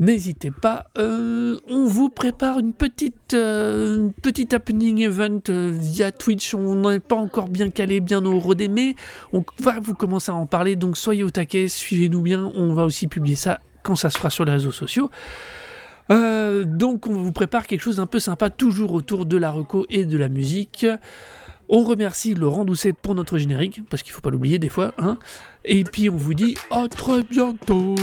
N'hésitez 0.00 0.50
pas, 0.50 0.86
euh, 0.98 1.56
on 1.68 1.86
vous 1.86 2.08
prépare 2.08 2.58
une 2.58 2.72
petite, 2.72 3.34
euh, 3.34 3.98
une 3.98 4.12
petite 4.12 4.52
happening 4.54 4.98
event 5.02 5.38
euh, 5.50 5.70
via 5.72 6.10
Twitch. 6.10 6.52
On 6.52 6.74
n'est 6.90 6.98
pas 6.98 7.14
encore 7.14 7.48
bien 7.48 7.70
calé, 7.70 8.00
bien 8.00 8.24
au 8.26 8.40
rodé, 8.40 8.66
mais 8.66 8.96
on 9.32 9.44
va 9.60 9.78
vous 9.80 9.94
commencer 9.94 10.32
à 10.32 10.34
en 10.34 10.46
parler. 10.46 10.74
Donc 10.74 10.96
soyez 10.96 11.22
au 11.22 11.30
taquet, 11.30 11.68
suivez-nous 11.68 12.22
bien. 12.22 12.50
On 12.56 12.74
va 12.74 12.84
aussi 12.86 13.06
publier 13.06 13.36
ça 13.36 13.60
quand 13.86 13.94
ça 13.96 14.10
se 14.10 14.18
fera 14.18 14.30
sur 14.30 14.44
les 14.44 14.52
réseaux 14.52 14.72
sociaux. 14.72 15.10
Euh, 16.10 16.64
donc 16.64 17.06
on 17.06 17.14
vous 17.14 17.32
prépare 17.32 17.66
quelque 17.66 17.80
chose 17.80 17.96
d'un 17.96 18.06
peu 18.06 18.18
sympa, 18.18 18.50
toujours 18.50 18.92
autour 18.92 19.26
de 19.26 19.36
la 19.36 19.50
reco 19.50 19.86
et 19.88 20.04
de 20.04 20.18
la 20.18 20.28
musique. 20.28 20.86
On 21.68 21.82
remercie 21.82 22.34
Laurent 22.34 22.64
Doucet 22.64 22.92
pour 22.92 23.14
notre 23.14 23.38
générique, 23.38 23.80
parce 23.88 24.02
qu'il 24.02 24.12
faut 24.12 24.20
pas 24.20 24.30
l'oublier 24.30 24.58
des 24.58 24.68
fois. 24.68 24.92
Hein. 24.98 25.18
Et 25.64 25.84
puis 25.84 26.10
on 26.10 26.16
vous 26.16 26.34
dit 26.34 26.56
à 26.70 26.88
très 26.88 27.22
bientôt 27.22 27.94